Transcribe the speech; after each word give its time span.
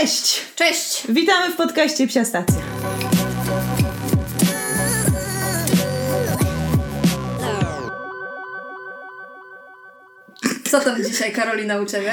Cześć! 0.00 0.42
Cześć! 0.56 1.06
Witamy 1.08 1.52
w 1.52 1.56
podcaście 1.56 2.06
Psia 2.06 2.24
Stacja. 2.24 2.56
Co 10.70 10.80
tam 10.80 11.04
dzisiaj, 11.04 11.32
Karolina, 11.32 11.80
u 11.80 11.86
Ciebie? 11.86 12.12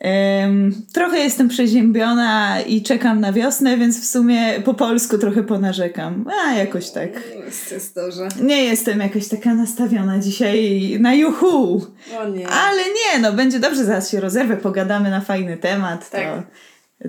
Um, 0.00 0.86
trochę 0.92 1.18
jestem 1.18 1.48
przeziębiona 1.48 2.60
i 2.60 2.82
czekam 2.82 3.20
na 3.20 3.32
wiosnę, 3.32 3.76
więc 3.76 4.00
w 4.00 4.04
sumie 4.04 4.60
po 4.60 4.74
polsku 4.74 5.18
trochę 5.18 5.42
ponarzekam. 5.42 6.24
A 6.44 6.52
jakoś 6.52 6.90
tak. 6.90 7.10
Jest, 7.44 7.72
jest 7.72 7.94
dobrze. 7.94 8.28
Nie 8.40 8.64
jestem 8.64 9.00
jakoś 9.00 9.28
taka 9.28 9.54
nastawiona 9.54 10.18
dzisiaj 10.18 10.96
na 11.00 11.14
juhu. 11.14 11.86
O 12.18 12.28
nie. 12.28 12.48
Ale 12.48 12.82
nie, 12.82 13.18
no 13.20 13.32
będzie 13.32 13.58
dobrze, 13.58 13.84
zaraz 13.84 14.10
się 14.10 14.20
rozerwę, 14.20 14.56
pogadamy 14.56 15.10
na 15.10 15.20
fajny 15.20 15.56
temat. 15.56 16.10
Tak. 16.10 16.22
To, 16.22 16.42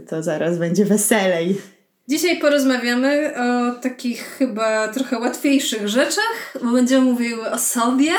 to 0.10 0.24
zaraz 0.24 0.58
będzie 0.58 0.86
weselej. 0.86 1.62
Dzisiaj 2.08 2.40
porozmawiamy 2.40 3.34
o 3.38 3.72
takich 3.82 4.24
chyba 4.38 4.88
trochę 4.88 5.20
łatwiejszych 5.20 5.88
rzeczach, 5.88 6.54
bo 6.64 6.72
będziemy 6.72 7.06
mówiły 7.06 7.52
o 7.52 7.58
sobie. 7.60 8.12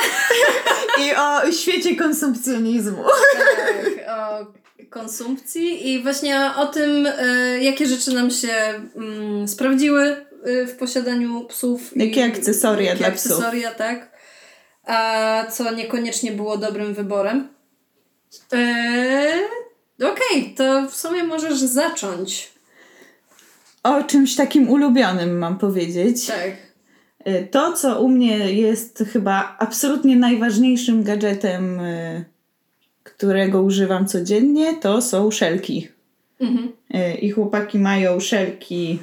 I 1.05 1.15
o 1.15 1.51
świecie 1.51 1.95
konsumpcjonizmu. 1.95 3.03
Tak, 3.37 3.85
o 4.17 4.45
konsumpcji 4.89 5.93
i 5.93 6.03
właśnie 6.03 6.41
o 6.57 6.65
tym, 6.65 7.07
e, 7.19 7.59
jakie 7.63 7.85
rzeczy 7.85 8.13
nam 8.13 8.31
się 8.31 8.53
mm, 8.95 9.47
sprawdziły 9.47 10.03
e, 10.43 10.65
w 10.67 10.75
posiadaniu 10.75 11.45
psów. 11.45 11.97
i- 11.97 12.07
Jakie 12.07 12.25
akcesoria 12.25 12.85
jakie 12.89 12.97
dla 12.99 13.11
psów. 13.11 13.31
akcesoria, 13.31 13.71
tak. 13.71 14.11
A 14.85 15.45
co 15.51 15.71
niekoniecznie 15.71 16.31
było 16.31 16.57
dobrym 16.57 16.93
wyborem. 16.93 17.47
E, 18.53 18.57
Okej, 20.03 20.53
to 20.57 20.87
w 20.89 20.95
sumie 20.95 21.23
możesz 21.23 21.59
zacząć. 21.59 22.51
O 23.83 24.03
czymś 24.03 24.35
takim 24.35 24.69
ulubionym 24.69 25.37
mam 25.37 25.57
powiedzieć. 25.57 26.27
Tak. 26.27 26.51
Y, 27.27 27.47
To, 27.51 27.73
co 27.73 28.01
u 28.01 28.07
mnie 28.09 28.53
jest 28.53 29.03
chyba 29.13 29.55
absolutnie 29.59 30.15
najważniejszym 30.15 31.03
gadżetem, 31.03 31.79
y, 31.79 32.25
którego 33.03 33.61
używam 33.61 34.07
codziennie, 34.07 34.73
to 34.73 35.01
są 35.01 35.31
szelki. 35.31 35.87
Mhm. 36.39 36.71
Y, 36.95 37.13
I 37.17 37.31
chłopaki 37.31 37.79
mają 37.79 38.19
szelki 38.19 38.99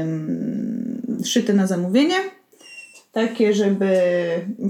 ym, 0.00 1.20
szyte 1.24 1.52
na 1.52 1.66
zamówienie. 1.66 2.16
Takie, 3.12 3.54
żeby 3.54 3.90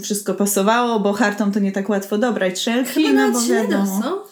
wszystko 0.02 0.34
pasowało, 0.34 1.00
bo 1.00 1.12
hartą 1.12 1.52
to 1.52 1.60
nie 1.60 1.72
tak 1.72 1.88
łatwo 1.88 2.18
dobrać 2.18 2.60
szelki. 2.60 3.04
Chyba 3.06 3.12
no 3.26 3.32
bo 3.32 3.40
wiadomo. 3.40 4.00
co? 4.02 4.26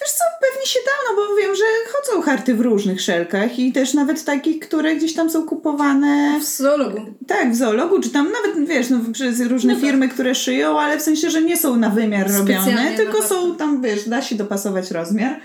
Wiesz 0.00 0.10
co, 0.12 0.24
pewnie 0.62 0.72
się 0.72 0.80
da, 0.86 1.10
no 1.10 1.16
bo 1.16 1.36
wiem, 1.36 1.54
że 1.56 1.64
chodzą 1.92 2.22
harty 2.22 2.54
w 2.54 2.60
różnych 2.60 3.00
szelkach 3.00 3.58
i 3.58 3.72
też 3.72 3.94
nawet 3.94 4.24
takich, 4.24 4.58
które 4.60 4.96
gdzieś 4.96 5.14
tam 5.14 5.30
są 5.30 5.42
kupowane 5.46 6.40
W 6.40 6.44
zoologu. 6.44 7.00
tak, 7.26 7.52
w 7.52 7.56
zoologu, 7.56 8.00
czy 8.00 8.10
tam 8.10 8.32
nawet, 8.32 8.68
wiesz, 8.68 8.90
no, 8.90 8.98
przez 9.12 9.40
różne 9.40 9.72
No 9.74 9.80
tak. 9.80 9.88
firmy, 9.88 10.08
które 10.08 10.34
szyją, 10.34 10.80
ale 10.80 10.98
w 10.98 11.02
sensie, 11.02 11.30
że 11.30 11.42
nie 11.42 11.56
są 11.56 11.76
na 11.76 11.90
wymiar 11.90 12.30
Specjalnie 12.32 12.72
robione, 12.76 12.96
tylko 12.96 13.22
są 13.22 13.56
tam, 13.56 13.82
wiesz, 13.82 14.08
da 14.08 14.22
się 14.22 14.34
dopasować 14.34 14.90
rozmiar. 14.90 15.40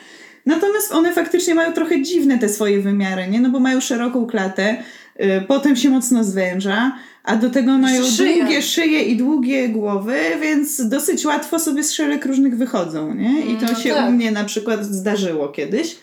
Natomiast 0.46 0.92
one 0.92 1.14
faktycznie 1.14 1.56
mają 1.56 1.74
trochę 1.74 2.02
dziwne 2.02 2.40
te 2.40 2.50
swoje 2.50 2.82
wymiary, 2.82 3.28
nie? 3.28 3.42
No 3.42 3.50
bo 3.50 3.60
mają 3.60 3.82
szeroką 3.82 4.28
klatę, 4.28 4.84
y, 5.22 5.42
potem 5.48 5.76
się 5.76 5.90
mocno 5.90 6.24
zwęża, 6.24 6.92
a 7.28 7.36
do 7.36 7.50
tego 7.50 7.78
mają 7.78 8.04
szyja. 8.04 8.38
długie 8.38 8.62
szyje 8.62 9.04
i 9.04 9.16
długie 9.18 9.70
głowy, 9.70 10.16
więc 10.42 10.88
dosyć 10.90 11.26
łatwo 11.26 11.60
sobie 11.60 11.84
z 11.84 11.92
szelek 11.94 12.26
różnych 12.26 12.58
wychodzą, 12.58 13.14
nie? 13.14 13.42
I 13.42 13.58
to 13.58 13.66
No 13.74 13.80
się 13.80 13.90
tak. 13.94 14.10
u 14.10 14.12
mnie 14.12 14.32
na 14.32 14.44
przykład 14.44 14.86
zdarzyło 14.86 15.48
kiedyś. 15.48 15.96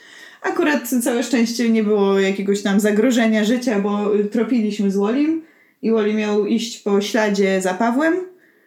Akurat 0.43 0.89
całe 1.05 1.23
szczęście 1.23 1.71
nie 1.71 1.85
było 1.85 2.21
jakiegoś 2.21 2.63
tam 2.63 2.81
zagrożenia 2.81 3.45
życia, 3.45 3.81
bo 3.81 4.11
tropiliśmy 4.33 4.91
z 4.91 4.97
Wolim 4.97 5.43
i 5.83 5.91
Woli 5.91 6.15
miał 6.15 6.47
iść 6.47 6.79
po 6.79 7.01
śladzie 7.01 7.61
za 7.61 7.75
Pawłem, 7.75 8.15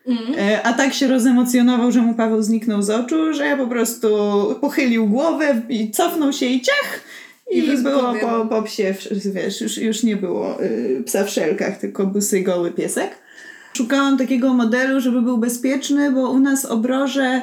Mhm. 0.07 0.35
e, 0.39 0.63
a 0.63 0.73
tak 0.73 0.93
się 0.93 1.07
rozemocjonował, 1.07 1.91
że 1.91 2.01
mu 2.01 2.13
Paweł 2.13 2.41
zniknął 2.41 2.81
z 2.81 2.89
oczu, 2.89 3.33
że 3.33 3.57
po 3.57 3.67
prostu 3.67 4.07
pochylił 4.61 5.07
głowę 5.07 5.61
i 5.69 5.91
cofnął 5.91 6.33
się 6.33 6.45
i 6.45 6.61
ciach! 6.61 7.01
I, 7.51 7.57
I 7.57 7.77
było 7.77 8.13
po, 8.21 8.45
po 8.45 8.63
psie, 8.63 8.95
wiesz, 9.25 9.61
już, 9.61 9.77
już 9.77 10.03
nie 10.03 10.15
było 10.15 10.63
y, 10.63 11.03
psa 11.05 11.23
w 11.23 11.29
szelkach, 11.29 11.77
tylko 11.77 12.05
busy 12.05 12.41
goły 12.41 12.71
piesek. 12.71 13.15
Szukałam 13.73 14.17
takiego 14.17 14.53
modelu, 14.53 14.99
żeby 14.99 15.21
był 15.21 15.37
bezpieczny, 15.37 16.11
bo 16.11 16.31
u 16.31 16.39
nas 16.39 16.65
obroże, 16.65 17.41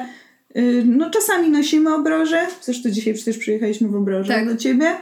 y, 0.57 0.83
no 0.85 1.09
czasami 1.09 1.49
nosimy 1.49 1.95
obroże, 1.95 2.47
zresztą 2.61 2.89
dzisiaj 2.89 3.13
przecież 3.13 3.37
przyjechaliśmy 3.37 3.87
w 3.87 3.95
obroże 3.95 4.33
Tak. 4.33 4.45
do 4.45 4.57
ciebie, 4.57 4.95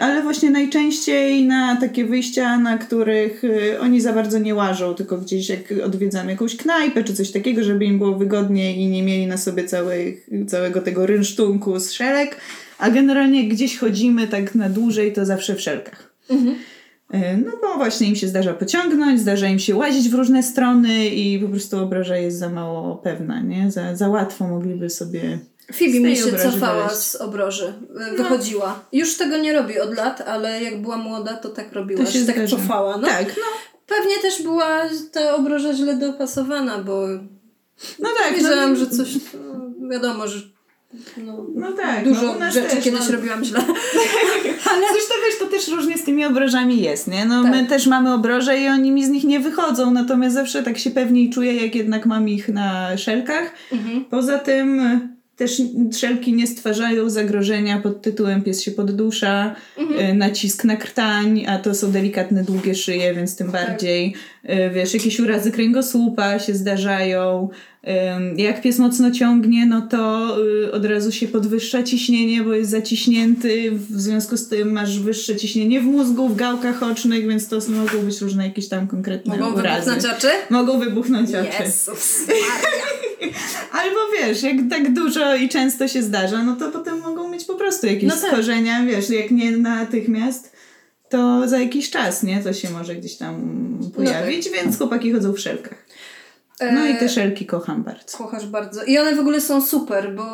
ale 0.00 0.22
właśnie 0.22 0.50
najczęściej 0.50 1.44
na 1.44 1.76
takie 1.76 2.04
wyjścia, 2.04 2.58
na 2.58 2.78
których 2.78 3.44
y, 3.44 3.80
oni 3.80 4.00
za 4.00 4.12
bardzo 4.12 4.38
nie 4.38 4.54
łażą, 4.54 4.94
tylko 4.94 5.18
gdzieś 5.18 5.48
jak 5.48 5.60
odwiedzamy 5.84 6.30
jakąś 6.30 6.56
knajpę 6.56 7.04
czy 7.04 7.14
coś 7.14 7.30
takiego, 7.30 7.64
żeby 7.64 7.84
im 7.84 7.98
było 7.98 8.14
wygodnie 8.14 8.76
i 8.76 8.88
nie 8.88 9.02
mieli 9.02 9.26
na 9.26 9.36
sobie 9.36 9.64
całego 10.46 10.80
tego 10.80 11.06
rynsztunku 11.06 11.80
z 11.80 11.92
szelek, 11.92 12.36
a 12.78 12.90
generalnie 12.90 13.48
gdzieś 13.48 13.78
chodzimy 13.78 14.28
tak 14.28 14.54
na 14.54 14.68
dłużej, 14.68 15.12
to 15.12 15.26
zawsze 15.26 15.54
w 15.54 15.60
szelkach. 15.60 16.14
Mhm. 16.30 16.56
E, 17.10 17.36
No 17.36 17.52
bo 17.62 17.74
właśnie 17.74 18.08
im 18.08 18.16
się 18.16 18.28
zdarza 18.28 18.54
pociągnąć, 18.54 19.20
zdarza 19.20 19.48
im 19.48 19.58
się 19.58 19.76
łazić 19.76 20.08
w 20.08 20.14
różne 20.14 20.42
strony 20.42 21.06
i 21.06 21.38
po 21.38 21.48
prostu 21.48 21.78
obroża 21.78 22.16
jest 22.16 22.38
za 22.38 22.48
mało 22.48 22.96
pewna, 22.96 23.40
nie? 23.40 23.70
Za, 23.70 23.96
za 23.96 24.08
łatwo 24.08 24.48
mogliby 24.48 24.90
sobie... 24.90 25.38
Phoebe 25.72 26.00
mi 26.00 26.16
się 26.16 26.38
cofała 26.38 26.88
z 26.88 27.16
obroży. 27.16 27.74
y, 28.12 28.16
Wychodziła. 28.16 28.84
Już 28.92 29.16
tego 29.16 29.36
nie 29.38 29.52
robi 29.52 29.80
od 29.80 29.96
lat, 29.96 30.20
ale 30.20 30.62
jak 30.62 30.82
była 30.82 30.96
młoda, 30.96 31.34
to 31.36 31.48
tak 31.48 31.72
robiła. 31.72 32.04
To 32.04 32.10
się 32.10 32.18
że 32.18 32.26
tak 32.26 32.48
cofała. 32.48 32.96
No. 32.96 33.08
Tak, 33.08 33.26
no. 33.26 33.42
Pewnie 33.86 34.18
też 34.22 34.42
była 34.42 34.80
ta 35.12 35.34
obroża 35.34 35.74
źle 35.74 35.96
dopasowana, 35.96 36.78
bo 36.78 37.06
No 37.98 38.08
tak, 38.22 38.30
no, 38.30 38.36
wiedziałam, 38.36 38.76
że 38.76 38.86
coś... 38.86 39.08
No, 39.34 39.88
wiadomo, 39.90 40.28
że 40.28 40.38
no, 41.16 41.46
no 41.54 41.72
tak. 41.72 42.04
dużo 42.04 42.34
no, 42.40 42.50
rzeczy 42.52 42.68
też, 42.76 42.84
kiedyś 42.84 43.00
no. 43.06 43.12
robiłam 43.16 43.44
źle. 43.44 43.60
Ale 44.70 44.86
zresztą 44.92 45.14
wiesz, 45.26 45.38
to 45.38 45.46
też 45.46 45.68
różnie 45.68 45.98
z 45.98 46.04
tymi 46.04 46.24
obrożami 46.24 46.82
jest, 46.82 47.06
nie? 47.08 47.24
No 47.24 47.42
my 47.42 47.60
Tak. 47.60 47.68
też 47.68 47.86
mamy 47.86 48.14
obroże 48.14 48.58
i 48.58 48.68
oni 48.68 48.90
mi 48.90 49.06
z 49.06 49.08
nich 49.08 49.24
nie 49.24 49.40
wychodzą, 49.40 49.90
natomiast 49.90 50.34
zawsze 50.34 50.62
tak 50.62 50.78
się 50.78 50.90
pewniej 50.90 51.30
czuję, 51.30 51.54
jak 51.54 51.74
jednak 51.74 52.06
mam 52.06 52.28
ich 52.28 52.48
na 52.48 52.96
szelkach. 52.96 53.52
Mhm. 53.72 54.04
Poza 54.04 54.38
tym 54.38 54.80
też 55.36 55.62
szelki 55.96 56.32
nie 56.32 56.46
stwarzają 56.46 57.10
zagrożenia 57.10 57.78
pod 57.80 58.02
tytułem 58.02 58.42
pies 58.42 58.62
się 58.62 58.70
poddusza, 58.70 59.54
Mhm. 59.78 60.10
y, 60.10 60.14
nacisk 60.14 60.64
na 60.64 60.76
krtań, 60.76 61.46
a 61.48 61.58
to 61.58 61.74
są 61.74 61.92
delikatne, 61.92 62.44
długie 62.44 62.74
szyje, 62.74 63.14
więc 63.14 63.36
tym 63.36 63.52
Tak. 63.52 63.66
bardziej, 63.68 64.14
y, 64.44 64.70
wiesz, 64.74 64.94
jakieś 64.94 65.20
urazy 65.20 65.52
kręgosłupa 65.52 66.38
się 66.38 66.54
zdarzają. 66.54 67.48
Jak 68.36 68.62
pies 68.62 68.78
mocno 68.78 69.10
ciągnie, 69.10 69.66
no 69.66 69.82
to 69.82 70.36
y, 70.64 70.72
od 70.72 70.84
razu 70.84 71.12
się 71.12 71.28
podwyższa 71.28 71.82
ciśnienie, 71.82 72.42
bo 72.42 72.54
jest 72.54 72.70
zaciśnięty, 72.70 73.70
w 73.70 74.00
związku 74.00 74.36
z 74.36 74.48
tym 74.48 74.72
masz 74.72 74.98
wyższe 75.00 75.36
ciśnienie 75.36 75.80
w 75.80 75.84
mózgu, 75.84 76.28
w 76.28 76.36
gałkach 76.36 76.82
ocznych, 76.82 77.28
więc 77.28 77.48
to 77.48 77.58
mogą 77.68 77.98
być 78.06 78.20
różne 78.20 78.44
jakieś 78.46 78.68
tam 78.68 78.86
konkretne 78.86 79.36
Mogą 79.38 79.52
urazy. 79.60 79.90
wybuchnąć 79.90 80.16
oczy? 80.18 80.28
Mogą 80.50 80.78
wybuchnąć 80.80 81.30
oczy. 81.30 81.62
Jezus 81.62 82.20
Maria. 82.28 83.03
Albo 83.82 83.96
wiesz, 84.18 84.42
jak 84.42 84.56
tak 84.70 84.92
dużo 84.92 85.34
i 85.34 85.48
często 85.48 85.88
się 85.88 86.02
zdarza, 86.02 86.42
no 86.42 86.56
to 86.56 86.70
potem 86.70 87.00
mogą 87.00 87.28
mieć 87.28 87.44
po 87.44 87.54
prostu 87.54 87.86
jakieś 87.86 88.04
No 88.04 88.16
tak. 88.16 88.30
schorzenia, 88.30 88.84
wiesz, 88.84 89.10
jak 89.10 89.30
nie 89.30 89.50
natychmiast, 89.56 90.56
to 91.08 91.48
za 91.48 91.58
jakiś 91.58 91.90
czas, 91.90 92.22
nie? 92.22 92.42
To 92.42 92.52
się 92.52 92.70
może 92.70 92.94
gdzieś 92.94 93.16
tam 93.16 93.34
pojawić, 93.96 94.48
więc 94.50 94.78
chłopaki 94.78 95.12
chodzą 95.12 95.32
w 95.32 95.40
szelkach. 95.40 95.84
No 96.72 96.84
i 96.86 96.90
E, 96.90 96.94
te 96.94 97.08
szelki 97.08 97.46
kocham 97.46 97.82
bardzo. 97.82 98.18
Kochasz 98.18 98.46
bardzo. 98.46 98.84
I 98.84 98.98
one 98.98 99.14
w 99.16 99.20
ogóle 99.20 99.40
są 99.40 99.62
super, 99.62 100.14
bo 100.14 100.24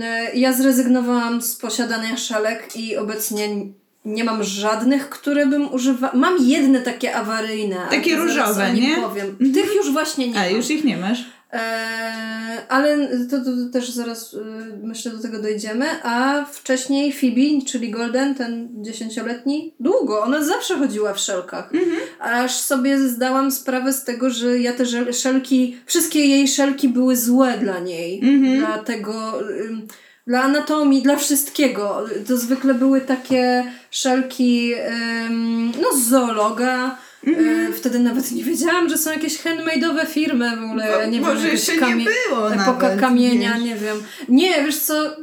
e, 0.00 0.34
ja 0.34 0.52
zrezygnowałam 0.52 1.42
z 1.42 1.56
posiadania 1.56 2.16
szelek 2.16 2.76
i 2.76 2.96
obecnie 2.96 3.48
nie 4.04 4.24
mam 4.24 4.44
żadnych, 4.44 5.08
które 5.08 5.46
bym 5.46 5.72
używała. 5.74 6.12
Mam 6.16 6.36
jedne 6.40 6.80
takie 6.80 7.14
awaryjne. 7.16 7.76
Takie 7.90 8.16
różowe, 8.16 8.72
nie? 8.72 8.96
powiem. 8.96 9.26
Mhm. 9.26 9.52
Tych 9.52 9.74
już 9.74 9.92
właśnie 9.92 10.28
nie 10.28 10.40
A, 10.40 10.44
mam. 10.44 10.56
już 10.56 10.70
ich 10.70 10.84
nie 10.84 10.96
masz? 10.96 11.24
Eee, 11.52 12.58
ale 12.68 13.08
to, 13.30 13.38
to, 13.44 13.50
też 13.72 13.90
zaraz 13.90 14.34
y, 14.34 14.38
myślę 14.82 15.12
do 15.12 15.22
tego 15.22 15.42
dojdziemy. 15.42 15.86
A 16.02 16.44
wcześniej 16.44 17.12
Phoebe, 17.12 17.66
czyli 17.66 17.90
Golden, 17.90 18.34
ten 18.34 18.68
dziesięcioletni, 18.82 19.74
długo, 19.80 20.22
ona 20.22 20.44
zawsze 20.44 20.78
chodziła 20.78 21.14
w 21.14 21.18
szelkach. 21.18 21.70
Aż 22.18 22.58
sobie 22.58 22.98
zdałam 22.98 23.50
sprawę 23.50 23.92
z 23.92 24.04
tego, 24.04 24.30
że 24.30 24.58
ja 24.58 24.72
te 24.72 25.12
szelki, 25.12 25.76
wszystkie 25.86 26.26
jej 26.26 26.48
szelki 26.48 26.88
były 26.88 27.16
złe 27.16 27.58
dla 27.58 27.78
niej. 27.78 28.20
Mhm. 28.22 28.58
Dla 28.58 28.78
tego... 28.78 29.40
ym, 29.50 29.88
dla 30.26 30.42
anatomii, 30.42 31.02
dla 31.02 31.16
wszystkiego. 31.16 32.06
To 32.28 32.36
zwykle 32.36 32.74
były 32.74 33.00
takie 33.00 33.72
szelki 33.90 34.74
no, 35.82 35.92
z 35.92 36.08
zoologa. 36.08 36.98
Y, 37.26 37.72
Wtedy 37.76 37.98
nawet 37.98 38.30
nie 38.32 38.44
wiedziałam, 38.44 38.88
że 38.88 38.98
są 38.98 39.12
jakieś 39.12 39.38
handmade'owe 39.42 40.06
firmy 40.06 40.56
w 40.56 40.62
ogóle. 40.64 40.92
Bo- 41.04 41.10
nie 41.10 41.20
może 41.20 41.42
wiem, 41.42 41.50
jeszcze 41.52 41.94
nie 41.94 42.04
było 42.30 42.52
Epoka 42.54 42.82
nawet, 42.82 43.00
kamienia, 43.00 43.54
wiesz. 43.54 43.64
nie 43.64 43.76
wiem. 43.76 44.02
Nie, 44.28 44.64
wiesz 44.64 44.76
co... 44.78 45.16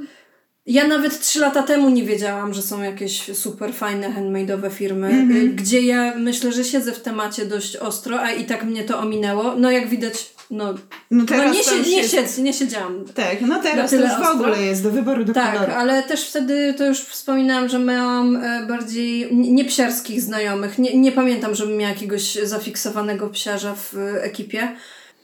Ja 0.67 0.87
nawet 0.87 1.19
trzy 1.19 1.39
lata 1.39 1.63
temu 1.63 1.89
nie 1.89 2.03
wiedziałam, 2.03 2.53
że 2.53 2.61
są 2.61 2.81
jakieś 2.81 3.35
super 3.37 3.73
fajne 3.73 4.09
handmade'owe 4.09 4.71
firmy, 4.71 5.07
Mhm. 5.07 5.41
y, 5.45 5.49
gdzie 5.49 5.81
ja 5.81 6.13
myślę, 6.17 6.51
że 6.51 6.63
siedzę 6.63 6.91
w 6.91 7.01
temacie 7.01 7.45
dość 7.45 7.75
ostro, 7.75 8.19
a 8.21 8.31
i 8.31 8.45
tak 8.45 8.63
mnie 8.63 8.83
to 8.83 8.99
ominęło. 8.99 9.55
No 9.55 9.71
jak 9.71 9.87
widać, 9.89 10.33
no, 10.51 10.73
No 10.73 10.79
no 11.11 11.25
teraz 11.25 11.53
nie, 11.53 11.77
już 11.77 11.87
nie, 11.87 11.97
jest... 11.97 12.11
siedz, 12.11 12.37
nie 12.37 12.53
siedziałam. 12.53 13.05
Tak, 13.15 13.41
no 13.41 13.59
teraz 13.63 13.91
to 13.91 13.95
już 13.97 14.09
w 14.09 14.13
ostro. 14.13 14.31
ogóle 14.31 14.63
jest 14.65 14.83
do 14.83 14.91
wyboru 14.91 15.23
do 15.25 15.33
Tak, 15.33 15.53
koloru. 15.53 15.71
ale 15.71 16.03
też 16.03 16.29
wtedy 16.29 16.73
to 16.77 16.85
już 16.85 16.99
wspominałam, 16.99 17.69
że 17.69 17.79
miałam 17.79 18.35
e, 18.35 18.65
bardziej 18.67 19.23
n- 19.23 19.55
nie 19.55 19.65
psiarskich 19.65 20.21
znajomych. 20.21 20.77
Nie, 20.77 20.97
nie 20.97 21.11
pamiętam, 21.11 21.55
żebym 21.55 21.77
miała 21.77 21.91
jakiegoś 21.93 22.33
zafiksowanego 22.43 23.29
psiarza 23.29 23.75
w 23.75 23.97
e, 23.97 24.23
ekipie. 24.23 24.75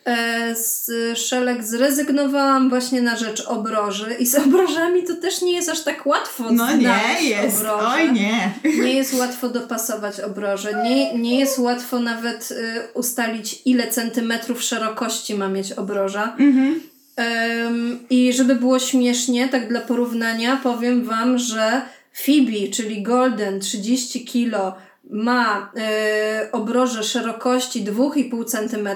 E, 0.06 0.56
Z 0.56 0.92
szelek 1.20 1.64
zrezygnowałam 1.64 2.70
właśnie 2.70 3.02
na 3.02 3.16
rzecz 3.16 3.42
obroży 3.48 4.16
i 4.20 4.26
z 4.26 4.36
obrożami 4.36 5.04
to 5.04 5.16
też 5.16 5.42
nie 5.42 5.54
jest 5.54 5.70
aż 5.70 5.84
tak 5.84 6.06
łatwo 6.06 6.44
No 6.52 6.76
nie 6.76 7.24
jest, 7.30 7.60
obroże. 7.62 7.88
oj 7.88 8.12
nie. 8.12 8.52
Nie 8.64 8.94
jest 8.94 9.14
łatwo 9.14 9.50
dopasować 9.50 10.20
obroże. 10.20 10.84
Nie, 10.84 11.14
nie 11.18 11.40
jest 11.40 11.60
łatwo 11.60 12.00
nawet 12.00 12.52
y, 12.52 12.56
ustalić, 12.94 13.62
ile 13.66 13.88
centymetrów 13.88 14.64
szerokości 14.64 15.36
ma 15.36 15.48
mieć 15.48 15.72
obroża. 15.72 16.36
Mhm. 16.40 16.82
Em, 17.16 18.00
I 18.10 18.34
żeby 18.34 18.56
było 18.56 18.80
śmiesznie, 18.80 19.50
tak 19.50 19.70
dla 19.70 19.82
porównania, 19.82 20.60
powiem 20.64 21.04
Wam, 21.06 21.38
że 21.38 21.82
Phoebe, 22.26 22.72
czyli 22.74 23.04
Golden, 23.04 23.60
30 23.60 24.26
kg, 24.26 24.76
ma 25.12 25.72
e, 25.78 26.50
obroże 26.52 27.04
szerokości 27.04 27.84
2,5 27.86 28.46
cm 28.46 28.90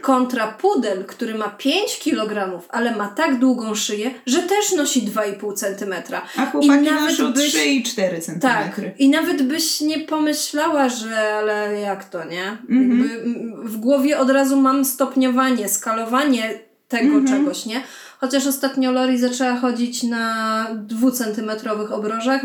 kontra 0.00 0.46
pudel, 0.46 1.04
który 1.04 1.34
ma 1.34 1.48
5 1.48 1.98
kg, 2.04 2.60
ale 2.68 2.96
ma 2.96 3.08
tak 3.08 3.38
długą 3.38 3.74
szyję, 3.74 4.10
że 4.26 4.38
też 4.42 4.72
nosi 4.72 5.02
2,5 5.02 5.54
cm. 5.54 5.94
A 6.36 6.46
chłopaki 6.46 6.68
nawet 6.82 7.10
noszą 7.18 7.32
byś- 7.32 7.48
3 7.48 7.64
i 7.64 7.82
4 7.82 8.16
Tak, 8.16 8.24
centymetry. 8.24 8.94
i 8.98 9.08
nawet 9.08 9.42
byś 9.42 9.80
nie 9.80 9.98
pomyślała, 10.00 10.88
że 10.88 11.34
ale 11.34 11.80
jak 11.80 12.04
to, 12.04 12.24
nie? 12.24 12.44
Jakby 12.68 13.22
m, 13.24 13.54
w 13.64 13.76
głowie 13.76 14.18
od 14.18 14.30
razu 14.30 14.60
mam 14.60 14.84
stopniowanie, 14.84 15.68
skalowanie 15.68 16.54
tego 16.88 17.24
czegoś, 17.28 17.66
nie? 17.66 17.82
Chociaż 18.20 18.46
ostatnio 18.46 18.92
Lori 18.92 19.18
zaczęła 19.18 19.56
chodzić 19.56 20.02
na 20.02 20.66
dwucentymetrowych 20.74 21.92
obrożach, 21.92 22.42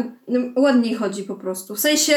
ładniej 0.56 0.96
chodzi 0.96 1.24
po 1.24 1.36
prostu. 1.36 1.76
W 1.76 1.80
sensie 1.80 2.14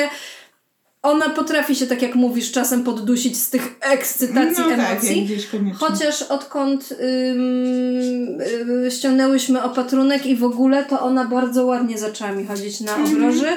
ona 1.02 1.30
potrafi 1.30 1.76
się, 1.76 1.86
tak 1.86 2.02
jak 2.02 2.14
mówisz, 2.14 2.52
czasem 2.52 2.84
poddusić 2.84 3.40
z 3.40 3.50
tych 3.50 3.76
ekscytacji, 3.80 4.64
no 4.64 4.70
tak, 4.70 4.78
emocji. 4.78 5.28
koniecznie. 5.50 5.74
Chociaż 5.74 6.22
odkąd 6.22 6.92
ym, 6.92 8.40
y, 8.86 8.90
ściągnęłyśmy 8.90 9.62
opatrunek 9.62 10.26
i 10.26 10.36
w 10.36 10.44
ogóle, 10.44 10.84
to 10.84 11.00
ona 11.00 11.24
bardzo 11.24 11.66
ładnie 11.66 11.98
zaczęła 11.98 12.32
mi 12.32 12.46
chodzić 12.46 12.80
na 12.80 12.96
obroży. 12.96 13.48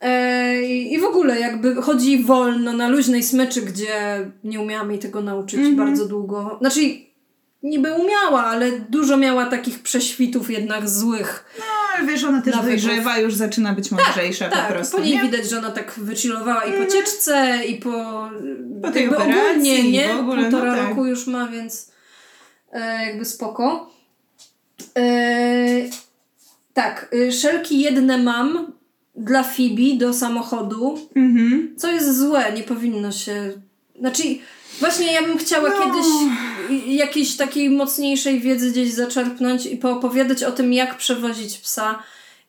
E, 0.00 0.62
I 0.62 0.92
i 0.92 1.00
w 1.00 1.04
ogóle 1.04 1.40
jakby 1.40 1.74
chodzi 1.74 2.24
wolno 2.24 2.72
na 2.72 2.88
luźnej 2.88 3.22
smyczy, 3.22 3.62
gdzie 3.62 4.30
nie 4.44 4.60
umiałam 4.60 4.90
jej 4.90 4.98
tego 4.98 5.22
nauczyć 5.22 5.60
bardzo 5.76 6.06
długo. 6.06 6.56
Znaczy 6.60 6.80
niby 7.62 7.92
umiała, 7.92 8.44
ale 8.44 8.70
dużo 8.72 9.16
miała 9.16 9.46
takich 9.46 9.82
prześwitów 9.82 10.50
jednak 10.50 10.88
złych. 10.88 11.44
No, 11.58 11.64
ale 11.98 12.06
wiesz, 12.06 12.24
ona 12.24 12.42
też 12.42 12.54
Nawyków. 12.54 12.84
dojrzewa, 12.84 13.18
już 13.18 13.34
zaczyna 13.34 13.72
być 13.72 13.90
mądrzejsza 13.90 14.48
Tak, 14.48 14.66
po 14.68 14.72
prostu, 14.74 14.96
po 14.96 15.02
niej 15.02 15.14
nie? 15.14 15.22
widać, 15.22 15.50
że 15.50 15.58
ona 15.58 15.70
tak 15.70 15.92
wychillowała 15.96 16.64
i 16.64 16.84
po 16.84 16.92
cieczce, 16.92 17.64
i 17.68 17.76
po, 17.76 18.28
Po 18.82 18.90
tej 18.90 19.08
operacji, 19.08 19.50
ogólnie, 19.50 19.90
nie? 19.92 20.08
w 20.14 20.20
ogóle, 20.20 20.36
no 20.42 20.50
Półtora 20.50 20.76
tak. 20.76 20.88
roku 20.88 21.06
już 21.06 21.26
ma, 21.26 21.46
więc 21.48 21.92
e, 22.72 23.06
jakby 23.06 23.24
spoko. 23.24 23.90
E, 24.98 25.02
tak, 26.74 27.08
y, 27.14 27.32
szelki 27.32 27.80
jedne 27.80 28.18
mam 28.18 28.72
dla 29.16 29.42
Fibi 29.42 29.98
do 29.98 30.14
samochodu, 30.14 30.98
Mhm. 31.16 31.74
co 31.76 31.90
jest 31.92 32.18
złe, 32.18 32.52
nie 32.52 32.62
powinno 32.62 33.12
się... 33.12 33.52
Znaczy, 34.00 34.22
właśnie 34.80 35.12
ja 35.12 35.22
bym 35.22 35.38
chciała 35.38 35.68
No. 35.68 35.84
kiedyś 35.84 36.06
jakiejś 36.86 37.36
takiej 37.36 37.70
mocniejszej 37.70 38.40
wiedzy 38.40 38.70
gdzieś 38.70 38.92
zaczerpnąć 38.92 39.66
i 39.66 39.76
poopowiadać 39.76 40.42
o 40.42 40.52
tym, 40.52 40.72
jak 40.72 40.96
przewozić 40.96 41.58
psa. 41.58 41.98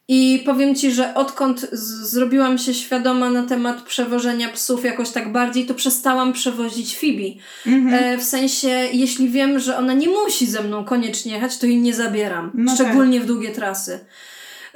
I 0.10 0.44
powiem 0.46 0.76
Ci, 0.76 0.92
że 0.92 1.14
odkąd 1.14 1.68
zrobiłam 1.72 2.58
się 2.58 2.74
świadoma 2.74 3.30
na 3.30 3.44
temat 3.44 3.82
przewożenia 3.82 4.50
psów 4.50 4.84
jakoś 4.86 5.10
tak 5.10 5.32
bardziej, 5.32 5.66
to 5.66 5.74
przestałam 5.74 6.34
przewozić 6.34 6.96
Fibi. 6.96 7.40
Mhm. 7.66 8.04
E, 8.04 8.18
w 8.18 8.24
sensie, 8.24 8.70
jeśli 8.94 9.30
wiem, 9.30 9.60
że 9.60 9.78
ona 9.78 9.94
nie 9.94 10.10
musi 10.10 10.48
ze 10.48 10.64
mną 10.64 10.86
koniecznie 10.86 11.34
jechać, 11.34 11.58
to 11.58 11.66
jej 11.66 11.78
nie 11.78 11.94
zabieram. 11.94 12.52
No 12.54 12.76
Szczególnie 12.76 13.22
w 13.22 13.26
długie 13.26 13.50
trasy. 13.50 14.00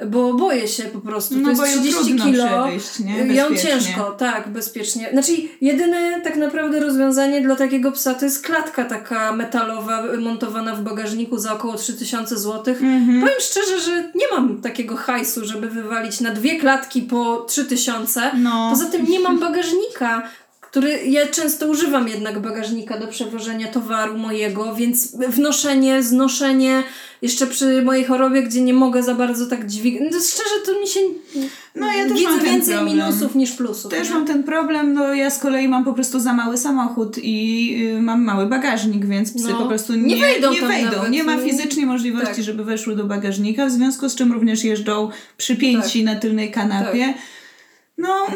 Bo 0.06 0.34
boję 0.34 0.68
się 0.68 0.82
po 0.82 0.98
prostu. 0.98 1.38
No 1.38 1.42
to 1.42 1.48
jest 1.48 1.60
bo 1.60 1.66
ją 1.66 1.72
30 1.72 2.04
trudno 2.04 2.24
kilo. 2.24 2.44
przewieźć, 2.44 2.98
nie? 2.98 3.34
Ją 3.34 3.56
ciężko, 3.56 4.10
tak, 4.10 4.48
bezpiecznie. 4.48 5.08
Znaczy, 5.12 5.32
jedyne 5.60 6.20
tak 6.24 6.36
naprawdę 6.36 6.80
rozwiązanie 6.80 7.40
dla 7.40 7.56
takiego 7.56 7.92
psa 7.92 8.14
to 8.14 8.24
jest 8.24 8.46
klatka 8.46 8.84
taka 8.84 9.32
metalowa 9.32 10.02
montowana 10.20 10.74
w 10.74 10.82
bagażniku 10.82 11.38
za 11.38 11.52
około 11.52 11.74
3000 11.74 12.38
zł. 12.38 12.74
Mhm. 12.74 13.20
Powiem 13.20 13.40
szczerze, 13.40 13.80
że 13.80 14.10
nie 14.14 14.26
mam 14.32 14.62
takiego 14.62 14.96
hajsu, 14.96 15.44
żeby 15.44 15.68
wywalić 15.68 16.20
na 16.20 16.30
dwie 16.30 16.60
klatki 16.60 17.02
po 17.02 17.46
3000. 17.48 18.30
No. 18.36 18.70
Poza 18.70 18.86
tym 18.86 19.06
nie 19.06 19.20
mam 19.20 19.38
bagażnika, 19.38 20.22
który 20.60 21.04
ja 21.04 21.26
często 21.26 21.66
używam 21.66 22.08
jednak 22.08 22.38
bagażnika 22.38 22.98
do 22.98 23.08
przewożenia 23.08 23.68
towaru 23.68 24.18
mojego, 24.18 24.74
więc 24.74 25.16
wnoszenie, 25.28 26.02
znoszenie 26.02 26.82
jeszcze 27.22 27.46
przy 27.46 27.82
mojej 27.82 28.04
chorobie, 28.04 28.42
gdzie 28.42 28.60
nie 28.62 28.74
mogę 28.74 29.02
za 29.02 29.14
bardzo 29.14 29.46
tak 29.46 29.66
dźwigać. 29.66 30.02
No, 30.12 30.18
szczerze 30.20 30.60
to 30.66 30.80
mi 30.80 30.86
się 30.88 31.00
No, 31.74 31.86
ja 31.86 32.04
też 32.04 32.12
widzę 32.12 32.24
mam 32.30 32.40
ten 32.40 32.44
więcej 32.48 32.74
problem. 32.74 32.96
minusów 32.96 33.34
niż 33.34 33.52
plusów. 33.52 33.90
Też 33.90 34.08
nie? 34.08 34.14
mam 34.14 34.26
ten 34.26 34.42
problem, 34.44 34.92
no 34.94 35.14
ja 35.14 35.30
z 35.30 35.38
kolei 35.38 35.68
mam 35.68 35.84
po 35.84 35.92
prostu 35.92 36.20
za 36.20 36.32
mały 36.32 36.58
samochód 36.58 37.18
i 37.22 37.76
y, 37.98 38.02
mam 38.02 38.24
mały 38.24 38.46
bagażnik, 38.46 39.06
więc 39.06 39.32
psy 39.32 39.46
No. 39.50 39.58
po 39.58 39.66
prostu 39.66 39.94
Nie 39.94 40.14
nie, 40.14 40.20
wejdą 40.20 40.52
nie, 40.52 40.60
wejdą. 40.60 40.90
nawet. 40.96 41.10
nie 41.10 41.24
ma 41.24 41.36
fizycznie 41.38 41.86
możliwości, 41.86 42.34
Tak. 42.34 42.44
żeby 42.44 42.64
weszły 42.64 42.96
do 42.96 43.04
bagażnika, 43.04 43.66
w 43.66 43.70
związku 43.70 44.08
z 44.08 44.14
czym 44.14 44.32
również 44.32 44.64
jeżdżą 44.64 45.10
przypięci 45.36 46.04
na 46.04 46.16
tylnej 46.16 46.50
kanapie. 46.50 47.14
No, 47.98 48.26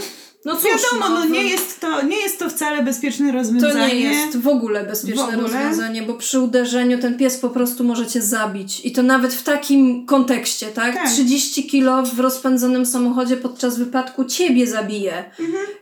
No 0.47 0.57
cóż, 0.57 0.65
wiadomo, 0.65 1.09
no, 1.21 1.27
w- 1.27 1.31
nie, 1.31 1.45
jest 1.45 1.81
to, 1.81 2.03
nie 2.03 2.17
jest 2.17 2.39
to 2.39 2.51
wcale 2.51 2.83
bezpieczne 2.83 3.27
To 3.27 3.33
rozwiązanie. 3.33 3.95
nie 3.95 4.01
jest 4.01 4.37
w 4.39 4.49
ogóle 4.49 4.85
bezpieczne 4.85 5.23
W 5.23 5.29
ogóle? 5.29 5.43
rozwiązanie, 5.43 6.03
bo 6.03 6.15
przy 6.15 6.41
uderzeniu 6.41 6.99
ten 6.99 7.17
pies 7.19 7.37
po 7.39 7.51
prostu 7.51 7.85
może 7.85 8.07
cię 8.07 8.23
zabić. 8.23 8.81
I 8.85 8.93
to 8.93 9.03
nawet 9.03 9.35
w 9.35 9.43
takim 9.43 10.07
kontekście, 10.07 10.67
tak? 10.67 10.95
Tak. 10.95 11.09
30 11.11 11.67
kilo 11.67 12.03
w 12.03 12.21
rozpędzonym 12.21 12.87
samochodzie 12.87 13.37
podczas 13.37 13.79
wypadku 13.79 14.25
ciebie 14.25 14.67
zabije. 14.67 15.25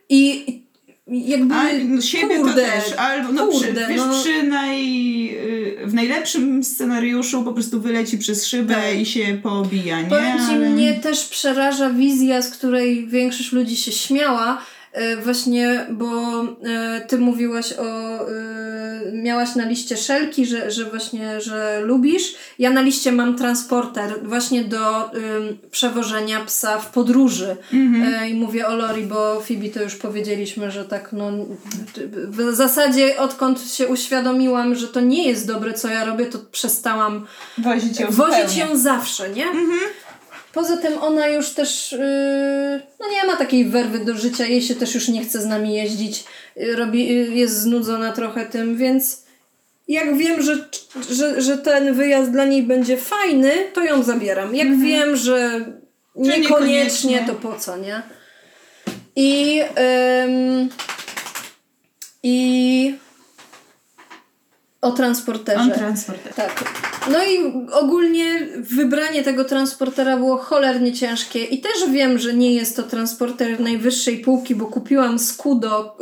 I 0.08 0.44
i 0.50 0.63
jakby. 1.06 1.54
A 1.54 1.64
no, 1.84 2.00
siebie 2.00 2.36
kurde, 2.36 2.52
to 2.52 2.70
też, 2.70 2.92
albo 2.98 3.32
no, 3.32 3.46
kurde, 3.46 3.72
przy, 3.72 3.88
wiesz, 3.88 3.96
no. 4.06 4.20
przy 4.22 4.42
naj, 4.42 5.28
y, 5.28 5.86
w 5.86 5.94
najlepszym 5.94 6.64
scenariuszu 6.64 7.42
po 7.44 7.52
prostu 7.52 7.80
wyleci 7.80 8.18
przez 8.18 8.46
szybę 8.46 8.74
Tak. 8.74 8.98
i 8.98 9.06
się 9.06 9.38
poobija, 9.42 10.00
nie? 10.02 10.08
Powiem 10.08 10.38
ci, 10.38 10.54
Ale- 10.54 10.70
mnie 10.70 10.94
też 10.94 11.24
przeraża 11.24 11.90
wizja, 11.90 12.42
z 12.42 12.50
której 12.50 13.06
większość 13.06 13.52
ludzi 13.52 13.76
się 13.76 13.92
śmiała, 13.92 14.62
właśnie, 15.22 15.86
bo 15.90 16.40
e, 16.64 17.00
ty 17.08 17.18
mówiłaś 17.18 17.72
o, 17.72 17.84
e, 17.84 19.12
miałaś 19.12 19.54
na 19.54 19.64
liście 19.64 19.96
szelki, 19.96 20.46
że, 20.46 20.70
że 20.70 20.84
właśnie, 20.84 21.40
że 21.40 21.80
lubisz. 21.84 22.34
Ja 22.58 22.70
na 22.70 22.80
liście 22.80 23.12
mam 23.12 23.36
transporter 23.36 24.14
właśnie 24.22 24.64
do 24.64 25.10
przewożenia 25.70 26.44
psa 26.44 26.78
w 26.78 26.90
podróży. 26.90 27.56
E, 28.22 28.28
I 28.28 28.34
mówię 28.34 28.66
o 28.66 28.76
Lori, 28.76 29.02
bo 29.02 29.40
Phoebe 29.40 29.68
to 29.68 29.82
już 29.82 29.96
powiedzieliśmy, 29.96 30.70
że 30.70 30.84
tak 30.84 31.12
no 31.12 31.30
w 32.28 32.54
zasadzie 32.54 33.18
odkąd 33.18 33.60
się 33.60 33.88
uświadomiłam, 33.88 34.74
że 34.74 34.88
to 34.88 35.00
nie 35.00 35.28
jest 35.28 35.46
dobre, 35.46 35.74
co 35.74 35.88
ja 35.88 36.04
robię, 36.04 36.26
to 36.26 36.38
przestałam 36.52 37.26
Wozić 37.58 38.00
ją 38.00 38.10
wozić 38.10 38.56
ją 38.56 38.76
zawsze, 38.76 39.30
nie? 39.30 39.46
Poza 40.54 40.76
tym 40.76 40.98
ona 40.98 41.26
już 41.26 41.50
też 41.50 41.92
yy, 41.92 42.80
no 43.00 43.10
nie 43.10 43.24
ma 43.26 43.36
takiej 43.36 43.64
werwy 43.64 44.04
do 44.04 44.14
życia, 44.14 44.46
jej 44.46 44.62
się 44.62 44.74
też 44.74 44.94
już 44.94 45.08
nie 45.08 45.24
chce 45.24 45.40
z 45.40 45.46
nami 45.46 45.74
jeździć, 45.74 46.24
yy, 46.56 46.76
robi, 46.76 47.08
yy, 47.08 47.34
jest 47.34 47.60
znudzona 47.60 48.12
trochę 48.12 48.46
tym, 48.46 48.76
więc 48.76 49.24
jak 49.88 50.16
wiem, 50.16 50.42
że, 50.42 50.68
że, 51.10 51.42
że 51.42 51.58
ten 51.58 51.94
wyjazd 51.94 52.30
dla 52.30 52.44
niej 52.44 52.62
będzie 52.62 52.96
fajny, 52.96 53.52
to 53.72 53.84
ją 53.84 54.02
zabieram. 54.02 54.54
Jak 54.54 54.78
wiem, 54.78 55.16
że 55.16 55.60
niekoniecznie, 56.16 56.40
niekoniecznie. 56.40 57.24
to 57.26 57.34
po 57.34 57.54
co, 57.54 57.76
nie? 57.76 58.02
I 59.16 59.60
ym, 60.24 60.68
i 62.22 62.94
o 64.84 64.92
transporterze. 64.92 65.60
On 65.60 65.70
transporter. 65.70 66.34
Tak. 66.34 66.64
No 67.12 67.24
i 67.24 67.66
ogólnie 67.72 68.48
wybranie 68.56 69.22
tego 69.22 69.44
transportera 69.44 70.16
było 70.16 70.36
cholernie 70.36 70.92
ciężkie 70.92 71.44
i 71.44 71.60
też 71.60 71.90
wiem, 71.90 72.18
że 72.18 72.34
nie 72.34 72.54
jest 72.54 72.76
to 72.76 72.82
transporter 72.82 73.60
najwyższej 73.60 74.18
półki, 74.18 74.54
bo 74.54 74.66
kupiłam 74.66 75.18
Skudo, 75.18 75.96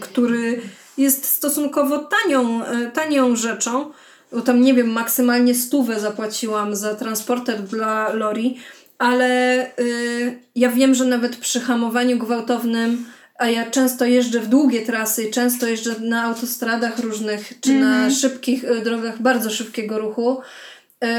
który 0.00 0.60
jest 0.98 1.24
stosunkowo 1.24 1.98
tanią, 1.98 2.62
y, 2.62 2.90
tanią 2.90 3.36
rzeczą. 3.36 3.90
bo 4.32 4.40
tam 4.40 4.60
nie 4.60 4.74
wiem, 4.74 4.90
maksymalnie 4.90 5.54
stówę 5.54 6.00
zapłaciłam 6.00 6.76
za 6.76 6.94
transporter 6.94 7.62
dla 7.62 8.12
Lori, 8.12 8.58
ale 8.98 9.62
y, 9.78 10.38
ja 10.54 10.68
wiem, 10.68 10.94
że 10.94 11.04
nawet 11.04 11.36
przy 11.36 11.60
hamowaniu 11.60 12.18
gwałtownym, 12.18 13.06
a 13.38 13.48
ja 13.48 13.70
często 13.70 14.04
jeżdżę 14.04 14.40
w 14.40 14.48
długie 14.48 14.86
trasy, 14.86 15.30
często 15.30 15.66
jeżdżę 15.66 15.94
na 16.00 16.22
autostradach 16.22 16.98
różnych, 16.98 17.60
czy 17.60 17.72
na 17.80 18.10
szybkich 18.10 18.64
y, 18.64 18.80
drogach 18.84 19.22
bardzo 19.22 19.50
szybkiego 19.50 19.98
ruchu, 19.98 20.40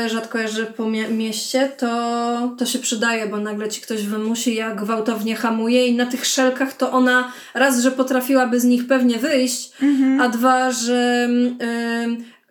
y, 0.05 0.09
rzadko 0.09 0.37
jeżdżę 0.37 0.65
po 0.65 0.89
mie- 0.89 1.09
mieście, 1.09 1.71
to, 1.77 2.55
to 2.57 2.65
się 2.65 2.79
przydaje, 2.79 3.27
bo 3.27 3.37
nagle 3.37 3.69
ci 3.69 3.81
ktoś 3.81 4.03
wymusi, 4.03 4.55
jak 4.55 4.75
gwałtownie 4.75 5.35
hamuje 5.35 5.87
i 5.87 5.95
na 5.95 6.05
tych 6.05 6.25
szelkach 6.25 6.73
to 6.73 6.91
ona 6.91 7.31
raz, 7.53 7.79
że 7.79 7.91
potrafiłaby 7.91 8.59
z 8.59 8.63
nich 8.63 8.87
pewnie 8.87 9.17
wyjść, 9.17 9.71
a 10.21 10.29
dwa, 10.29 10.71
że 10.71 11.29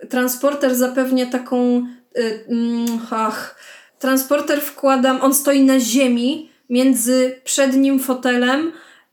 y, 0.03 0.07
transporter 0.09 0.75
zapewnia 0.75 1.27
taką 1.27 1.87
y, 2.19 2.45
mm, 2.49 2.87
ach, 3.11 3.57
transporter 3.99 4.61
wkładam, 4.61 5.21
on 5.21 5.35
stoi 5.35 5.61
na 5.63 5.81
ziemi 5.81 6.51
między 6.71 7.41
przednim 7.45 8.01
fotelem 8.01 8.73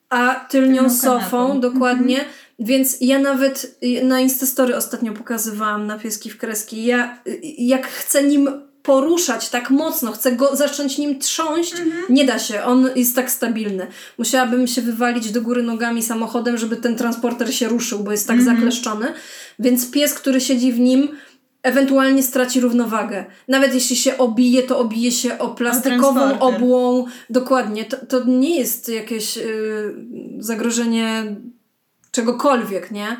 a 0.09 0.45
tylnią 0.49 0.75
Tylną 0.75 0.95
sofą, 0.95 1.47
kanapą. 1.47 1.59
dokładnie. 1.59 2.25
Więc 2.59 2.97
ja 3.01 3.19
nawet 3.19 3.77
y, 3.83 4.05
na 4.05 4.19
Instastory 4.19 4.75
ostatnio 4.75 5.13
pokazywałam 5.13 5.87
na 5.87 5.99
pieski 5.99 6.29
w 6.29 6.37
kreski. 6.37 6.85
Ja 6.85 7.17
y, 7.27 7.39
jak 7.57 7.87
chcę 7.87 8.23
nim 8.23 8.49
poruszać 8.83 9.49
tak 9.49 9.69
mocno, 9.69 10.11
chcę 10.11 10.31
go 10.31 10.55
zacząć 10.55 10.97
nim 10.97 11.19
trząść, 11.19 11.73
nie 12.09 12.25
da 12.25 12.39
się, 12.39 12.63
on 12.63 12.89
jest 12.95 13.15
tak 13.15 13.31
stabilny. 13.31 13.87
Musiałabym 14.17 14.67
się 14.67 14.81
wywalić 14.81 15.31
do 15.31 15.41
góry 15.41 15.63
nogami 15.63 16.03
samochodem, 16.03 16.57
żeby 16.57 16.75
ten 16.75 16.95
transporter 16.95 17.55
się 17.55 17.67
ruszył, 17.67 17.99
bo 17.99 18.11
jest 18.11 18.27
tak 18.27 18.41
zakleszczony. 18.41 19.13
Więc 19.59 19.91
pies, 19.91 20.13
który 20.13 20.41
siedzi 20.41 20.73
w 20.73 20.79
nim, 20.79 21.09
ewentualnie 21.65 22.23
straci 22.23 22.59
równowagę. 22.59 23.25
Nawet 23.47 23.73
jeśli 23.73 23.95
się 23.95 24.17
obije, 24.17 24.63
to 24.63 24.79
obije 24.79 25.11
się 25.11 25.37
o 25.37 25.47
plastikową 25.47 26.39
obłą. 26.39 27.05
Dokładnie. 27.29 27.85
To, 27.85 28.05
to 28.05 28.23
nie 28.23 28.59
jest 28.59 28.89
jakieś 28.89 29.37
y, 29.37 29.95
zagrożenie 30.39 31.35
czegokolwiek, 32.11 32.91
nie? 32.91 33.17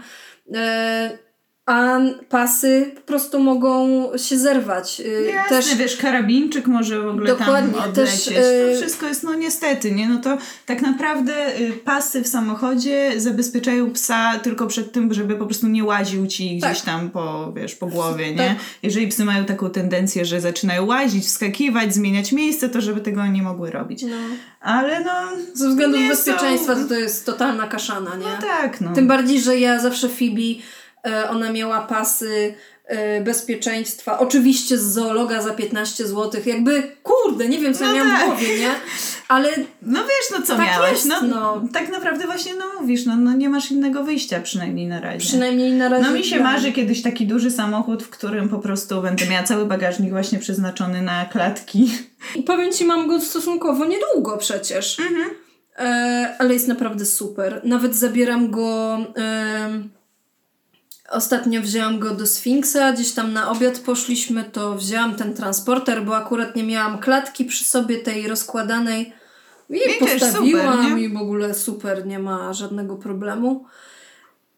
E, 0.56 1.25
a 1.66 2.00
pasy 2.30 2.92
po 2.96 3.02
prostu 3.02 3.40
mogą 3.40 3.88
się 4.18 4.38
zerwać. 4.38 5.00
Y, 5.06 5.32
Jasne, 5.34 5.58
Też 5.58 5.76
wiesz, 5.76 5.98
karabinczyk 5.98 6.68
może 6.68 7.02
w 7.02 7.08
ogóle 7.08 7.28
Dokładnie, 7.28 7.74
tam 7.74 7.94
też, 7.94 8.10
odlecieć. 8.10 8.38
y- 8.38 8.72
To 8.76 8.82
wszystko 8.82 9.06
jest, 9.08 9.24
no 9.24 9.34
niestety, 9.34 9.92
nie? 9.92 10.10
No 10.10 10.20
to 10.20 10.38
tak 10.66 10.82
naprawdę 10.82 11.60
y, 11.60 11.72
pasy 11.72 12.22
w 12.24 12.28
samochodzie 12.28 13.12
zabezpieczają 13.18 13.92
psa 13.92 14.40
tylko 14.44 14.68
przed 14.68 14.92
tym, 14.92 15.14
żeby 15.14 15.36
po 15.36 15.46
prostu 15.46 15.68
nie 15.68 15.84
łaził 15.84 16.28
ci 16.28 16.60
Tak. 16.62 16.72
gdzieś 16.72 16.84
tam 16.84 17.10
po, 17.10 17.54
wiesz, 17.56 17.76
po 17.76 17.88
głowie, 17.88 18.32
nie? 18.32 18.38
Tak. 18.38 18.58
Jeżeli 18.84 19.08
psy 19.08 19.26
mają 19.26 19.46
taką 19.46 19.70
tendencję, 19.70 20.26
że 20.26 20.42
zaczynają 20.42 20.86
łazić, 20.86 21.26
wskakiwać, 21.26 21.94
zmieniać 21.94 22.32
miejsce, 22.32 22.70
to 22.70 22.82
żeby 22.82 23.02
tego 23.02 23.26
nie 23.28 23.44
mogły 23.44 23.72
robić. 23.72 24.04
no, 24.04 24.16
Ale 24.62 25.04
no... 25.04 25.12
ze 25.54 25.70
względów 25.70 26.02
bezpieczeństwa 26.10 26.76
są... 26.76 26.82
to, 26.84 26.88
to 26.90 26.96
jest 26.96 27.26
totalna 27.26 27.68
kaszana, 27.68 28.16
nie? 28.16 28.26
No 28.26 28.42
tak, 28.42 28.82
no. 28.82 28.94
Tym 28.94 29.08
bardziej, 29.08 29.42
że 29.42 29.58
ja 29.60 29.80
zawsze 29.80 30.10
Fibi, 30.10 30.62
ona 31.30 31.52
miała 31.52 31.82
pasy 31.82 32.56
e, 32.86 33.22
bezpieczeństwa. 33.22 34.20
Oczywiście 34.20 34.78
z 34.78 34.84
zoologa 34.84 35.42
za 35.42 35.54
15 35.54 36.08
zł. 36.08 36.42
Jakby, 36.46 36.84
kurde, 37.04 37.50
nie 37.50 37.60
wiem 37.60 37.74
co 37.74 37.84
ja 37.84 37.90
No 37.90 37.96
miałam 37.96 38.12
tak. 38.12 38.24
w 38.26 38.28
głowie, 38.28 38.60
nie? 38.60 38.70
Ale 39.28 39.50
No 39.82 40.00
wiesz, 40.04 40.40
no 40.40 40.46
co 40.46 40.56
Tak 40.56 40.66
miałeś? 40.66 40.92
jest, 40.92 41.06
no, 41.06 41.22
no. 41.22 41.62
Tak 41.74 41.90
naprawdę 41.92 42.26
właśnie, 42.26 42.56
no 42.56 42.66
mówisz, 42.82 43.06
no, 43.06 43.16
no 43.16 43.34
nie 43.34 43.50
masz 43.50 43.72
innego 43.72 44.04
wyjścia 44.04 44.40
przynajmniej 44.40 44.88
na 44.88 45.00
razie. 45.02 45.20
przynajmniej 45.20 45.72
na 45.72 45.90
razie... 45.90 46.04
No 46.06 46.12
mi 46.12 46.24
się 46.24 46.40
marzy 46.40 46.72
kiedyś 46.72 47.02
taki 47.02 47.28
duży 47.28 47.52
samochód, 47.52 48.04
w 48.04 48.10
którym 48.10 48.50
po 48.50 48.60
prostu 48.60 49.02
będę 49.02 49.26
miała 49.28 49.44
cały 49.44 49.66
bagażnik 49.66 50.10
właśnie 50.10 50.40
przeznaczony 50.40 51.02
na 51.02 51.26
klatki. 51.26 51.92
I 52.36 52.44
powiem 52.44 52.72
Ci, 52.74 52.86
mam 52.86 53.08
go 53.08 53.22
stosunkowo 53.22 53.86
niedługo 53.86 54.38
przecież. 54.38 54.98
E, 55.80 56.36
ale 56.40 56.54
jest 56.54 56.68
naprawdę 56.68 57.06
super. 57.06 57.62
Nawet 57.64 57.96
zabieram 57.96 58.52
go... 58.52 58.98
em, 59.16 59.90
Ostatnio 61.10 61.62
wzięłam 61.62 62.00
go 62.00 62.16
do 62.16 62.28
Sfinksa, 62.28 62.94
gdzieś 62.94 63.12
tam 63.12 63.34
na 63.34 63.50
obiad 63.50 63.80
poszliśmy, 63.80 64.44
to 64.44 64.76
wzięłam 64.76 65.16
ten 65.16 65.34
transporter, 65.34 66.06
bo 66.06 66.16
akurat 66.18 66.56
nie 66.56 66.64
miałam 66.64 67.00
klatki 67.00 67.46
przy 67.46 67.64
sobie 67.64 67.98
tej 67.98 68.28
rozkładanej. 68.28 69.14
I 69.70 69.76
I 69.76 70.00
postawiłam 70.00 70.84
super, 70.84 71.00
i 71.00 71.10
w 71.10 71.18
ogóle 71.18 71.54
super, 71.54 72.06
nie 72.06 72.20
ma 72.20 72.54
żadnego 72.54 72.96
problemu. 72.96 73.66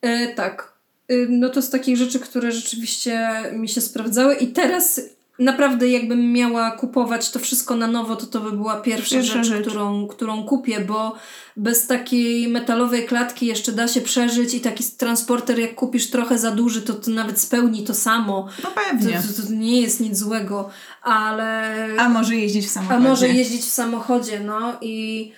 E, 0.02 0.28
tak. 0.28 0.74
E, 1.08 1.14
no 1.30 1.50
to 1.50 1.62
z 1.62 1.70
takich 1.70 1.98
rzeczy, 1.98 2.20
które 2.20 2.52
rzeczywiście 2.52 3.44
mi 3.54 3.70
się 3.70 3.82
sprawdzały 3.82 4.36
i 4.36 4.48
teraz 4.48 5.02
naprawdę 5.40 5.88
jakbym 5.90 6.34
miała 6.34 6.72
kupować 6.72 7.32
to 7.32 7.40
wszystko 7.40 7.76
na 7.76 7.88
nowo, 7.88 8.16
to 8.16 8.26
to 8.26 8.40
by 8.40 8.52
była 8.52 8.82
pierwsza, 8.82 9.16
Pierwsza 9.16 9.34
rzecz, 9.44 9.48
rzecz. 9.48 9.68
Którą, 9.68 10.08
którą 10.08 10.44
kupię, 10.44 10.80
bo 10.80 11.16
bez 11.58 11.88
takiej 11.88 12.48
metalowej 12.48 13.06
klatki 13.06 13.46
jeszcze 13.46 13.72
da 13.72 13.88
się 13.88 14.02
przeżyć 14.02 14.54
i 14.54 14.62
taki 14.62 14.84
transporter 14.98 15.60
jak 15.60 15.76
kupisz 15.76 16.10
trochę 16.10 16.40
za 16.40 16.52
duży, 16.52 16.82
to, 16.82 16.94
to 16.94 17.12
nawet 17.12 17.40
spełni 17.42 17.84
to 17.84 17.94
samo. 17.94 18.48
No 18.64 18.70
To, 18.70 18.76
pewnie. 18.76 19.14
to, 19.38 19.42
to 19.44 19.54
nie 19.54 19.82
jest 19.82 20.00
nic 20.00 20.18
złego, 20.18 20.70
ale... 21.02 21.74
A 21.98 22.10
może 22.10 22.36
jeździć 22.36 22.66
w 22.66 22.70
A 22.70 22.74
samochodzie. 22.74 23.00
może 23.10 23.28
jeździć 23.30 23.62
w 23.62 23.70
samochodzie, 23.70 24.40
no 24.40 24.74
i 24.82 25.32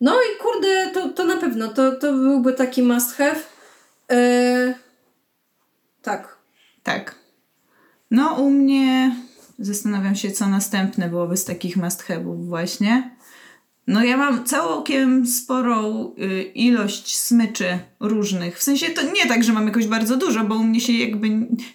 no 0.00 0.14
i 0.14 0.42
kurde, 0.42 0.90
to, 0.94 1.08
to 1.08 1.24
na 1.24 1.36
pewno, 1.36 1.68
to, 1.68 1.92
to 1.92 2.12
byłby 2.12 2.52
taki 2.52 2.82
must 2.82 3.12
have. 3.16 3.36
E, 4.10 4.74
tak. 6.02 6.38
Tak. 6.82 7.14
No 8.10 8.34
u 8.34 8.50
mnie 8.50 9.16
zastanawiam 9.58 10.16
się, 10.16 10.30
co 10.30 10.46
następne 10.46 11.08
byłoby 11.08 11.36
z 11.36 11.44
takich 11.44 11.76
must 11.76 12.04
właśnie. 12.26 13.18
No 13.86 14.04
ja 14.04 14.16
mam 14.16 14.44
całkiem 14.44 15.26
sporą 15.26 16.10
y, 16.18 16.42
ilość 16.42 17.16
smyczy 17.16 17.78
różnych. 18.00 18.58
W 18.58 18.62
sensie 18.62 18.86
to 18.86 19.02
nie 19.02 19.26
tak, 19.26 19.44
że 19.44 19.52
mam 19.52 19.66
jakoś 19.66 19.86
bardzo 19.86 20.16
dużo, 20.16 20.44
bo 20.44 20.54
u 20.54 20.64
mnie 20.64 20.80
się 20.80 20.92
jakby... 20.92 21.28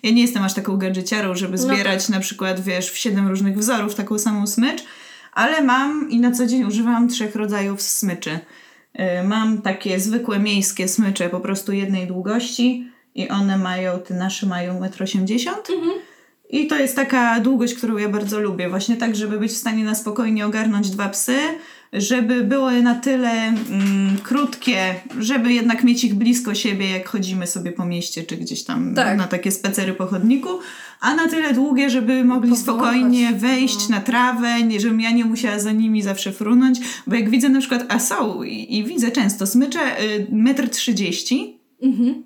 Ja 0.03 0.11
nie 0.11 0.21
jestem 0.21 0.43
aż 0.43 0.53
taką 0.53 0.77
gadżeciarą, 0.77 1.35
żeby 1.35 1.57
No 1.57 1.63
zbierać 1.63 2.09
na 2.09 2.19
przykład, 2.19 2.59
wiesz, 2.59 2.91
w 2.91 2.97
siedem 2.97 3.27
różnych 3.27 3.57
wzorów 3.57 3.95
taką 3.95 4.19
samą 4.19 4.47
smycz, 4.47 4.83
ale 5.33 5.61
mam 5.61 6.09
i 6.09 6.19
na 6.19 6.31
co 6.31 6.45
dzień 6.45 6.63
używam 6.63 7.09
trzech 7.09 7.35
rodzajów 7.35 7.81
smyczy. 7.81 8.39
Y, 8.99 9.27
Mam 9.27 9.61
takie 9.61 9.99
zwykłe 9.99 10.39
miejskie 10.39 10.87
smycze 10.87 11.29
po 11.29 11.39
prostu 11.39 11.71
jednej 11.71 12.07
długości 12.07 12.91
i 13.15 13.29
one 13.29 13.57
mają, 13.57 13.99
te 13.99 14.13
nasze 14.13 14.45
mają 14.45 14.79
1,80 14.79 15.49
m. 15.49 15.89
I 16.53 16.67
to 16.67 16.79
jest 16.79 16.95
taka 16.95 17.39
długość, 17.39 17.73
którą 17.73 17.97
ja 17.97 18.09
bardzo 18.09 18.39
lubię. 18.39 18.69
Właśnie 18.69 18.97
tak, 18.97 19.15
żeby 19.15 19.39
być 19.39 19.51
w 19.51 19.57
stanie 19.57 19.83
na 19.83 19.95
spokojnie 19.95 20.45
ogarnąć 20.45 20.89
dwa 20.89 21.09
psy, 21.09 21.35
żeby 21.93 22.43
były 22.43 22.81
na 22.81 22.95
tyle 22.95 23.31
mm, 23.31 24.17
krótkie, 24.23 24.95
żeby 25.19 25.53
jednak 25.53 25.83
mieć 25.83 26.03
ich 26.03 26.13
blisko 26.15 26.55
siebie, 26.55 26.89
jak 26.89 27.09
chodzimy 27.09 27.47
sobie 27.47 27.71
po 27.71 27.85
mieście, 27.85 28.23
czy 28.23 28.37
gdzieś 28.37 28.63
tam 28.63 28.95
Tak. 28.95 29.17
na 29.17 29.27
takie 29.27 29.51
spacery 29.51 29.93
po 29.93 30.05
chodniku, 30.07 30.49
a 30.99 31.15
na 31.15 31.27
tyle 31.27 31.53
długie, 31.53 31.89
żeby 31.89 32.23
mogli 32.23 32.49
Powąchać, 32.49 32.63
spokojnie 32.63 33.31
wejść 33.33 33.89
no. 33.89 33.95
na 33.95 34.01
trawę, 34.01 34.63
nie, 34.63 34.79
żebym 34.79 35.01
ja 35.01 35.11
nie 35.11 35.25
musiała 35.25 35.59
za 35.59 35.71
nimi 35.71 36.01
zawsze 36.01 36.31
frunąć, 36.31 36.79
bo 37.07 37.15
jak 37.15 37.29
widzę 37.29 37.49
na 37.49 37.59
przykład, 37.59 37.85
a 37.89 37.99
są 37.99 38.43
i, 38.43 38.77
i 38.77 38.83
widzę 38.83 39.11
często 39.11 39.47
smycze 39.47 39.79
y, 40.03 40.27
1,30 40.31 41.43
m, 41.43 41.53
Mhm. 41.81 42.23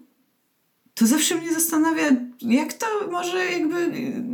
To 0.98 1.08
zawsze 1.08 1.36
mnie 1.36 1.54
zastanawia, 1.54 2.04
jak 2.42 2.74
to 2.74 2.86
może 3.12 3.46
jakby, 3.46 3.76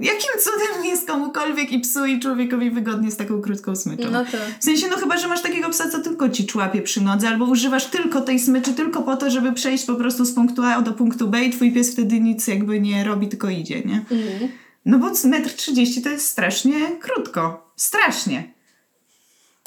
jakim 0.02 0.32
cudem 0.40 0.86
jest 0.86 1.08
komukolwiek 1.08 1.72
i 1.72 1.80
psu 1.80 2.06
i 2.06 2.20
człowiekowi 2.20 2.72
wygodnie 2.72 3.12
z 3.12 3.18
taką 3.18 3.42
krótką 3.42 3.76
smyczą. 3.76 4.12
No 4.12 4.26
to. 4.26 4.38
W 4.60 4.64
sensie, 4.64 4.88
no 4.88 4.98
chyba, 4.98 5.18
że 5.18 5.28
masz 5.28 5.42
takiego 5.42 5.70
psa, 5.70 5.90
co 5.90 6.00
tylko 6.00 6.30
ci 6.30 6.46
człapie 6.46 6.82
przy 6.82 7.02
nodze, 7.02 7.28
albo 7.28 7.46
używasz 7.46 7.86
tylko 7.86 8.22
tej 8.22 8.40
smyczy 8.40 8.74
tylko 8.74 9.02
po 9.02 9.18
to, 9.18 9.30
żeby 9.30 9.54
przejść 9.54 9.86
po 9.86 9.96
prostu 9.96 10.26
z 10.26 10.34
punktu 10.34 10.64
A 10.64 10.82
do 10.82 10.94
punktu 10.94 11.28
B 11.28 11.44
i 11.44 11.50
twój 11.50 11.72
pies 11.72 11.92
wtedy 11.92 12.20
nic 12.20 12.48
jakby 12.48 12.80
nie 12.80 13.04
robi, 13.04 13.28
tylko 13.28 13.50
idzie, 13.50 13.82
nie? 13.82 13.98
Mhm. 13.98 14.50
No 14.86 15.00
bo 15.00 15.12
metr 15.24 15.50
30 15.50 16.02
to 16.02 16.10
jest 16.10 16.28
strasznie 16.28 16.76
krótko. 17.00 17.72
Strasznie. 17.76 18.53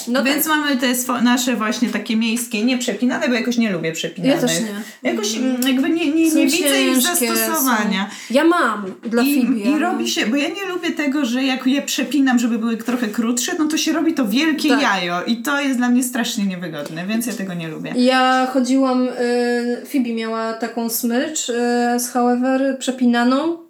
No 0.09 0.25
Więc 0.25 0.45
tak. 0.45 0.57
mamy 0.57 0.77
te 0.77 0.95
nasze 1.23 1.57
właśnie 1.57 1.89
takie 1.89 2.17
miejskie, 2.17 2.65
nieprzepinane, 2.65 3.29
bo 3.29 3.35
jakoś 3.35 3.59
nie 3.59 3.71
lubię 3.73 3.93
przepinanych. 3.93 4.43
Ja 4.43 4.49
też 4.49 4.61
nie. 4.61 5.11
Jakoś 5.11 5.37
mm, 5.37 5.63
jakby 5.69 5.91
nie, 5.91 6.07
nie, 6.13 6.31
nie 6.31 6.47
widzę 6.47 6.83
ich 6.83 7.01
zastosowania. 7.01 8.11
Są... 8.11 8.35
Ja 8.35 8.45
mam 8.45 8.85
dla 9.05 9.23
I, 9.23 9.35
Fibi. 9.35 9.69
I 9.69 9.79
robi 9.79 10.11
się, 10.11 10.27
bo 10.27 10.37
ja 10.37 10.49
nie 10.49 10.67
lubię 10.67 10.91
tego, 10.91 11.25
że 11.25 11.45
jak 11.45 11.67
je 11.67 11.83
przepinam, 11.83 12.39
żeby 12.39 12.59
były 12.59 12.77
trochę 12.77 13.09
krótsze, 13.09 13.53
no 13.59 13.69
to 13.69 13.79
się 13.79 13.93
robi 13.93 14.15
to 14.15 14.29
wielkie 14.29 14.69
Tak. 14.69 14.83
jajo 14.83 15.23
i 15.23 15.37
to 15.37 15.61
jest 15.61 15.77
dla 15.77 15.89
mnie 15.89 16.03
strasznie 16.03 16.47
niewygodne, 16.47 17.07
więc 17.07 17.27
ja 17.27 17.33
tego 17.33 17.55
nie 17.55 17.69
lubię. 17.69 17.93
Ja 17.97 18.47
chodziłam, 18.53 19.09
y, 19.09 19.83
Fibi 19.87 20.15
miała 20.15 20.53
taką 20.53 20.89
smycz 20.91 21.49
y, 21.49 21.53
z 21.99 22.11
however 22.13 22.77
przepinaną 22.79 23.66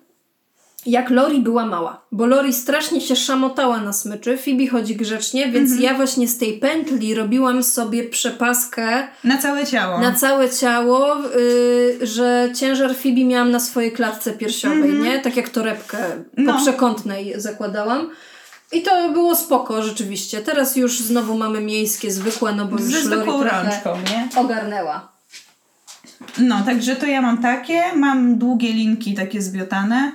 jak 0.86 1.10
Lori 1.10 1.40
była 1.40 1.66
mała, 1.66 2.02
bo 2.12 2.26
Lori 2.26 2.52
strasznie 2.52 3.00
się 3.00 3.16
szamotała 3.16 3.80
na 3.80 3.92
smyczy, 3.92 4.36
Phoebe 4.38 4.66
chodzi 4.66 4.96
grzecznie, 4.96 5.48
więc 5.52 5.70
Mhm. 5.70 5.82
ja 5.82 5.94
właśnie 5.94 6.28
z 6.28 6.38
tej 6.38 6.58
pętli 6.58 7.14
robiłam 7.14 7.62
sobie 7.62 8.04
przepaskę 8.04 9.08
Na 9.24 9.38
całe 9.38 9.66
ciało. 9.66 10.00
na 10.00 10.12
całe 10.12 10.50
ciało, 10.50 11.16
y, 11.36 12.06
że 12.06 12.48
ciężar 12.54 12.94
Phoebe 12.94 13.24
miałam 13.24 13.50
na 13.50 13.60
swojej 13.60 13.92
klatce 13.92 14.32
piersiowej, 14.32 14.92
nie? 14.92 15.18
Tak 15.20 15.36
jak 15.36 15.48
torebkę 15.48 15.98
Mhm. 15.98 16.24
No. 16.36 16.52
po 16.52 16.58
przekątnej 16.60 17.32
zakładałam. 17.36 18.10
I 18.72 18.82
to 18.82 19.08
było 19.12 19.36
spoko 19.36 19.82
rzeczywiście. 19.82 20.40
Teraz 20.40 20.76
już 20.76 21.00
znowu 21.00 21.38
mamy 21.38 21.60
miejskie, 21.60 22.10
zwykłe, 22.10 22.52
no 22.52 22.64
bo 22.64 22.78
Ze 22.78 22.84
już 22.98 23.04
Lori 23.06 23.30
rączką, 23.30 23.96
nie? 24.10 24.40
ogarnęła. 24.40 25.08
No, 26.38 26.62
także 26.66 26.96
to 26.96 27.06
ja 27.06 27.22
mam 27.22 27.38
takie. 27.42 27.82
Mam 27.96 28.38
długie 28.38 28.72
linki 28.72 29.14
takie 29.14 29.42
zbiotane. 29.42 30.12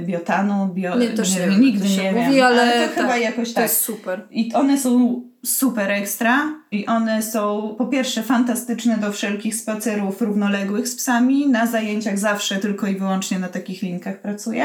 Biotanu, 0.00 0.66
bio... 0.74 0.98
Nie, 0.98 1.08
wiem, 1.08 1.50
wiem, 1.50 1.60
nigdy 1.60 1.88
to 1.88 1.94
się 1.94 2.02
nie 2.02 2.12
mówi, 2.12 2.36
wiem. 2.36 2.46
ale 2.46 2.72
to 2.72 2.94
tak, 2.94 2.94
chyba 2.94 3.16
jakoś 3.16 3.48
To 3.48 3.54
tak. 3.54 3.62
jest 3.62 3.80
super. 3.80 4.26
I 4.30 4.52
one 4.52 4.78
są 4.78 5.22
super 5.44 5.90
ekstra 5.90 6.54
i 6.70 6.86
one 6.86 7.22
są 7.22 7.74
po 7.78 7.86
pierwsze 7.86 8.22
fantastyczne 8.22 8.98
do 8.98 9.12
wszelkich 9.12 9.54
spacerów 9.54 10.22
równoległych 10.22 10.88
z 10.88 10.96
psami. 10.96 11.48
Na 11.48 11.66
zajęciach 11.66 12.18
zawsze 12.18 12.56
tylko 12.56 12.86
i 12.86 12.96
wyłącznie 12.96 13.38
na 13.38 13.48
takich 13.48 13.82
linkach 13.82 14.20
pracuję. 14.20 14.64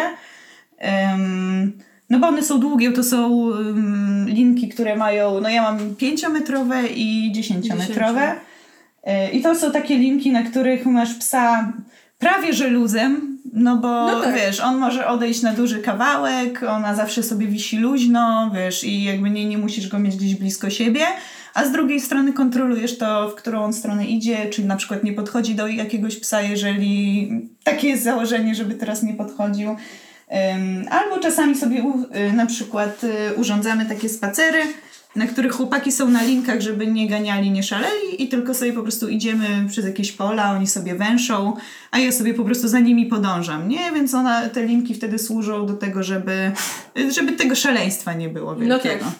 Em, 0.77 1.77
no 2.09 2.19
bo 2.19 2.27
one 2.27 2.43
są 2.43 2.59
długie, 2.59 2.91
to 2.91 3.03
są 3.03 3.31
um, 3.31 4.25
linki, 4.29 4.69
które 4.69 4.95
mają, 4.95 5.41
no 5.41 5.49
ja 5.49 5.61
mam 5.61 5.77
5-metrowe 5.79 6.83
i 6.95 7.33
10-metrowe. 7.35 8.31
E, 9.03 9.31
I 9.31 9.41
to 9.41 9.55
są 9.55 9.71
takie 9.71 9.97
linki, 9.97 10.31
na 10.31 10.43
których 10.43 10.85
masz 10.85 11.13
psa 11.13 11.73
prawie 12.19 12.53
że 12.53 12.67
luzem, 12.67 13.36
no 13.53 13.75
bo 13.77 13.87
No 14.07 14.21
tak. 14.21 14.35
wiesz, 14.35 14.59
on 14.59 14.77
może 14.77 15.07
odejść 15.07 15.41
na 15.41 15.53
duży 15.53 15.79
kawałek, 15.81 16.63
ona 16.63 16.95
zawsze 16.95 17.23
sobie 17.23 17.47
wisi 17.47 17.77
luźno, 17.77 18.51
wiesz, 18.55 18.83
i 18.83 19.03
jakby 19.03 19.29
nie, 19.29 19.45
nie 19.45 19.57
musisz 19.57 19.87
go 19.87 19.99
mieć 19.99 20.15
gdzieś 20.15 20.35
blisko 20.35 20.69
siebie, 20.69 21.05
a 21.53 21.65
z 21.65 21.71
drugiej 21.71 22.01
strony 22.01 22.33
kontrolujesz 22.33 22.97
to, 22.97 23.29
w 23.29 23.35
którą 23.35 23.63
on 23.63 23.73
stronę 23.73 24.05
idzie, 24.05 24.49
czyli 24.49 24.67
na 24.67 24.75
przykład 24.75 25.03
nie 25.03 25.13
podchodzi 25.13 25.55
do 25.55 25.67
jakiegoś 25.67 26.15
psa, 26.19 26.41
jeżeli 26.41 27.29
takie 27.63 27.87
jest 27.87 28.03
założenie, 28.03 28.55
żeby 28.55 28.75
teraz 28.75 29.03
nie 29.03 29.13
podchodził. 29.13 29.75
Albo 30.89 31.19
czasami 31.19 31.55
sobie 31.55 31.83
y, 32.29 32.33
na 32.33 32.45
przykład 32.45 33.03
y, 33.03 33.35
urządzamy 33.35 33.85
takie 33.85 34.09
spacery, 34.09 34.59
na 35.17 35.27
których 35.27 35.51
chłopaki 35.51 35.91
są 35.91 36.09
na 36.09 36.23
linkach, 36.23 36.61
żeby 36.61 36.87
nie 36.87 37.07
ganiali, 37.09 37.51
nie 37.51 37.63
szaleli 37.63 38.23
i 38.23 38.27
tylko 38.27 38.53
sobie 38.53 38.73
po 38.73 38.81
prostu 38.83 39.07
idziemy 39.09 39.47
przez 39.69 39.85
jakieś 39.85 40.11
pola, 40.11 40.51
oni 40.51 40.67
sobie 40.67 40.95
węszą, 40.95 41.53
a 41.91 41.99
ja 41.99 42.11
sobie 42.11 42.33
po 42.33 42.43
prostu 42.43 42.67
za 42.67 42.79
nimi 42.79 43.05
podążam, 43.05 43.67
nie? 43.69 43.91
Więc 43.91 44.13
ona, 44.13 44.49
te 44.49 44.65
linki 44.65 44.93
wtedy 44.93 45.19
służą 45.19 45.65
do 45.65 45.73
tego, 45.73 46.03
żeby, 46.03 46.51
żeby 47.09 47.31
tego 47.31 47.55
szaleństwa 47.55 48.13
nie 48.13 48.29
było 48.29 48.53
No 48.55 48.59
wielkiego. 48.59 49.05
tak. 49.05 49.13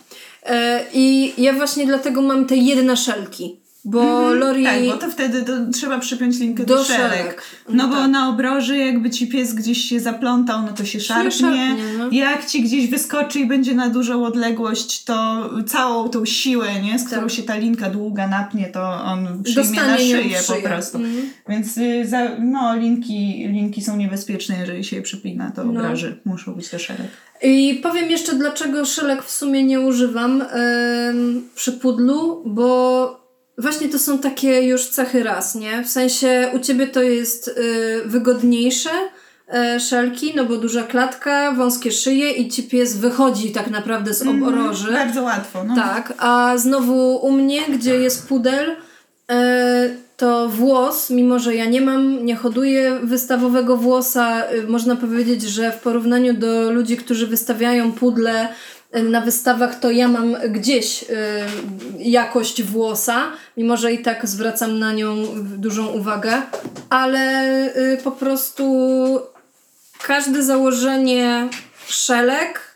E, 0.44 0.82
I 0.94 1.34
ja 1.44 1.54
właśnie 1.54 1.86
dlatego 1.86 2.22
mam 2.22 2.46
te 2.46 2.56
jedne 2.56 2.98
szelki, 2.98 3.60
bo 3.90 4.34
Lori... 4.34 4.64
Tak, 4.64 4.86
bo 4.86 4.98
to 4.98 5.10
wtedy 5.12 5.44
to 5.44 5.54
trzeba 5.74 6.00
przypiąć 6.00 6.40
linkę 6.40 6.66
do, 6.66 6.76
Do 6.78 6.84
szelek. 6.84 7.12
szelek. 7.12 7.42
No, 7.70 7.76
No 7.76 7.88
bo 7.88 7.96
tak. 7.96 8.12
na 8.12 8.30
obroży 8.30 8.78
jakby 8.78 9.10
ci 9.10 9.28
pies 9.28 9.54
gdzieś 9.54 9.78
się 9.78 10.00
zaplątał, 10.00 10.62
no 10.62 10.68
to 10.74 10.86
się 10.86 11.00
szarpnie. 11.00 11.32
szarpnie, 11.32 11.76
no. 11.98 12.10
Jak 12.12 12.46
ci 12.46 12.64
gdzieś 12.64 12.88
wyskoczy 12.90 13.40
i 13.40 13.46
będzie 13.46 13.76
na 13.76 13.90
dużą 13.90 14.26
odległość, 14.26 15.04
to 15.04 15.50
całą 15.68 16.10
tą 16.10 16.26
siłę, 16.26 16.68
nie, 16.84 17.00
z 17.00 17.06
którą 17.08 17.22
Tak. 17.22 17.32
się 17.32 17.44
ta 17.44 17.58
linka 17.58 17.90
długa 17.90 18.28
napnie, 18.28 18.68
to 18.68 19.04
on 19.04 19.44
przyjmie 19.44 19.64
Dostanie 19.64 19.92
na 19.92 19.98
szyję 19.98 20.40
po 20.48 20.68
prostu. 20.70 20.98
Mhm. 20.98 21.30
Więc 21.50 21.78
y, 21.78 22.08
za, 22.08 22.30
no, 22.40 22.76
linki, 22.76 23.48
linki 23.48 23.82
są 23.82 23.98
niebezpieczne, 23.98 24.56
jeżeli 24.60 24.84
się 24.84 24.96
je 24.96 25.02
przypina, 25.02 25.52
to 25.52 25.64
No. 25.64 25.70
obraży. 25.70 26.18
Muszą 26.26 26.54
być 26.54 26.70
do 26.70 26.80
szereg. 26.80 27.08
I 27.44 27.80
powiem 27.84 28.12
jeszcze, 28.12 28.36
dlaczego 28.36 28.86
szelek 28.86 29.24
w 29.24 29.32
sumie 29.32 29.64
nie 29.64 29.80
używam 29.82 30.42
em, 30.42 31.44
przy 31.56 31.72
pudlu, 31.72 32.44
bo 32.46 33.27
właśnie 33.58 33.90
to 33.90 34.00
są 34.00 34.20
takie 34.20 34.62
już 34.62 34.86
cechy 34.86 35.24
raz, 35.24 35.56
nie? 35.56 35.84
W 35.84 35.90
sensie 35.90 36.52
u 36.56 36.60
ciebie 36.60 36.88
to 36.88 37.02
jest 37.02 37.48
y, 37.48 38.02
wygodniejsze 38.06 38.90
e, 39.54 39.80
szelki, 39.80 40.34
no 40.36 40.46
bo 40.46 40.58
duża 40.58 40.84
klatka, 40.84 41.52
wąskie 41.52 41.92
szyje 41.92 42.32
i 42.32 42.50
ci 42.50 42.64
pies 42.64 42.98
wychodzi 42.98 43.52
tak 43.52 43.70
naprawdę 43.70 44.14
z 44.14 44.22
oboroży. 44.22 44.92
Bardzo 44.92 45.24
łatwo, 45.24 45.64
no. 45.64 45.76
Tak, 45.76 46.14
a 46.18 46.58
znowu 46.58 47.16
u 47.16 47.32
mnie, 47.32 47.62
gdzie 47.70 47.96
jest 47.96 48.28
pudel, 48.28 48.76
e, 49.32 49.90
to 50.18 50.50
włos, 50.50 51.10
mimo 51.10 51.40
że 51.40 51.56
ja 51.56 51.66
nie 51.66 51.82
mam, 51.82 52.26
nie 52.26 52.36
hoduję 52.36 53.00
wystawowego 53.04 53.78
włosa, 53.78 54.52
y, 54.52 54.68
można 54.68 54.96
powiedzieć, 54.96 55.42
że 55.42 55.72
w 55.72 55.80
porównaniu 55.80 56.34
do 56.34 56.72
ludzi, 56.72 56.98
którzy 56.98 57.28
wystawiają 57.28 57.92
pudle 57.92 58.46
y, 58.46 58.50
na 58.94 59.22
wystawach, 59.22 59.80
to 59.80 59.92
ja 59.92 60.08
mam 60.08 60.36
gdzieś 60.50 61.04
y, 61.04 61.08
jakość 62.00 62.64
włosa, 62.64 63.32
mimo 63.58 63.78
że 63.78 63.94
i 63.94 64.02
tak 64.02 64.28
zwracam 64.28 64.80
na 64.80 64.94
nią 64.94 65.16
dużą 65.58 65.88
uwagę, 65.88 66.42
ale 66.90 67.66
y, 67.78 67.98
po 68.04 68.12
prostu 68.12 69.20
każde 70.04 70.44
założenie 70.44 71.50
szelek 71.88 72.67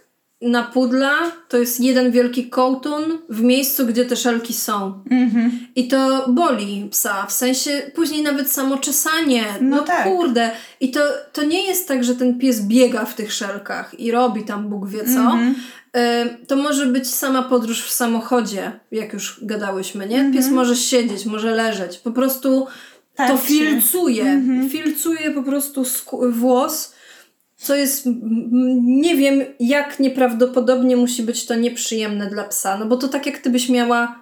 na 0.41 0.63
pudla 0.63 1.11
to 1.49 1.57
jest 1.57 1.79
jeden 1.79 2.11
wielki 2.11 2.49
kołtun 2.49 3.03
w 3.29 3.41
miejscu, 3.41 3.85
gdzie 3.85 4.05
te 4.05 4.15
szelki 4.15 4.53
są. 4.53 5.03
Mhm. 5.11 5.67
I 5.75 5.87
to 5.87 6.25
boli 6.29 6.87
psa, 6.91 7.25
w 7.25 7.31
sensie 7.31 7.81
później 7.95 8.23
nawet 8.23 8.51
samo 8.51 8.77
czesanie. 8.77 9.43
No, 9.61 9.75
No 9.77 9.83
tak. 9.83 10.03
kurde. 10.03 10.51
I 10.79 10.91
to, 10.91 10.99
to 11.33 11.43
nie 11.43 11.65
jest 11.67 11.87
tak, 11.87 12.03
że 12.03 12.15
ten 12.15 12.39
pies 12.39 12.61
biega 12.61 13.05
w 13.05 13.15
tych 13.15 13.33
szelkach 13.33 13.99
i 13.99 14.11
robi 14.11 14.43
tam 14.43 14.69
Bóg 14.69 14.87
wie 14.89 15.03
co. 15.03 15.19
Mhm. 15.21 15.55
Y, 15.97 16.45
to 16.47 16.55
może 16.55 16.85
być 16.85 17.07
sama 17.09 17.43
podróż 17.43 17.83
w 17.83 17.91
samochodzie, 17.91 18.71
jak 18.91 19.13
już 19.13 19.39
gadałyśmy, 19.41 20.07
nie? 20.07 20.15
Mhm. 20.15 20.33
Pies 20.33 20.49
może 20.49 20.75
siedzieć, 20.75 21.25
może 21.25 21.51
leżeć. 21.51 21.97
Po 21.97 22.11
prostu 22.11 22.65
to 23.15 23.27
Tak 23.27 23.31
się- 23.41 23.47
filcuje. 23.47 24.23
Mhm. 24.23 24.69
Filcuje 24.69 25.31
po 25.31 25.43
prostu 25.43 25.83
skó- 25.83 26.31
włos, 26.31 26.93
co 27.61 27.75
jest, 27.75 28.03
nie 28.81 29.15
wiem 29.15 29.41
jak 29.59 29.99
nieprawdopodobnie 29.99 30.97
musi 30.97 31.23
być 31.23 31.45
to 31.45 31.55
nieprzyjemne 31.55 32.27
dla 32.27 32.43
psa, 32.43 32.77
no 32.77 32.85
bo 32.85 32.97
to 32.97 33.07
tak 33.07 33.25
jak 33.25 33.37
ty 33.37 33.49
byś 33.49 33.69
miała 33.69 34.21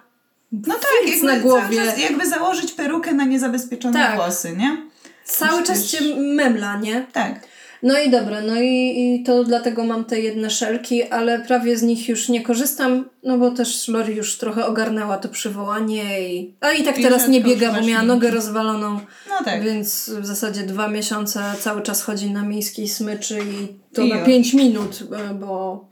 No 0.52 0.74
tak, 0.74 1.10
jakby, 1.10 1.26
na 1.26 1.36
głowie. 1.40 1.76
Czas, 1.76 1.98
jakby 1.98 2.26
założyć 2.28 2.72
perukę 2.72 3.12
na 3.14 3.24
niezabezpieczone 3.24 3.98
Tak. 3.98 4.16
włosy, 4.16 4.56
nie? 4.56 4.76
cały 5.24 5.62
czas 5.62 5.82
Przecież- 5.84 6.08
cię 6.08 6.16
memla, 6.16 6.76
nie? 6.80 7.06
Tak. 7.12 7.40
No 7.82 7.98
i 7.98 8.10
dobra, 8.10 8.40
no 8.40 8.60
i, 8.60 8.94
i 8.98 9.22
to 9.22 9.44
dlatego 9.44 9.84
mam 9.84 10.04
te 10.04 10.20
jedne 10.20 10.50
szelki, 10.50 11.02
ale 11.02 11.38
prawie 11.38 11.76
z 11.76 11.82
nich 11.82 12.08
już 12.08 12.28
nie 12.28 12.42
korzystam, 12.42 13.08
no 13.22 13.38
bo 13.38 13.50
też 13.50 13.88
Lori 13.88 14.14
już 14.14 14.38
trochę 14.38 14.66
ogarnęła 14.66 15.18
to 15.18 15.28
przywołanie 15.28 16.30
i... 16.30 16.54
A 16.60 16.72
i 16.72 16.82
tak 16.82 16.98
I 16.98 17.02
teraz 17.02 17.28
nie 17.28 17.40
biega, 17.40 17.72
bo 17.72 17.86
miała 17.86 18.02
nogę 18.02 18.30
rozwaloną. 18.30 19.00
No 19.28 19.44
tak. 19.44 19.64
Więc 19.64 20.10
w 20.20 20.26
zasadzie 20.26 20.62
dwa 20.62 20.88
miesiące 20.88 21.42
cały 21.60 21.82
czas 21.82 22.02
chodzi 22.02 22.30
na 22.30 22.42
miejskiej 22.42 22.88
smyczy 22.88 23.38
i 23.38 23.94
to 23.94 24.02
I 24.02 24.08
na 24.08 24.16
już. 24.16 24.26
pięć 24.26 24.54
minut, 24.54 24.98
e, 25.12 25.34
bo, 25.34 25.88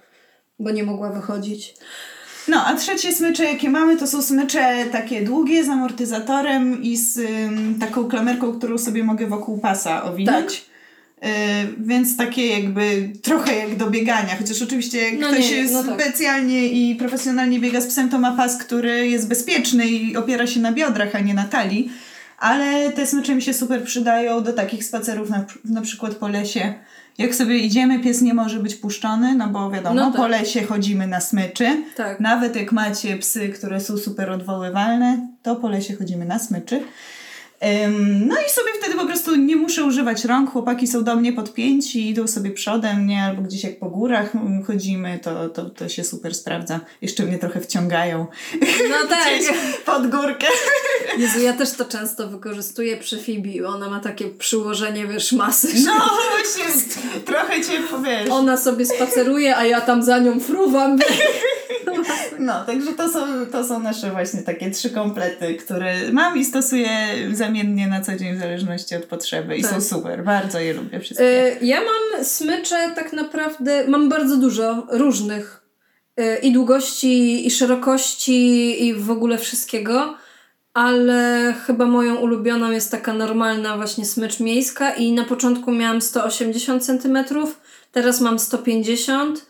bo 0.58 0.70
nie 0.70 0.84
mogła 0.84 1.12
wychodzić. 1.12 1.74
No, 2.48 2.64
a 2.66 2.74
trzecie 2.74 3.12
smycze, 3.12 3.44
jakie 3.44 3.70
mamy, 3.70 3.96
to 3.96 4.06
są 4.06 4.22
smycze 4.22 4.84
takie 4.92 5.22
długie 5.22 5.64
z 5.64 5.68
amortyzatorem 5.68 6.82
i 6.82 6.96
z 6.96 7.18
ym, 7.18 7.78
taką 7.80 8.08
klamerką, 8.08 8.58
którą 8.58 8.78
sobie 8.78 9.04
mogę 9.04 9.26
wokół 9.26 9.58
pasa 9.58 10.04
owinąć. 10.04 10.67
Y, 11.24 11.28
więc 11.78 12.16
takie 12.16 12.46
jakby 12.46 13.12
trochę 13.22 13.56
jak 13.56 13.76
do 13.76 13.90
biegania, 13.90 14.36
chociaż 14.38 14.62
oczywiście 14.62 14.98
jak 14.98 15.18
No 15.18 15.28
ktoś 15.28 15.50
nie, 15.50 15.56
jest 15.56 15.72
no 15.72 15.84
tak. 15.84 16.00
specjalnie 16.02 16.68
i 16.68 16.94
profesjonalnie 16.94 17.60
biega 17.60 17.80
z 17.80 17.86
psem, 17.86 18.08
to 18.08 18.18
ma 18.18 18.36
pas, 18.36 18.56
który 18.56 19.08
jest 19.08 19.28
bezpieczny 19.28 19.86
i 19.86 20.16
opiera 20.16 20.46
się 20.46 20.60
na 20.60 20.72
biodrach, 20.72 21.14
a 21.14 21.20
nie 21.20 21.34
na 21.34 21.44
talii. 21.44 21.90
Ale 22.38 22.92
te 22.92 23.06
smycze 23.06 23.34
mi 23.34 23.42
się 23.42 23.54
super 23.54 23.82
przydają 23.84 24.42
do 24.42 24.52
takich 24.52 24.84
spacerów, 24.84 25.30
na, 25.30 25.44
na 25.64 25.80
przykład 25.80 26.14
po 26.14 26.28
lesie. 26.28 26.74
Jak 27.18 27.34
sobie 27.34 27.58
idziemy, 27.58 27.98
pies 28.00 28.22
nie 28.22 28.34
może 28.34 28.60
być 28.60 28.74
puszczony, 28.74 29.34
no 29.34 29.48
bo 29.48 29.70
wiadomo, 29.70 29.94
No 29.94 30.06
tak. 30.06 30.16
po 30.16 30.28
lesie 30.28 30.62
chodzimy 30.62 31.06
na 31.06 31.20
smyczy. 31.20 31.82
Tak. 31.96 32.20
Nawet 32.20 32.56
jak 32.56 32.72
macie 32.72 33.16
psy, 33.16 33.48
które 33.48 33.80
są 33.80 33.96
super 33.98 34.30
odwoływalne, 34.30 35.28
to 35.42 35.56
po 35.56 35.68
lesie 35.68 35.96
chodzimy 35.96 36.24
na 36.24 36.38
smyczy. 36.38 36.80
No 38.26 38.34
i 38.46 38.50
sobie 38.50 38.68
wtedy 38.80 38.96
po 38.96 39.06
prostu 39.06 39.36
nie 39.36 39.56
muszę 39.56 39.84
używać 39.84 40.24
rąk, 40.24 40.50
chłopaki 40.50 40.86
są 40.86 41.04
do 41.04 41.16
mnie 41.16 41.32
podpięci, 41.32 42.08
idą 42.10 42.26
sobie 42.26 42.50
przodem, 42.50 43.06
nie? 43.06 43.22
Albo 43.22 43.42
gdzieś 43.42 43.64
jak 43.64 43.78
po 43.78 43.86
górach 43.86 44.32
chodzimy, 44.66 45.18
to, 45.22 45.48
to, 45.48 45.70
to 45.70 45.88
się 45.88 46.04
super 46.04 46.34
sprawdza. 46.34 46.80
Jeszcze 47.02 47.22
mnie 47.24 47.38
trochę 47.38 47.60
wciągają 47.60 48.26
No 48.90 49.08
tak. 49.10 49.28
pod 49.84 50.10
górkę. 50.10 50.46
Jezu, 51.18 51.40
ja 51.40 51.52
też 51.52 51.70
to 51.72 51.84
często 51.84 52.28
wykorzystuję 52.28 52.96
przy 52.96 53.18
Fibi. 53.18 53.64
Ona 53.64 53.90
ma 53.90 54.00
takie 54.00 54.28
przyłożenie, 54.28 55.06
wiesz, 55.06 55.32
masy. 55.32 55.68
No 55.86 55.92
właśnie, 56.30 56.82
trochę 57.24 57.60
cię 57.60 57.80
powiesz. 57.90 58.30
Ona 58.30 58.56
sobie 58.56 58.86
spaceruje, 58.86 59.56
a 59.56 59.64
ja 59.66 59.80
tam 59.80 60.02
za 60.02 60.18
nią 60.18 60.40
fruwam. 60.40 60.98
No, 62.38 62.46
No, 62.58 62.64
także 62.64 62.92
to 62.92 63.08
są, 63.08 63.46
to 63.52 63.64
są 63.64 63.80
nasze 63.80 64.10
właśnie 64.10 64.42
takie 64.42 64.70
trzy 64.70 64.90
komplety, 64.90 65.54
które 65.54 66.12
mam 66.12 66.38
i 66.38 66.44
stosuję 66.44 66.90
zamiennie 67.32 67.86
na 67.86 68.00
co 68.00 68.16
dzień 68.16 68.36
w 68.36 68.40
zależności 68.40 68.96
od 68.96 69.04
potrzeby 69.04 69.56
i 69.56 69.62
tak. 69.62 69.70
są 69.70 69.80
super. 69.80 70.24
Bardzo 70.24 70.58
je 70.58 70.74
lubię 70.74 71.00
wszystkie. 71.00 71.24
E, 71.24 71.56
ja 71.62 71.80
mam 71.80 72.24
smycze 72.24 72.92
tak 72.94 73.12
naprawdę, 73.12 73.84
mam 73.88 74.08
bardzo 74.08 74.36
dużo 74.36 74.86
różnych 74.90 75.62
e, 76.16 76.38
i 76.38 76.52
długości, 76.52 77.46
i 77.46 77.50
szerokości, 77.50 78.84
i 78.86 78.94
w 78.94 79.10
ogóle 79.10 79.38
wszystkiego 79.38 80.14
ale 80.74 81.54
chyba 81.66 81.86
moją 81.86 82.16
ulubioną 82.16 82.70
jest 82.70 82.90
taka 82.90 83.14
normalna 83.14 83.76
właśnie 83.76 84.04
smycz 84.04 84.40
miejska 84.40 84.90
i 84.90 85.12
na 85.12 85.24
początku 85.24 85.72
miałam 85.72 86.00
180 86.02 86.84
cm, 86.84 87.18
teraz 87.92 88.20
mam 88.20 88.38
150 88.38 89.46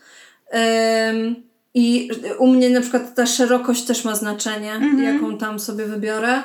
ym, 0.53 1.48
i 1.73 2.09
u 2.39 2.47
mnie 2.47 2.69
na 2.69 2.81
przykład 2.81 3.15
ta 3.15 3.25
szerokość 3.25 3.83
też 3.83 4.05
ma 4.05 4.15
znaczenie, 4.15 4.73
mhm. 4.73 5.03
jaką 5.03 5.37
tam 5.37 5.59
sobie 5.59 5.85
wybiorę. 5.85 6.43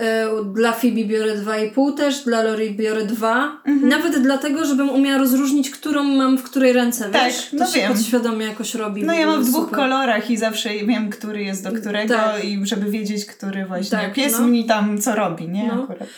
Y, 0.00 0.54
dla 0.54 0.72
Phoebe 0.72 1.04
biorę 1.04 1.36
2,5 1.36 1.94
też, 1.94 2.24
dla 2.24 2.42
Lori 2.42 2.70
biorę 2.70 3.04
2. 3.04 3.62
Mhm. 3.64 3.88
Nawet 3.88 4.18
dlatego, 4.18 4.64
żebym 4.64 4.90
umiała 4.90 5.18
rozróżnić, 5.18 5.70
którą 5.70 6.02
mam 6.02 6.38
w 6.38 6.42
której 6.42 6.72
ręce, 6.72 7.10
tak, 7.10 7.24
wiesz? 7.24 7.52
No 7.52 7.66
to 7.66 7.72
się 7.72 7.80
wiem. 7.80 7.92
podświadomie 7.92 8.46
jakoś 8.46 8.74
robi. 8.74 9.04
No 9.04 9.12
ja 9.12 9.26
mam 9.26 9.44
w 9.44 9.48
dwóch 9.48 9.64
super. 9.64 9.78
kolorach 9.78 10.30
i 10.30 10.36
zawsze 10.36 10.68
wiem, 10.68 11.10
który 11.10 11.42
jest 11.42 11.64
do 11.64 11.72
którego 11.72 12.14
tak. 12.14 12.44
i 12.44 12.66
żeby 12.66 12.90
wiedzieć, 12.90 13.26
który 13.26 13.66
właśnie 13.66 13.98
tak, 13.98 14.14
pies 14.14 14.38
no. 14.40 14.46
mi 14.46 14.64
tam 14.64 14.98
co 14.98 15.14
robi, 15.14 15.48
nie? 15.48 15.66
No. 15.66 15.82
Akurat. 15.84 16.08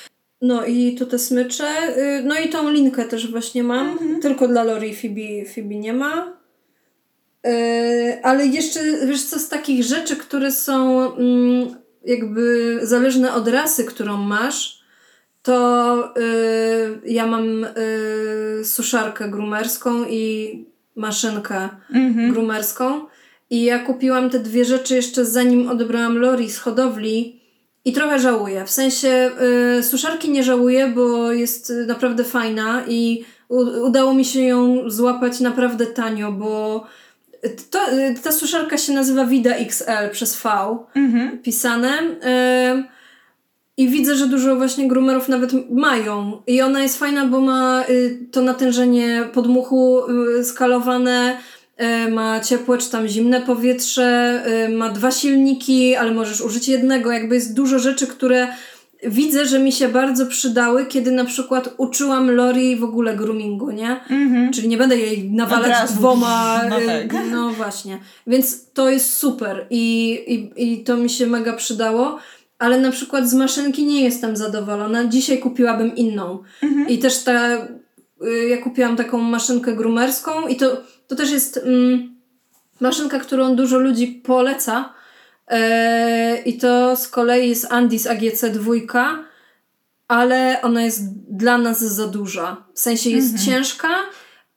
No 0.42 0.64
i 0.64 0.94
tu 0.94 1.06
te 1.06 1.18
smycze. 1.18 1.98
Y, 1.98 2.22
no 2.24 2.34
i 2.40 2.48
tą 2.48 2.70
linkę 2.70 3.04
też 3.04 3.30
właśnie 3.30 3.62
mam. 3.62 3.88
Mhm. 3.88 4.20
Tylko 4.20 4.48
dla 4.48 4.64
Lori 4.64 4.90
i 4.90 4.96
Phoebe, 4.96 5.50
Phoebe 5.54 5.74
nie 5.74 5.92
ma. 5.92 6.39
Yy, 7.44 8.22
ale 8.22 8.46
jeszcze, 8.46 8.80
wiesz 9.06 9.22
co, 9.22 9.38
z 9.38 9.48
takich 9.48 9.84
rzeczy, 9.84 10.16
które 10.16 10.52
są 10.52 11.00
mm, 11.16 11.74
jakby 12.04 12.78
zależne 12.82 13.34
od 13.34 13.48
rasy, 13.48 13.84
którą 13.84 14.16
masz, 14.16 14.80
to 15.42 16.14
yy, 16.16 17.12
ja 17.12 17.26
mam 17.26 17.66
yy, 18.56 18.64
suszarkę 18.64 19.28
grumerską 19.28 20.04
i 20.08 20.54
maszynkę 20.96 21.68
mhm. 21.94 22.32
grumerską. 22.32 23.00
I 23.50 23.64
ja 23.64 23.78
kupiłam 23.78 24.30
te 24.30 24.38
dwie 24.38 24.64
rzeczy 24.64 24.94
jeszcze 24.94 25.24
zanim 25.24 25.68
odebrałam 25.68 26.18
Lori 26.18 26.50
z 26.50 26.58
hodowli 26.58 27.40
i 27.84 27.92
trochę 27.92 28.18
żałuję. 28.18 28.64
W 28.64 28.70
sensie 28.70 29.30
yy, 29.76 29.82
suszarki 29.82 30.30
nie 30.30 30.42
żałuję, 30.42 30.88
bo 30.88 31.32
jest 31.32 31.72
naprawdę 31.86 32.24
fajna 32.24 32.82
i 32.88 33.24
udało 33.82 34.14
mi 34.14 34.24
się 34.24 34.40
ją 34.40 34.90
złapać 34.90 35.40
naprawdę 35.40 35.86
tanio, 35.86 36.32
bo 36.32 36.84
to, 37.70 37.78
ta 38.22 38.32
suszarka 38.32 38.78
się 38.78 38.92
nazywa 38.92 39.24
Vida 39.24 39.54
XL 39.54 40.10
przez 40.12 40.36
V 40.42 40.50
mhm. 40.94 41.38
pisane. 41.38 41.98
I 43.80 43.88
widzę, 43.88 44.16
że 44.16 44.26
dużo 44.26 44.56
właśnie 44.56 44.88
groomerów 44.88 45.28
nawet 45.28 45.70
mają. 45.70 46.42
I 46.46 46.62
ona 46.62 46.82
jest 46.82 46.98
fajna, 46.98 47.26
bo 47.26 47.40
ma 47.40 47.84
y, 47.88 48.18
to 48.30 48.42
natężenie 48.42 49.28
podmuchu 49.32 50.02
y, 50.38 50.44
skalowane, 50.44 51.36
y, 52.06 52.10
ma 52.10 52.40
ciepłe 52.40 52.78
czy 52.78 52.90
tam 52.90 53.08
zimne 53.08 53.40
powietrze, 53.40 54.42
ma 54.76 54.88
dwa 54.88 55.10
silniki, 55.10 55.96
ale 55.96 56.10
możesz 56.10 56.40
użyć 56.40 56.68
jednego. 56.68 57.12
Jakby 57.12 57.34
jest 57.34 57.54
dużo 57.54 57.78
rzeczy, 57.78 58.06
które 58.06 58.48
widzę, 59.02 59.46
że 59.46 59.58
mi 59.58 59.72
się 59.72 59.88
bardzo 59.88 60.26
przydały, 60.26 60.86
kiedy 60.86 61.10
na 61.10 61.24
przykład 61.24 61.74
uczyłam 61.76 62.30
Lori 62.30 62.76
w 62.76 62.84
ogóle 62.84 63.16
groomingu, 63.16 63.70
nie? 63.70 64.00
Mm-hmm. 64.10 64.50
Czyli 64.50 64.68
nie 64.68 64.76
będę 64.76 64.96
jej 64.96 65.30
nawalać 65.30 65.92
dwoma. 65.92 66.60
No, 66.70 66.76
tak. 66.86 67.30
no, 67.30 67.50
właśnie. 67.50 67.98
Więc 68.26 68.70
to 68.72 68.90
jest 68.90 69.14
super 69.14 69.66
i, 69.70 70.12
i, 70.26 70.72
i 70.72 70.84
to 70.84 70.96
mi 70.96 71.10
się 71.10 71.26
mega 71.26 71.52
przydało. 71.52 72.18
Ale 72.58 72.80
na 72.80 72.90
przykład 72.90 73.28
z 73.28 73.34
maszynki 73.34 73.84
nie 73.84 74.04
jestem 74.04 74.36
zadowolona. 74.36 75.04
Dzisiaj 75.04 75.38
kupiłabym 75.38 75.96
inną. 75.96 76.38
Mm-hmm. 76.62 76.84
I 76.88 76.98
też 76.98 77.24
ta. 77.24 77.54
Y, 77.56 78.48
ja 78.48 78.58
kupiłam 78.58 78.96
taką 78.96 79.18
maszynkę 79.18 79.76
groomerską 79.76 80.48
i 80.48 80.56
to, 80.56 80.82
to 81.06 81.16
też 81.16 81.30
jest 81.30 81.56
mm, 81.56 82.14
maszynka, 82.80 83.20
którą 83.20 83.56
dużo 83.56 83.78
ludzi 83.78 84.06
poleca 84.06 84.99
I 86.44 86.58
to 86.58 86.96
z 86.96 87.08
kolei 87.08 87.48
jest 87.48 87.72
Andis 87.72 88.06
AGC2, 88.06 88.90
ale 90.08 90.62
ona 90.62 90.82
jest 90.82 91.02
dla 91.36 91.58
nas 91.58 91.80
za 91.80 92.06
duża. 92.06 92.64
W 92.74 92.80
sensie 92.80 93.10
jest 93.10 93.32
mhm. 93.32 93.46
ciężka, 93.46 93.88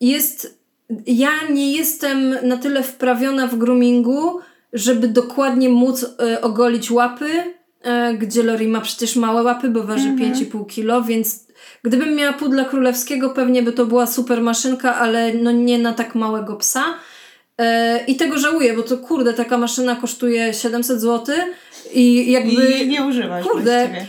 jest. 0.00 0.58
Ja 1.06 1.30
nie 1.50 1.72
jestem 1.72 2.34
na 2.42 2.56
tyle 2.56 2.82
wprawiona 2.82 3.46
w 3.46 3.56
groomingu, 3.56 4.40
żeby 4.72 5.08
dokładnie 5.08 5.68
móc 5.68 6.02
y, 6.02 6.40
ogolić 6.40 6.90
łapy, 6.90 7.30
y, 7.30 8.18
gdzie 8.18 8.42
Lori 8.42 8.68
ma 8.68 8.80
przecież 8.80 9.16
małe 9.16 9.42
łapy, 9.42 9.68
bo 9.68 9.82
waży 9.82 10.08
mhm. 10.08 10.32
5,5 10.32 10.66
kg, 10.74 11.08
więc 11.08 11.46
gdybym 11.82 12.14
miała 12.14 12.32
pudla 12.32 12.64
królewskiego, 12.64 13.30
pewnie 13.30 13.62
by 13.62 13.72
to 13.72 13.86
była 13.86 14.06
super 14.06 14.40
maszynka, 14.40 14.94
ale 14.94 15.34
no 15.34 15.52
nie 15.52 15.78
na 15.78 15.92
tak 15.92 16.14
małego 16.14 16.56
psa. 16.56 16.84
E, 17.58 18.04
I 18.06 18.16
tego 18.16 18.38
żałuję, 18.38 18.74
bo 18.74 18.82
to 18.82 18.98
kurde, 18.98 19.34
taka 19.34 19.58
maszyna 19.58 19.96
kosztuje 19.96 20.54
700 20.54 21.00
zł 21.00 21.36
i 21.92 22.32
jakby. 22.32 22.70
I 22.70 22.88
nie 22.88 23.04
używasz. 23.04 23.46
Kurde. 23.46 23.88
Właściwie. 23.88 24.06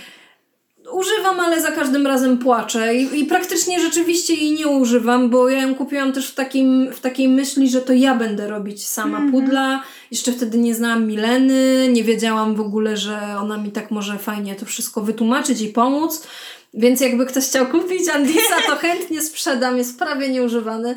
Używam, 0.91 1.39
ale 1.39 1.61
za 1.61 1.71
każdym 1.71 2.07
razem 2.07 2.37
płaczę 2.37 2.95
I, 2.95 3.19
i 3.19 3.25
praktycznie 3.25 3.79
rzeczywiście 3.79 4.33
jej 4.33 4.51
nie 4.51 4.67
używam, 4.67 5.29
bo 5.29 5.49
ja 5.49 5.61
ją 5.61 5.75
kupiłam 5.75 6.13
też 6.13 6.27
w, 6.27 6.35
takim, 6.35 6.91
w 6.91 6.99
takiej 6.99 7.27
myśli, 7.27 7.69
że 7.69 7.81
to 7.81 7.93
ja 7.93 8.15
będę 8.15 8.47
robić 8.47 8.87
sama 8.87 9.17
mm 9.17 9.29
-hmm. 9.29 9.31
pudla. 9.31 9.83
Jeszcze 10.11 10.31
wtedy 10.31 10.57
nie 10.57 10.75
znałam 10.75 11.07
Mileny, 11.07 11.89
nie 11.93 12.03
wiedziałam 12.03 12.55
w 12.55 12.61
ogóle, 12.61 12.97
że 12.97 13.19
ona 13.39 13.57
mi 13.57 13.71
tak 13.71 13.91
może 13.91 14.17
fajnie 14.17 14.55
to 14.55 14.65
wszystko 14.65 15.01
wytłumaczyć 15.01 15.61
i 15.61 15.67
pomóc. 15.67 16.27
Więc 16.75 17.01
jakby 17.01 17.25
ktoś 17.25 17.43
chciał 17.47 17.67
kupić 17.67 18.09
Andisa, 18.09 18.61
to 18.67 18.75
chętnie 18.85 19.21
sprzedam, 19.21 19.77
jest 19.77 19.99
prawie 19.99 20.29
nieużywany. 20.29 20.95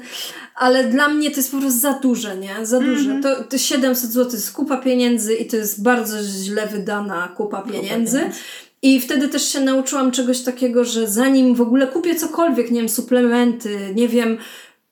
Ale 0.55 0.85
dla 0.85 1.09
mnie 1.09 1.31
to 1.31 1.37
jest 1.37 1.51
po 1.51 1.59
prostu 1.59 1.81
za 1.81 1.93
duże, 1.93 2.37
nie? 2.37 2.67
Za 2.67 2.81
duże. 2.81 3.11
Mm 3.11 3.21
-hmm. 3.21 3.23
to, 3.23 3.45
to 3.45 3.59
700 3.59 4.11
zł 4.11 4.33
jest 4.33 4.53
kupa 4.53 4.77
pieniędzy 4.77 5.35
i 5.35 5.47
to 5.47 5.57
jest 5.57 5.83
bardzo 5.83 6.23
źle 6.23 6.67
wydana 6.67 7.29
kupa 7.37 7.63
pieniędzy. 7.63 8.19
Kupa 8.19 8.35
I 8.83 9.01
wtedy 9.01 9.29
też 9.29 9.53
się 9.53 9.61
nauczyłam 9.61 10.11
czegoś 10.11 10.41
takiego, 10.41 10.85
że 10.85 11.07
zanim 11.07 11.55
w 11.55 11.61
ogóle 11.61 11.87
kupię 11.87 12.15
cokolwiek, 12.15 12.71
nie 12.71 12.81
wiem, 12.81 12.89
suplementy, 12.89 13.79
nie 13.95 14.09
wiem, 14.09 14.39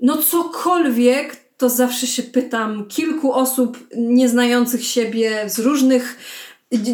no 0.01 0.16
cokolwiek, 0.16 1.37
to 1.57 1.68
zawsze 1.68 2.07
się 2.07 2.22
pytam 2.22 2.87
kilku 2.88 3.33
osób 3.33 3.79
nieznających 3.96 4.85
siebie 4.85 5.44
z 5.46 5.59
różnych 5.59 6.16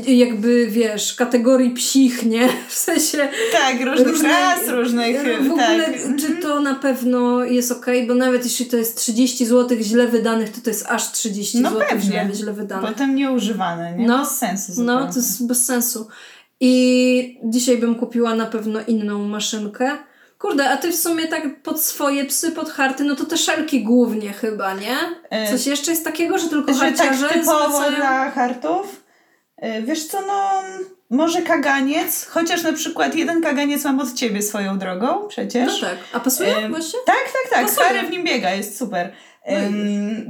jakby, 0.06 0.66
wiesz, 0.66 1.14
kategorii 1.14 1.70
psich, 1.70 2.26
nie? 2.26 2.48
W 2.68 2.72
sensie... 2.72 3.28
Tak, 3.52 3.80
różnych, 3.80 4.08
różnych 4.08 4.32
ras, 4.32 4.68
różnych... 4.68 5.42
W 5.48 5.50
ogóle, 5.50 5.84
tak. 5.84 6.16
czy 6.20 6.36
to 6.36 6.60
na 6.60 6.74
pewno 6.74 7.44
jest 7.44 7.72
ok, 7.72 7.86
bo 8.08 8.14
nawet 8.14 8.44
jeśli 8.44 8.66
to 8.66 8.76
jest 8.76 8.98
30 8.98 9.46
zł 9.46 9.78
źle 9.80 10.08
wydanych, 10.08 10.50
to 10.50 10.60
to 10.60 10.70
jest 10.70 10.86
aż 10.88 11.12
30 11.12 11.60
no 11.60 11.70
zł 11.70 12.00
źle, 12.00 12.28
źle 12.34 12.52
wydanych. 12.52 12.92
Potem 12.92 13.14
nieużywane, 13.14 13.96
nie? 13.96 14.06
No, 14.06 14.18
bez 14.18 14.38
sensu 14.38 14.72
zupełnie. 14.72 15.00
No, 15.00 15.12
to 15.12 15.18
jest 15.18 15.46
bez 15.46 15.64
sensu. 15.64 16.08
I 16.60 17.40
dzisiaj 17.44 17.78
bym 17.78 17.94
kupiła 17.94 18.34
na 18.34 18.46
pewno 18.46 18.80
inną 18.86 19.28
maszynkę. 19.28 19.98
Kurde, 20.38 20.70
a 20.70 20.76
ty 20.76 20.92
w 20.92 20.96
sumie 20.96 21.26
tak 21.26 21.62
pod 21.62 21.80
swoje 21.80 22.24
psy, 22.24 22.50
pod 22.50 22.70
harty, 22.70 23.04
no 23.04 23.16
to 23.16 23.24
te 23.24 23.36
szelki 23.36 23.84
głównie 23.84 24.32
chyba, 24.32 24.74
nie? 24.74 24.96
E, 25.30 25.50
Coś 25.50 25.66
jeszcze 25.66 25.90
jest 25.90 26.04
takiego, 26.04 26.38
że 26.38 26.48
tylko 26.48 26.74
że 26.74 26.80
harciarze 26.80 27.28
tak 27.28 27.38
typowo 27.38 27.90
dla 27.90 28.30
hartów? 28.30 29.01
E, 29.62 29.82
wiesz 29.82 30.06
co, 30.06 30.20
no 30.26 30.62
może 31.10 31.42
kaganiec, 31.42 32.26
chociaż 32.26 32.62
na 32.62 32.72
przykład 32.72 33.14
jeden 33.14 33.42
kaganiec 33.42 33.84
mam 33.84 34.00
od 34.00 34.14
ciebie 34.14 34.42
swoją 34.42 34.78
drogą 34.78 35.28
przecież. 35.28 35.82
No 35.82 35.88
tak, 35.88 35.98
a 36.12 36.20
pasuje 36.20 36.56
e, 36.56 36.68
właśnie? 36.68 36.98
Tak, 37.06 37.24
tak, 37.32 37.52
tak, 37.52 37.70
stary 37.70 38.02
w 38.02 38.10
nim 38.10 38.24
biega, 38.24 38.50
jest 38.54 38.78
super. 38.78 39.12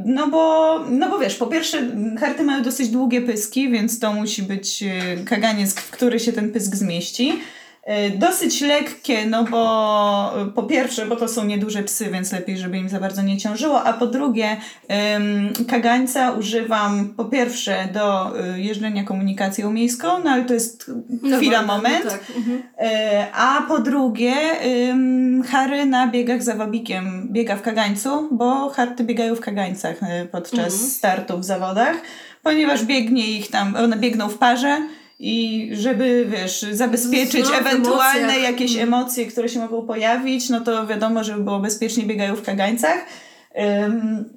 No 0.05 0.27
bo, 0.27 0.79
no 0.91 1.09
bo 1.11 1.19
wiesz, 1.19 1.35
po 1.35 1.47
pierwsze 1.47 1.91
harty 2.21 2.43
mają 2.43 2.63
dosyć 2.63 2.89
długie 2.89 3.21
pyski, 3.21 3.71
więc 3.71 4.01
to 4.01 4.13
musi 4.13 4.43
być 4.43 4.83
e, 4.83 5.17
kaganiec, 5.25 5.75
w 5.75 5.91
który 5.91 6.21
się 6.21 6.33
ten 6.33 6.53
pysk 6.53 6.75
zmieści. 6.75 7.41
E, 7.83 8.11
dosyć 8.11 8.61
lekkie, 8.61 9.27
no 9.27 9.45
bo 9.45 10.43
e, 10.43 10.47
po 10.47 10.63
pierwsze, 10.63 11.07
bo 11.07 11.17
to 11.17 11.29
są 11.29 11.45
nieduże 11.45 11.83
psy, 11.83 12.11
więc 12.11 12.33
lepiej, 12.33 12.59
żeby 12.59 12.79
im 12.79 12.89
za 12.89 13.01
bardzo 13.01 13.23
nie 13.23 13.37
ciążyło, 13.37 13.85
a 13.85 13.93
po 13.93 14.07
drugie, 14.07 14.57
kagańca 15.69 16.31
używam 16.31 17.15
po 17.17 17.25
pierwsze 17.25 17.89
do 17.93 18.39
e, 18.41 18.61
jeżdżenia 18.61 19.05
komunikacją 19.05 19.73
miejską, 19.73 20.09
no 20.25 20.31
ale 20.31 20.45
to 20.45 20.55
jest 20.55 20.91
chwila, 21.37 21.63
no, 21.63 21.67
moment, 21.67 22.05
no 22.05 22.11
tak. 22.11 22.25
mhm. 22.37 22.63
a 23.35 23.63
po 23.69 23.79
drugie, 23.79 24.35
Harry 25.51 25.87
na 25.87 26.07
biegach 26.07 26.43
za 26.43 26.55
wabikiem 26.55 27.29
biega 27.33 27.57
w 27.57 27.63
kagańcu, 27.63 28.29
bo 28.33 28.69
harty 28.69 29.05
biegają 29.05 29.35
w 29.35 29.41
kagańcach 29.41 29.97
podczas 30.33 30.59
mhm. 30.59 30.91
startu 30.91 31.39
w 31.39 31.45
zawodach, 31.45 31.97
ponieważ 32.43 32.85
biegnie 32.85 33.31
ich 33.31 33.51
tam, 33.51 33.77
one 33.77 33.97
biegną 33.97 34.29
w 34.29 34.39
parze, 34.39 34.83
i 35.25 35.69
żeby, 35.73 36.27
wiesz, 36.29 36.63
zabezpieczyć 36.73 37.47
ewentualne 37.61 38.21
emocjach. 38.21 38.43
jakieś 38.43 38.77
emocje, 38.77 39.27
które 39.27 39.49
się 39.49 39.61
mogą 39.61 39.87
pojawić, 39.87 40.51
no 40.51 40.61
to 40.61 40.87
wiadomo, 40.87 41.25
żeby 41.25 41.45
było 41.45 41.59
bezpiecznie 41.59 42.05
biegają 42.05 42.37
w 42.37 42.43
kagańcach. 42.43 43.07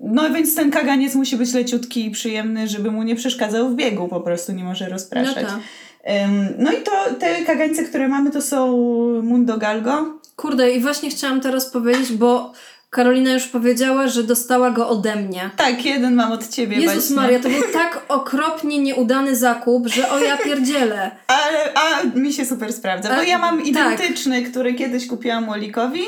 No 0.02 0.30
więc 0.30 0.56
ten 0.56 0.72
kaganiec 0.72 1.16
musi 1.16 1.38
być 1.38 1.54
leciutki 1.54 2.06
i 2.06 2.12
przyjemny, 2.12 2.68
żeby 2.68 2.92
mu 2.92 3.04
nie 3.04 3.16
przeszkadzał 3.16 3.70
w 3.70 3.76
biegu, 3.76 4.08
po 4.08 4.22
prostu 4.22 4.52
nie 4.52 4.64
może 4.64 4.90
rozpraszać. 4.90 5.46
No 5.46 5.60
No 6.58 6.72
i 6.72 6.78
to 6.78 6.92
te 7.20 7.46
kagańce, 7.46 7.84
które 7.84 8.08
mamy, 8.08 8.32
to 8.32 8.42
są 8.42 8.78
Mundo 9.22 9.58
Galgo. 9.58 10.20
Kurde, 10.36 10.72
i 10.72 10.80
właśnie 10.80 11.10
chciałam 11.10 11.42
teraz 11.42 11.66
powiedzieć, 11.66 12.12
bo 12.12 12.54
Karolina 12.96 13.32
już 13.34 13.48
powiedziała, 13.48 14.08
że 14.08 14.24
dostała 14.24 14.72
go 14.72 14.90
ode 14.90 15.16
mnie. 15.16 15.50
Tak, 15.58 15.86
jeden 15.86 16.16
mam 16.16 16.32
od 16.32 16.50
ciebie 16.50 16.78
Jezus 16.78 16.94
właśnie. 16.96 17.16
Maria, 17.16 17.40
to 17.40 17.50
był 17.50 17.62
tak 17.82 18.02
okropnie 18.08 18.80
nieudany 18.80 19.36
zakup, 19.36 19.88
że 19.88 20.10
o 20.10 20.20
ja 20.20 20.38
pierdzielę. 20.38 21.12
Ale 21.28 21.74
a 21.76 22.04
mi 22.20 22.34
się 22.34 22.46
super 22.46 22.74
sprawdza, 22.74 23.10
bo 23.10 23.16
A, 23.16 23.24
ja 23.24 23.38
mam 23.38 23.58
tak. 23.58 23.68
identyczny, 23.68 24.44
który 24.44 24.74
kiedyś 24.74 25.08
kupiłam 25.08 25.50
Olikowi, 25.50 26.04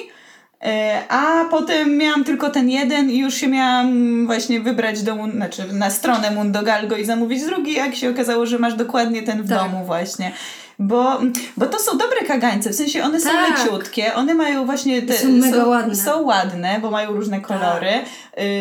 e, 0.64 1.02
a 1.10 1.46
potem 1.52 1.98
miałam 1.98 2.24
tylko 2.24 2.50
ten 2.50 2.70
jeden 2.70 3.10
i 3.12 3.18
już 3.20 3.34
się 3.36 3.48
miałam 3.48 4.26
właśnie 4.26 4.60
wybrać 4.60 5.04
do, 5.04 5.18
znaczy 5.34 5.64
na 5.74 5.90
stronę 5.90 6.32
Mundogalgo 6.32 6.98
i 6.98 7.06
zamówić 7.06 7.44
drugi, 7.44 7.74
jak 7.74 7.96
się 7.96 8.10
okazało, 8.10 8.46
że 8.46 8.60
masz 8.60 8.74
dokładnie 8.74 9.24
ten 9.24 9.44
w 9.44 9.50
Tak. 9.50 9.60
domu 9.60 9.86
właśnie. 9.86 10.32
Bo, 10.80 11.20
bo 11.58 11.66
to 11.66 11.80
są 11.80 11.98
dobre 11.98 12.22
kagańce, 12.28 12.70
w 12.70 12.76
sensie 12.76 13.04
one 13.04 13.20
są 13.20 13.30
Tak. 13.30 13.60
leciutkie, 13.60 14.14
one 14.14 14.34
mają 14.34 14.66
właśnie 14.66 15.02
te, 15.02 15.14
Są 15.14 15.32
mega 15.32 15.66
ładne. 15.66 15.96
są 15.96 16.22
ładne, 16.22 16.80
bo 16.82 16.92
mają 16.92 17.12
różne 17.14 17.42
kolory, 17.42 17.90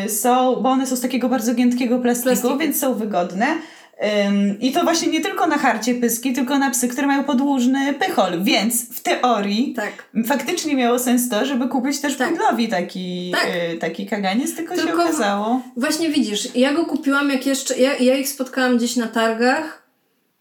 y, 0.06 0.10
są, 0.10 0.56
bo 0.56 0.68
one 0.68 0.86
są 0.86 0.96
z 0.96 1.00
takiego 1.00 1.28
bardzo 1.28 1.54
giętkiego 1.54 1.98
plastiku, 1.98 2.28
Plastiku. 2.30 2.58
więc 2.58 2.78
są 2.78 2.94
wygodne. 2.94 3.46
Ym, 4.28 4.60
I 4.60 4.72
to 4.72 4.82
właśnie 4.84 5.08
nie 5.12 5.20
tylko 5.20 5.46
na 5.46 5.58
harcie 5.58 5.94
pyski, 5.94 6.32
tylko 6.32 6.58
na 6.58 6.70
psy, 6.70 6.88
które 6.88 7.06
mają 7.06 7.24
podłużny 7.24 7.94
pychol, 7.94 8.42
więc 8.42 8.88
w 8.96 9.00
teorii 9.02 9.74
Tak. 9.76 9.92
faktycznie 10.26 10.74
miało 10.76 10.98
sens 10.98 11.28
to, 11.28 11.44
żeby 11.46 11.68
kupić 11.68 12.00
też 12.00 12.16
Tak. 12.16 12.28
pudlowi 12.30 12.68
taki, 12.68 13.32
Tak. 13.32 13.48
y, 13.74 13.78
taki 13.78 14.06
kaganiec, 14.06 14.54
tylko, 14.56 14.74
Tylko- 14.74 14.88
się 14.88 14.94
okazało. 15.08 15.60
Właśnie 15.76 16.08
widzisz, 16.10 16.48
ja 16.54 16.72
go 16.72 16.84
kupiłam 16.86 17.30
jak 17.30 17.46
jeszcze, 17.46 17.78
ja, 17.78 17.96
ja 17.96 18.16
ich 18.16 18.28
spotkałam 18.28 18.76
gdzieś 18.76 18.96
na 18.96 19.06
targach, 19.06 19.85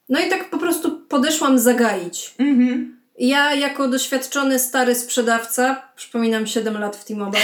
no 0.10 0.20
i 0.20 0.30
tak 0.30 0.50
po 0.50 0.58
prostu 0.58 1.02
podeszłam 1.02 1.60
zagaić. 1.60 2.36
Mhm. 2.40 3.02
Ja 3.20 3.54
jako 3.54 3.88
doświadczony 3.88 4.60
stary 4.60 4.96
sprzedawca, 4.96 5.82
przypominam 5.96 6.48
7 6.48 6.80
lat 6.80 6.96
w 6.96 7.04
T-Mobile, 7.06 7.44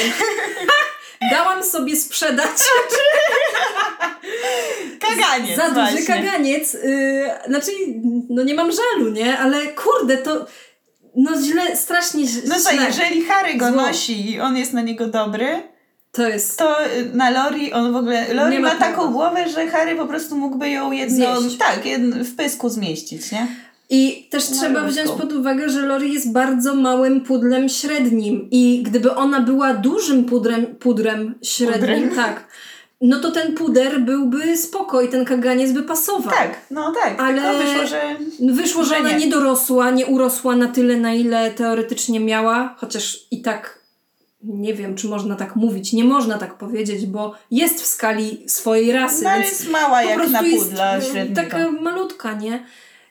dałam 1.32 1.63
sobie 1.63 1.95
sprzedać 1.95 2.50
Kaganiec 5.00 5.58
za 5.58 5.69
duży 5.69 5.74
właśnie. 5.74 6.06
kaganiec. 6.06 6.74
Yy, 6.74 7.30
znaczy, 7.47 7.71
no 8.30 8.43
nie 8.43 8.54
mam 8.54 8.71
żalu, 8.71 9.12
nie? 9.12 9.38
Ale 9.39 9.67
kurde, 9.67 10.17
to 10.17 10.45
no 11.15 11.32
źle, 11.41 11.76
strasznie 11.76 12.28
źle. 12.28 12.41
No 12.45 12.60
co, 12.60 12.71
jeżeli 12.71 13.26
Harry 13.26 13.54
go 13.54 13.67
Zło. 13.71 13.82
nosi 13.82 14.32
i 14.32 14.39
on 14.39 14.58
jest 14.58 14.74
na 14.74 14.82
niego 14.82 15.08
dobry, 15.08 15.63
To 16.12 16.30
jest... 16.30 16.58
to 16.60 16.86
y, 16.86 17.06
na 17.13 17.30
Lori 17.30 17.74
on 17.74 17.93
w 17.93 17.95
ogóle. 17.95 18.34
Lori 18.34 18.60
ma, 18.60 18.74
ma 18.74 18.76
taką 18.80 19.12
głowę, 19.12 19.50
że 19.50 19.67
Harry 19.67 19.95
po 19.95 20.06
prostu 20.06 20.36
mógłby 20.38 20.69
ją. 20.69 20.89
Zjeść. 21.08 21.58
Tak, 21.58 21.86
jedno, 21.86 22.24
w 22.24 22.36
pysku 22.36 22.69
zmieścić, 22.69 23.32
nie? 23.32 23.47
I 23.89 24.28
też 24.30 24.50
No, 24.50 24.56
trzeba 24.56 24.84
wziąć 24.84 25.12
pod 25.12 25.34
uwagę, 25.34 25.69
że 25.69 25.82
Lori 25.82 26.13
jest 26.13 26.32
bardzo 26.32 26.76
małym 26.76 27.21
pudlem 27.21 27.69
średnim 27.69 28.47
i 28.52 28.84
gdyby 28.86 29.15
ona 29.15 29.39
była 29.41 29.74
dużym 29.74 30.26
pudrem, 30.26 30.65
pudrem 30.65 31.36
średnim, 31.41 31.80
Pudrem. 32.10 32.15
tak, 32.15 32.47
no 33.02 33.19
to 33.19 33.32
ten 33.32 33.54
puder 33.54 34.02
byłby 34.02 34.58
spoko 34.58 35.02
i 35.02 35.10
ten 35.10 35.26
kaganiec 35.26 35.71
by 35.71 35.84
pasował. 35.84 36.32
Tak, 36.34 36.58
no 36.71 36.93
tak. 37.04 37.21
Ale- 37.21 37.58
wyszło, 37.58 37.86
że. 37.88 38.02
Wyszło, 38.54 38.84
że 38.84 38.89
Że 38.89 39.00
ona 39.00 39.10
nie. 39.12 39.17
nie 39.17 39.28
dorosła, 39.28 39.89
nie 39.91 40.06
urosła 40.06 40.56
na 40.56 40.67
tyle, 40.67 40.97
na 40.97 41.13
ile 41.13 41.52
teoretycznie 41.52 42.19
miała, 42.19 42.76
chociaż 42.78 43.19
i 43.32 43.41
tak 43.41 43.80
nie 44.43 44.73
wiem, 44.73 44.95
czy 44.95 45.08
można 45.08 45.36
tak 45.36 45.56
mówić. 45.56 45.93
Nie 45.93 46.04
można 46.04 46.38
tak 46.38 46.58
powiedzieć, 46.58 47.06
bo 47.06 47.34
jest 47.51 47.82
w 47.82 47.86
skali 47.86 48.43
swojej 48.47 48.91
rasy, 48.91 49.23
No, 49.23 49.30
ale 49.30 49.43
jest 49.43 49.69
mała 49.69 50.04
jak 50.04 50.30
na 50.30 50.43
pudla 50.43 50.97
y, 50.97 51.01
średniego. 51.01 51.41
taka 51.41 51.71
malutka, 51.71 52.34
nie? 52.34 52.65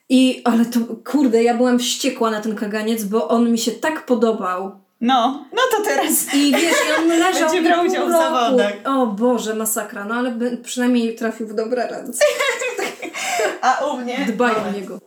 I, 0.09 0.43
ale 0.45 0.65
to, 0.65 0.81
kurde, 1.11 1.43
ja 1.43 1.55
byłam 1.55 1.79
wściekła 1.79 2.31
na 2.31 2.41
ten 2.41 2.55
kaganiec, 2.57 3.05
bo 3.05 3.29
on 3.29 3.53
mi 3.53 3.59
się 3.59 3.73
tak 3.73 4.07
podobał. 4.07 4.71
No, 5.01 5.45
no 5.53 5.63
to 5.77 5.83
teraz. 5.85 6.35
I 6.35 6.53
wiesz, 6.53 6.75
on 6.99 7.09
leżał 7.19 7.51
Będzie 7.51 7.63
brał 7.69 7.87
udział 7.87 8.09
w 8.09 8.13
zawodach. 8.13 8.73
O 8.85 9.07
Boże, 9.07 9.55
masakra. 9.55 10.05
No 10.05 10.15
ale 10.15 10.35
przynajmniej 10.63 11.15
trafił 11.15 11.47
w 11.47 11.55
dobre 11.55 11.87
ręce. 11.87 12.25
A 13.63 13.85
u 13.87 13.97
mnie. 13.97 14.27
Dbają 14.29 14.55
o 14.69 14.73
niego. 14.73 14.99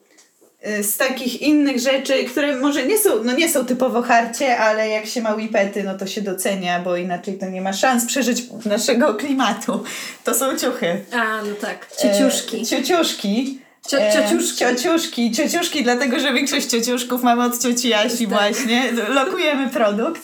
Y, 0.68 0.84
Z 0.84 0.98
takich 0.98 1.42
innych 1.42 1.80
rzeczy, 1.80 2.24
które 2.24 2.56
może 2.56 2.86
nie 2.86 2.98
są, 2.98 3.24
no 3.24 3.34
nie 3.34 3.50
są 3.50 3.66
typowo 3.66 4.02
harcie, 4.02 4.58
ale 4.58 4.90
jak 4.90 5.06
się 5.06 5.22
ma 5.22 5.36
whipety, 5.36 5.84
no 5.84 5.98
to 5.98 6.08
się 6.08 6.22
docenia, 6.22 6.80
bo 6.80 6.98
inaczej 6.98 7.38
to 7.38 7.46
nie 7.46 7.62
ma 7.62 7.74
szans 7.74 8.06
przeżyć 8.06 8.44
naszego 8.66 9.14
klimatu. 9.14 9.84
To 10.24 10.34
są 10.34 10.58
ciuchy. 10.58 11.06
A, 11.12 11.42
no 11.44 11.56
tak. 11.62 11.88
Ciuciuszki. 12.02 12.62
E, 12.62 12.66
ciuciuszki. 12.66 13.60
Cio- 13.88 13.98
E, 14.02 14.14
ciociuszki. 14.14 14.60
Ciociuszki, 14.60 15.32
ciociuszki, 15.32 15.84
dlatego 15.84 16.20
że 16.20 16.34
większość 16.34 16.68
ciociuszków 16.68 17.24
mamy 17.24 17.44
od 17.44 17.62
cioci 17.62 17.90
Jasi 17.90 18.28
Tak. 18.28 18.38
właśnie. 18.40 18.92
Lokujemy 19.10 19.70
produkt. 19.70 20.22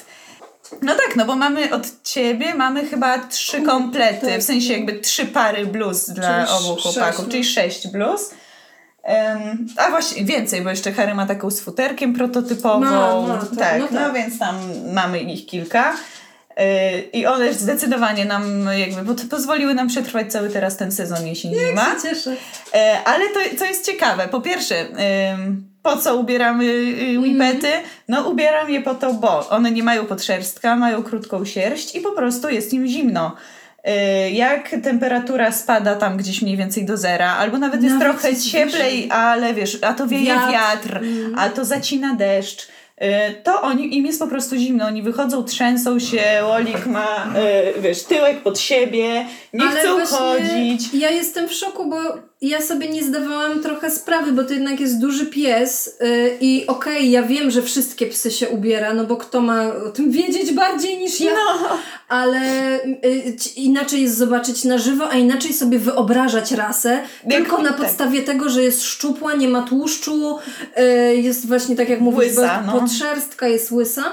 No 0.82 0.96
tak, 0.96 1.16
no 1.16 1.26
bo 1.26 1.36
mamy 1.36 1.74
od 1.74 2.04
ciebie, 2.04 2.54
mamy 2.56 2.86
chyba 2.88 3.20
trzy 3.28 3.62
komplety, 3.62 4.28
tak. 4.28 4.40
w 4.40 4.44
sensie 4.44 4.74
jakby 4.74 4.94
trzy 4.94 5.26
pary 5.26 5.66
bluz 5.66 6.10
dla 6.10 6.46
Czyli 6.46 6.58
obu 6.58 6.82
chłopaków, 6.82 6.94
sześć, 7.16 7.18
no. 7.20 7.32
czyli 7.32 7.44
sześć 7.46 7.88
bluz. 7.88 8.30
A 9.78 9.90
właśnie 9.90 10.26
więcej, 10.26 10.62
bo 10.62 10.70
jeszcze 10.70 10.92
Harry 10.92 11.16
ma 11.16 11.26
taką 11.26 11.52
z 11.52 11.62
futerkiem 11.62 12.14
prototypową. 12.14 13.28
Tak, 13.28 13.58
tak, 13.58 13.80
no 13.80 13.88
no, 13.92 14.00
tak. 14.00 14.14
więc 14.14 14.40
tam 14.40 14.56
mamy 14.94 15.20
ich 15.20 15.46
kilka. 15.46 15.94
Yy, 16.58 17.00
I 17.14 17.26
one 17.26 17.54
zdecydowanie 17.54 18.26
nam 18.26 18.70
jakby 18.78 19.16
to 19.16 19.24
pozwoliły 19.30 19.74
nam 19.74 19.88
przetrwać 19.88 20.32
cały 20.32 20.50
teraz 20.50 20.78
ten 20.78 20.92
sezon 20.92 21.28
jesień 21.28 21.54
zima. 21.56 21.86
się 21.86 22.02
cieszę. 22.02 22.36
E, 22.74 22.98
ale 23.06 23.26
to, 23.30 23.58
co 23.58 23.66
jest 23.66 23.86
ciekawe, 23.86 24.28
po 24.28 24.42
pierwsze, 24.42 24.86
po 25.84 25.98
co 25.98 26.16
ubieramy 26.16 26.66
y, 26.66 27.20
whippety? 27.20 27.72
No 28.08 28.30
ubieram 28.30 28.70
je 28.70 28.82
po 28.82 28.96
to, 28.96 29.14
bo 29.14 29.50
one 29.50 29.72
nie 29.72 29.84
mają 29.84 30.06
podszerstka, 30.06 30.76
mają 30.76 31.04
krótką 31.04 31.46
sierść 31.46 31.96
i 31.96 32.02
po 32.02 32.12
prostu 32.12 32.50
jest 32.50 32.74
im 32.74 32.88
zimno. 32.88 33.36
Y, 33.90 34.32
Jak 34.32 34.70
temperatura 34.84 35.52
spada 35.52 35.96
tam 35.96 36.18
gdzieś 36.18 36.42
mniej 36.42 36.58
więcej 36.58 36.86
do 36.86 36.98
zera, 36.98 37.36
albo 37.36 37.58
nawet 37.58 37.84
jest 37.84 37.96
Nawet 37.96 38.14
trochę 38.14 38.30
jest 38.30 38.52
cieplej, 38.52 38.72
wyżej. 38.72 39.12
ale 39.12 39.54
wiesz, 39.54 39.78
a 39.82 39.94
to 39.94 40.08
wieje 40.08 40.26
Wiatr. 40.26 40.52
wiatr, 40.52 41.00
a 41.38 41.50
to 41.50 41.66
zacina 41.66 42.16
deszcz, 42.16 42.68
y, 43.02 43.06
to 43.44 43.62
oni, 43.62 43.98
im 43.98 44.06
jest 44.06 44.20
po 44.20 44.28
prostu 44.28 44.56
zimno. 44.58 44.86
Oni 44.86 45.02
wychodzą, 45.02 45.44
trzęsą 45.44 46.00
się, 46.00 46.24
Łolik 46.50 46.86
ma, 46.86 47.34
y, 47.78 47.82
wiesz, 47.82 48.04
tyłek 48.04 48.42
pod 48.44 48.60
siebie, 48.60 49.26
nie 49.54 49.66
Ale 49.66 49.80
chcą 49.80 50.06
chodzić. 50.18 50.94
Ja 50.94 51.10
jestem 51.10 51.48
w 51.48 51.54
szoku, 51.54 51.90
bo 51.90 51.98
ja 52.42 52.62
sobie 52.62 52.90
nie 52.90 53.04
zdawałam 53.04 53.64
trochę 53.64 53.92
sprawy, 53.92 54.32
bo 54.32 54.44
to 54.44 54.54
jednak 54.54 54.80
jest 54.80 55.00
duży 55.00 55.26
pies 55.26 55.98
yy, 56.02 56.38
i 56.42 56.68
okej, 56.68 57.12
ja 57.12 57.24
wiem, 57.24 57.52
że 57.52 57.62
wszystkie 57.62 58.06
psy 58.08 58.32
się 58.32 58.50
ubiera, 58.50 58.94
no 58.94 59.04
bo 59.04 59.18
kto 59.18 59.42
ma 59.42 59.68
o 59.68 59.90
tym 59.90 60.12
wiedzieć 60.12 60.52
bardziej 60.54 60.98
niż 60.98 61.20
ja, 61.22 61.32
No. 61.32 61.78
ale 62.08 62.40
yy, 63.04 63.36
inaczej 63.56 64.02
jest 64.02 64.18
zobaczyć 64.18 64.64
na 64.64 64.78
żywo, 64.78 65.10
a 65.10 65.16
inaczej 65.16 65.54
sobie 65.54 65.80
wyobrażać 65.80 66.52
rasę, 66.52 67.02
tylko 67.30 67.62
na 67.62 67.70
tak. 67.70 67.78
podstawie 67.78 68.22
tego, 68.22 68.50
że 68.50 68.64
jest 68.64 68.84
szczupła, 68.84 69.34
nie 69.34 69.48
ma 69.48 69.62
tłuszczu, 69.62 70.38
yy, 70.78 71.16
jest 71.16 71.48
właśnie 71.48 71.76
tak 71.76 71.90
jak 71.90 72.00
mówisz, 72.00 72.20
Łysa, 72.20 72.64
no. 72.66 72.72
podszerstka 72.80 73.48
jest 73.48 73.72
łysa, 73.72 74.04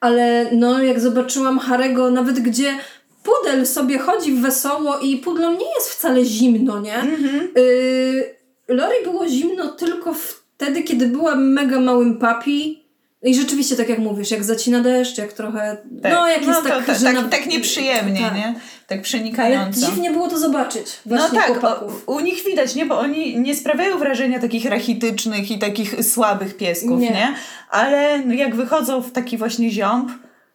ale 0.00 0.46
no 0.52 0.82
jak 0.82 1.00
zobaczyłam 1.00 1.58
Harego, 1.58 2.10
nawet 2.10 2.40
gdzie 2.40 2.74
pudel 3.22 3.66
sobie 3.66 3.98
chodzi 3.98 4.32
wesoło 4.34 4.98
i 4.98 5.16
pudlom 5.16 5.58
nie 5.58 5.74
jest 5.74 5.88
wcale 5.90 6.24
zimno, 6.24 6.80
nie? 6.80 6.94
Mhm. 6.94 7.48
Yy, 7.56 8.34
Lori 8.68 8.96
było 9.04 9.28
zimno 9.28 9.68
tylko 9.68 10.14
wtedy, 10.14 10.82
kiedy 10.82 11.06
była 11.06 11.34
mega 11.36 11.80
małym 11.80 12.18
papi. 12.18 12.82
I 13.24 13.34
rzeczywiście, 13.34 13.76
tak 13.76 13.88
jak 13.88 13.98
mówisz, 13.98 14.30
jak 14.30 14.44
zacina 14.44 14.80
deszcz, 14.80 15.18
jak 15.18 15.32
trochę. 15.32 15.76
No, 16.02 16.28
jak 16.28 16.46
jest 16.46 16.62
to, 16.62 16.68
tak, 16.68 16.86
to, 16.86 16.94
że 16.94 17.04
tak, 17.04 17.14
na- 17.14 17.22
tak 17.22 17.46
nieprzyjemnie, 17.46 18.20
tak. 18.20 18.34
nie? 18.34 18.42
Tak 18.86 18.98
Ale 18.98 19.00
przenikająco. 19.00 19.86
dziwnie 19.86 20.10
było 20.10 20.28
to 20.28 20.38
zobaczyć. 20.38 20.86
No 21.06 21.16
Właśnie 21.16 21.38
tak, 21.38 21.46
chłopaków. 21.48 22.04
o, 22.06 22.12
u 22.12 22.20
nich 22.20 22.44
widać, 22.44 22.74
nie? 22.74 22.86
Bo 22.86 22.98
oni 22.98 23.38
nie 23.38 23.54
sprawiają 23.56 23.98
wrażenia 23.98 24.38
takich 24.40 24.64
rachitycznych 24.64 25.50
i 25.50 25.58
takich 25.58 26.04
słabych 26.04 26.56
piesków, 26.56 27.00
Nie. 27.00 27.10
nie? 27.10 27.34
Ale 27.70 28.18
no, 28.26 28.34
jak 28.34 28.54
wychodzą 28.54 29.00
w 29.02 29.12
taki 29.12 29.38
właśnie 29.38 29.70
ziąb, 29.70 30.10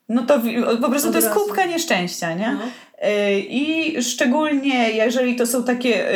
no 0.09 0.21
to 0.25 0.39
po 0.81 0.89
prostu 0.89 1.11
to 1.11 1.17
jest 1.17 1.29
kubka 1.29 1.65
nieszczęścia, 1.65 2.33
nie? 2.33 2.57
Y, 3.05 3.39
I 3.39 3.95
szczególnie 4.03 4.89
jeżeli 4.91 5.35
to 5.35 5.45
są 5.45 5.63
takie 5.63 6.07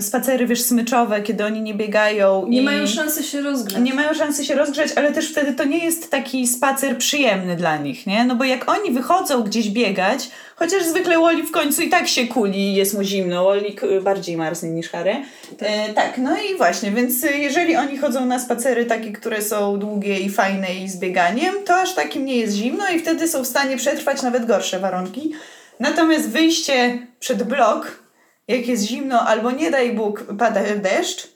spacery, 0.00 0.46
wiesz, 0.46 0.62
smyczowe, 0.62 1.22
kiedy 1.22 1.44
oni 1.44 1.60
nie 1.62 1.74
biegają 1.74 2.46
Nie 2.48 2.60
i 2.60 2.64
mają 2.64 2.86
szansy 2.86 3.22
się 3.22 3.40
rozgrzać. 3.40 3.82
nie 3.82 3.94
mają 3.94 4.14
szansy 4.14 4.44
się 4.44 4.54
rozgrzać, 4.54 4.90
ale 4.96 5.12
też 5.12 5.30
wtedy 5.30 5.52
to 5.52 5.64
nie 5.64 5.84
jest 5.84 6.10
taki 6.10 6.46
spacer 6.46 6.98
przyjemny 6.98 7.56
dla 7.56 7.76
nich, 7.76 8.06
nie? 8.06 8.24
No 8.24 8.36
bo 8.36 8.44
jak 8.44 8.68
oni 8.70 8.90
wychodzą 8.90 9.42
gdzieś 9.42 9.68
biegać, 9.70 10.30
chociaż 10.56 10.84
zwykle 10.84 11.18
Wally 11.18 11.42
w 11.42 11.50
końcu 11.50 11.82
i 11.82 11.88
tak 11.88 12.08
się 12.08 12.26
kuli 12.26 12.58
i 12.58 12.74
jest 12.74 12.94
mu 12.94 13.02
zimno, 13.02 13.44
Wally 13.44 14.00
bardziej 14.02 14.36
marznie 14.36 14.70
niż 14.70 14.88
Harry. 14.88 15.16
E, 15.60 15.92
tak, 15.92 16.18
no 16.18 16.30
i 16.36 16.56
właśnie, 16.56 16.90
więc 16.90 17.24
y, 17.24 17.38
jeżeli 17.38 17.76
oni 17.76 17.98
chodzą 17.98 18.26
na 18.26 18.38
spacery 18.38 18.84
takie, 18.86 19.12
które 19.12 19.42
są 19.42 19.78
długie 19.78 20.20
i 20.20 20.30
fajne 20.30 20.74
i 20.74 20.88
z 20.88 20.96
bieganiem, 20.96 21.54
to 21.64 21.74
aż 21.74 21.94
takim 21.94 22.24
nie 22.24 22.36
jest 22.36 22.56
zimno 22.56 22.84
i 22.96 22.98
wtedy 22.98 23.28
są 23.28 23.44
w 23.44 23.46
stanie 23.46 23.76
przetrwać 23.76 24.22
nawet 24.22 24.46
gorsze 24.46 24.78
warunki. 24.78 25.32
Natomiast 25.82 26.30
wyjście 26.30 27.06
przed 27.20 27.42
blok, 27.42 28.02
jak 28.48 28.66
jest 28.66 28.84
zimno 28.84 29.20
albo 29.20 29.50
nie 29.50 29.70
daj 29.70 29.92
Bóg 29.92 30.24
pada 30.38 30.60
deszcz, 30.76 31.28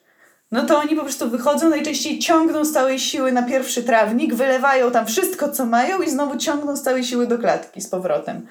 no 0.53 0.67
to 0.67 0.79
oni 0.79 0.97
po 0.97 1.03
prostu 1.03 1.31
wychodzą, 1.31 1.69
najczęściej 1.69 2.19
ciągną 2.19 2.65
z 2.65 2.73
całej 2.73 2.99
siły 2.99 3.33
na 3.33 3.43
pierwszy 3.43 3.83
trawnik, 3.83 4.35
wylewają 4.35 4.91
tam 4.91 5.07
wszystko, 5.07 5.49
co 5.49 5.67
mają 5.67 6.03
i 6.03 6.11
znowu 6.11 6.37
ciągną 6.37 6.77
z 6.77 6.83
całej 6.83 7.05
siły 7.05 7.27
do 7.27 7.39
klatki 7.39 7.81
z 7.81 7.89
powrotem. 7.89 8.47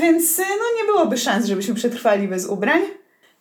Więc 0.00 0.38
y, 0.38 0.42
no 0.42 0.82
nie 0.82 0.92
byłoby 0.92 1.18
szans, 1.18 1.46
żebyśmy 1.46 1.74
przetrwali 1.74 2.28
bez 2.28 2.46
ubrań. 2.46 2.82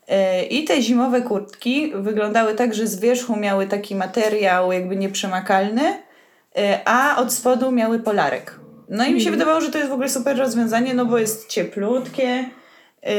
E, 0.07 0.43
I 0.43 0.63
te 0.63 0.81
zimowe 0.81 1.21
kurtki 1.21 1.91
wyglądały 1.95 2.55
tak, 2.55 2.73
że 2.73 2.87
z 2.87 2.99
wierzchu 2.99 3.35
miały 3.35 3.67
taki 3.67 3.95
materiał 3.95 4.71
jakby 4.71 4.95
nieprzemakalny, 4.95 6.03
e, 6.57 6.79
a 6.85 7.17
od 7.17 7.33
spodu 7.33 7.71
miały 7.71 7.99
polarek. 7.99 8.59
No 8.89 9.05
i 9.05 9.13
mi 9.13 9.21
się 9.21 9.31
wydawało, 9.31 9.61
że 9.61 9.71
to 9.71 9.77
jest 9.77 9.89
w 9.89 9.93
ogóle 9.93 10.09
super 10.09 10.37
rozwiązanie, 10.37 10.93
no 10.93 11.05
bo 11.05 11.17
jest 11.17 11.47
cieplutkie, 11.47 12.45
e, 13.03 13.15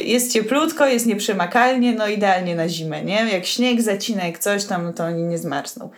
jest 0.00 0.32
cieplutko, 0.32 0.86
jest 0.86 1.06
nieprzemakalnie, 1.06 1.92
no 1.92 2.08
idealnie 2.08 2.54
na 2.56 2.68
zimę, 2.68 3.04
nie? 3.04 3.26
Jak 3.32 3.46
śnieg 3.46 3.82
zacina, 3.82 4.24
jak 4.26 4.38
coś 4.38 4.64
tam, 4.64 4.84
no 4.84 4.92
to 4.92 5.04
oni 5.04 5.22
nie 5.22 5.38
zmarzną. 5.38 5.90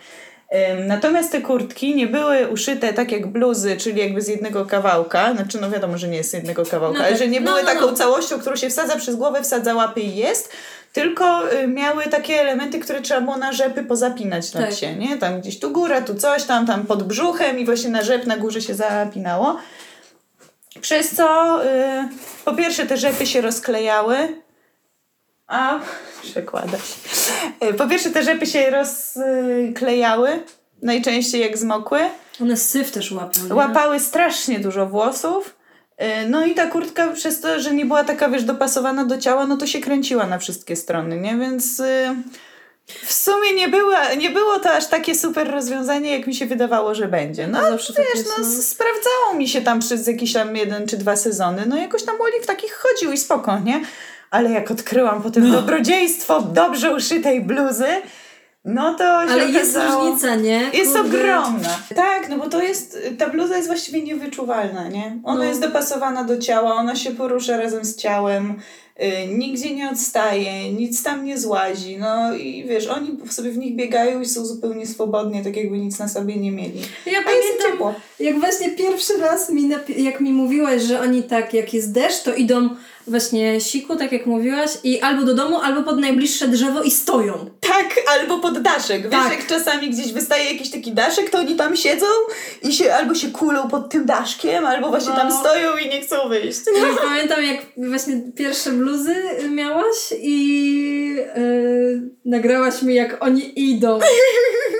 Natomiast 0.87 1.31
te 1.31 1.41
kurtki 1.41 1.95
nie 1.95 2.07
były 2.07 2.47
uszyte 2.47 2.93
tak 2.93 3.11
jak 3.11 3.27
bluzy, 3.27 3.77
czyli 3.77 3.99
jakby 3.99 4.21
z 4.21 4.27
jednego 4.27 4.65
kawałka. 4.65 5.33
Znaczy, 5.33 5.57
no 5.61 5.69
wiadomo, 5.71 5.97
że 5.97 6.07
nie 6.07 6.17
jest 6.17 6.29
z 6.29 6.33
jednego 6.33 6.65
kawałka, 6.65 6.97
No 6.97 7.03
ale 7.03 7.09
tak. 7.13 7.19
że 7.19 7.27
nie 7.27 7.39
No, 7.41 7.51
były 7.51 7.63
no, 7.63 7.69
taką 7.69 7.85
no. 7.85 7.93
całością, 7.93 8.39
którą 8.39 8.55
się 8.55 8.69
wsadza 8.69 8.95
przez 8.95 9.15
głowę, 9.15 9.41
wsadza 9.43 9.75
łapy 9.75 9.99
i 10.01 10.15
jest. 10.15 10.51
Tylko 10.93 11.53
y, 11.53 11.67
miały 11.67 12.03
takie 12.03 12.41
elementy, 12.41 12.79
które 12.79 13.01
trzeba 13.01 13.21
było 13.21 13.37
na 13.37 13.53
rzepy 13.53 13.83
pozapinać 13.83 14.53
na 14.53 14.61
Tak. 14.61 14.73
się, 14.73 14.95
nie? 14.95 15.17
Tam 15.17 15.41
gdzieś 15.41 15.59
tu 15.59 15.71
góra, 15.71 16.01
tu 16.01 16.15
coś, 16.15 16.43
tam, 16.43 16.67
tam 16.67 16.85
pod 16.85 17.03
brzuchem 17.03 17.59
i 17.59 17.65
właśnie 17.65 17.89
na 17.89 18.01
rzep 18.01 18.25
na 18.25 18.37
górze 18.37 18.61
się 18.61 18.75
zapinało. 18.75 19.57
Przez 20.81 21.15
co 21.15 21.59
y, 21.65 21.67
po 22.45 22.53
pierwsze 22.53 22.85
te 22.85 22.97
rzepy 22.97 23.25
się 23.25 23.41
rozklejały, 23.41 24.17
a 25.47 25.79
przekłada 26.23 26.77
się. 26.77 27.67
Y, 27.67 27.73
Po 27.73 27.87
pierwsze 27.87 28.09
te 28.09 28.23
rzepy 28.23 28.45
się 28.45 28.69
rozklejały, 28.69 30.43
najczęściej 30.81 31.41
jak 31.41 31.57
zmokły. 31.57 31.99
One 32.41 32.57
syf 32.57 32.91
też 32.91 33.11
łapią. 33.11 33.43
nie? 33.49 33.55
Łapały 33.55 33.99
strasznie 33.99 34.59
dużo 34.59 34.85
włosów. 34.85 35.56
Y, 36.01 36.29
No 36.29 36.45
i 36.45 36.53
ta 36.55 36.67
kurtka 36.67 37.07
przez 37.07 37.41
to, 37.41 37.59
że 37.59 37.73
nie 37.73 37.85
była 37.85 38.03
taka, 38.03 38.29
wiesz, 38.29 38.43
dopasowana 38.43 39.05
do 39.05 39.17
ciała, 39.17 39.45
no 39.47 39.57
to 39.57 39.67
się 39.67 39.79
kręciła 39.79 40.27
na 40.27 40.39
wszystkie 40.39 40.75
strony, 40.75 41.17
nie? 41.17 41.37
Więc 41.37 41.79
y, 41.79 42.15
w 42.87 43.13
sumie 43.13 43.53
nie, 43.53 43.67
była, 43.69 44.13
nie 44.13 44.29
było 44.29 44.59
to 44.59 44.71
aż 44.71 44.87
takie 44.87 45.15
super 45.15 45.51
rozwiązanie, 45.51 46.17
jak 46.17 46.27
mi 46.27 46.35
się 46.35 46.45
wydawało, 46.45 46.95
że 46.95 47.07
będzie. 47.07 47.47
No 47.47 47.61
No, 47.61 47.69
tak 47.69 48.05
wiesz, 48.05 48.15
jest, 48.15 48.27
no, 48.37 48.43
no. 48.43 48.61
sprawdzało 48.61 49.33
mi 49.37 49.47
się 49.49 49.61
tam 49.61 49.79
przez 49.79 50.07
jakiś 50.07 50.33
tam 50.33 50.55
jeden 50.55 50.87
czy 50.87 50.97
dwa 50.97 51.15
sezony. 51.15 51.65
No 51.65 51.77
jakoś 51.77 52.03
tam 52.03 52.17
Wally 52.17 52.41
w 52.43 52.45
takich 52.45 52.73
chodził 52.73 53.11
i 53.11 53.17
spoko, 53.17 53.59
nie? 53.59 53.81
Ale 54.31 54.51
jak 54.51 54.71
odkryłam 54.71 55.21
potem 55.23 55.47
No. 55.49 55.53
dobrodziejstwo 55.55 56.41
dobrze 56.41 56.95
uszytej 56.95 57.41
bluzy, 57.41 57.85
no 58.67 58.93
to 58.93 59.03
Ale 59.17 59.49
jest 59.49 59.75
okazało... 59.77 60.03
różnica, 60.05 60.35
nie? 60.35 60.69
Jest 60.73 60.93
Kurde. 60.97 61.17
ogromna. 61.19 61.69
Tak, 61.95 62.29
no 62.29 62.37
bo 62.37 62.49
to 62.49 62.61
jest, 62.61 62.99
ta 63.17 63.29
bluza 63.29 63.55
jest 63.55 63.67
właściwie 63.67 64.01
niewyczuwalna, 64.01 64.87
nie? 64.87 65.19
Ona 65.23 65.37
No. 65.39 65.43
jest 65.43 65.61
dopasowana 65.61 66.23
do 66.23 66.37
ciała, 66.37 66.73
ona 66.75 66.95
się 66.95 67.11
porusza 67.11 67.57
razem 67.57 67.85
z 67.85 67.95
ciałem, 67.95 68.55
y, 69.01 69.27
nigdzie 69.27 69.75
nie 69.75 69.89
odstaje, 69.89 70.73
nic 70.73 71.03
tam 71.03 71.25
nie 71.25 71.37
złazi, 71.37 71.97
no 71.97 72.35
i 72.35 72.65
wiesz, 72.69 72.87
oni 72.87 73.17
sobie 73.29 73.51
w 73.51 73.57
nich 73.57 73.75
biegają 73.75 74.21
i 74.21 74.25
są 74.25 74.45
zupełnie 74.45 74.87
swobodnie, 74.87 75.43
tak 75.43 75.55
jakby 75.57 75.77
nic 75.77 75.99
na 75.99 76.07
sobie 76.07 76.35
nie 76.35 76.51
mieli. 76.51 76.81
Ja 77.05 77.11
A 77.27 77.31
jest 77.31 77.47
pamiętam, 77.47 77.71
ciepło. 77.71 77.93
jak 78.19 78.39
właśnie 78.39 78.69
pierwszy 78.69 79.17
raz 79.17 79.49
mi 79.49 79.69
jak 79.97 80.19
mi 80.21 80.33
mówiłaś, 80.33 80.81
że 80.81 81.01
oni 81.01 81.23
tak, 81.23 81.53
jak 81.53 81.73
jest 81.73 81.91
deszcz, 81.91 82.23
to 82.23 82.35
idą 82.35 82.69
właśnie 83.07 83.61
siku, 83.61 83.95
tak 83.95 84.11
jak 84.11 84.25
mówiłaś, 84.25 84.71
i 84.83 85.01
albo 85.01 85.23
do 85.23 85.33
domu, 85.33 85.57
albo 85.57 85.83
pod 85.83 85.99
najbliższe 85.99 86.47
drzewo 86.47 86.81
i 86.83 86.91
stoją. 86.91 87.49
Tak, 87.59 87.95
albo 88.07 88.39
pod 88.39 88.59
daszek. 88.61 89.01
Wiesz, 89.01 89.11
Tak. 89.11 89.31
jak 89.31 89.47
czasami 89.47 89.89
gdzieś 89.89 90.13
wystaje 90.13 90.51
jakiś 90.53 90.71
taki 90.71 90.91
daszek, 90.91 91.29
to 91.29 91.37
oni 91.37 91.55
tam 91.55 91.75
siedzą 91.75 92.05
i 92.63 92.73
się 92.73 92.93
albo 92.93 93.15
się 93.15 93.27
kulą 93.31 93.69
pod 93.69 93.89
tym 93.89 94.05
daszkiem, 94.05 94.65
albo 94.65 94.89
właśnie 94.89 95.13
tam 95.13 95.29
No. 95.29 95.39
stoją 95.39 95.77
i 95.77 95.89
nie 95.89 96.01
chcą 96.01 96.29
wyjść. 96.29 96.59
I 96.59 96.97
pamiętam, 97.07 97.43
jak 97.43 97.57
właśnie 97.77 98.21
pierwsze 98.35 98.71
bluzy 98.71 99.15
miałaś 99.49 100.13
i 100.21 100.37
yy, 101.35 102.01
nagrałaś 102.25 102.81
mi, 102.81 102.95
jak 102.95 103.23
oni 103.23 103.69
idą. 103.69 103.99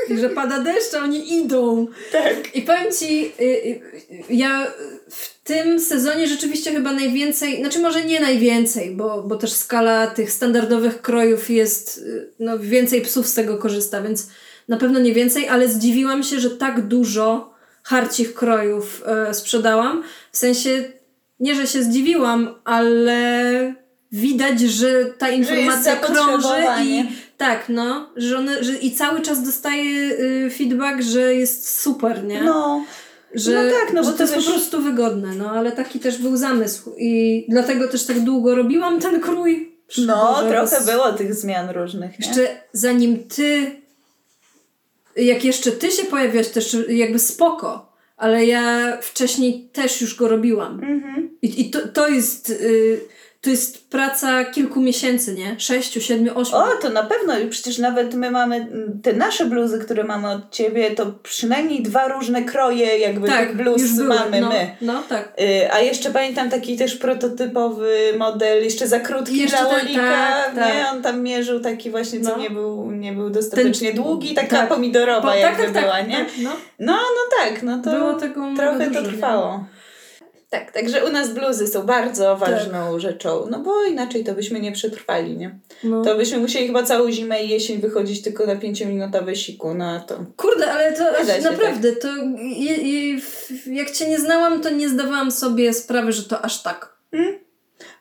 I 0.09 0.17
że 0.17 0.29
pada 0.29 0.59
deszcz, 0.59 0.93
a 0.93 1.03
oni 1.03 1.33
idą. 1.37 1.87
Tak. 2.11 2.55
I 2.55 2.61
powiem 2.61 2.91
ci, 2.99 3.31
y, 3.39 3.43
y, 3.43 3.81
ja 4.29 4.67
w 5.09 5.43
tym 5.43 5.79
sezonie 5.79 6.27
rzeczywiście 6.27 6.71
chyba 6.71 6.93
najwięcej, 6.93 7.59
znaczy 7.59 7.79
może 7.79 8.05
nie 8.05 8.19
najwięcej, 8.19 8.95
bo, 8.95 9.23
bo 9.23 9.35
też 9.35 9.51
skala 9.51 10.07
tych 10.07 10.31
standardowych 10.31 11.01
krojów 11.01 11.49
jest, 11.49 11.97
y, 11.97 12.33
no 12.39 12.59
więcej 12.59 13.01
psów 13.01 13.27
z 13.27 13.33
tego 13.33 13.57
korzysta, 13.57 14.01
więc 14.01 14.27
na 14.67 14.77
pewno 14.77 14.99
nie 14.99 15.13
więcej, 15.13 15.49
ale 15.49 15.69
zdziwiłam 15.69 16.23
się, 16.23 16.39
że 16.39 16.49
tak 16.49 16.87
dużo 16.87 17.53
harcich 17.83 18.33
krojów 18.33 19.03
e, 19.05 19.33
sprzedałam. 19.33 20.03
W 20.31 20.37
sensie, 20.37 20.83
nie, 21.39 21.55
że 21.55 21.67
się 21.67 21.83
zdziwiłam, 21.83 22.55
ale 22.63 23.73
widać, 24.11 24.59
że 24.59 25.05
ta 25.05 25.29
informacja 25.29 25.95
krąży 25.95 26.47
i 26.83 27.05
tak, 27.37 27.69
no, 27.69 28.09
że, 28.15 28.37
one, 28.37 28.63
że 28.63 28.73
i 28.73 28.91
cały 28.91 29.21
czas 29.21 29.43
dostaje 29.43 30.11
y, 30.11 30.49
feedback, 30.57 31.01
że 31.01 31.35
jest 31.35 31.79
super, 31.79 32.23
nie? 32.23 32.43
No. 32.43 32.85
Że, 33.37 33.63
no 33.63 33.71
tak, 33.71 33.93
no 33.93 34.03
bo 34.03 34.11
to 34.11 34.23
jest 34.23 34.35
wiesz- 34.35 34.45
po 34.45 34.51
prostu 34.51 34.81
wygodne, 34.81 35.35
no 35.35 35.51
ale 35.51 35.71
taki 35.71 35.99
też 35.99 36.17
był 36.17 36.37
zamysł 36.37 36.95
i 36.97 37.45
dlatego 37.49 37.87
też 37.87 38.05
tak 38.05 38.19
długo 38.19 38.55
robiłam 38.55 38.99
ten 38.99 39.21
krój. 39.21 39.77
No, 39.97 40.43
trochę 40.49 40.85
było 40.85 41.13
tych 41.13 41.33
zmian 41.33 41.69
różnych. 41.69 42.19
Nie? 42.19 42.27
Jeszcze 42.27 42.47
zanim 42.73 43.23
ty, 43.23 43.71
jak 45.15 45.45
jeszcze 45.45 45.71
ty 45.71 45.91
się 45.91 46.03
pojawiasz, 46.03 46.47
też 46.47 46.77
jakby 46.89 47.19
spoko, 47.19 47.93
ale 48.17 48.45
ja 48.45 48.97
wcześniej 49.01 49.69
też 49.73 50.01
już 50.01 50.15
go 50.15 50.27
robiłam. 50.27 50.83
Mhm. 50.83 51.29
I, 51.41 51.61
i 51.61 51.69
to, 51.69 51.87
to 51.87 52.07
jest... 52.07 52.49
Y, 52.49 52.99
to 53.41 53.49
jest 53.49 53.89
praca 53.89 54.45
kilku 54.45 54.81
miesięcy, 54.81 55.33
nie? 55.33 55.55
Sześciu, 55.59 56.01
siedmiu, 56.01 56.31
ośmiu. 56.39 56.57
O, 56.57 56.65
to 56.81 56.89
na 56.89 57.03
pewno. 57.03 57.39
I 57.39 57.47
Przecież 57.47 57.77
nawet 57.77 58.13
my 58.13 58.31
mamy 58.31 58.55
mm, 58.55 58.99
te 59.03 59.13
nasze 59.13 59.45
bluzy, 59.45 59.79
które 59.79 60.03
mamy 60.03 60.29
od 60.31 60.51
ciebie, 60.51 60.91
to 60.91 61.05
przynajmniej 61.23 61.83
dwa 61.83 62.07
różne 62.07 62.43
kroje 62.43 62.97
jakby 62.97 63.27
tych 63.27 63.55
bluz 63.55 63.75
Tak, 63.75 63.81
już 63.81 63.93
były. 63.95 64.07
mamy 64.07 64.41
no, 64.41 64.49
my. 64.49 64.75
No, 64.81 65.03
tak. 65.09 65.33
Y, 65.41 65.71
A 65.73 65.79
jeszcze 65.79 66.11
pamiętam 66.11 66.49
taki 66.49 66.77
też 66.77 66.95
prototypowy 66.95 68.13
model, 68.17 68.63
jeszcze 68.63 68.87
za 68.87 68.99
krótki 68.99 69.37
Jeszcze 69.37 69.57
dla 69.57 69.65
ten- 69.69 69.85
Olika, 69.85 70.01
tak, 70.01 70.55
nie? 70.55 70.61
tak. 70.61 70.93
On 70.93 71.01
tam 71.01 71.21
mierzył 71.21 71.59
taki 71.59 71.91
właśnie, 71.91 72.21
co 72.21 72.29
No. 72.29 72.37
nie, 72.37 72.49
był, 72.49 72.91
nie 72.91 73.13
był 73.13 73.29
dostatecznie 73.29 73.93
długi, 73.93 74.33
taka 74.35 74.57
tak. 74.57 74.69
pomidorowa 74.69 75.21
Po- 75.21 75.27
tak, 75.27 75.39
jakby 75.39 75.63
tak, 75.63 75.73
tak, 75.73 75.83
była, 75.83 76.01
nie? 76.01 76.17
tak, 76.17 76.27
no. 76.43 76.49
No, 76.79 76.93
no 76.93 77.37
tak, 77.43 77.63
no 77.63 77.81
to 77.83 77.91
Było 77.91 78.13
tego 78.13 78.41
trochę 78.57 78.87
dużo, 78.91 79.01
to 79.01 79.11
nie? 79.11 79.76
Tak, 80.49 80.71
także 80.71 81.05
u 81.05 81.09
nas 81.09 81.33
bluzy 81.33 81.67
są 81.67 81.83
bardzo 81.83 82.37
ważną 82.37 82.99
rzeczą, 82.99 83.47
no 83.49 83.59
bo 83.59 83.83
inaczej 83.83 84.23
to 84.23 84.33
byśmy 84.33 84.59
nie 84.59 84.71
przetrwali, 84.71 85.37
nie? 85.37 85.59
No. 85.83 86.03
To 86.03 86.15
byśmy 86.15 86.37
musieli 86.37 86.67
chyba 86.67 86.83
całą 86.83 87.11
zimę 87.11 87.43
i 87.43 87.49
jesień 87.49 87.81
wychodzić 87.81 88.21
tylko 88.21 88.45
na 88.45 88.55
pięciominutowe 88.55 89.35
siku, 89.35 89.73
no 89.73 89.85
a 89.91 89.99
to... 89.99 90.25
Kurde, 90.37 90.71
ale 90.71 90.93
to 90.93 91.19
się 91.19 91.27
tak. 91.27 91.43
naprawdę, 91.51 91.95
to 91.95 92.07
je, 92.39 92.75
je, 92.75 93.19
jak 93.65 93.91
cię 93.91 94.09
nie 94.09 94.19
znałam, 94.19 94.61
to 94.61 94.69
nie 94.69 94.89
zdawałam 94.89 95.31
sobie 95.31 95.73
sprawy, 95.73 96.11
że 96.11 96.23
to 96.23 96.41
aż 96.41 96.63
tak. 96.63 96.97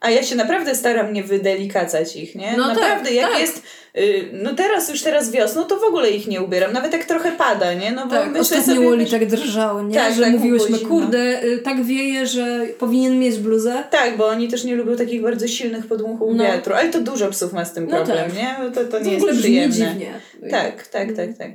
A 0.07 0.11
ja 0.11 0.23
się 0.23 0.37
naprawdę 0.37 0.75
staram 0.75 1.13
nie 1.13 1.23
wydelikacać 1.23 2.17
ich, 2.17 2.35
nie? 2.35 2.55
No 2.57 2.69
tak, 2.69 2.77
naprawdę, 2.77 3.13
jak 3.13 3.31
tak. 3.31 3.41
jest... 3.41 3.63
Y, 3.99 4.25
no 4.33 4.55
teraz, 4.55 4.89
już 4.89 5.03
teraz 5.03 5.31
wiosną, 5.31 5.65
to 5.65 5.77
w 5.77 5.85
ogóle 5.85 6.11
ich 6.11 6.27
nie 6.27 6.43
ubieram, 6.43 6.73
nawet 6.73 6.93
jak 6.93 7.05
trochę 7.05 7.33
pada, 7.33 7.75
nie? 7.75 7.93
No 7.93 8.05
bo 8.07 8.11
Tak, 8.15 8.27
myślę 8.27 8.41
ostatnio 8.41 8.75
sobie... 8.75 8.89
Woli 8.89 9.07
tak 9.11 9.27
drżało, 9.27 9.83
nie? 9.83 9.95
Tak, 9.95 10.15
że 10.15 10.23
tak, 10.23 10.31
mówiłyśmy, 10.33 10.79
kurde, 10.79 11.43
y, 11.45 11.59
tak 11.59 11.85
wieje, 11.85 12.27
że 12.27 12.67
powinien 12.79 13.19
mieć 13.19 13.37
bluzę. 13.39 13.85
Tak, 13.91 14.17
bo 14.17 14.27
oni 14.27 14.49
też 14.49 14.65
nie 14.65 14.77
lubią 14.77 14.97
takich 14.97 15.23
bardzo 15.23 15.49
silnych 15.49 15.87
podmuchów 15.87 16.35
No. 16.37 16.45
wiatru, 16.45 16.75
ale 16.75 16.89
to 16.89 17.01
dużo 17.01 17.29
psów 17.31 17.53
ma 17.53 17.65
z 17.65 17.73
tym 17.73 17.87
No 17.87 17.97
problem, 17.97 18.31
tak. 18.31 18.37
nie? 18.37 18.57
Bo 18.65 18.71
To, 18.75 18.85
to 18.85 18.91
To 18.91 19.01
nie 19.05 19.17
ogóle 19.17 19.33
jest 19.33 19.43
przyjemne. 19.43 19.75
dziwnie. 19.77 20.13
Tak, 20.51 20.87
tak, 20.87 21.03
Mm. 21.05 21.17
tak, 21.17 21.29
tak. 21.39 21.51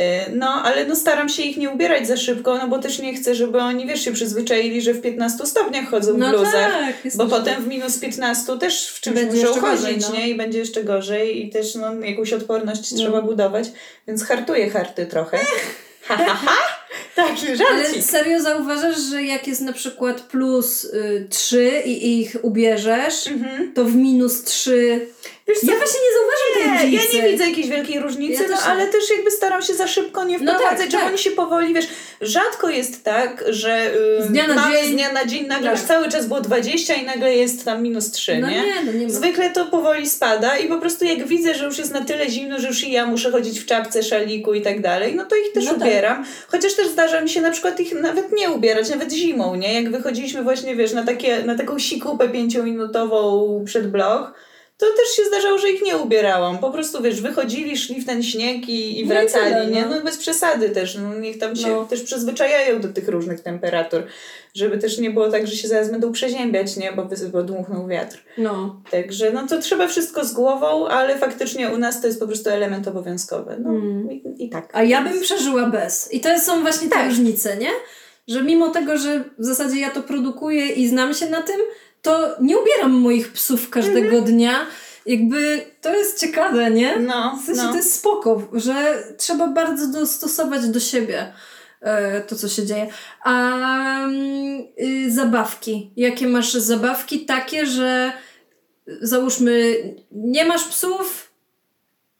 Y, 0.00 0.02
No, 0.36 0.46
ale 0.64 0.86
no 0.86 0.96
staram 0.96 1.28
się 1.28 1.42
ich 1.42 1.56
nie 1.56 1.70
ubierać 1.70 2.06
za 2.08 2.16
szybko, 2.16 2.58
no 2.58 2.68
bo 2.68 2.78
też 2.78 2.98
nie 2.98 3.14
chcę, 3.14 3.34
żeby 3.34 3.58
oni, 3.58 3.86
wiesz, 3.86 4.04
się 4.04 4.12
przyzwyczaili, 4.12 4.82
że 4.82 4.92
w 4.94 5.00
15 5.02 5.46
stopniach 5.46 5.88
chodzą 5.90 6.14
w 6.14 6.18
No 6.18 6.30
bluzach. 6.30 6.52
tak, 6.72 6.94
Bo 7.14 7.26
potem 7.26 7.62
w 7.64 7.66
minus 7.66 7.98
15 7.98 8.58
też 8.58 8.88
w 8.88 9.00
czymś 9.00 9.16
Będzie 9.16 9.46
muszą 9.46 9.60
chodzić, 9.60 9.80
gorzej, 9.80 9.98
no. 10.00 10.12
nie? 10.12 10.28
I 10.28 10.34
będzie 10.34 10.58
jeszcze 10.58 10.84
gorzej 10.84 11.46
i 11.46 11.50
też 11.50 11.74
no, 11.74 11.94
jakąś 11.94 12.32
odporność 12.32 12.92
No. 12.92 12.98
trzeba 12.98 13.22
budować, 13.22 13.68
więc 14.08 14.24
hartuję 14.24 14.70
harty 14.70 15.06
trochę. 15.06 15.38
Ha, 16.04 16.16
ha, 16.16 16.34
ha! 16.46 16.56
Taki 17.16 17.46
Ale 17.46 17.56
żarcik. 17.56 18.04
serio 18.04 18.40
zauważasz, 18.40 18.96
że 19.10 19.22
jak 19.22 19.46
jest 19.48 19.60
na 19.60 19.72
przykład 19.72 20.20
plus 20.20 20.84
y, 20.84 21.26
3 21.30 21.82
i 21.84 22.20
ich 22.20 22.36
ubierzesz, 22.42 23.26
Mhm. 23.26 23.72
to 23.74 23.84
w 23.84 23.94
minus 23.96 24.42
3 24.44 25.06
Wiesz 25.48 25.58
co, 25.58 25.66
Ja 25.72 25.76
właśnie 25.78 26.00
nie 26.00 26.12
zauważam 26.18 26.80
tej 26.80 26.90
nie, 26.90 26.96
ja 26.96 27.02
różnicy. 27.02 27.16
nie 27.26 27.32
widzę 27.32 27.48
jakiejś 27.50 27.68
wielkiej 27.68 28.00
różnicy, 28.00 28.42
Ja 28.42 28.48
no, 28.48 28.56
też 28.56 28.66
ale 28.66 28.86
też 28.86 29.10
jakby 29.16 29.30
staram 29.30 29.62
się 29.62 29.74
za 29.74 29.86
szybko 29.88 30.24
nie 30.24 30.38
No 30.38 30.52
wprowadzać, 30.52 30.78
tak, 30.80 30.90
żeby 30.90 31.02
tak. 31.02 31.08
oni 31.12 31.18
się 31.18 31.30
powoli, 31.30 31.74
wiesz, 31.74 31.86
rzadko 32.20 32.70
jest 32.70 33.04
tak, 33.04 33.44
że 33.48 33.94
y, 34.20 34.22
Z 34.22 34.28
dnia 34.28 34.46
na 34.46 34.70
dzień- 34.72 34.86
z 34.88 34.90
dnia 34.90 35.12
na 35.12 35.24
dzień 35.26 35.46
nagle 35.46 35.70
Tak. 35.70 35.78
już 35.78 35.88
cały 35.88 36.08
czas 36.08 36.26
było 36.26 36.40
20 36.40 36.94
i 36.94 37.04
nagle 37.06 37.36
jest 37.36 37.64
tam 37.64 37.82
minus 37.82 38.10
3, 38.10 38.38
No 38.38 38.50
nie? 38.50 38.56
nie, 38.56 38.74
no 38.86 38.92
nie 38.92 39.06
ma. 39.06 39.12
Zwykle 39.12 39.50
to 39.50 39.64
powoli 39.66 40.08
spada 40.10 40.58
i 40.58 40.68
po 40.68 40.78
prostu 40.78 41.04
jak 41.04 41.26
widzę, 41.26 41.54
że 41.54 41.64
już 41.64 41.78
jest 41.78 41.92
na 41.92 42.04
tyle 42.04 42.30
zimno, 42.30 42.58
że 42.60 42.66
już 42.68 42.84
i 42.84 42.92
ja 42.92 43.06
muszę 43.06 43.30
chodzić 43.30 43.60
w 43.60 43.66
czapce, 43.66 44.02
szaliku 44.02 44.54
i 44.54 44.62
tak 44.62 44.80
dalej, 44.80 45.14
no 45.14 45.24
to 45.24 45.36
ich 45.36 45.52
też 45.52 45.64
No 45.64 45.70
tak. 45.74 45.82
ubieram. 45.82 46.24
Chociaż 46.48 46.74
też 46.74 46.88
zdarza 47.08 47.20
mi 47.20 47.28
się 47.28 47.40
na 47.40 47.50
przykład 47.50 47.80
ich 47.80 47.94
nawet 48.00 48.32
nie 48.32 48.50
ubierać, 48.50 48.90
nawet 48.90 49.12
zimą, 49.12 49.54
nie? 49.54 49.74
Jak 49.82 49.90
wychodziliśmy 49.90 50.42
właśnie, 50.42 50.76
wiesz, 50.76 50.92
na, 50.92 51.04
takie, 51.04 51.42
na 51.42 51.54
taką 51.54 51.78
sikupę 51.78 52.28
pięciominutową 52.28 53.62
przed 53.64 53.90
blok, 53.90 54.34
to 54.78 54.86
też 54.86 55.16
się 55.16 55.24
zdarzało, 55.24 55.58
że 55.58 55.70
ich 55.70 55.82
nie 55.82 55.96
ubierałam. 55.96 56.58
Po 56.58 56.70
prostu, 56.70 57.02
wiesz, 57.02 57.20
wychodzili, 57.20 57.76
szli 57.76 58.00
w 58.00 58.06
ten 58.06 58.22
śnieg 58.22 58.68
i, 58.68 59.00
i 59.00 59.06
No 59.06 59.14
i 59.14 59.16
wracali, 59.16 59.54
tyle, 59.54 59.66
nie? 59.66 59.82
no. 59.82 59.96
No 59.96 60.02
bez 60.02 60.18
przesady 60.18 60.70
też, 60.70 60.96
no 60.96 61.14
niech 61.14 61.38
tam 61.38 61.56
się 61.56 61.68
No. 61.68 61.84
też 61.86 62.02
przyzwyczajają 62.02 62.80
do 62.80 62.88
tych 62.88 63.08
różnych 63.08 63.40
temperatur, 63.40 64.02
żeby 64.54 64.78
też 64.78 64.98
nie 64.98 65.10
było 65.10 65.30
tak, 65.30 65.46
że 65.46 65.56
się 65.56 65.68
zaraz 65.68 65.90
będą 65.90 66.12
przeziębiać, 66.12 66.76
nie? 66.76 66.92
Bo, 66.92 67.08
bo 67.32 67.42
dmuchnął 67.42 67.86
wiatr. 67.88 68.24
No. 68.38 68.82
Także 68.90 69.32
no 69.32 69.46
to 69.46 69.58
trzeba 69.60 69.88
wszystko 69.88 70.24
z 70.24 70.32
głową, 70.32 70.88
ale 70.88 71.18
faktycznie 71.18 71.68
u 71.70 71.78
nas 71.78 72.00
to 72.00 72.06
jest 72.06 72.20
po 72.20 72.26
prostu 72.26 72.50
element 72.50 72.88
obowiązkowy. 72.88 73.56
No 73.60 73.70
Mm. 73.70 74.10
i, 74.12 74.22
i 74.44 74.48
tak. 74.50 74.68
A 74.72 74.82
ja 74.82 75.02
bym 75.04 75.20
przeżyła 75.20 75.66
bez. 75.70 76.12
I 76.12 76.20
to 76.20 76.40
są 76.40 76.60
właśnie 76.60 76.88
te 76.88 76.94
Tak. 76.96 77.08
różnice, 77.08 77.56
nie? 77.56 77.70
Że 78.28 78.42
mimo 78.42 78.68
tego, 78.68 78.98
że 78.98 79.24
w 79.38 79.44
zasadzie 79.44 79.80
ja 79.80 79.90
to 79.90 80.02
produkuję 80.02 80.66
i 80.68 80.88
znam 80.88 81.14
się 81.14 81.30
na 81.30 81.42
tym, 81.42 81.56
to 82.02 82.28
nie 82.40 82.58
ubieram 82.58 82.92
moich 82.92 83.32
psów 83.32 83.70
każdego 83.70 84.06
Mhm. 84.16 84.24
dnia. 84.24 84.66
Jakby 85.06 85.60
to 85.80 85.94
jest 85.94 86.20
ciekawe, 86.20 86.70
nie? 86.70 86.96
No, 86.98 87.38
W 87.42 87.46
sensie 87.46 87.62
no. 87.62 87.70
to 87.70 87.76
jest 87.76 87.94
spoko, 87.94 88.42
że 88.52 89.02
trzeba 89.16 89.48
bardzo 89.48 89.86
dostosować 89.86 90.66
do 90.68 90.80
siebie 90.80 91.32
to, 92.28 92.36
co 92.36 92.48
się 92.48 92.66
dzieje. 92.66 92.86
A 93.24 93.32
mm, 94.04 94.66
y, 94.80 95.12
zabawki. 95.12 95.90
Jakie 95.96 96.26
masz 96.26 96.52
zabawki? 96.52 97.20
Takie, 97.26 97.66
że 97.66 98.12
załóżmy, 99.00 99.74
nie 100.12 100.44
masz 100.44 100.64
psów 100.64 101.32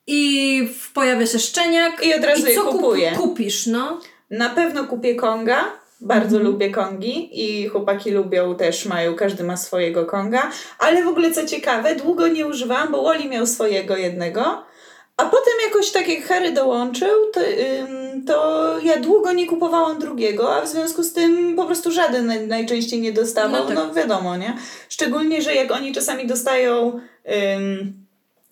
i 0.07 0.69
pojawia 0.95 1.27
się 1.27 1.39
szczeniak. 1.39 2.07
I 2.07 2.15
od 2.15 2.25
razu 2.25 2.47
je 2.47 2.55
co 2.55 2.63
kup- 2.63 2.73
kupuję. 2.73 3.13
kupisz, 3.17 3.67
no? 3.67 4.01
Na 4.31 4.51
pewno 4.51 4.85
kupię 4.85 5.15
konga. 5.15 5.65
Bardzo 6.01 6.37
Mhm. 6.37 6.53
lubię 6.53 6.71
kongi 6.71 7.31
i 7.33 7.69
chłopaki 7.69 8.11
lubią 8.11 8.55
też, 8.57 8.87
mają, 8.87 9.15
każdy 9.15 9.45
ma 9.45 9.57
swojego 9.57 10.07
konga. 10.07 10.51
Ale 10.79 11.05
w 11.05 11.09
ogóle 11.09 11.33
co 11.33 11.47
ciekawe, 11.47 11.97
długo 11.97 12.29
nie 12.29 12.47
używałam, 12.47 12.93
bo 12.93 13.03
Wally 13.05 13.29
miał 13.29 13.47
swojego 13.47 13.97
jednego. 13.97 14.65
A 15.17 15.25
potem 15.25 15.53
jakoś 15.69 15.91
tak 15.91 16.09
jak 16.09 16.25
Harry 16.25 16.53
dołączył, 16.53 17.31
to, 17.33 17.41
ym, 17.41 18.25
to 18.27 18.79
ja 18.83 18.97
długo 19.01 19.33
nie 19.33 19.47
kupowałam 19.47 19.99
drugiego, 19.99 20.55
a 20.57 20.61
w 20.63 20.69
związku 20.69 21.03
z 21.03 21.13
tym 21.13 21.57
po 21.57 21.65
prostu 21.67 21.91
żaden 21.93 22.27
naj, 22.27 22.47
najczęściej 22.47 23.01
nie 23.01 23.13
dostawał. 23.13 23.65
No 23.69 23.75
No, 23.75 23.85
tak. 23.87 23.95
wiadomo, 23.95 24.37
nie? 24.37 24.57
Szczególnie, 24.89 25.43
że 25.43 25.55
jak 25.55 25.71
oni 25.73 25.93
czasami 25.93 26.27
dostają 26.27 27.01
ym, 27.57 27.93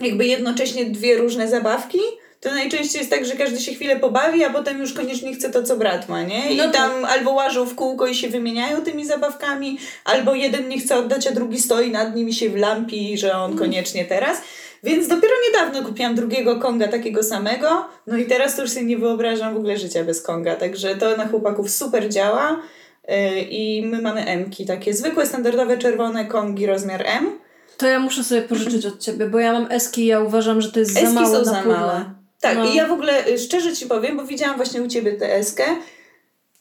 jakby 0.00 0.26
jednocześnie 0.26 0.84
dwie 0.86 1.16
różne 1.16 1.48
zabawki, 1.48 1.98
to 2.40 2.50
najczęściej 2.50 2.98
jest 2.98 3.10
tak, 3.10 3.24
że 3.26 3.36
każdy 3.36 3.60
się 3.60 3.72
chwilę 3.74 3.96
pobawi, 3.96 4.44
a 4.44 4.50
potem 4.50 4.78
już 4.78 4.92
koniecznie 4.92 5.34
chce 5.34 5.50
to, 5.50 5.62
co 5.62 5.76
brat 5.76 6.08
ma, 6.08 6.22
nie? 6.22 6.52
I 6.52 6.56
No 6.56 6.64
tak. 6.64 6.72
tam 6.72 7.04
albo 7.04 7.30
łażą 7.32 7.64
w 7.64 7.74
kółko 7.74 8.06
i 8.06 8.14
się 8.14 8.28
wymieniają 8.28 8.82
tymi 8.82 9.06
zabawkami, 9.06 9.78
albo 10.04 10.34
jeden 10.34 10.68
nie 10.68 10.78
chce 10.80 10.96
oddać, 10.98 11.26
a 11.26 11.32
drugi 11.32 11.60
stoi 11.60 11.90
nad 11.90 12.16
nim 12.16 12.28
i 12.28 12.34
się 12.34 12.48
wlampi, 12.50 13.18
że 13.18 13.32
on 13.32 13.58
koniecznie 13.58 14.04
teraz. 14.04 14.42
Więc 14.82 15.08
dopiero 15.08 15.34
niedawno 15.48 15.88
kupiłam 15.88 16.14
drugiego 16.14 16.56
Konga 16.60 16.88
takiego 16.88 17.22
samego, 17.22 17.88
no 18.06 18.16
i 18.16 18.26
teraz 18.26 18.56
to 18.56 18.62
już 18.62 18.70
sobie 18.70 18.86
nie 18.86 18.98
wyobrażam 18.98 19.54
w 19.54 19.56
ogóle 19.56 19.76
życia 19.76 20.04
bez 20.04 20.22
Konga, 20.22 20.56
także 20.56 20.96
to 20.96 21.16
na 21.16 21.28
chłopaków 21.28 21.70
super 21.70 22.08
działa. 22.08 22.62
Yy, 23.08 23.40
I 23.40 23.86
my 23.86 24.02
mamy 24.02 24.24
M-ki, 24.26 24.66
takie 24.66 24.94
zwykłe, 24.94 25.26
standardowe 25.26 25.78
czerwone 25.78 26.24
Kongi 26.26 26.66
rozmiar 26.66 27.02
M. 27.06 27.38
To 27.76 27.86
ja 27.86 27.98
muszę 28.00 28.24
sobie 28.24 28.42
pożyczyć 28.42 28.86
od 28.86 28.98
ciebie, 28.98 29.26
bo 29.26 29.38
ja 29.38 29.52
mam 29.52 29.66
eski 29.70 30.02
i 30.02 30.06
ja 30.06 30.20
uważam, 30.20 30.60
że 30.60 30.72
to 30.72 30.78
jest 30.80 30.92
za 30.92 31.00
Eski 31.00 31.14
mało 31.14 31.26
są 31.26 31.38
na 31.38 31.44
za 31.44 31.54
pudle. 31.62 31.72
małe. 31.78 32.14
Tak, 32.40 32.56
No. 32.58 32.64
i 32.64 32.74
ja 32.74 32.86
w 32.88 32.92
ogóle 32.92 33.26
y, 33.28 33.38
szczerze 33.38 33.72
ci 33.76 33.86
powiem, 33.86 34.16
bo 34.16 34.24
widziałam 34.24 34.56
właśnie 34.56 34.82
u 34.82 34.88
ciebie 34.88 35.12
tę 35.12 35.34
eskę, 35.34 35.64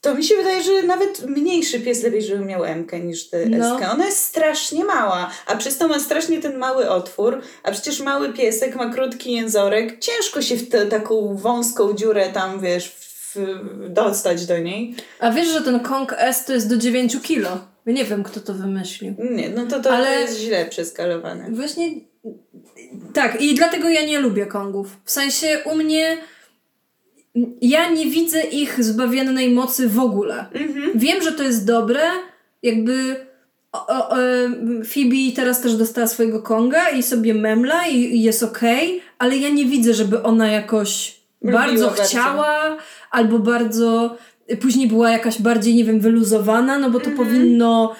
to 0.01 0.15
mi 0.15 0.23
się 0.23 0.35
wydaje, 0.35 0.63
że 0.63 0.83
nawet 0.83 1.25
mniejszy 1.27 1.79
pies 1.79 2.03
lepiej, 2.03 2.21
żeby 2.23 2.45
miał 2.45 2.65
M-kę 2.65 2.99
niż 2.99 3.29
tę 3.29 3.45
No. 3.45 3.73
eskę. 3.75 3.91
Ona 3.91 4.05
jest 4.05 4.23
strasznie 4.23 4.85
mała, 4.85 5.31
a 5.45 5.55
przez 5.55 5.77
to 5.77 5.87
ma 5.87 5.99
strasznie 5.99 6.39
ten 6.39 6.57
mały 6.57 6.89
otwór, 6.89 7.41
a 7.63 7.71
przecież 7.71 7.99
mały 7.99 8.33
piesek 8.33 8.75
ma 8.75 8.93
krótki 8.93 9.31
jęzorek, 9.33 9.99
ciężko 9.99 10.41
się 10.41 10.55
w 10.55 10.69
tę 10.69 10.85
taką 10.85 11.35
wąską 11.37 11.93
dziurę 11.93 12.29
tam, 12.33 12.59
wiesz, 12.59 12.95
w, 13.35 13.35
dostać 13.89 14.45
do 14.45 14.57
niej. 14.59 14.95
A 15.19 15.31
wiesz, 15.31 15.47
że 15.47 15.61
ten 15.61 15.79
Kong 15.79 16.15
S 16.17 16.45
to 16.45 16.53
jest 16.53 16.69
do 16.69 16.77
9 16.77 17.17
kilo? 17.21 17.49
Ja 17.85 17.93
nie 17.93 18.05
wiem, 18.05 18.23
kto 18.23 18.39
to 18.39 18.53
wymyślił. 18.53 19.15
Nie, 19.31 19.49
no 19.49 19.65
to 19.65 19.79
to 19.79 19.91
Ale- 19.91 20.19
jest 20.21 20.39
źle 20.39 20.65
przeskalowane. 20.65 21.45
Właśnie 21.51 21.89
tak, 23.13 23.41
i 23.41 23.55
dlatego 23.55 23.89
ja 23.89 24.05
nie 24.05 24.19
lubię 24.19 24.45
Kongów. 24.45 24.87
W 25.05 25.11
sensie 25.11 25.61
u 25.65 25.75
mnie 25.75 26.17
ja 27.61 27.89
nie 27.89 28.05
widzę 28.05 28.41
ich 28.41 28.83
zbawiennej 28.83 29.49
mocy 29.49 29.89
w 29.89 29.99
ogóle. 29.99 30.45
Mhm. 30.53 30.91
Wiem, 30.95 31.21
że 31.21 31.31
to 31.31 31.43
jest 31.43 31.65
dobre, 31.67 31.99
jakby 32.63 33.15
o, 33.71 33.87
o, 33.87 34.17
e, 34.19 34.49
Phoebe 34.93 35.35
teraz 35.35 35.61
też 35.61 35.75
dostała 35.75 36.07
swojego 36.07 36.41
Konga 36.41 36.89
i 36.89 37.03
sobie 37.03 37.33
memla 37.33 37.87
i, 37.87 37.95
i 37.95 38.21
jest 38.21 38.43
okej, 38.43 39.01
ale 39.17 39.37
ja 39.37 39.49
nie 39.49 39.65
widzę, 39.65 39.93
żeby 39.93 40.23
ona 40.23 40.47
jakoś 40.51 41.19
Lubiła 41.41 41.61
bardzo 41.61 41.87
bardzo. 41.87 42.03
chciała 42.03 42.77
albo 43.11 43.39
bardzo 43.39 44.17
później 44.61 44.87
była 44.87 45.11
jakaś 45.11 45.41
bardziej, 45.41 45.75
nie 45.75 45.85
wiem, 45.85 45.99
wyluzowana, 45.99 46.79
no 46.79 46.89
bo 46.89 46.99
to 46.99 47.09
Mhm. 47.09 47.27
powinno 47.27 47.95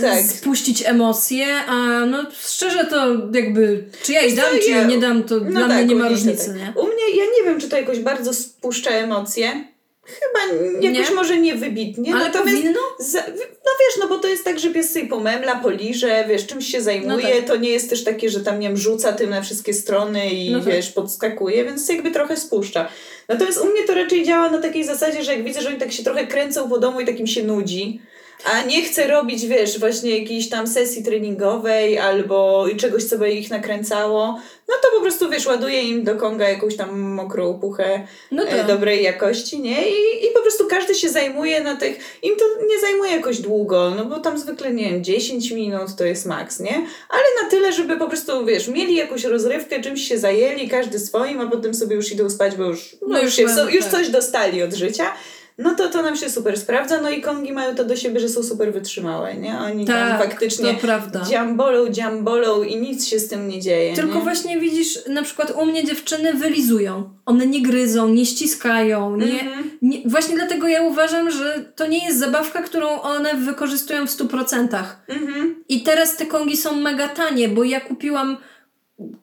Tak. 0.00 0.22
spuścić 0.24 0.82
emocje, 0.86 1.46
a 1.66 2.06
no 2.06 2.24
szczerze 2.46 2.84
to 2.84 3.06
jakby 3.34 3.84
czy 4.02 4.12
ja 4.12 4.22
jej 4.22 4.34
dam, 4.34 4.44
czy 4.64 4.70
ja- 4.70 4.84
nie 4.84 4.98
dam, 4.98 5.22
to 5.22 5.34
No 5.34 5.50
dla 5.50 5.60
tak, 5.68 5.76
mnie 5.76 5.84
nie 5.84 5.94
ma 5.94 6.08
różnicy, 6.08 6.46
tak. 6.46 6.56
nie? 6.56 6.72
U 6.82 6.86
mnie, 6.86 7.16
ja 7.16 7.24
nie 7.38 7.44
wiem, 7.44 7.60
czy 7.60 7.68
to 7.68 7.76
jakoś 7.76 7.98
bardzo 7.98 8.34
spuszcza 8.34 8.90
emocje. 8.90 9.64
Chyba 10.04 10.62
jakoś 10.80 11.08
Nie? 11.10 11.16
może 11.16 11.38
nie 11.38 11.54
wybitnie. 11.54 12.14
Ale 12.14 12.24
natomiast 12.24 12.56
powinno? 12.58 12.80
za, 12.98 13.18
no 13.38 13.70
wiesz, 13.80 13.98
no 14.00 14.08
bo 14.08 14.18
to 14.18 14.28
jest 14.28 14.44
tak, 14.44 14.58
że 14.58 14.70
pies 14.70 14.92
sobie 14.92 15.06
pomemla, 15.06 15.54
poliże, 15.56 16.24
wiesz, 16.28 16.46
czymś 16.46 16.66
się 16.66 16.80
zajmuje. 16.80 17.16
No 17.32 17.36
tak. 17.38 17.44
To 17.46 17.56
nie 17.56 17.70
jest 17.70 17.90
też 17.90 18.04
takie, 18.04 18.30
że 18.30 18.40
tam 18.40 18.60
nie 18.60 18.68
wiem, 18.68 18.76
rzuca 18.76 19.12
tym 19.12 19.30
na 19.30 19.42
wszystkie 19.42 19.74
strony 19.74 20.30
i 20.30 20.50
No 20.50 20.58
tak. 20.60 20.68
wiesz, 20.68 20.90
podskakuje, 20.90 21.64
więc 21.64 21.88
jakby 21.88 22.10
trochę 22.10 22.36
spuszcza. 22.36 22.88
Natomiast 23.28 23.58
u 23.58 23.64
mnie 23.64 23.86
to 23.86 23.94
raczej 23.94 24.24
działa 24.24 24.50
na 24.50 24.58
takiej 24.58 24.84
zasadzie, 24.84 25.24
że 25.24 25.34
jak 25.34 25.44
widzę, 25.44 25.62
że 25.62 25.68
oni 25.68 25.78
tak 25.78 25.92
się 25.92 26.04
trochę 26.04 26.26
kręcą 26.26 26.68
po 26.68 26.78
domu 26.78 27.00
i 27.00 27.06
takim 27.06 27.26
się 27.26 27.42
nudzi, 27.42 28.00
a 28.44 28.62
nie 28.62 28.82
chce 28.82 29.06
robić, 29.06 29.46
wiesz, 29.46 29.78
właśnie 29.78 30.18
jakiejś 30.18 30.48
tam 30.48 30.66
sesji 30.66 31.04
treningowej 31.04 31.98
albo 31.98 32.66
czegoś, 32.76 33.04
co 33.04 33.18
by 33.18 33.30
ich 33.30 33.50
nakręcało, 33.50 34.40
no 34.68 34.74
to 34.82 34.88
po 34.96 35.00
prostu, 35.02 35.30
wiesz, 35.30 35.46
ładuję 35.46 35.82
im 35.82 36.04
do 36.04 36.16
konga 36.16 36.48
jakąś 36.48 36.76
tam 36.76 37.00
mokrą 37.00 37.58
puchę 37.60 38.06
No 38.30 38.42
e, 38.42 38.46
tak. 38.46 38.66
dobrej 38.66 39.02
jakości, 39.02 39.60
nie? 39.60 39.88
I, 39.88 40.26
I 40.26 40.30
po 40.34 40.40
prostu 40.42 40.66
każdy 40.66 40.94
się 40.94 41.08
zajmuje 41.08 41.60
na 41.60 41.76
tych, 41.76 41.98
im 42.22 42.36
to 42.36 42.44
nie 42.66 42.80
zajmuje 42.80 43.10
jakoś 43.12 43.38
długo, 43.38 43.92
no 43.96 44.04
bo 44.04 44.20
tam 44.20 44.38
zwykle, 44.38 44.72
nie 44.72 44.90
wiem, 44.90 45.04
10 45.04 45.50
minut 45.50 45.96
to 45.98 46.04
jest 46.04 46.26
maks, 46.26 46.60
nie? 46.60 46.86
Ale 47.08 47.22
na 47.42 47.50
tyle, 47.50 47.72
żeby 47.72 47.96
po 47.96 48.06
prostu, 48.08 48.44
wiesz, 48.46 48.68
mieli 48.68 48.96
jakąś 48.96 49.24
rozrywkę, 49.24 49.80
czymś 49.80 50.08
się 50.08 50.18
zajęli, 50.18 50.68
każdy 50.68 50.98
swoim, 50.98 51.40
a 51.40 51.46
potem 51.50 51.74
sobie 51.74 51.96
już 51.96 52.12
idą 52.12 52.30
spać, 52.30 52.56
bo 52.56 52.64
już, 52.64 52.96
no, 53.02 53.08
No 53.08 53.22
już, 53.22 53.34
się, 53.34 53.48
so, 53.48 53.68
już 53.70 53.84
tak. 53.84 53.92
coś 53.92 54.08
dostali 54.08 54.62
od 54.62 54.74
życia. 54.74 55.12
No 55.58 55.74
to 55.74 55.88
to 55.88 56.02
nam 56.02 56.16
się 56.16 56.30
super 56.30 56.58
sprawdza, 56.58 57.00
no 57.00 57.10
i 57.10 57.20
kongi 57.20 57.52
mają 57.52 57.74
to 57.74 57.84
do 57.84 57.96
siebie, 57.96 58.20
że 58.20 58.28
są 58.28 58.42
super 58.42 58.72
wytrzymałe, 58.72 59.34
nie? 59.34 59.58
Oni 59.58 59.84
tam 59.84 60.08
Tak, 60.08 60.22
faktycznie 60.30 60.74
to 60.74 60.80
prawda. 60.80 61.24
dziambolą, 61.30 61.88
dziambolą 61.88 62.62
i 62.62 62.76
nic 62.76 63.06
się 63.06 63.18
z 63.18 63.28
tym 63.28 63.48
nie 63.48 63.60
dzieje, 63.60 63.94
Tylko 63.94 64.14
nie? 64.14 64.20
właśnie 64.20 64.60
widzisz, 64.60 64.98
na 65.08 65.22
przykład 65.22 65.52
u 65.62 65.66
mnie 65.66 65.84
dziewczyny 65.84 66.34
wylizują. 66.34 67.10
One 67.26 67.46
nie 67.46 67.62
gryzą, 67.62 68.08
nie 68.08 68.26
ściskają, 68.26 69.16
nie, 69.16 69.40
Mhm. 69.40 69.70
nie... 69.82 69.98
Właśnie 70.06 70.34
dlatego 70.34 70.68
ja 70.68 70.82
uważam, 70.82 71.30
że 71.30 71.64
to 71.76 71.86
nie 71.86 72.06
jest 72.06 72.18
zabawka, 72.18 72.62
którą 72.62 73.00
one 73.00 73.34
wykorzystują 73.34 74.06
w 74.06 74.10
100%. 74.10 74.84
Mhm. 75.08 75.64
I 75.68 75.82
teraz 75.82 76.16
te 76.16 76.26
kongi 76.26 76.56
są 76.56 76.76
mega 76.76 77.08
tanie, 77.08 77.48
bo 77.48 77.64
ja 77.64 77.80
kupiłam... 77.80 78.36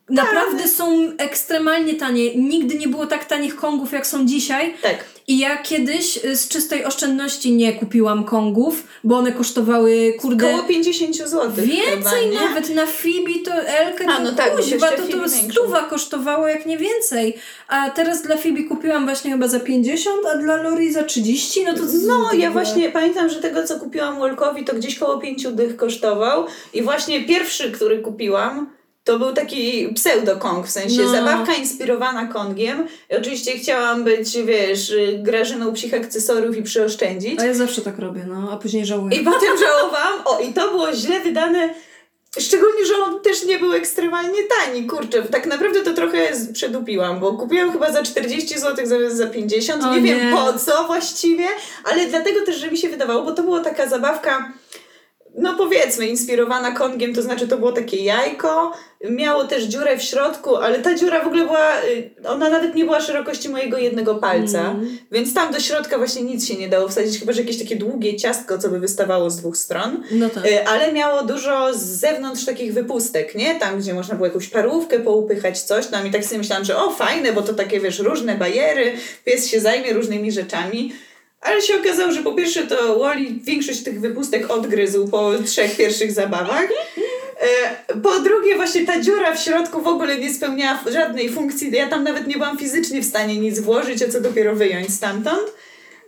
Naprawdę 0.09 0.67
są 0.67 1.11
ekstremalnie 1.17 1.93
tanie. 1.93 2.35
Nigdy 2.35 2.75
nie 2.75 2.87
było 2.87 3.05
tak 3.07 3.25
tanich 3.25 3.55
kongów, 3.55 3.91
jak 3.91 4.07
są 4.07 4.25
dzisiaj. 4.25 4.73
Tak. 4.81 5.05
I 5.27 5.39
ja 5.39 5.57
kiedyś 5.57 6.25
y, 6.25 6.35
z 6.35 6.47
czystej 6.47 6.85
oszczędności 6.85 7.51
nie 7.53 7.73
kupiłam 7.73 8.23
kongów, 8.23 8.83
bo 9.03 9.17
one 9.17 9.31
kosztowały, 9.31 10.13
kurde... 10.19 10.51
Koło 10.51 10.63
50 10.63 11.15
zł 11.15 11.51
Więcej 11.57 12.31
chyba, 12.31 12.41
nawet 12.41 12.75
na 12.75 12.85
Fibi 12.87 13.41
to 13.41 13.53
Elkę 13.53 14.05
A, 14.07 14.17
to 14.17 14.23
no 14.23 14.31
tak, 14.31 14.51
bo 14.51 14.57
kuźwa, 14.57 14.91
to, 14.91 15.07
to 15.07 15.29
stuwa 15.29 15.83
kosztowało 15.83 16.47
jak 16.47 16.65
nie 16.65 16.77
więcej. 16.77 17.37
A 17.67 17.89
teraz 17.89 18.21
dla 18.21 18.37
Fibi 18.37 18.65
kupiłam 18.65 19.05
właśnie 19.05 19.31
chyba 19.31 19.47
za 19.47 19.59
50, 19.59 20.25
a 20.25 20.37
dla 20.37 20.55
Lori 20.55 20.93
za 20.93 21.03
30, 21.03 21.63
no 21.63 21.73
to 21.73 21.79
No, 22.07 22.29
to 22.29 22.35
ja 22.35 22.51
właśnie 22.51 22.91
pamiętam, 22.91 23.29
że 23.29 23.41
tego, 23.41 23.63
co 23.63 23.79
kupiłam 23.79 24.19
Wolkowi, 24.19 24.65
to 24.65 24.75
gdzieś 24.75 24.99
koło 24.99 25.17
pięciu 25.17 25.51
dych 25.51 25.75
kosztował. 25.75 26.45
I 26.73 26.81
właśnie 26.81 27.25
pierwszy, 27.25 27.71
który 27.71 27.99
kupiłam, 27.99 28.74
to 29.05 29.19
był 29.19 29.33
taki 29.33 29.89
pseudo-kong, 29.95 30.67
w 30.67 30.71
sensie 30.71 31.01
No. 31.01 31.11
zabawka 31.11 31.53
inspirowana 31.53 32.27
kongiem. 32.27 32.87
I 33.11 33.15
oczywiście 33.15 33.51
chciałam 33.57 34.03
być, 34.03 34.37
wiesz, 34.37 34.93
grażyną 35.17 35.73
psich 35.73 35.93
akcesoriów 35.93 36.57
i 36.57 36.63
przyoszczędzić. 36.63 37.39
A 37.39 37.45
ja 37.45 37.53
zawsze 37.53 37.81
tak 37.81 37.99
robię, 37.99 38.25
no, 38.27 38.49
a 38.51 38.57
później 38.57 38.85
żałuję. 38.85 39.17
I 39.17 39.23
potem 39.23 39.57
żałowałam, 39.67 40.19
o 40.25 40.39
i 40.39 40.53
to 40.53 40.69
było 40.69 40.93
źle 40.93 41.19
wydane, 41.19 41.73
szczególnie, 42.39 42.85
że 42.85 42.93
on 43.03 43.21
też 43.21 43.43
nie 43.45 43.59
był 43.59 43.73
ekstremalnie 43.73 44.39
tani, 44.59 44.85
kurczę, 44.87 45.21
tak 45.23 45.45
naprawdę 45.45 45.81
to 45.81 45.93
trochę 45.93 46.31
przedupiłam, 46.53 47.19
bo 47.19 47.33
kupiłam 47.33 47.71
chyba 47.71 47.91
za 47.91 48.03
40 48.03 48.59
zł 48.59 48.85
zamiast 48.85 49.17
za 49.17 49.27
50, 49.27 49.83
O 49.83 49.95
nie, 49.95 50.01
wiem 50.01 50.35
po 50.35 50.59
co 50.59 50.83
właściwie, 50.83 51.45
ale 51.83 52.05
dlatego 52.07 52.45
też, 52.45 52.55
że 52.57 52.71
mi 52.71 52.77
się 52.77 52.89
wydawało, 52.89 53.21
bo 53.23 53.31
to 53.31 53.43
była 53.43 53.59
taka 53.59 53.87
zabawka, 53.89 54.51
no 55.37 55.53
powiedzmy, 55.57 56.07
inspirowana 56.07 56.71
kongiem, 56.71 57.13
to 57.15 57.21
znaczy 57.21 57.47
to 57.47 57.57
było 57.57 57.71
takie 57.71 57.97
jajko, 57.97 58.71
miało 59.09 59.43
też 59.43 59.63
dziurę 59.63 59.97
w 59.97 60.01
środku, 60.03 60.55
ale 60.55 60.79
ta 60.79 60.95
dziura 60.95 61.23
w 61.23 61.27
ogóle 61.27 61.45
była, 61.45 61.81
y, 61.83 62.09
ona 62.27 62.49
nawet 62.49 62.75
nie 62.75 62.85
była 62.85 63.01
szerokości 63.01 63.49
mojego 63.49 63.77
jednego 63.77 64.15
palca, 64.15 64.61
Mm. 64.61 64.97
więc 65.11 65.33
tam 65.33 65.53
do 65.53 65.59
środka 65.59 65.97
właśnie 65.97 66.21
nic 66.21 66.47
się 66.47 66.55
nie 66.55 66.69
dało 66.69 66.87
wsadzić, 66.87 67.19
chyba 67.19 67.33
że 67.33 67.41
jakieś 67.41 67.59
takie 67.59 67.75
długie 67.75 68.15
ciastko, 68.17 68.57
co 68.57 68.69
by 68.69 68.79
wystawało 68.79 69.29
z 69.29 69.37
dwóch 69.37 69.57
stron. 69.57 70.03
No 70.11 70.29
tak. 70.29 70.45
Y, 70.45 70.67
Ale 70.67 70.93
miało 70.93 71.23
dużo 71.23 71.73
z 71.73 71.77
zewnątrz 71.81 72.45
takich 72.45 72.73
wypustek, 72.73 73.35
nie? 73.35 73.55
Tam, 73.55 73.79
gdzie 73.79 73.93
można 73.93 74.15
było 74.15 74.27
jakąś 74.27 74.47
parówkę 74.47 74.99
poupychać, 74.99 75.61
coś 75.61 75.87
tam. 75.87 76.07
I 76.07 76.11
tak 76.11 76.25
sobie 76.25 76.37
myślałam, 76.37 76.65
że 76.65 76.77
o, 76.77 76.91
fajne, 76.91 77.33
bo 77.33 77.41
to 77.41 77.53
takie, 77.53 77.79
wiesz, 77.79 77.99
różne 77.99 78.35
bariery, 78.35 78.93
pies 79.25 79.47
się 79.47 79.59
zajmie 79.59 79.93
różnymi 79.93 80.31
rzeczami. 80.31 80.93
Ale 81.45 81.61
się 81.61 81.75
okazało, 81.75 82.11
że 82.11 82.23
po 82.23 82.33
pierwsze 82.33 82.63
to 82.67 82.99
Wally 82.99 83.25
większość 83.43 83.83
tych 83.83 83.99
wypustek 84.01 84.51
odgryzł 84.51 85.07
po 85.07 85.31
trzech 85.45 85.77
pierwszych 85.77 86.11
zabawach. 86.11 86.67
E, 87.91 87.95
Po 88.01 88.19
drugie, 88.19 88.55
właśnie 88.55 88.85
ta 88.85 88.99
dziura 89.01 89.35
w 89.35 89.39
środku 89.43 89.81
w 89.81 89.87
ogóle 89.87 90.17
nie 90.17 90.33
spełniała 90.33 90.79
żadnej 90.91 91.29
funkcji. 91.29 91.71
Ja 91.71 91.87
tam 91.87 92.03
nawet 92.03 92.27
nie 92.27 92.33
byłam 92.33 92.57
fizycznie 92.57 93.01
w 93.01 93.05
stanie 93.05 93.37
nic 93.37 93.59
włożyć, 93.59 94.01
a 94.03 94.07
co 94.11 94.21
dopiero 94.21 94.55
wyjąć 94.55 94.93
stamtąd. 94.93 95.53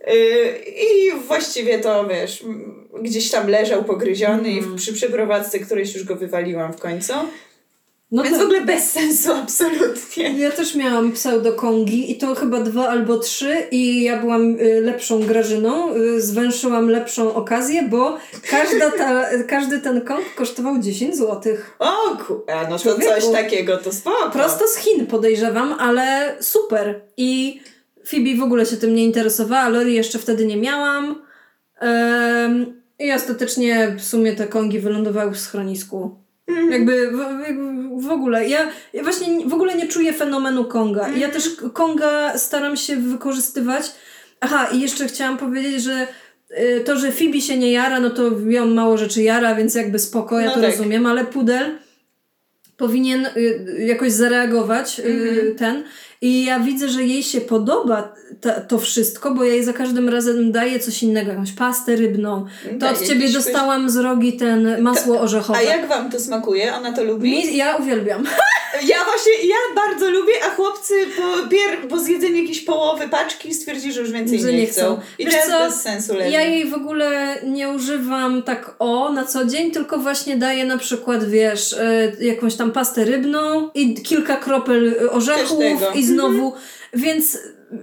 E, 0.04 0.14
I 0.66 1.12
właściwie 1.26 1.78
to, 1.78 2.06
wiesz, 2.08 2.44
gdzieś 3.02 3.30
tam 3.30 3.48
leżał 3.48 3.84
pogryziony 3.84 4.50
i 4.50 4.60
w- 4.60 4.76
przy 4.76 4.92
przeprowadzce 4.92 5.58
którejś 5.58 5.94
już 5.94 6.04
go 6.04 6.16
wywaliłam 6.16 6.72
w 6.72 6.76
końcu. 6.80 7.12
No 8.12 8.22
Więc 8.22 8.36
tak. 8.36 8.42
w 8.42 8.44
ogóle 8.44 8.64
bez 8.64 8.90
sensu 8.90 9.32
absolutnie. 9.32 10.38
Ja 10.38 10.50
też 10.50 10.74
miałam 10.74 11.12
pseudo-kongi 11.12 12.10
i 12.12 12.18
to 12.18 12.34
chyba 12.34 12.60
dwa 12.60 12.88
albo 12.88 13.18
trzy 13.18 13.56
i 13.70 14.02
ja 14.02 14.20
byłam 14.20 14.60
y, 14.60 14.80
lepszą 14.80 15.20
Grażyną, 15.20 15.94
y, 15.96 16.22
zwęszyłam 16.22 16.88
lepszą 16.88 17.34
okazję, 17.34 17.82
bo 17.82 18.18
każda 18.50 18.90
ta, 18.90 19.24
każdy 19.54 19.78
ten 19.80 20.00
kong 20.00 20.24
kosztował 20.36 20.78
10 20.78 21.16
zł. 21.16 21.54
O 21.78 22.16
ku... 22.26 22.40
A 22.46 22.62
no 22.70 22.78
to 22.78 22.82
Człowieku. 22.82 23.12
coś 23.12 23.32
takiego, 23.32 23.76
to 23.76 23.92
spoko. 23.92 24.30
Prosto 24.30 24.68
z 24.68 24.76
Chin 24.76 25.06
podejrzewam, 25.06 25.72
ale 25.72 26.36
super. 26.40 27.00
I 27.16 27.60
Phoebe 28.04 28.36
w 28.38 28.42
ogóle 28.42 28.66
się 28.66 28.76
tym 28.76 28.94
nie 28.94 29.04
interesowała, 29.04 29.68
Lori 29.68 29.94
jeszcze 29.94 30.18
wtedy 30.18 30.46
nie 30.46 30.56
miałam. 30.56 31.22
Em, 31.80 32.82
I 32.98 33.12
ostatecznie 33.12 33.94
w 33.98 34.04
sumie 34.04 34.32
te 34.32 34.46
kongi 34.46 34.78
wylądowały 34.78 35.32
w 35.32 35.38
schronisku. 35.38 36.27
Jakby 36.70 37.10
w, 37.10 37.40
jakby 37.46 37.62
w 38.06 38.10
ogóle, 38.10 38.48
ja, 38.48 38.68
ja 38.92 39.02
właśnie 39.02 39.48
w 39.48 39.54
ogóle 39.54 39.74
nie 39.74 39.86
czuję 39.88 40.12
fenomenu 40.12 40.64
Konga. 40.64 41.08
Ja 41.08 41.28
też 41.28 41.50
Konga 41.72 42.38
staram 42.38 42.76
się 42.76 42.96
wykorzystywać. 42.96 43.92
Aha, 44.40 44.68
i 44.72 44.80
jeszcze 44.80 45.06
chciałam 45.06 45.38
powiedzieć, 45.38 45.82
że 45.82 46.06
y, 46.50 46.80
to, 46.84 46.96
że 46.98 47.12
Phoebe 47.12 47.40
się 47.40 47.58
nie 47.58 47.72
jara, 47.72 48.00
no 48.00 48.10
to 48.10 48.30
ją 48.46 48.66
mało 48.66 48.98
rzeczy 48.98 49.22
jara, 49.22 49.54
więc 49.54 49.74
jakby 49.74 49.98
spoko, 49.98 50.40
ja 50.40 50.46
No 50.46 50.54
to 50.54 50.60
tak. 50.60 50.70
rozumiem, 50.70 51.06
ale 51.06 51.24
pudel 51.24 51.78
powinien 52.76 53.26
y, 53.36 53.76
jakoś 53.78 54.12
zareagować 54.12 55.00
y, 55.00 55.54
ten. 55.58 55.84
I 56.20 56.44
ja 56.44 56.60
widzę, 56.60 56.88
że 56.88 57.02
jej 57.02 57.22
się 57.22 57.40
podoba 57.40 58.14
ta, 58.40 58.60
to 58.60 58.78
wszystko, 58.78 59.34
bo 59.34 59.44
ja 59.44 59.52
jej 59.52 59.64
za 59.64 59.72
każdym 59.72 60.08
razem 60.08 60.52
daję 60.52 60.80
coś 60.80 61.02
innego, 61.02 61.30
jakąś 61.30 61.52
pastę 61.52 61.96
rybną. 61.96 62.46
To 62.64 62.78
Daje 62.78 62.92
od 62.92 63.06
ciebie 63.06 63.20
jakiś 63.20 63.32
dostałam 63.32 63.90
z 63.90 63.96
rogi 63.96 64.32
ten 64.32 64.82
masło 64.82 65.20
orzechowe. 65.20 65.58
A 65.58 65.62
jak 65.62 65.88
wam 65.88 66.10
to 66.10 66.20
smakuje? 66.20 66.74
Ona 66.74 66.92
to 66.92 67.04
lubi? 67.04 67.30
Mi, 67.30 67.56
ja 67.56 67.76
uwielbiam. 67.76 68.24
Ja 68.72 69.04
właśnie, 69.04 69.32
ja 69.48 69.56
bardzo 69.74 70.10
lubię, 70.10 70.32
a 70.46 70.50
chłopcy 70.50 70.94
po, 71.16 71.48
pier, 71.48 71.88
po 71.88 71.98
zjedzeniu 71.98 72.36
jakiejś 72.36 72.60
połowy 72.60 73.08
paczki 73.08 73.54
stwierdzili, 73.54 73.92
że 73.92 74.00
już 74.00 74.10
więcej 74.12 74.40
Że 74.40 74.52
nie, 74.52 74.58
nie 74.58 74.66
chcą. 74.66 75.00
I 75.18 75.24
Wiesz 75.24 75.34
teraz 75.34 75.48
co? 75.48 75.66
bez 75.66 75.82
sensu 75.82 76.14
leży. 76.14 76.30
Ja 76.30 76.42
jej 76.42 76.68
w 76.68 76.74
ogóle 76.74 77.38
nie 77.46 77.68
używam 77.68 78.42
tak 78.42 78.74
o 78.78 79.12
na 79.12 79.24
co 79.24 79.44
dzień, 79.44 79.70
tylko 79.70 79.98
właśnie 79.98 80.36
daję 80.36 80.64
na 80.64 80.78
przykład, 80.78 81.24
wiesz, 81.24 81.72
e, 81.72 82.12
jakąś 82.20 82.54
tam 82.54 82.72
pastę 82.72 83.04
rybną 83.04 83.70
i 83.74 83.94
kilka 83.94 84.36
kropel 84.36 85.08
orzechów 85.10 85.64
i 85.94 86.04
znowu, 86.08 86.52
więc 86.94 87.38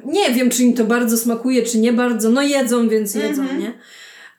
nie 0.05 0.32
wiem, 0.32 0.49
czy 0.49 0.63
im 0.63 0.73
to 0.73 0.84
bardzo 0.86 1.17
smakuje, 1.17 1.63
czy 1.63 1.78
nie 1.78 1.93
bardzo. 1.93 2.30
No 2.30 2.41
jedzą, 2.41 2.89
więc 2.89 3.15
jedzą, 3.15 3.41
Mhm. 3.41 3.59
nie? 3.59 3.73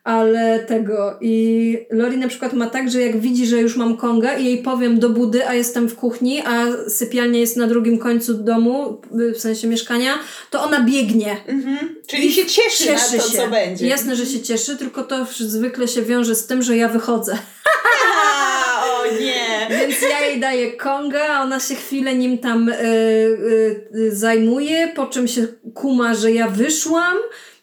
Ale 0.05 0.65
tego 0.69 1.19
i 1.21 1.79
Lori 1.91 2.17
na 2.19 2.29
przykład 2.29 2.53
ma 2.53 2.67
tak, 2.71 2.91
że 2.91 3.01
jak 3.01 3.21
widzi, 3.21 3.47
że 3.47 3.61
już 3.61 3.77
mam 3.77 3.97
konga 3.97 4.39
i 4.39 4.45
jej 4.45 4.59
powiem 4.63 4.99
do 4.99 5.11
budy, 5.11 5.49
a 5.49 5.55
jestem 5.55 5.89
w 5.89 5.95
kuchni, 5.97 6.43
a 6.47 6.65
sypialnia 6.89 7.41
jest 7.41 7.57
na 7.57 7.67
drugim 7.67 7.99
końcu 7.99 8.35
domu, 8.35 9.01
w 9.35 9.41
sensie 9.41 9.69
mieszkania, 9.69 10.19
to 10.51 10.63
ona 10.63 10.81
biegnie. 10.81 11.37
Mhm. 11.47 11.79
Czyli 12.07 12.33
się 12.33 12.47
cieszy, 12.47 12.93
na 12.93 13.19
to, 13.19 13.31
co 13.31 13.49
będzie. 13.49 13.87
Jasne, 13.87 14.17
że 14.17 14.27
się 14.27 14.41
cieszy, 14.41 14.77
tylko 14.77 15.03
to 15.03 15.27
zwykle 15.39 15.89
się 15.89 16.03
wiąże 16.03 16.35
z 16.35 16.47
tym, 16.47 16.63
że 16.63 16.77
ja 16.77 16.89
wychodzę. 16.89 17.39
Daję 20.41 20.73
konga, 20.73 21.43
ona 21.43 21.61
się 21.61 21.75
chwilę 21.75 22.15
nim 22.15 22.39
tam 22.39 22.69
y, 22.69 22.73
y, 23.95 24.17
zajmuje, 24.17 24.89
po 24.97 25.07
czym 25.07 25.29
się 25.29 25.47
kuma, 25.75 26.15
że 26.15 26.33
ja 26.33 26.49
wyszłam. 26.49 27.17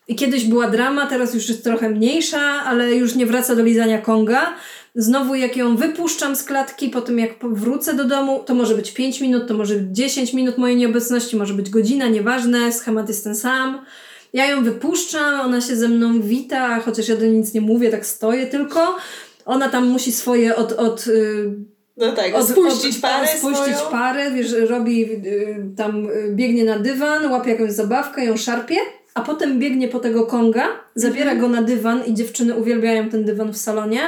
I 0.08 0.16
kiedyś 0.16 0.46
była 0.46 0.68
drama, 0.70 1.08
teraz 1.08 1.34
już 1.34 1.50
jest 1.50 1.64
trochę 1.64 1.90
mniejsza, 1.90 2.42
ale 2.42 2.94
już 2.94 3.16
nie 3.16 3.26
wraca 3.26 3.56
do 3.56 3.64
lizania 3.64 4.02
konga. 4.02 4.54
Znowu 4.96 5.36
jak 5.36 5.58
ją 5.58 5.76
wypuszczam 5.76 6.36
z 6.36 6.44
klatki, 6.44 6.90
potem 6.90 7.20
jak 7.20 7.40
po- 7.40 7.50
wrócę 7.50 7.94
do 7.94 8.06
domu, 8.06 8.44
to 8.46 8.56
może 8.56 8.76
być 8.76 8.92
5 8.92 9.22
minut, 9.22 9.48
to 9.48 9.54
może 9.54 9.76
być 9.76 9.98
10 9.98 10.34
minut 10.34 10.58
mojej 10.58 10.78
nieobecności, 10.78 11.36
może 11.36 11.54
być 11.54 11.70
godzina, 11.70 12.08
nieważne, 12.08 12.72
schemat 12.72 13.08
jest 13.08 13.24
ten 13.24 13.36
sam. 13.36 13.86
Ja 14.34 14.46
ją 14.46 14.64
wypuszczam, 14.64 15.42
ona 15.42 15.62
się 15.62 15.76
ze 15.76 15.88
mną 15.88 16.22
wita, 16.22 16.80
chociaż 16.80 17.08
ja 17.08 17.16
do 17.16 17.26
niej 17.26 17.38
nic 17.38 17.54
nie 17.54 17.62
mówię, 17.62 17.90
tak 17.92 18.06
stoję 18.06 18.46
tylko. 18.46 18.98
Ona 19.46 19.70
tam 19.70 19.88
musi 19.88 20.12
swoje 20.12 20.56
od, 20.56 20.72
od 20.72 21.08
y, 21.08 21.52
No 21.98 22.12
tak, 22.12 22.36
od, 22.36 22.48
spuścić 22.50 22.96
od, 22.96 23.02
parę 23.02 23.28
spuścić 23.28 23.76
swoją. 23.76 23.92
parę, 23.92 24.32
wiesz, 24.32 24.52
robi 24.70 25.12
y, 25.12 25.66
tam, 25.78 26.06
y, 26.10 26.32
biegnie 26.36 26.64
na 26.64 26.80
dywan, 26.80 27.32
łapie 27.32 27.52
jakąś 27.52 27.72
zabawkę, 27.72 28.26
ją 28.26 28.38
szarpie, 28.38 28.78
a 29.14 29.22
potem 29.22 29.60
biegnie 29.60 29.88
po 29.88 30.00
tego 30.00 30.26
konga, 30.26 30.68
zabiera 30.96 31.32
Mhm. 31.32 31.40
go 31.40 31.56
na 31.56 31.62
dywan 31.68 32.06
i 32.06 32.14
dziewczyny 32.14 32.56
uwielbiają 32.56 33.10
ten 33.10 33.26
dywan 33.26 33.54
w 33.54 33.58
salonie 33.58 34.00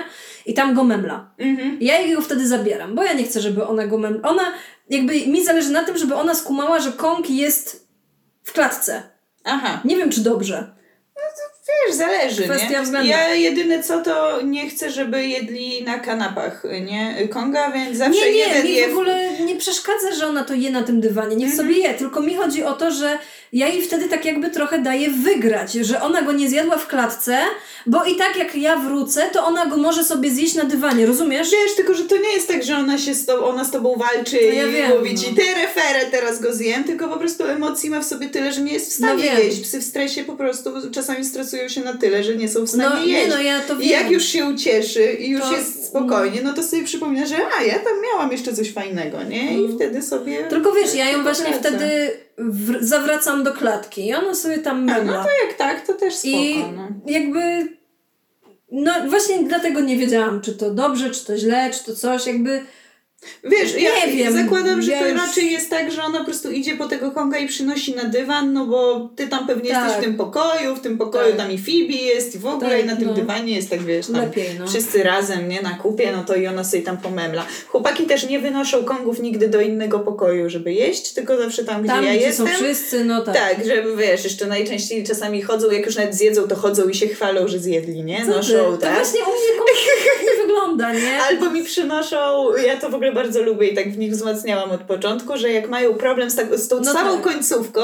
i 0.46 0.54
tam 0.54 0.74
go 0.74 0.84
memla. 0.84 1.32
Mhm. 1.38 1.78
Ja 1.82 2.00
jej 2.00 2.16
go 2.16 2.22
wtedy 2.22 2.48
zabieram, 2.48 2.96
bo 2.96 3.04
ja 3.04 3.14
nie 3.14 3.24
chcę, 3.24 3.42
żeby 3.42 3.66
ona 3.68 3.88
go 3.88 3.98
memla. 3.98 4.30
Ona, 4.30 4.44
jakby 4.90 5.14
mi 5.28 5.46
zależy 5.46 5.70
na 5.72 5.84
tym, 5.84 5.98
żeby 5.98 6.16
ona 6.16 6.36
skumała, 6.36 6.80
że 6.80 6.92
kong 6.92 7.30
jest 7.30 7.88
w 8.44 8.54
klatce. 8.54 9.04
Aha. 9.44 9.82
Nie 9.86 9.98
wiem, 9.98 10.10
czy 10.10 10.22
dobrze. 10.22 10.75
Wiesz, 11.68 11.96
zależy, 11.96 12.44
Kwestia 12.44 12.70
nie? 12.70 12.82
względu. 12.82 13.10
Ja 13.10 13.34
jedyne 13.36 13.84
co 13.84 14.02
to 14.02 14.42
nie 14.42 14.70
chcę, 14.70 14.90
żeby 14.92 15.28
jedli 15.28 15.84
na 15.84 16.00
kanapach, 16.00 16.64
nie? 16.82 17.28
Konga, 17.28 17.72
więc 17.72 17.98
zawsze 17.98 18.22
Nie, 18.26 18.32
nie, 18.32 18.38
jeden 18.38 18.64
mi 18.64 18.74
je 18.74 18.88
w 18.88 18.92
ogóle 18.92 19.40
nie 19.40 19.56
przeszkadza, 19.56 20.12
że 20.20 20.28
ona 20.28 20.44
to 20.44 20.54
je 20.54 20.72
na 20.72 20.84
tym 20.84 21.02
dywanie. 21.02 21.36
Niech 21.36 21.50
Mhm. 21.52 21.68
sobie 21.68 21.80
je. 21.82 21.94
Tylko 21.94 22.20
mi 22.22 22.36
chodzi 22.36 22.64
o 22.64 22.74
to, 22.74 22.92
że 22.92 23.18
ja 23.54 23.68
jej 23.68 23.82
wtedy 23.82 24.08
tak 24.10 24.26
jakby 24.26 24.50
trochę 24.50 24.80
daję 24.80 25.10
wygrać, 25.10 25.74
że 25.74 26.02
ona 26.02 26.22
go 26.22 26.32
nie 26.32 26.50
zjadła 26.50 26.78
w 26.78 26.88
klatce, 26.88 27.38
bo 27.86 28.04
i 28.04 28.16
tak 28.16 28.36
jak 28.38 28.56
ja 28.56 28.78
wrócę, 28.78 29.30
to 29.34 29.46
ona 29.46 29.66
go 29.66 29.78
może 29.78 30.04
sobie 30.04 30.30
zjeść 30.32 30.56
na 30.56 30.64
dywanie, 30.64 31.06
rozumiesz? 31.06 31.52
Wiesz, 31.52 31.76
tylko 31.76 31.94
że 31.94 32.04
to 32.04 32.18
nie 32.18 32.30
jest 32.34 32.48
tak, 32.48 32.64
że 32.64 32.76
ona 32.78 32.98
się 32.98 33.14
z 33.14 33.26
tobą, 33.26 33.46
ona 33.46 33.64
z 33.64 33.72
tobą 33.72 33.96
walczy 33.96 34.38
No 34.48 34.54
ja 34.54 34.68
i 34.68 34.72
wiem, 34.72 34.92
mówi 34.98 35.16
ci 35.18 35.30
no. 35.30 35.36
ty 35.36 35.42
referę, 35.62 36.06
teraz 36.12 36.42
go 36.42 36.54
zjem, 36.54 36.84
tylko 36.84 37.08
po 37.08 37.18
prostu 37.18 37.44
emocji 37.44 37.90
ma 37.90 38.00
w 38.00 38.06
sobie 38.06 38.30
tyle, 38.30 38.54
że 38.54 38.62
nie 38.62 38.74
jest 38.74 38.92
w 38.92 38.96
stanie 38.96 39.32
No 39.34 39.40
jeść. 39.40 39.62
Psy 39.62 39.80
w 39.80 39.84
stresie 39.84 40.24
po 40.24 40.34
prostu 40.34 40.70
czasami 40.92 41.26
stresują 41.26 41.70
się 41.70 41.82
na 41.82 41.94
tyle, 41.94 42.24
że 42.24 42.36
nie 42.36 42.50
są 42.50 42.64
w 42.66 42.70
stanie 42.70 42.84
No 42.90 43.00
nie, 43.06 43.12
jeść. 43.14 43.30
no 43.30 43.42
ja 43.42 43.60
to 43.60 43.74
I 43.74 43.78
wiem. 43.78 43.90
jak 43.90 44.12
już 44.12 44.24
się 44.26 44.46
ucieszy 44.46 45.14
i 45.14 45.30
już 45.30 45.42
To- 45.42 45.52
jest 45.58 45.86
spokojnie, 45.88 46.42
no 46.44 46.54
to 46.54 46.64
sobie 46.64 46.84
przypomina, 46.84 47.26
że 47.26 47.36
a, 47.60 47.64
ja 47.64 47.74
tam 47.80 47.94
miałam 48.14 48.32
jeszcze 48.32 48.54
coś 48.54 48.72
fajnego, 48.74 49.24
nie? 49.24 49.62
I 49.62 49.76
wtedy 49.76 50.02
sobie... 50.02 50.38
Mm. 50.38 50.50
Tylko 50.50 50.72
wiesz, 50.72 50.96
ja 50.96 51.10
ją 51.12 51.24
właśnie 51.24 51.54
wtedy 51.54 52.12
w- 52.38 52.84
zawracam 52.84 53.44
do 53.44 53.54
klatki 53.54 54.08
i 54.08 54.14
ona 54.14 54.36
sobie 54.36 54.58
tam 54.58 54.78
A, 54.78 54.94
memla. 54.94 55.18
no 55.18 55.24
to 55.24 55.30
jak 55.48 55.58
tak, 55.58 55.88
to 55.88 55.94
też 55.94 56.14
spoko, 56.16 56.34
I 56.38 56.64
no. 56.76 56.88
jakby. 57.06 57.68
No 58.72 58.92
właśnie 59.10 59.44
dlatego 59.44 59.80
nie 59.80 59.98
wiedziałam, 59.98 60.42
czy 60.42 60.54
to 60.54 60.72
dobrze, 60.72 61.10
czy 61.10 61.26
to 61.26 61.38
źle, 61.38 61.72
czy 61.74 61.84
to 61.86 61.96
coś, 61.96 62.28
jakby. 62.28 62.62
Wiesz, 63.44 63.82
ja 63.82 64.06
Nie 64.08 64.14
wiem, 64.14 64.34
zakładam, 64.34 64.82
że 64.82 64.92
ja 64.92 65.00
to 65.00 65.14
raczej 65.14 65.52
jest 65.52 65.70
tak, 65.70 65.92
że 65.92 66.04
ona 66.04 66.20
po 66.20 66.26
prostu 66.26 66.52
idzie 66.52 66.76
po 66.76 66.88
tego 66.88 67.12
konga 67.12 67.38
i 67.38 67.48
przynosi 67.48 67.96
na 67.96 68.04
dywan, 68.04 68.54
no 68.54 68.66
bo 68.66 69.10
ty 69.16 69.28
tam 69.28 69.48
pewnie 69.48 69.70
Tak. 69.70 69.84
jesteś 69.84 70.02
w 70.02 70.04
tym 70.06 70.18
pokoju, 70.18 70.76
w 70.76 70.80
tym 70.80 70.98
pokoju 70.98 71.28
Tak. 71.28 71.38
tam 71.38 71.52
i 71.52 71.58
Phoebe 71.58 71.94
jest 72.04 72.36
i 72.36 72.40
w 72.40 72.46
ogóle 72.46 72.70
Tak, 72.70 72.84
i 72.84 72.88
na 72.88 72.96
tym 72.96 73.08
no. 73.08 73.14
dywanie 73.14 73.56
jest 73.56 73.70
tak, 73.70 73.84
wiesz, 73.84 74.08
tam 74.08 74.16
Lepiej, 74.16 74.46
no. 74.60 74.68
wszyscy 74.68 75.04
razem, 75.04 75.50
nie, 75.50 75.62
na 75.62 75.70
kupie, 75.72 76.12
no 76.12 76.24
to 76.24 76.36
i 76.36 76.48
ona 76.48 76.64
sobie 76.64 76.84
tam 76.84 76.98
pomemla. 76.98 77.46
Chłopaki 77.68 78.04
też 78.04 78.30
nie 78.30 78.40
wynoszą 78.40 78.84
kongów 78.84 79.20
nigdy 79.20 79.48
do 79.48 79.62
innego 79.62 80.00
pokoju, 80.00 80.50
żeby 80.50 80.74
jeść, 80.74 81.14
tylko 81.14 81.38
zawsze 81.38 81.64
tam, 81.66 81.82
gdzie 81.82 81.92
Tam, 81.92 82.06
ja 82.06 82.12
gdzie 82.16 82.22
jestem. 82.26 82.48
są 82.48 82.54
wszyscy, 82.54 83.06
no 83.06 83.22
tak. 83.22 83.36
Tak, 83.36 83.66
żeby 83.66 83.96
wiesz, 83.98 84.24
jeszcze 84.24 84.46
najczęściej 84.48 85.04
czasami 85.04 85.42
chodzą, 85.42 85.72
jak 85.72 85.86
już 85.86 85.96
nawet 85.96 86.16
zjedzą, 86.16 86.48
to 86.48 86.56
chodzą 86.56 86.90
i 86.90 86.96
się 86.96 87.08
chwalą, 87.08 87.48
że 87.48 87.60
zjedli, 87.60 88.04
nie? 88.04 88.18
Co 88.20 88.26
ty? 88.26 88.38
Noszą, 88.38 88.54
To 88.72 88.78
tak? 88.78 88.96
właśnie 88.96 89.20
u 89.20 89.26
mnie 89.30 89.66
wygląda, 90.78 91.00
nie? 91.00 91.22
Albo 91.24 91.50
mi 91.50 91.64
przynoszą, 91.64 92.48
ja 92.66 92.78
to 92.78 92.90
w 92.90 92.96
ogóle 92.96 93.12
bardzo 93.14 93.42
lubię 93.44 93.68
i 93.68 93.76
tak 93.76 93.92
w 93.92 93.98
nich 93.98 94.12
wzmacniałam 94.12 94.72
od 94.72 94.82
początku, 94.82 95.38
że 95.38 95.52
jak 95.52 95.70
mają 95.70 95.94
problem 95.94 96.30
z, 96.30 96.36
tak, 96.36 96.58
z 96.60 96.68
tą 96.68 96.76
No 96.82 96.94
całą 96.94 97.14
tak. 97.14 97.22
końcówką, 97.34 97.82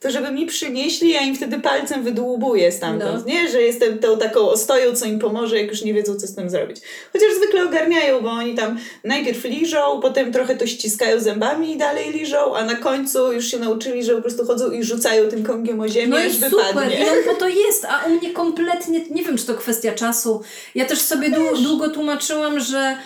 to 0.00 0.10
żeby 0.10 0.30
mi 0.32 0.46
przynieśli, 0.46 1.10
ja 1.10 1.20
im 1.20 1.36
wtedy 1.36 1.58
palcem 1.60 2.02
wydłubuję 2.02 2.72
stamtąd, 2.72 3.26
No. 3.26 3.32
nie? 3.32 3.48
Że 3.48 3.62
jestem 3.62 3.98
tą 3.98 4.18
taką 4.18 4.40
ostoją, 4.40 4.94
co 4.96 5.06
im 5.06 5.18
pomoże, 5.18 5.58
jak 5.60 5.70
już 5.70 5.82
nie 5.82 5.94
wiedzą, 5.94 6.14
co 6.14 6.26
z 6.26 6.34
tym 6.34 6.50
zrobić. 6.50 6.76
Chociaż 7.12 7.34
zwykle 7.36 7.64
ogarniają, 7.64 8.20
bo 8.20 8.30
oni 8.30 8.54
tam 8.54 8.78
najpierw 9.04 9.44
liżą, 9.44 10.00
potem 10.02 10.32
trochę 10.32 10.56
to 10.56 10.66
ściskają 10.66 11.20
zębami 11.20 11.72
i 11.72 11.76
dalej 11.76 12.12
liżą, 12.12 12.56
a 12.56 12.64
na 12.64 12.74
końcu 12.74 13.32
już 13.32 13.46
się 13.50 13.58
nauczyli, 13.58 14.04
że 14.04 14.14
po 14.16 14.22
prostu 14.22 14.46
chodzą 14.46 14.70
i 14.70 14.84
rzucają 14.84 15.28
tym 15.30 15.44
kongiem 15.44 15.80
o 15.80 15.88
ziemię, 15.88 16.06
No 16.08 16.18
i 16.18 16.26
aż 16.26 16.32
super, 16.34 16.50
wypadnie. 16.50 17.06
on 17.12 17.34
po 17.34 17.40
to 17.40 17.48
jest, 17.48 17.84
a 17.84 18.04
u 18.06 18.10
mnie 18.10 18.30
kompletnie, 18.32 19.00
nie 19.10 19.22
wiem 19.22 19.36
czy 19.38 19.46
to 19.46 19.54
kwestia 19.54 19.92
czasu. 19.92 20.42
Ja 20.74 20.84
też 20.84 20.98
sobie 20.98 21.30
dłu- 21.30 21.62
długo 21.62 21.88
tłumaczyłam, 21.88 22.33
że 22.60 22.96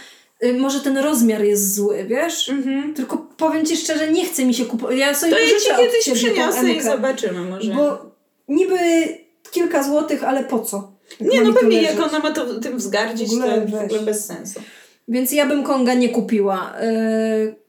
y, 0.45 0.53
może 0.53 0.81
ten 0.81 0.99
rozmiar 0.99 1.45
jest 1.45 1.75
zły, 1.75 2.05
wiesz? 2.05 2.49
Mhm. 2.49 2.95
Tylko 2.95 3.17
powiem 3.37 3.67
Ci 3.67 3.77
szczerze, 3.77 4.13
nie 4.13 4.25
chce 4.27 4.45
mi 4.45 4.55
się 4.55 4.65
kupować. 4.65 4.99
Ja 4.99 5.15
sobie 5.15 5.33
To 5.33 5.39
ja 5.39 5.47
ci 5.47 5.77
kiedyś 5.77 6.23
przyniosę 6.23 6.71
i 6.73 6.83
zobaczymy 6.83 7.41
może. 7.41 7.75
Bo 7.75 8.11
niby 8.49 8.79
kilka 9.51 9.83
złotych, 9.83 10.25
ale 10.25 10.45
po 10.45 10.59
co? 10.59 10.93
Nie, 11.21 11.41
Ma 11.41 11.49
no 11.49 11.55
pewnie 11.55 11.83
jak 11.83 12.01
ona 12.01 12.19
ma 12.19 12.33
to 12.33 12.61
tym 12.61 12.77
wzgardzić, 12.77 13.29
W 13.29 13.41
to 13.41 13.77
w 13.79 13.85
ogóle 13.85 14.01
bez 14.01 14.27
sensu. 14.27 14.61
Więc 15.09 15.33
ja 15.33 15.47
bym 15.47 15.63
Konga 15.63 15.95
nie 15.95 16.09
kupiła. 16.09 16.75
Yy, 16.81 17.68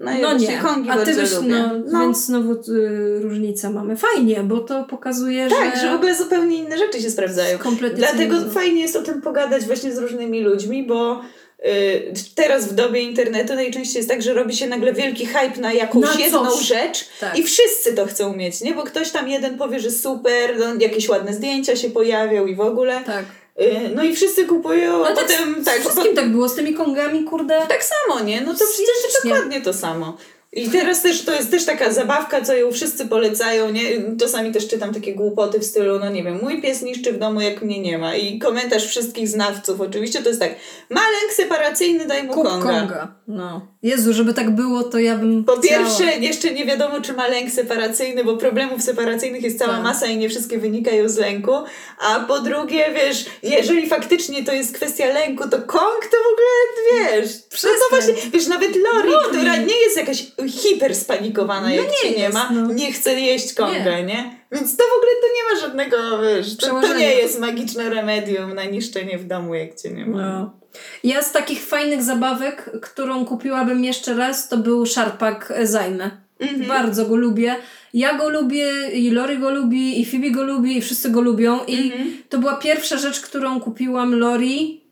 No, 0.00 0.10
no 0.22 0.32
nie, 0.32 0.58
kongi 0.58 0.90
a 0.90 0.98
ty 0.98 1.14
byś, 1.14 1.30
no, 1.42 1.56
No. 1.86 2.00
więc 2.00 2.26
znowu 2.26 2.52
y, 2.52 3.20
różnicę 3.22 3.70
mamy. 3.70 3.96
Fajnie, 3.96 4.42
bo 4.42 4.58
to 4.58 4.84
pokazuje, 4.84 5.48
Tak, 5.50 5.74
że... 5.76 5.80
że 5.82 5.90
w 5.92 5.94
ogóle 5.94 6.14
zupełnie 6.16 6.56
inne 6.56 6.78
rzeczy 6.78 7.02
się 7.02 7.10
sprawdzają. 7.10 7.58
Kompletnie 7.58 7.98
Dlatego 7.98 8.50
fajnie 8.50 8.80
jest 8.80 8.96
o 8.96 9.02
tym 9.02 9.22
pogadać 9.22 9.64
właśnie 9.64 9.92
z 9.92 9.98
różnymi 9.98 10.40
ludźmi, 10.40 10.86
bo 10.86 11.20
y, 11.66 12.12
teraz 12.34 12.68
w 12.68 12.74
dobie 12.74 13.00
internetu 13.02 13.54
najczęściej 13.54 13.96
jest 13.98 14.08
tak, 14.08 14.22
że 14.22 14.34
robi 14.34 14.56
się 14.56 14.66
nagle 14.66 14.92
wielki 14.92 15.26
hype 15.26 15.60
na 15.60 15.72
jakąś 15.72 16.04
Na 16.14 16.20
jedną 16.24 16.46
coś. 16.50 16.66
rzecz 16.66 17.04
Tak. 17.20 17.38
i 17.38 17.42
wszyscy 17.42 17.92
to 17.94 18.06
chcą 18.06 18.36
mieć, 18.36 18.60
nie? 18.60 18.74
Bo 18.74 18.82
ktoś 18.82 19.10
tam 19.10 19.28
jeden 19.28 19.58
powie, 19.58 19.80
że 19.80 19.90
super, 19.90 20.58
no, 20.58 20.66
jakieś 20.80 21.08
ładne 21.08 21.34
zdjęcia 21.34 21.76
się 21.76 21.90
pojawią 21.90 22.46
i 22.46 22.54
w 22.54 22.60
ogóle. 22.60 23.00
Tak. 23.06 23.24
Y, 23.60 23.90
no 23.94 24.04
i 24.04 24.14
wszyscy 24.16 24.44
kupują, 24.44 25.04
a 25.04 25.06
Ale 25.06 25.16
potem 25.16 25.54
tak, 25.54 25.64
tak, 25.64 25.76
z 25.84 25.88
wszystkim 25.88 26.16
tak 26.16 26.32
było, 26.32 26.48
z 26.48 26.54
tymi 26.54 26.74
Kongami, 26.74 27.24
kurde. 27.24 27.60
Tak 27.68 27.84
samo, 27.84 28.20
nie? 28.20 28.40
No 28.40 28.54
to 28.54 28.64
przecież 28.72 29.22
dokładnie 29.24 29.60
to 29.60 29.72
samo. 29.72 30.16
I 30.52 30.68
teraz 30.68 31.02
też 31.02 31.24
to 31.24 31.32
jest 31.32 31.50
też 31.50 31.64
taka 31.64 31.92
zabawka, 31.92 32.42
co 32.42 32.54
ją 32.54 32.72
wszyscy 32.72 33.06
polecają, 33.06 33.70
nie? 33.70 33.82
Czasami 34.20 34.52
też 34.52 34.68
czytam 34.68 34.94
takie 34.94 35.14
głupoty 35.14 35.58
w 35.58 35.64
stylu, 35.64 35.98
no 35.98 36.10
nie 36.10 36.24
wiem, 36.24 36.38
mój 36.42 36.62
pies 36.62 36.82
niszczy 36.82 37.12
w 37.12 37.18
domu, 37.18 37.40
jak 37.40 37.62
mnie 37.62 37.80
nie 37.80 37.98
ma. 37.98 38.14
I 38.14 38.38
komentarz 38.38 38.86
wszystkich 38.86 39.28
znawców 39.28 39.80
oczywiście 39.80 40.22
to 40.22 40.28
jest 40.28 40.40
tak, 40.40 40.54
ma 40.90 41.00
lęk 41.00 41.32
separacyjny, 41.32 42.06
daj 42.06 42.22
mu 42.22 42.32
Kup 42.32 42.48
konga. 42.48 42.80
Konga. 42.80 43.14
No. 43.28 43.66
Jezu, 43.82 44.12
żeby 44.12 44.34
tak 44.34 44.50
było, 44.54 44.82
to 44.82 44.98
ja 44.98 45.16
bym 45.16 45.44
Po 45.44 45.56
chciała. 45.56 45.78
pierwsze, 45.84 46.04
jeszcze 46.16 46.50
nie 46.54 46.64
wiadomo, 46.66 47.00
czy 47.00 47.12
ma 47.12 47.26
lęk 47.28 47.50
separacyjny, 47.50 48.24
bo 48.24 48.36
problemów 48.36 48.82
separacyjnych 48.82 49.42
jest 49.42 49.58
cała 49.58 49.72
Tak. 49.74 49.82
masa 49.82 50.06
i 50.06 50.16
nie 50.16 50.28
wszystkie 50.28 50.58
wynikają 50.58 51.08
z 51.08 51.16
lęku. 51.18 51.52
A 51.98 52.20
po 52.20 52.38
drugie, 52.40 52.86
wiesz, 52.94 53.24
jeżeli 53.42 53.88
faktycznie 53.88 54.44
to 54.44 54.52
jest 54.52 54.74
kwestia 54.74 55.06
lęku, 55.06 55.48
to 55.48 55.58
Kong 55.62 56.08
to 56.10 56.16
w 56.16 56.32
ogóle, 56.32 57.10
wiesz, 57.20 57.30
no 57.64 57.70
to 57.70 57.96
właśnie, 57.96 58.30
wiesz, 58.32 58.46
nawet 58.46 58.76
Lori, 58.76 59.10
Lori. 59.10 59.28
która 59.38 59.56
nie 59.56 59.76
jest 59.84 59.96
jakaś 59.96 60.24
hiper 60.48 60.94
spanikowana, 60.96 61.68
No 61.68 61.74
jak 61.74 61.86
nie 61.86 61.92
cię 62.02 62.10
nie 62.16 62.22
jest, 62.22 62.34
ma, 62.34 62.50
no. 62.52 62.72
nie 62.72 62.92
chce 62.92 63.20
jeść 63.20 63.54
Konga, 63.54 64.00
nie. 64.00 64.39
Więc 64.52 64.76
to 64.76 64.84
w 64.84 64.96
ogóle 64.98 65.10
to 65.20 65.26
nie 65.36 65.54
ma 65.54 65.60
żadnego, 65.60 66.22
wiesz, 66.22 66.56
to, 66.56 66.80
to 66.80 66.98
nie 66.98 67.14
jest 67.14 67.40
magiczne 67.40 67.90
remedium 67.90 68.54
na 68.54 68.64
niszczenie 68.64 69.18
w 69.18 69.26
domu, 69.26 69.54
jak 69.54 69.74
cię 69.74 69.90
nie 69.90 70.06
ma. 70.06 70.18
No. 70.18 70.60
Ja 71.04 71.22
z 71.22 71.32
takich 71.32 71.64
fajnych 71.64 72.02
zabawek, 72.02 72.70
którą 72.82 73.24
kupiłabym 73.24 73.84
jeszcze 73.84 74.14
raz, 74.14 74.48
to 74.48 74.56
był 74.56 74.86
szarpak 74.86 75.52
Zajmę. 75.62 76.10
Mhm. 76.40 76.68
Bardzo 76.68 77.06
go 77.06 77.16
lubię. 77.16 77.56
Ja 77.94 78.18
go 78.18 78.28
lubię, 78.28 78.88
i 78.92 79.10
Lori 79.10 79.38
go 79.38 79.50
lubi, 79.50 80.00
i 80.00 80.06
Phoebe 80.06 80.30
go 80.30 80.42
lubi, 80.44 80.76
i 80.76 80.82
wszyscy 80.82 81.10
go 81.10 81.20
lubią. 81.20 81.64
I 81.64 81.92
Mhm. 81.92 82.22
to 82.28 82.38
była 82.38 82.54
pierwsza 82.56 82.98
rzecz, 82.98 83.20
którą 83.20 83.60
kupiłam 83.60 84.14
Lori, 84.14 84.84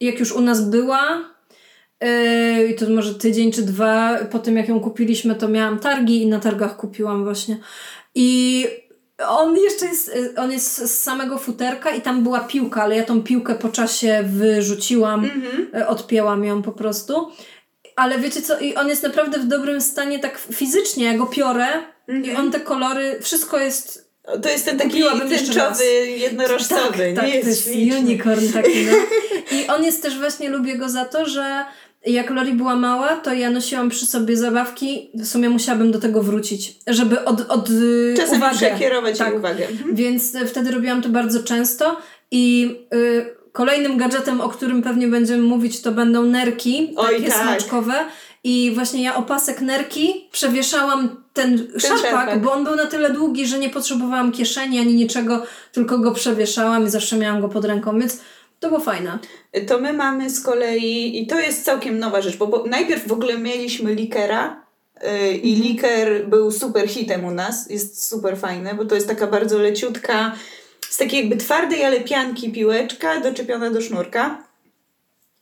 jak 0.00 0.20
już 0.20 0.32
u 0.32 0.40
nas 0.40 0.68
była. 0.70 1.24
Yy, 2.00 2.68
I 2.68 2.74
to 2.74 2.90
może 2.90 3.14
tydzień 3.14 3.52
czy 3.52 3.62
dwa 3.62 4.18
po 4.30 4.38
tym, 4.38 4.56
jak 4.56 4.68
ją 4.68 4.80
kupiliśmy, 4.80 5.34
to 5.34 5.48
miałam 5.48 5.78
targi 5.78 6.22
i 6.22 6.26
na 6.26 6.40
targach 6.40 6.76
kupiłam 6.76 7.24
właśnie. 7.24 7.58
I 8.14 8.66
on 9.28 9.56
jeszcze 9.56 9.86
jest, 9.86 10.08
y, 10.08 10.34
on 10.36 10.52
jest 10.52 10.76
z 10.78 11.02
samego 11.02 11.38
futerka 11.38 11.90
i 11.94 12.00
tam 12.00 12.22
była 12.22 12.40
piłka, 12.40 12.82
ale 12.82 12.96
ja 12.96 13.02
tą 13.04 13.22
piłkę 13.22 13.54
po 13.54 13.68
czasie 13.68 14.22
wyrzuciłam, 14.26 15.24
Mhm. 15.24 15.68
y, 15.82 15.86
odpięłam 15.86 16.44
ją 16.44 16.62
po 16.62 16.72
prostu. 16.72 17.30
Ale 17.96 18.18
wiecie 18.18 18.42
co, 18.42 18.58
i 18.58 18.74
on 18.74 18.88
jest 18.88 19.02
naprawdę 19.02 19.38
w 19.38 19.46
dobrym 19.46 19.80
stanie 19.80 20.18
tak 20.18 20.38
fizycznie, 20.52 21.04
ja 21.04 21.18
go 21.18 21.26
piorę 21.26 21.66
i 22.08 22.12
Mhm. 22.12 22.36
on 22.36 22.50
te 22.52 22.60
kolory, 22.60 23.18
wszystko 23.22 23.58
jest 23.58 24.06
To 24.42 24.48
jest 24.48 24.64
ten 24.64 24.78
taki 24.78 25.02
tęczowy, 25.28 25.84
jednorożcowy, 26.06 26.82
tak, 26.92 26.98
nie 26.98 27.14
tak, 27.14 27.28
jest 27.28 27.42
to 27.42 27.48
jest 27.48 27.64
śliczny. 27.64 27.98
unicorn 28.00 28.52
taki, 28.52 28.84
no. 28.86 28.92
I 29.58 29.66
on 29.66 29.84
jest 29.84 30.02
też 30.02 30.18
właśnie, 30.18 30.48
lubię 30.50 30.76
go 30.78 30.88
za 30.88 31.04
to, 31.04 31.26
że 31.26 31.64
jak 32.06 32.30
Lori 32.30 32.52
była 32.52 32.76
mała, 32.76 33.16
to 33.16 33.32
ja 33.32 33.50
nosiłam 33.50 33.88
przy 33.88 34.06
sobie 34.06 34.36
zabawki, 34.36 35.10
w 35.14 35.26
sumie 35.26 35.50
musiałabym 35.50 35.92
do 35.92 36.00
tego 36.00 36.22
wrócić, 36.22 36.76
żeby 36.86 37.24
od, 37.24 37.40
od 37.40 37.68
Czasem 38.16 38.36
uwagę. 38.36 38.56
przekierować 38.56 39.18
tak. 39.18 39.34
uwagę. 39.36 39.68
Mhm. 39.68 39.94
Więc 39.94 40.34
e, 40.34 40.46
wtedy 40.46 40.70
robiłam 40.70 41.02
to 41.02 41.08
bardzo 41.08 41.42
często 41.42 41.96
i 42.30 42.74
y, 42.94 43.36
kolejnym 43.52 43.96
gadżetem, 43.96 44.40
o 44.40 44.48
którym 44.48 44.82
pewnie 44.82 45.08
będziemy 45.08 45.42
mówić, 45.42 45.80
to 45.80 45.92
będą 45.92 46.22
nerki, 46.22 46.92
Oj, 46.96 47.16
takie 47.16 47.28
tak. 47.28 47.42
smaczkowe. 47.42 47.94
I 48.44 48.72
właśnie 48.74 49.02
ja 49.02 49.16
opasek 49.16 49.60
nerki 49.60 50.28
przewieszałam 50.32 51.22
ten, 51.32 51.58
szarpak, 51.78 52.00
szarpak. 52.00 52.42
bo 52.42 52.52
on 52.52 52.64
był 52.64 52.76
na 52.76 52.86
tyle 52.86 53.10
długi, 53.10 53.46
że 53.46 53.58
nie 53.58 53.70
potrzebowałam 53.70 54.32
kieszeni 54.32 54.78
ani 54.78 54.94
niczego, 54.94 55.42
tylko 55.72 55.98
go 55.98 56.12
przewieszałam 56.12 56.86
i 56.86 56.90
zawsze 56.90 57.16
miałam 57.16 57.40
go 57.40 57.48
pod 57.48 57.64
ręką, 57.64 57.98
więc 57.98 58.20
to 58.60 58.68
było 58.68 58.80
fajne. 58.80 59.18
To 59.66 59.78
my 59.80 59.92
mamy 59.92 60.30
z 60.30 60.40
kolei, 60.40 61.22
i 61.22 61.26
to 61.26 61.40
jest 61.40 61.64
całkiem 61.64 61.98
nowa 61.98 62.20
rzecz, 62.20 62.36
bo, 62.36 62.46
bo 62.46 62.64
najpierw 62.66 63.08
w 63.08 63.12
ogóle 63.12 63.38
mieliśmy 63.38 63.94
likera 63.94 64.66
yy, 65.02 65.32
i 65.32 65.52
Mhm. 65.52 65.62
liker 65.68 66.28
był 66.28 66.50
super 66.50 66.88
hitem 66.88 67.24
u 67.24 67.30
nas, 67.30 67.70
jest 67.70 68.08
super 68.08 68.38
fajny, 68.38 68.74
bo 68.74 68.84
to 68.84 68.94
jest 68.94 69.08
taka 69.08 69.26
bardzo 69.26 69.58
leciutka, 69.58 70.32
z 70.80 70.96
takiej 70.96 71.20
jakby 71.20 71.36
twardej, 71.36 71.84
ale 71.84 72.00
pianki 72.00 72.52
piłeczka 72.52 73.20
doczepiona 73.20 73.70
do 73.70 73.80
sznurka. 73.80 74.45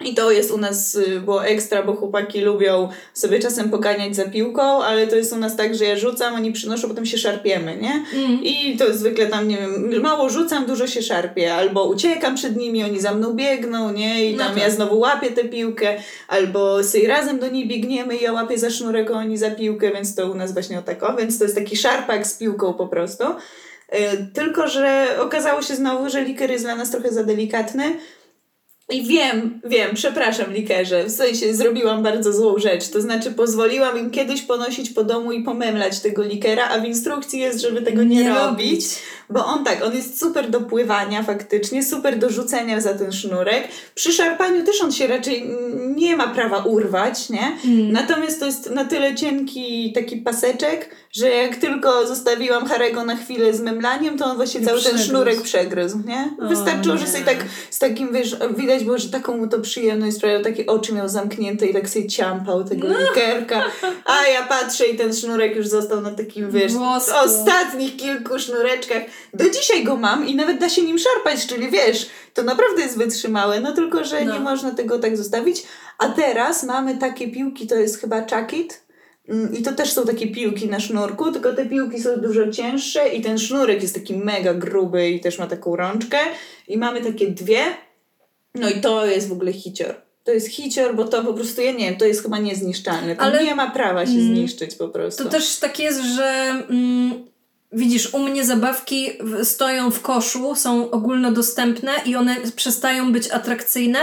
I 0.01 0.14
to 0.14 0.30
jest 0.30 0.51
u 0.51 0.59
nas 0.59 0.95
y, 0.95 1.20
było 1.20 1.47
ekstra, 1.47 1.82
bo 1.82 1.92
chłopaki 1.97 2.40
lubią 2.40 2.88
sobie 3.14 3.38
czasem 3.40 3.70
poganiać 3.70 4.16
za 4.16 4.24
piłką, 4.24 4.62
ale 4.62 5.07
to 5.07 5.16
jest 5.16 5.32
u 5.32 5.36
nas 5.36 5.57
tak, 5.57 5.74
że 5.74 5.84
ja 5.84 5.97
rzucam, 5.97 6.34
oni 6.34 6.53
przynoszą, 6.53 6.88
potem 6.88 7.07
się 7.07 7.18
szarpiemy, 7.18 7.76
nie? 7.76 8.05
I 8.42 8.76
to 8.76 8.95
zwykle 8.95 9.26
tam, 9.26 9.49
nie 9.49 9.57
wiem, 9.57 10.03
mało 10.03 10.30
rzucam, 10.30 10.66
dużo 10.66 10.86
się 10.86 11.03
szarpie, 11.03 11.55
albo 11.55 11.84
uciekam 11.84 12.34
przed 12.34 12.57
nimi, 12.57 12.84
oni 12.84 13.01
za 13.01 13.14
mną 13.14 13.32
biegną, 13.34 13.92
nie? 13.92 14.24
I 14.30 14.32
No 14.36 14.45
tam 14.45 14.55
tak. 14.55 14.62
ja 14.62 14.70
znowu 14.70 14.99
łapię 14.99 15.30
tę 15.30 15.45
piłkę, 15.45 15.97
albo 16.28 16.84
sobie 16.84 17.09
razem 17.09 17.38
do 17.38 17.49
niej 17.49 17.68
biegniemy 17.68 18.16
i 18.16 18.22
ja 18.22 18.32
łapię 18.32 18.59
za 18.59 18.70
sznurek, 18.70 19.11
a 19.11 19.14
oni 19.14 19.36
za 19.38 19.51
piłkę, 19.51 19.92
więc 19.92 20.14
to 20.14 20.30
u 20.30 20.34
nas 20.34 20.53
właśnie 20.53 20.78
o 20.78 20.82
tako, 20.82 21.16
więc 21.16 21.38
to 21.38 21.45
jest 21.45 21.57
taki 21.57 21.76
szarpak 21.76 22.26
z 22.26 22.34
piłką 22.38 22.74
po 22.74 22.86
prostu. 22.88 23.24
Y, 23.24 24.26
Tylko, 24.34 24.68
że 24.68 25.07
okazało 25.20 25.62
się 25.62 25.74
znowu, 25.74 26.11
że 26.11 26.22
liker 26.24 26.51
jest 26.51 26.64
dla 26.64 26.76
nas 26.76 26.90
trochę 26.90 27.12
za 27.12 27.24
delikatny. 27.24 27.84
I 28.91 29.03
wiem, 29.03 29.61
wiem, 29.64 29.91
przepraszam 29.95 30.53
likerze, 30.53 31.05
w 31.05 31.11
sensie 31.11 31.55
zrobiłam 31.55 32.03
bardzo 32.03 32.32
złą 32.32 32.59
rzecz, 32.59 32.89
to 32.89 33.01
znaczy 33.01 33.30
pozwoliłam 33.32 33.99
im 33.99 34.11
kiedyś 34.11 34.43
ponosić 34.43 34.91
po 34.91 35.05
domu 35.05 35.32
i 35.32 35.43
pomemlać 35.43 36.01
tego 36.01 36.22
likera, 36.22 36.68
a 36.68 36.78
w 36.78 36.85
instrukcji 36.85 37.41
jest, 37.41 37.61
żeby 37.61 37.82
tego 37.82 38.03
nie, 38.03 38.16
Nie 38.16 38.28
robić, 38.28 38.41
robić. 38.70 38.85
bo 39.30 39.47
on 39.47 39.64
tak, 39.64 39.85
on 39.85 39.95
jest 39.95 40.20
super 40.20 40.51
do 40.51 40.61
pływania 40.61 41.22
faktycznie, 41.22 41.82
super 41.82 42.18
do 42.18 42.30
rzucenia 42.30 42.80
za 42.80 42.95
ten 42.95 43.12
sznurek. 43.12 43.68
Przy 43.95 44.12
szarpaniu 44.12 44.64
też 44.64 44.80
on 44.82 44.93
się 44.93 45.07
raczej 45.07 45.51
nie 45.97 46.16
ma 46.16 46.28
prawa 46.28 46.59
urwać, 46.59 47.30
nie? 47.30 47.57
Mm. 47.64 47.93
Natomiast 47.93 48.41
to 48.41 48.47
jest 48.47 48.70
na 48.70 48.85
tyle 48.85 49.14
cienki 49.14 49.93
taki 49.95 50.16
paseczek, 50.16 50.91
że 51.12 51.28
jak 51.28 51.57
tylko 51.57 52.07
zostawiłam 52.07 52.66
Harego 52.66 53.05
na 53.05 53.16
chwilę 53.16 53.55
z 53.55 53.61
memlaniem, 53.61 54.18
to 54.18 54.24
on 54.24 54.37
właśnie 54.37 54.61
I 54.61 54.64
cały 54.64 54.76
ten 54.76 54.85
przegryzł. 54.85 55.09
sznurek 55.11 55.43
przegryzł, 55.43 55.99
nie? 56.07 56.30
O, 56.47 56.49
Wystarczyło, 56.49 56.97
że 56.97 57.05
nie. 57.05 57.11
sobie 57.11 57.24
tak 57.24 57.39
z 57.70 57.78
takim, 57.78 58.12
wiesz, 58.12 58.37
widać 58.57 58.74
widać 58.75 58.85
było, 58.87 58.99
że 58.99 59.09
taką 59.09 59.37
mu 59.37 59.47
to 59.49 59.59
przyjemność 59.61 60.16
sprawiał, 60.16 60.43
takie 60.43 60.66
oczy 60.66 60.93
miał 60.95 61.09
zamknięte 61.09 61.66
i 61.66 61.72
tak 61.72 61.89
sobie 61.89 62.07
ciampał 62.07 62.64
tego 62.64 62.89
likerka, 62.89 63.64
a 64.05 64.27
ja 64.27 64.43
patrzę 64.43 64.87
i 64.87 64.97
ten 64.97 65.14
sznurek 65.14 65.57
już 65.57 65.68
został 65.68 66.01
na 66.01 66.11
takim, 66.11 66.51
wiesz, 66.51 66.72
Włosku. 66.72 67.12
ostatnich 67.25 67.97
kilku 67.97 68.39
sznureczkach. 68.39 69.03
Do 69.35 69.51
dzisiaj 69.51 69.85
go 69.85 69.97
mam 69.97 70.27
i 70.29 70.35
nawet 70.35 70.59
da 70.59 70.68
się 70.68 70.83
nim 70.83 70.99
szarpać, 70.99 71.47
czyli 71.47 71.70
wiesz, 71.70 72.07
to 72.35 72.43
naprawdę 72.43 72.83
jest 72.83 72.99
wytrzymałe, 72.99 73.61
no 73.61 73.72
tylko, 73.72 74.05
że 74.05 74.25
No. 74.25 74.35
nie 74.35 74.41
można 74.41 74.70
tego 74.75 74.99
tak 74.99 75.16
zostawić. 75.16 75.62
A 75.99 76.09
teraz 76.09 76.62
mamy 76.62 76.99
takie 76.99 77.29
piłki, 77.29 77.66
to 77.66 77.75
jest 77.75 78.01
chyba 78.01 78.20
Chuckit. 78.27 78.85
Mm, 79.29 79.55
I 79.55 79.62
to 79.62 79.72
też 79.72 79.93
są 79.93 80.05
takie 80.07 80.27
piłki 80.27 80.68
na 80.68 80.81
sznurku, 80.81 81.33
tylko 81.33 81.53
te 81.53 81.66
piłki 81.66 82.01
są 82.03 82.16
dużo 82.16 82.51
cięższe 82.51 83.09
i 83.09 83.22
ten 83.22 83.39
sznurek 83.39 83.83
jest 83.83 83.95
taki 83.95 84.16
mega 84.16 84.55
gruby 84.55 85.11
i 85.11 85.20
też 85.20 85.39
ma 85.39 85.47
taką 85.47 85.77
rączkę. 85.77 86.18
I 86.68 86.79
mamy 86.79 87.01
takie 87.01 87.27
dwie. 87.27 87.64
No 88.55 88.69
i 88.69 88.81
to 88.81 89.07
jest 89.07 89.29
w 89.29 89.33
ogóle 89.33 89.53
hicior. 89.53 89.95
To 90.25 90.33
jest 90.33 90.49
hicior, 90.49 90.95
bo 90.97 91.05
to 91.05 91.25
po 91.25 91.35
prostu, 91.35 91.61
ja 91.63 91.73
nie 91.73 91.79
wiem, 91.91 91.97
to 91.97 92.05
jest 92.05 92.23
chyba 92.23 92.39
niezniszczalne. 92.39 93.17
To 93.17 93.23
Ale- 93.23 93.45
nie 93.45 93.55
ma 93.55 93.71
prawa 93.71 94.07
się 94.07 94.13
Mm. 94.13 94.27
zniszczyć 94.27 94.75
po 94.75 94.89
prostu. 94.89 95.25
To 95.25 95.31
też 95.31 95.57
tak 95.57 95.79
jest, 95.79 96.01
że 96.01 96.25
mm, 96.71 97.25
widzisz, 97.73 98.15
u 98.15 98.19
mnie 98.19 98.45
zabawki 98.45 99.11
stoją 99.43 99.91
w 99.91 100.01
koszu, 100.01 100.55
są 100.55 100.91
ogólnodostępne 100.91 101.93
i 102.07 102.17
one 102.17 102.37
przestają 102.57 103.13
być 103.13 103.31
atrakcyjne. 103.31 103.99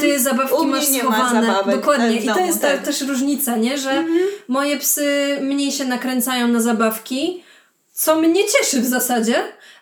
Ty 0.00 0.20
zabawki 0.20 0.66
masz 0.66 0.90
ma 0.90 0.98
schowane. 0.98 1.46
zabawek 1.46 1.76
Dokładnie. 1.76 2.20
w 2.20 2.24
I 2.24 2.28
to 2.28 2.38
jest 2.40 2.60
ta, 2.60 2.68
tak. 2.68 2.82
też 2.84 3.00
różnica, 3.00 3.56
nie? 3.56 3.78
Że 3.78 3.90
Mhm. 3.90 4.18
moje 4.48 4.76
psy 4.78 5.38
mniej 5.40 5.72
się 5.72 5.84
nakręcają 5.84 6.48
na 6.48 6.60
zabawki, 6.60 7.42
co 7.92 8.16
mnie 8.20 8.42
cieszy 8.58 8.80
w 8.80 8.86
zasadzie, 8.86 9.34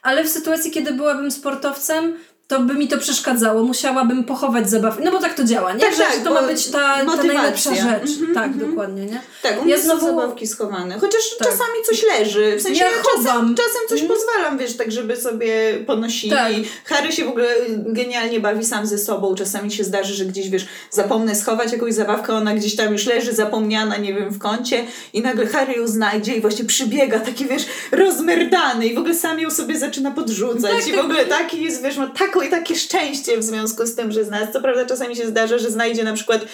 ale 0.02 0.24
w 0.24 0.28
sytuacji, 0.28 0.70
kiedy 0.70 0.92
byłabym 0.92 1.30
sportowcem, 1.30 2.16
to 2.48 2.60
by 2.60 2.74
mi 2.74 2.88
to 2.88 2.98
przeszkadzało. 2.98 3.62
Musiałabym 3.62 4.24
pochować 4.24 4.70
zabawki. 4.70 5.04
No 5.04 5.10
bo 5.12 5.18
tak 5.18 5.34
to 5.34 5.44
działa, 5.44 5.72
nie? 5.72 5.80
Tak, 5.80 5.92
że, 5.94 6.02
tak, 6.02 6.16
to 6.24 6.34
ma 6.34 6.42
być 6.42 6.66
ta, 6.70 7.04
ta 7.04 7.22
najlepsza 7.22 7.74
rzecz. 7.74 8.10
Mhm, 8.10 8.34
tak, 8.34 8.46
mhm. 8.46 8.70
dokładnie, 8.70 9.06
nie? 9.06 9.20
Tak, 9.42 9.60
u 9.60 9.64
mnie 9.64 9.72
Ja 9.74 9.80
znowu- 9.80 10.06
zabawki 10.06 10.46
schowane. 10.46 10.98
Chociaż 10.98 11.20
Tak. 11.38 11.48
czasami 11.48 11.74
coś 11.86 12.02
leży. 12.18 12.56
W 12.58 12.62
sensie 12.62 12.80
Ja 12.84 12.90
ja, 12.90 12.96
czasem, 13.02 13.54
czasem 13.54 13.82
coś 13.88 14.00
Mhm. 14.02 14.18
pozwalam, 14.18 14.58
wiesz, 14.58 14.76
tak 14.76 14.92
żeby 14.92 15.16
sobie 15.16 15.74
ponosili. 15.86 16.32
Tak. 16.32 16.52
Harry 16.84 17.12
się 17.12 17.24
w 17.24 17.28
ogóle 17.28 17.48
genialnie 17.86 18.40
bawi 18.40 18.64
sam 18.64 18.86
ze 18.86 18.98
sobą. 18.98 19.34
Czasami 19.34 19.70
się 19.72 19.84
zdarzy, 19.84 20.14
że 20.14 20.24
gdzieś, 20.24 20.48
wiesz, 20.48 20.66
zapomnę 20.90 21.34
schować 21.34 21.72
jakąś 21.72 21.94
zabawkę, 21.94 22.34
ona 22.34 22.54
gdzieś 22.54 22.76
tam 22.76 22.92
już 22.92 23.06
leży 23.06 23.32
zapomniana, 23.32 23.96
nie 23.96 24.14
wiem, 24.14 24.30
w 24.30 24.38
kącie 24.38 24.84
i 25.12 25.22
nagle 25.22 25.46
Harry 25.46 25.72
ją 25.72 25.88
znajdzie 25.88 26.34
i 26.34 26.40
właśnie 26.40 26.64
przybiega 26.64 27.20
taki, 27.20 27.46
wiesz, 27.46 27.66
rozmerdany 27.92 28.86
i 28.86 28.94
w 28.94 28.98
ogóle 28.98 29.14
sam 29.14 29.40
ją 29.40 29.50
sobie 29.50 29.78
zaczyna 29.78 30.10
podrzucać 30.10 30.72
Tak, 30.72 30.88
i 30.88 30.92
w 30.92 30.94
tak. 30.94 31.04
ogóle 31.04 31.24
taki 31.24 31.62
jest, 31.62 31.82
wiesz, 31.82 31.96
ma 31.96 32.06
taką 32.06 32.37
i 32.42 32.48
takie 32.48 32.76
szczęście 32.76 33.38
w 33.38 33.44
związku 33.44 33.86
z 33.86 33.94
tym, 33.94 34.12
że 34.12 34.24
zna. 34.24 34.46
Co 34.46 34.60
prawda 34.60 34.86
czasami 34.86 35.16
się 35.16 35.26
zdarza, 35.26 35.58
że 35.58 35.70
znajdzie 35.70 36.04
na 36.04 36.12
przykład 36.12 36.44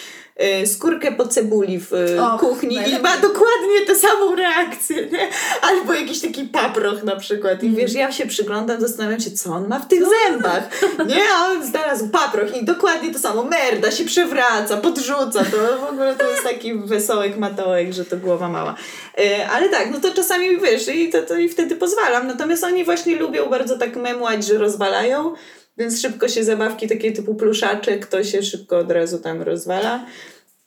skórkę 0.66 1.12
po 1.12 1.28
cebuli 1.28 1.80
w 1.80 1.92
y, 1.92 2.18
kuchni 2.40 2.76
i 2.76 2.98
ma 3.02 3.16
dokładnie 3.16 3.80
tę 3.86 3.94
samą 3.94 4.34
reakcję, 4.34 5.06
nie? 5.06 5.28
Albo 5.62 5.92
jakiś 5.92 6.20
taki 6.20 6.44
paproch 6.44 7.02
na 7.04 7.16
przykład. 7.16 7.62
I 7.62 7.70
wiesz, 7.70 7.92
ja 7.92 8.12
się 8.12 8.26
przyglądam, 8.26 8.80
zastanawiam 8.80 9.20
się, 9.20 9.30
co 9.30 9.50
on 9.50 9.68
ma 9.68 9.80
w 9.80 9.88
tych 9.88 10.02
zębach. 10.02 10.68
Nie, 11.08 11.22
a 11.34 11.46
on 11.50 11.66
znalazł 11.66 12.08
paproch 12.08 12.56
i 12.56 12.64
dokładnie 12.64 13.12
to 13.12 13.18
samo. 13.18 13.44
Merda 13.44 13.90
się 13.90 14.04
przewraca, 14.04 14.76
podrzuca. 14.76 15.44
To 15.44 15.86
w 15.86 15.90
ogóle 15.90 16.14
to 16.14 16.30
jest 16.30 16.42
taki 16.42 16.74
wesołek 16.74 17.36
matołek, 17.36 17.92
że 17.92 18.04
to 18.04 18.16
głowa 18.16 18.48
mała. 18.48 18.74
E, 19.18 19.48
ale 19.48 19.68
tak, 19.68 19.90
no 19.90 20.00
to 20.00 20.14
czasami 20.14 20.60
wiesz, 20.60 20.88
i, 20.88 21.10
to, 21.10 21.22
to, 21.22 21.36
i 21.36 21.48
wtedy 21.48 21.76
pozwalam. 21.76 22.26
Natomiast 22.26 22.64
oni 22.64 22.84
właśnie 22.84 23.16
lubią 23.16 23.46
bardzo 23.46 23.78
tak 23.78 23.96
memłać, 23.96 24.46
że 24.46 24.58
rozwalają. 24.58 25.34
Więc 25.78 26.00
szybko 26.00 26.28
się 26.28 26.44
zabawki 26.44 26.88
takie 26.88 27.12
typu 27.12 27.34
pluszaczek, 27.34 28.06
to 28.06 28.24
się 28.24 28.42
szybko 28.42 28.78
od 28.78 28.90
razu 28.90 29.18
tam 29.18 29.42
rozwala. 29.42 30.06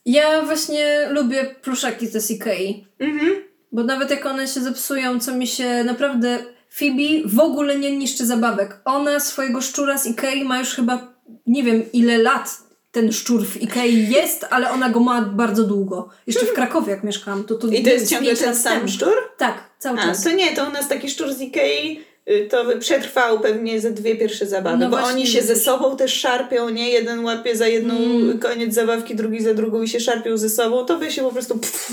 Ja 0.07 0.41
właśnie 0.41 1.07
lubię 1.09 1.55
pluszaki 1.61 2.07
ze 2.07 2.33
Ikei. 2.33 2.87
Mhm. 2.99 3.35
Bo 3.71 3.83
nawet 3.83 4.11
jak 4.11 4.25
one 4.25 4.47
się 4.47 4.61
zepsują, 4.61 5.19
co 5.19 5.35
mi 5.35 5.47
się 5.47 5.83
naprawdę... 5.83 6.39
Phoebe 6.69 7.25
w 7.25 7.39
ogóle 7.39 7.79
nie 7.79 7.97
niszczy 7.97 8.25
zabawek. 8.25 8.81
Ona 8.85 9.19
swojego 9.19 9.61
szczura 9.61 9.97
z 9.97 10.07
Ikei 10.07 10.43
ma 10.43 10.59
już 10.59 10.69
chyba 10.69 11.13
nie 11.47 11.63
wiem 11.63 11.83
ile 11.93 12.17
lat 12.17 12.57
ten 12.91 13.11
szczur 13.11 13.45
w 13.45 13.61
Ikei 13.61 14.09
jest, 14.09 14.45
ale 14.49 14.71
ona 14.71 14.89
go 14.89 14.99
ma 14.99 15.21
bardzo 15.21 15.63
długo. 15.63 16.09
Jeszcze 16.27 16.45
w 16.45 16.53
Krakowie 16.53 16.91
jak 16.91 17.03
mieszkałam. 17.03 17.43
To, 17.43 17.55
to 17.55 17.67
I 17.67 17.83
to 17.83 17.89
jest 17.89 18.09
ciągle 18.09 18.35
ten 18.35 18.55
sam 18.55 18.87
szczur? 18.87 19.13
Tak, 19.37 19.63
cały 19.79 19.99
A, 19.99 20.03
czas. 20.03 20.23
to 20.23 20.31
nie, 20.31 20.55
to 20.55 20.67
u 20.67 20.71
nas 20.71 20.87
taki 20.87 21.09
szczur 21.09 21.33
z 21.33 21.41
Ikei 21.41 22.03
to 22.49 22.65
przetrwał 22.79 23.39
pewnie 23.39 23.81
ze 23.81 23.91
dwie 23.91 24.15
pierwsze 24.15 24.45
zabawy, 24.45 24.77
No 24.77 24.89
bo 24.89 24.97
właśnie, 24.97 25.13
oni 25.13 25.27
się 25.27 25.41
ze 25.41 25.55
sobą 25.55 25.97
też 25.97 26.13
szarpią, 26.13 26.69
nie? 26.69 26.89
Jeden 26.89 27.25
łapie 27.25 27.55
za 27.55 27.67
jedną 27.67 27.93
Mm. 27.97 28.39
koniec 28.39 28.73
zabawki, 28.73 29.15
drugi 29.15 29.43
za 29.43 29.53
drugą 29.53 29.81
i 29.81 29.87
się 29.87 29.99
szarpią 29.99 30.37
ze 30.37 30.49
sobą, 30.49 30.85
to 30.85 30.97
by 30.97 31.11
się 31.11 31.21
po 31.21 31.31
prostu 31.31 31.57
pff, 31.57 31.91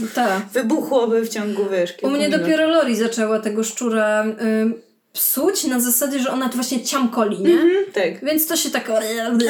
wybuchłoby 0.53 1.20
w 1.22 1.28
ciągu, 1.28 1.62
wiesz, 1.72 1.95
U 2.03 2.11
mnie 2.11 2.28
dopiero 2.30 2.66
Lori 2.68 2.97
zaczęła 2.97 3.39
tego 3.39 3.64
szczura 3.64 4.24
ym, 4.62 4.74
psuć 5.12 5.64
na 5.64 5.80
zasadzie, 5.80 6.18
że 6.18 6.30
ona 6.30 6.49
to 6.49 6.55
właśnie 6.55 6.85
ciamkoli, 6.85 7.39
nie? 7.41 7.53
Mhm, 7.55 7.85
tak. 7.93 8.24
Więc 8.24 8.47
to 8.47 8.57
się 8.57 8.70
tak... 8.70 8.89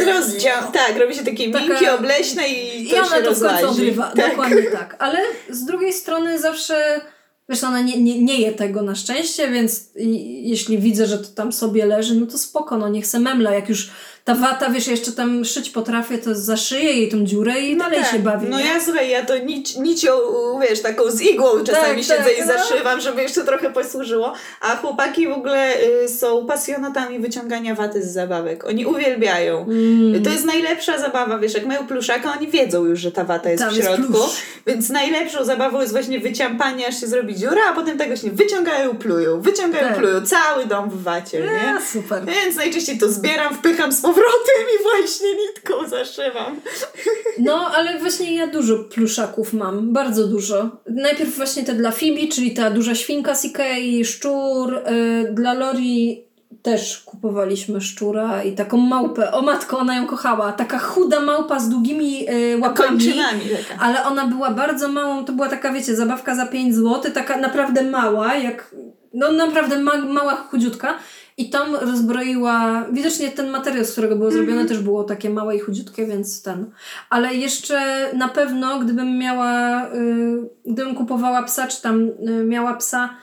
Rozdział, 0.06 0.62
tak, 0.72 0.98
robi 1.00 1.14
się 1.14 1.24
takie 1.24 1.50
Taka- 1.50 1.66
miękkie, 1.66 1.94
obleśne 1.94 2.48
i 2.48 2.88
to 2.88 2.96
I 2.96 2.98
ona 2.98 3.16
się 3.16 3.22
to 3.22 3.34
w 3.34 3.40
końcu 3.40 3.68
odrywa. 3.68 4.12
Tak. 4.16 4.30
Dokładnie 4.30 4.62
tak. 4.62 4.96
Ale 4.98 5.18
z 5.50 5.64
drugiej 5.64 5.92
strony 5.92 6.38
zawsze... 6.38 7.00
Wiesz, 7.48 7.64
ona 7.64 7.80
nie, 7.80 8.02
nie, 8.02 8.22
nie 8.22 8.40
je 8.40 8.52
tego 8.52 8.82
na 8.82 8.94
szczęście, 8.94 9.50
więc 9.50 9.90
i, 9.96 10.48
jeśli 10.48 10.78
widzę, 10.78 11.06
że 11.06 11.18
to 11.18 11.28
tam 11.28 11.52
sobie 11.52 11.86
leży, 11.86 12.14
no 12.14 12.26
to 12.26 12.38
spoko, 12.38 12.78
no 12.78 12.88
niech 12.88 13.06
se 13.06 13.20
memla. 13.20 13.54
Jak 13.54 13.68
już 13.68 13.90
ta 14.24 14.34
wata, 14.34 14.70
wiesz, 14.70 14.86
jeszcze 14.86 15.12
tam 15.12 15.44
szyć 15.44 15.70
potrafię, 15.70 16.18
to 16.18 16.34
zaszyję 16.34 16.92
jej 16.92 17.08
tą 17.08 17.24
dziurę 17.24 17.60
i 17.60 17.76
dalej 17.76 18.00
tak. 18.00 18.10
się 18.10 18.18
bawi. 18.18 18.48
No 18.48 18.58
nie? 18.58 18.64
ja 18.64 18.80
słuchaj, 18.84 19.10
ja 19.10 19.24
to 19.24 19.38
nici, 19.38 19.80
nicią, 19.80 20.10
wiesz, 20.68 20.82
taką 20.82 21.10
z 21.10 21.20
igłą 21.20 21.64
czasami 21.64 22.04
Tak, 22.04 22.18
siedzę 22.18 22.30
tak, 22.30 22.38
i 22.38 22.40
no. 22.40 22.46
zaszywam, 22.46 23.00
żeby 23.00 23.22
jeszcze 23.22 23.44
trochę 23.44 23.70
posłużyło. 23.70 24.32
A 24.60 24.76
chłopaki 24.76 25.28
w 25.28 25.32
ogóle 25.32 25.74
y, 26.04 26.08
są 26.08 26.46
pasjonatami 26.46 27.18
wyciągania 27.18 27.74
waty 27.74 28.02
z 28.02 28.12
zabawek. 28.12 28.64
Oni 28.66 28.86
uwielbiają. 28.86 29.62
Mm. 29.62 30.22
To 30.22 30.30
jest 30.30 30.44
najlepsza 30.44 30.98
zabawa, 30.98 31.38
wiesz, 31.38 31.54
jak 31.54 31.66
mają 31.66 31.86
pluszaka, 31.86 32.32
oni 32.38 32.48
wiedzą 32.48 32.84
już, 32.84 33.00
że 33.00 33.12
ta 33.12 33.24
wata 33.24 33.50
jest 33.50 33.62
Tam 33.62 33.72
w 33.72 33.76
jest 33.76 33.88
środku. 33.88 34.12
plusz. 34.12 34.36
więc 34.66 34.88
najlepszą 34.90 35.44
zabawą 35.44 35.80
jest 35.80 35.92
właśnie 35.92 36.20
wyciąpanie, 36.20 36.86
aż 36.88 37.00
się 37.00 37.06
zrobi 37.06 37.36
dziura, 37.36 37.62
a 37.70 37.72
potem 37.74 37.98
tego 37.98 38.16
się 38.16 38.30
wyciągają, 38.30 38.96
plują, 38.96 39.40
wyciągają, 39.40 39.88
Tak. 39.88 39.96
plują. 39.98 40.20
Cały 40.26 40.66
dom 40.66 40.90
w 40.90 41.02
wacie, 41.02 41.40
nie? 41.40 41.74
A, 41.78 41.80
super. 41.92 42.24
Więc 42.24 42.56
najczęściej 42.56 42.98
to 42.98 43.08
zbieram, 43.08 43.54
wpycham 43.54 43.92
z 43.92 44.00
powrotem 44.00 44.13
i 44.80 44.82
właśnie 44.82 45.28
nitką 45.34 45.88
zaszywam. 45.88 46.60
No, 47.38 47.70
ale 47.76 47.98
właśnie 47.98 48.34
ja 48.34 48.46
dużo 48.46 48.78
pluszaków 48.78 49.52
mam, 49.52 49.92
bardzo 49.92 50.26
dużo. 50.26 50.70
Najpierw 50.90 51.36
właśnie 51.36 51.64
te 51.64 51.72
dla 51.72 51.90
Fibi, 51.90 52.28
czyli 52.28 52.54
ta 52.54 52.70
duża 52.70 52.94
świnka 52.94 53.34
z 53.34 53.44
Ikei, 53.44 54.04
szczur. 54.04 54.74
y, 54.74 55.32
dla 55.34 55.54
Lori 55.54 56.24
też 56.62 56.98
kupowaliśmy 56.98 57.80
szczura 57.80 58.42
i 58.42 58.52
taką 58.54 58.76
małpę. 58.76 59.32
O 59.32 59.42
matko, 59.42 59.78
ona 59.78 59.96
ją 59.96 60.06
kochała. 60.06 60.52
Taka 60.52 60.78
chuda 60.78 61.20
małpa 61.20 61.58
z 61.58 61.68
długimi 61.68 62.30
y, 62.30 62.58
łapami. 62.58 62.88
Kończynami. 62.88 63.40
Ale 63.80 64.04
ona 64.04 64.26
była 64.26 64.50
bardzo 64.50 64.88
małą, 64.88 65.24
to 65.24 65.32
była 65.32 65.48
taka, 65.48 65.72
wiecie, 65.72 65.96
zabawka 65.96 66.34
za 66.34 66.46
5 66.46 66.74
zł, 66.74 67.12
taka 67.14 67.36
naprawdę 67.36 67.82
mała, 67.82 68.34
jak, 68.34 68.74
no 69.14 69.32
naprawdę 69.32 69.78
ma, 69.78 69.96
mała, 69.98 70.34
chudziutka. 70.34 70.98
I 71.36 71.50
tam 71.50 71.76
rozbroiła, 71.76 72.84
widocznie 72.92 73.30
ten 73.30 73.50
materiał, 73.50 73.84
z 73.84 73.92
którego 73.92 74.16
było 74.16 74.30
zrobione, 74.30 74.64
też 74.64 74.78
było 74.78 75.04
takie 75.04 75.30
małe 75.30 75.56
i 75.56 75.60
chudziutkie, 75.60 76.06
więc 76.06 76.42
ten. 76.42 76.70
Ale 77.10 77.34
jeszcze 77.34 78.08
na 78.16 78.28
pewno, 78.28 78.78
gdybym 78.78 79.18
miała, 79.18 79.84
y, 79.86 80.48
gdybym 80.66 80.94
kupowała 80.94 81.42
psa, 81.42 81.66
czy 81.66 81.82
tam 81.82 82.08
y, 82.28 82.44
miała 82.44 82.74
psa 82.74 83.16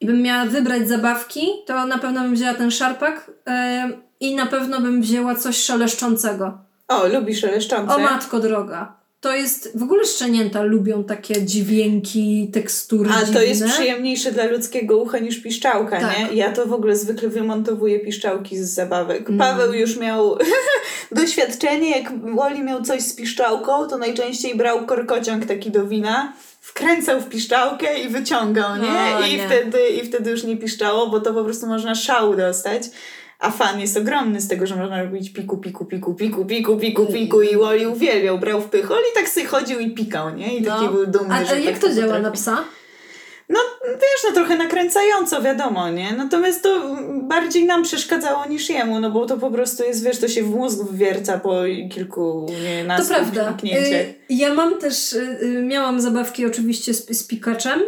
i 0.00 0.06
bym 0.06 0.22
miała 0.22 0.44
wybrać 0.44 0.88
zabawki, 0.88 1.46
to 1.66 1.86
na 1.86 1.98
pewno 1.98 2.20
bym 2.20 2.34
wzięła 2.34 2.54
ten 2.54 2.70
szarpak 2.70 3.30
y, 3.30 3.98
i 4.20 4.34
na 4.34 4.46
pewno 4.46 4.80
bym 4.80 5.00
wzięła 5.00 5.34
coś 5.34 5.56
szeleszczącego. 5.56 6.58
O, 6.88 7.08
lubisz 7.08 7.40
szeleszczące? 7.40 7.94
O 7.94 7.98
matko 7.98 8.40
droga. 8.40 9.03
To 9.24 9.34
jest, 9.34 9.78
w 9.78 9.82
ogóle 9.82 10.04
szczenięta 10.04 10.62
lubią 10.62 11.04
takie 11.04 11.42
dźwięki, 11.42 12.50
tekstury 12.52 13.10
A 13.10 13.20
dziwne. 13.20 13.34
to 13.34 13.42
jest 13.42 13.64
przyjemniejsze 13.64 14.32
dla 14.32 14.44
ludzkiego 14.44 14.98
ucha 14.98 15.18
niż 15.18 15.42
piszczałka, 15.42 16.00
Tak. 16.00 16.18
nie? 16.18 16.36
Ja 16.36 16.52
to 16.52 16.66
w 16.66 16.72
ogóle 16.72 16.96
zwykle 16.96 17.28
wymontowuję 17.28 18.00
piszczałki 18.00 18.58
z 18.58 18.70
zabawek. 18.70 19.28
Mm. 19.28 19.38
Paweł 19.38 19.72
już 19.72 19.96
miał 19.96 20.38
doświadczenie, 21.12 21.90
jak 21.90 22.34
Woli 22.34 22.62
miał 22.62 22.82
coś 22.82 23.02
z 23.02 23.14
piszczałką, 23.14 23.88
to 23.88 23.98
najczęściej 23.98 24.54
brał 24.54 24.86
korkociąg 24.86 25.46
taki 25.46 25.70
do 25.70 25.86
wina, 25.86 26.32
wkręcał 26.60 27.20
w 27.20 27.28
piszczałkę 27.28 28.00
i 28.00 28.08
wyciągał, 28.08 28.76
nie? 28.76 29.16
O, 29.16 29.26
I, 29.26 29.36
nie. 29.36 29.46
Wtedy, 29.46 29.88
I 29.88 30.06
wtedy 30.08 30.30
już 30.30 30.44
nie 30.44 30.56
piszczało, 30.56 31.06
bo 31.06 31.20
to 31.20 31.34
po 31.34 31.44
prostu 31.44 31.66
można 31.66 31.94
szału 31.94 32.36
dostać. 32.36 32.82
A 33.44 33.50
fan 33.50 33.80
jest 33.80 33.96
ogromny 33.96 34.40
z 34.40 34.48
tego, 34.48 34.66
że 34.66 34.76
można 34.76 35.02
robić 35.02 35.32
piku, 35.32 35.56
piku, 35.58 35.84
piku, 35.84 36.14
piku, 36.14 36.44
piku, 36.44 36.76
piku, 36.76 37.06
piku 37.06 37.42
i 37.42 37.56
Woli 37.56 37.86
uwielbiał, 37.86 38.38
brał 38.38 38.60
w 38.60 38.64
pychol 38.64 38.98
i 39.12 39.14
tak 39.14 39.28
sobie 39.28 39.46
chodził 39.46 39.80
i 39.80 39.90
pikał, 39.90 40.36
nie? 40.36 40.56
I 40.56 40.62
taki 40.62 40.84
No. 40.84 40.92
był 40.92 41.06
dumny, 41.06 41.34
A, 41.34 41.44
że 41.44 41.60
jak 41.60 41.78
tak 41.78 41.82
to 41.90 41.94
działa 41.94 42.18
na 42.18 42.30
psa? 42.30 42.64
No, 43.48 43.58
wiesz, 43.86 44.24
no 44.28 44.32
trochę 44.34 44.56
nakręcająco, 44.56 45.42
wiadomo, 45.42 45.90
nie? 45.90 46.12
Natomiast 46.12 46.62
to 46.62 46.96
bardziej 47.22 47.64
nam 47.64 47.82
przeszkadzało 47.82 48.46
niż 48.46 48.70
jemu, 48.70 49.00
no 49.00 49.10
bo 49.10 49.26
to 49.26 49.36
po 49.38 49.50
prostu 49.50 49.84
jest, 49.84 50.04
wiesz, 50.04 50.18
to 50.18 50.28
się 50.28 50.42
w 50.42 50.50
mózg 50.50 50.78
wwierca 50.90 51.38
po 51.38 51.62
kilku, 51.92 52.46
nie, 52.62 52.96
To 52.96 53.04
prawda. 53.08 53.54
Y, 53.64 54.14
Ja 54.28 54.54
mam 54.54 54.78
też, 54.78 55.12
y, 55.12 55.38
y, 55.42 55.62
miałam 55.62 56.00
zabawki 56.00 56.46
oczywiście 56.46 56.94
z, 56.94 57.18
z 57.18 57.26
pikaczem. 57.26 57.80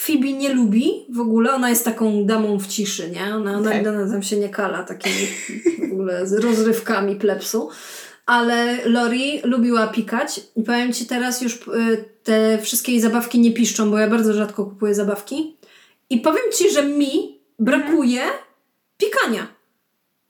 Phoebe 0.00 0.32
nie 0.32 0.54
lubi 0.54 1.06
w 1.08 1.20
ogóle, 1.20 1.52
ona 1.52 1.70
jest 1.70 1.84
taką 1.84 2.24
damą 2.24 2.58
w 2.58 2.66
ciszy, 2.66 3.10
nie? 3.10 3.34
Ona, 3.34 3.58
Okej. 3.58 3.88
ona 3.88 4.12
tam 4.12 4.22
się 4.22 4.36
nie 4.36 4.48
kala 4.48 4.82
takimi 4.82 5.26
w 5.88 5.92
ogóle 5.92 6.26
z 6.26 6.32
rozrywkami 6.32 7.16
plepsu. 7.16 7.70
Ale 8.26 8.78
Lori 8.84 9.40
lubiła 9.44 9.86
pikać 9.86 10.40
i 10.56 10.62
powiem 10.62 10.92
Ci 10.92 11.06
teraz 11.06 11.42
już 11.42 11.54
y, 11.54 12.04
te 12.24 12.58
wszystkie 12.62 12.92
jej 12.92 13.00
zabawki 13.00 13.40
nie 13.40 13.52
piszczą, 13.52 13.90
bo 13.90 13.98
ja 13.98 14.08
bardzo 14.08 14.32
rzadko 14.32 14.64
kupuję 14.64 14.94
zabawki. 14.94 15.56
I 16.10 16.18
powiem 16.20 16.44
Ci, 16.54 16.70
że 16.70 16.82
mi 16.82 17.40
brakuje 17.58 18.22
pikania. 18.98 19.46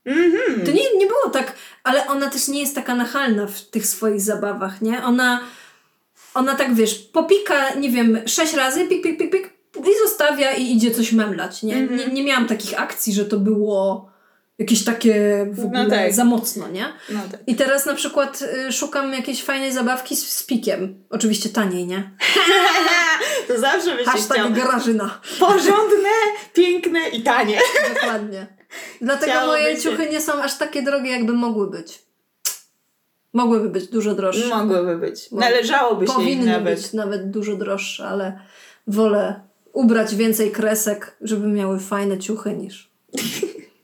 Mhm. 0.05 0.67
To 0.67 0.73
nie, 0.73 0.97
nie 0.97 1.07
było 1.07 1.31
tak, 1.33 1.55
ale 1.85 2.07
ona 2.07 2.31
też 2.31 2.49
nie 2.49 2.61
jest 2.61 2.75
taka 2.75 2.95
nachalna 2.95 3.47
w 3.47 3.63
tych 3.63 3.87
swoich 3.87 4.21
zabawach, 4.21 4.83
nie? 4.83 5.05
Ona, 5.05 5.41
ona 6.35 6.55
tak, 6.55 6.75
wiesz, 6.75 6.95
popika, 6.95 7.75
nie 7.75 7.91
wiem, 7.91 8.19
sześć 8.27 8.55
razy, 8.55 8.89
pik, 8.89 9.03
pik, 9.03 9.19
pik, 9.19 9.33
pik 9.33 9.60
i 9.79 10.09
zostawia 10.09 10.53
i 10.53 10.73
idzie 10.73 10.91
coś 10.91 11.13
memlać, 11.13 11.63
nie? 11.63 11.77
Mhm. 11.77 11.99
nie? 12.01 12.07
Nie 12.07 12.25
miałam 12.25 12.47
takich 12.47 12.81
akcji, 12.81 13.13
że 13.13 13.25
to 13.25 13.39
było 13.39 14.11
jakieś 14.59 14.85
takie 14.85 15.47
w 15.51 15.59
No 15.59 15.65
ogóle 15.65 15.87
tak. 15.87 16.13
za 16.13 16.25
mocno, 16.25 16.69
nie? 16.69 16.93
No 17.11 17.21
tak. 17.31 17.41
I 17.47 17.55
teraz 17.55 17.87
na 17.87 17.95
przykład 17.95 18.43
y, 18.69 18.73
szukam 18.73 19.13
jakiejś 19.13 19.43
fajnej 19.45 19.73
zabawki 19.73 20.17
z, 20.17 20.29
z 20.29 20.43
pikiem. 20.43 21.05
Oczywiście 21.11 21.49
taniej, 21.49 21.87
nie? 21.87 22.11
To 23.49 23.59
zawsze 23.61 23.91
byś 23.97 24.03
chciał. 24.03 24.13
Hashtag 24.15 24.53
garażyna. 24.53 25.21
Porządne, 25.41 26.09
piękne 26.55 27.09
i 27.09 27.23
tanie. 27.23 27.59
Dokładnie. 27.95 28.47
Dlatego 29.01 29.47
moje 29.47 29.79
ciuchy 29.79 30.09
nie 30.11 30.21
są 30.21 30.33
aż 30.43 30.59
takie 30.59 30.83
drogie, 30.83 31.11
jakby 31.11 31.33
mogły 31.33 31.71
być. 31.71 32.03
Mogłyby 33.33 33.69
być 33.69 33.87
dużo 33.89 34.15
droższe. 34.15 34.49
Mogłyby 34.49 34.97
być. 34.97 35.31
Należałoby 35.31 36.07
się 36.07 36.13
Powinny 36.13 36.53
nawet. 36.53 36.81
być 36.81 36.93
nawet 36.93 37.31
dużo 37.31 37.57
droższe, 37.57 38.09
ale 38.09 38.41
wolę 38.87 39.41
ubrać 39.73 40.15
więcej 40.17 40.51
kresek, 40.51 41.17
żeby 41.21 41.47
miały 41.49 41.81
fajne 41.81 42.19
ciuchy 42.19 42.53
niż, 42.53 42.91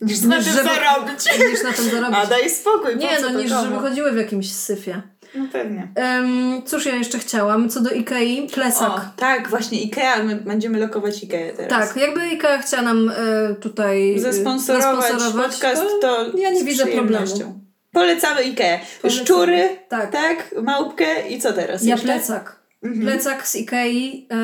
Niż 0.00 0.20
na 0.22 0.34
tym 0.36 0.44
żeby- 0.44 0.68
zarobić. 0.68 1.24
niż 1.52 1.62
na 1.62 1.72
tym 1.72 1.84
zarobić. 1.84 2.18
A 2.22 2.26
daj 2.26 2.50
spokój, 2.50 2.92
po 2.92 2.98
Nie 2.98 3.20
no, 3.22 3.28
to 3.28 3.40
niż 3.40 3.52
komu? 3.52 3.64
żeby 3.64 3.76
chodziły 3.76 4.12
w 4.12 4.16
jakimś 4.16 4.52
syfie. 4.52 5.02
No 5.34 5.44
pewnie. 5.52 5.88
Um, 5.96 6.62
cóż 6.66 6.86
ja 6.86 6.96
jeszcze 6.96 7.18
chciałam? 7.18 7.68
Co 7.68 7.80
do 7.80 7.90
Ikei, 7.90 8.48
plecak. 8.54 8.88
O, 8.90 9.00
tak, 9.16 9.48
właśnie 9.48 9.82
Ikea, 9.82 10.22
my 10.22 10.36
będziemy 10.36 10.78
lokować 10.78 11.22
Ikea 11.22 11.52
teraz. 11.56 11.88
Tak, 11.88 11.96
jakby 11.96 12.28
Ikea 12.28 12.58
chciała 12.58 12.82
nam 12.82 13.12
e, 13.16 13.54
tutaj 13.54 14.14
e, 14.16 14.20
Zasponsorować, 14.20 15.02
zasponsorować, 15.12 15.52
podcast, 15.52 15.82
to 16.00 16.26
ja 16.38 16.50
nie 16.50 16.64
widzę 16.64 16.86
problemu. 16.86 17.60
Polecamy 17.92 18.42
Ikea. 18.42 18.78
Polecamy. 19.02 19.24
Szczury, 19.24 19.68
Tak. 19.88 20.12
tak, 20.12 20.54
małpkę 20.62 21.28
i 21.28 21.40
co 21.40 21.52
teraz 21.52 21.82
Ja 21.82 21.94
jeszcze? 21.94 22.06
plecak. 22.06 22.56
Mhm. 22.82 23.06
Plecak 23.06 23.48
z 23.48 23.56
Ikei. 23.56 24.28
E, 24.32 24.36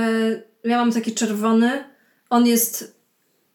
ja 0.64 0.76
mam 0.78 0.92
taki 0.92 1.12
czerwony. 1.14 1.84
On 2.30 2.46
jest. 2.46 2.96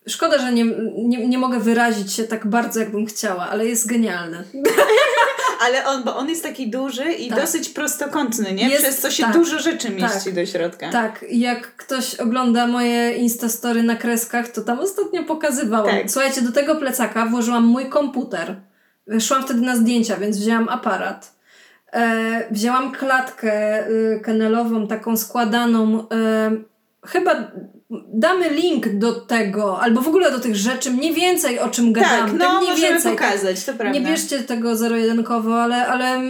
Szkoda, 0.08 0.40
że 0.40 0.52
nie, 0.54 0.66
nie, 0.98 1.28
nie 1.28 1.38
mogę 1.38 1.60
wyrazić 1.60 2.14
się 2.14 2.24
tak 2.24 2.48
bardzo, 2.48 2.80
jakbym 2.80 3.06
chciała, 3.06 3.50
ale 3.50 3.66
jest 3.66 3.88
genialny. 3.88 4.44
Ale 5.66 5.86
on, 5.86 6.04
bo 6.04 6.16
on 6.18 6.30
jest 6.30 6.44
taki 6.44 6.70
duży 6.70 7.12
i 7.14 7.30
Tak. 7.30 7.40
dosyć 7.40 7.70
prostokątny, 7.70 8.54
nie? 8.54 8.70
Jest- 8.70 8.84
Przez 8.84 8.98
co 9.00 9.12
się 9.12 9.24
tak. 9.24 9.34
dużo 9.34 9.60
rzeczy 9.60 9.90
mieści 9.90 10.26
Tak. 10.26 10.34
do 10.34 10.46
środka. 10.46 10.90
Tak, 10.92 11.26
jak 11.32 11.76
ktoś 11.76 12.16
ogląda 12.16 12.68
moje 12.68 13.14
Instastory 13.14 13.84
na 13.84 13.96
kreskach, 13.96 14.50
to 14.50 14.62
tam 14.62 14.80
ostatnio 14.80 15.24
pokazywałam. 15.24 15.96
Tak. 15.98 16.12
Słuchajcie, 16.12 16.42
do 16.42 16.52
tego 16.52 16.76
plecaka 16.76 17.26
włożyłam 17.26 17.64
mój 17.64 17.90
komputer. 17.90 18.56
Szłam 19.20 19.44
wtedy 19.44 19.62
na 19.62 19.76
zdjęcia, 19.76 20.18
więc 20.18 20.38
wzięłam 20.38 20.70
aparat. 20.70 21.36
E, 21.94 22.48
wzięłam 22.52 22.92
klatkę 22.92 23.88
y, 23.90 24.22
kenelową, 24.24 24.88
taką 24.88 25.18
składaną. 25.18 26.10
E, 26.10 26.52
chyba 27.08 27.52
damy 28.14 28.50
link 28.50 28.88
do 28.90 29.14
tego, 29.14 29.82
albo 29.82 30.02
w 30.02 30.08
ogóle 30.08 30.32
do 30.32 30.40
tych 30.40 30.56
rzeczy, 30.56 30.92
mniej 30.92 31.14
więcej 31.14 31.60
o 31.60 31.70
czym 31.70 31.94
gadamy. 31.94 32.32
Tak, 32.32 32.34
no 32.34 32.46
tak 32.46 32.58
mniej 32.58 32.70
możemy 32.70 32.90
więcej. 32.94 33.12
pokazać, 33.12 33.66
to 33.66 33.74
prawda. 33.74 34.00
Nie 34.00 34.06
bierzcie 34.06 34.40
tego 34.40 34.76
zero-jedynkowo, 34.76 35.62
ale, 35.64 35.88
ale 35.88 36.22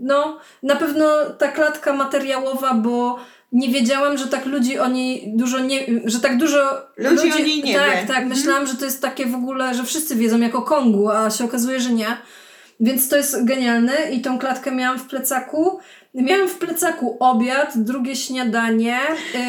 no, 0.00 0.38
na 0.62 0.76
pewno 0.76 1.06
ta 1.38 1.48
klatka 1.48 1.92
materiałowa, 1.92 2.74
bo 2.74 3.18
nie 3.52 3.68
wiedziałam, 3.68 4.18
że 4.18 4.26
tak 4.26 4.46
ludzi 4.46 4.78
o 4.78 4.88
niej 4.88 5.32
dużo 5.36 5.58
nie, 5.58 5.86
że 6.04 6.20
tak 6.20 6.36
dużo 6.38 6.58
Ludzi 6.96 7.32
o 7.32 7.38
niej 7.38 7.62
nie 7.62 7.74
tak, 7.74 7.90
wie. 7.90 7.96
Tak, 8.06 8.08
Mhm. 8.22 8.28
myślałam, 8.28 8.66
że 8.66 8.74
to 8.74 8.84
jest 8.84 9.02
takie 9.02 9.26
w 9.26 9.34
ogóle, 9.34 9.74
że 9.74 9.84
wszyscy 9.84 10.16
wiedzą 10.16 10.38
jako 10.40 10.62
Kongu, 10.62 11.10
a 11.10 11.30
się 11.30 11.44
okazuje, 11.44 11.80
że 11.80 11.90
nie. 11.92 12.16
Więc 12.80 13.08
to 13.08 13.16
jest 13.16 13.44
genialne 13.44 13.92
i 14.12 14.20
tą 14.20 14.38
klatkę 14.38 14.72
miałam 14.72 14.98
w 14.98 15.06
plecaku. 15.06 15.78
Miałam 16.22 16.48
w 16.48 16.58
plecaku 16.58 17.16
obiad, 17.20 17.72
drugie 17.78 18.16
śniadanie, 18.16 18.98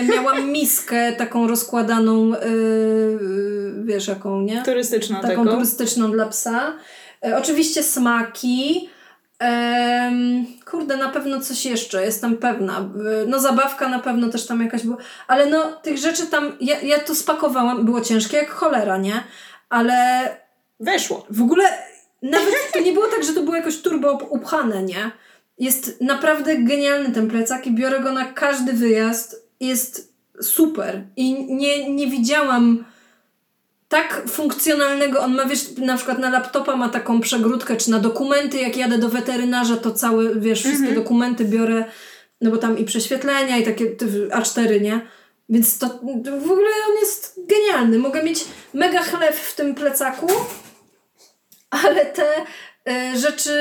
y, 0.01 0.03
miałam 0.03 0.49
miskę 0.51 1.11
taką 1.13 1.47
rozkładaną, 1.47 2.33
y, 2.33 2.37
y, 2.45 3.83
wiesz 3.83 4.07
jaką, 4.07 4.41
nie? 4.41 4.63
Turystyczną 4.63 5.15
taką 5.21 5.27
taką. 5.29 5.47
turystyczną 5.47 6.11
dla 6.11 6.25
psa. 6.25 6.73
Oczywiście 7.37 7.83
smaki. 7.83 8.89
Kurde, 10.71 10.97
na 10.97 11.09
pewno 11.09 11.39
coś 11.41 11.65
jeszcze, 11.65 12.05
jestem 12.05 12.37
pewna. 12.37 12.89
No 13.27 13.39
zabawka 13.39 13.89
na 13.89 13.99
pewno 13.99 14.29
też 14.29 14.47
tam 14.47 14.61
jakaś 14.61 14.83
była. 14.83 14.97
Ale 15.27 15.45
no 15.45 15.71
tych 15.71 15.97
rzeczy 15.97 16.27
tam, 16.27 16.51
ja, 16.61 16.79
ja 16.81 16.99
to 16.99 17.15
spakowałam, 17.15 17.85
było 17.85 18.01
ciężkie 18.01 18.37
jak 18.37 18.49
cholera, 18.49 18.97
nie? 18.97 19.23
Ale 19.69 20.29
Weszło. 20.79 21.25
w 21.29 21.41
ogóle 21.41 21.63
nawet 22.21 22.71
to 22.73 22.79
nie 22.79 22.93
było 22.93 23.07
tak, 23.07 23.23
że 23.23 23.33
to 23.33 23.41
było 23.41 23.55
jakoś 23.55 23.81
turbo 23.81 24.13
up- 24.13 24.25
upchane, 24.25 24.83
nie? 24.83 25.11
Jest 25.59 26.01
naprawdę 26.01 26.57
genialny 26.57 27.11
ten 27.11 27.27
plecak 27.29 27.67
i 27.67 27.71
biorę 27.71 27.99
go 27.99 28.11
na 28.11 28.25
każdy 28.25 28.73
wyjazd. 28.73 29.47
Jest 29.59 30.13
super. 30.41 31.03
I 31.15 31.55
nie, 31.55 31.89
nie 31.89 32.07
widziałam 32.07 32.85
tak 33.89 34.23
funkcjonalnego. 34.29 35.19
On 35.19 35.35
ma, 35.35 35.45
wiesz, 35.45 35.77
na 35.77 35.95
przykład 35.97 36.19
na 36.19 36.29
laptopa 36.29 36.75
ma 36.75 36.89
taką 36.89 37.21
przegródkę, 37.21 37.77
czy 37.77 37.91
na 37.91 37.99
dokumenty, 37.99 38.57
jak 38.57 38.77
jadę 38.77 38.97
do 38.97 39.09
weterynarza, 39.09 39.77
to 39.77 39.91
całe, 39.91 40.35
wiesz, 40.35 40.59
wszystkie 40.59 40.87
Mhm. 40.87 40.95
dokumenty 40.95 41.45
biorę, 41.45 41.85
no 42.41 42.51
bo 42.51 42.57
tam 42.57 42.77
i 42.77 42.85
prześwietlenia, 42.85 43.57
i 43.57 43.63
takie 43.63 43.85
te 43.85 44.05
A4, 44.05 44.81
nie? 44.81 45.01
Więc 45.49 45.77
to 45.77 45.87
w 45.87 46.51
ogóle 46.51 46.69
on 46.89 46.95
jest 46.99 47.39
genialny. 47.47 47.97
Mogę 47.99 48.23
mieć 48.23 48.45
mega 48.73 49.03
chleb 49.03 49.35
w 49.35 49.55
tym 49.55 49.75
plecaku, 49.75 50.27
ale 51.69 52.05
te 52.05 52.25
rzeczy 53.15 53.51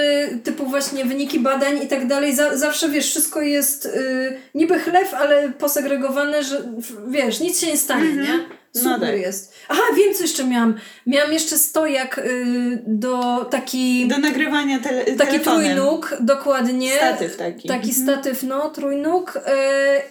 typu 0.45 0.67
właśnie 0.67 1.05
wyniki 1.05 1.41
badań 1.41 1.83
i 1.83 1.87
tak 1.89 2.07
dalej, 2.07 2.35
za, 2.35 2.57
zawsze 2.57 2.89
wiesz, 2.89 3.11
wszystko 3.11 3.41
jest 3.41 3.87
y, 3.87 4.39
niby 4.55 4.79
chleb, 4.79 5.15
ale 5.19 5.49
posegregowane, 5.53 6.45
że 6.45 6.63
wiesz, 7.09 7.41
nic 7.41 7.61
się 7.61 7.67
nie 7.67 7.77
stanie, 7.79 8.13
nie? 8.13 8.39
Super 8.75 8.91
No 9.01 9.07
tak. 9.07 9.19
jest. 9.21 9.55
Aha, 9.69 9.83
wiem 9.97 10.15
co 10.15 10.23
jeszcze 10.23 10.45
miałam. 10.45 10.75
Miałam 11.07 11.33
jeszcze 11.33 11.59
stojak 11.59 12.19
y, 12.19 12.83
do 12.87 13.45
taki, 13.51 14.09
Do 14.09 14.19
nagrywania 14.19 14.79
tele 14.81 15.05
taki 15.05 15.41
trójnóg, 15.41 16.15
dokładnie. 16.21 16.97
Statyw 16.97 17.37
taki. 17.37 17.69
Taki 17.69 17.91
Mhm. 17.91 18.05
statyw, 18.07 18.43
no, 18.43 18.71
trójnóg. 18.71 19.37
Y, 19.37 19.41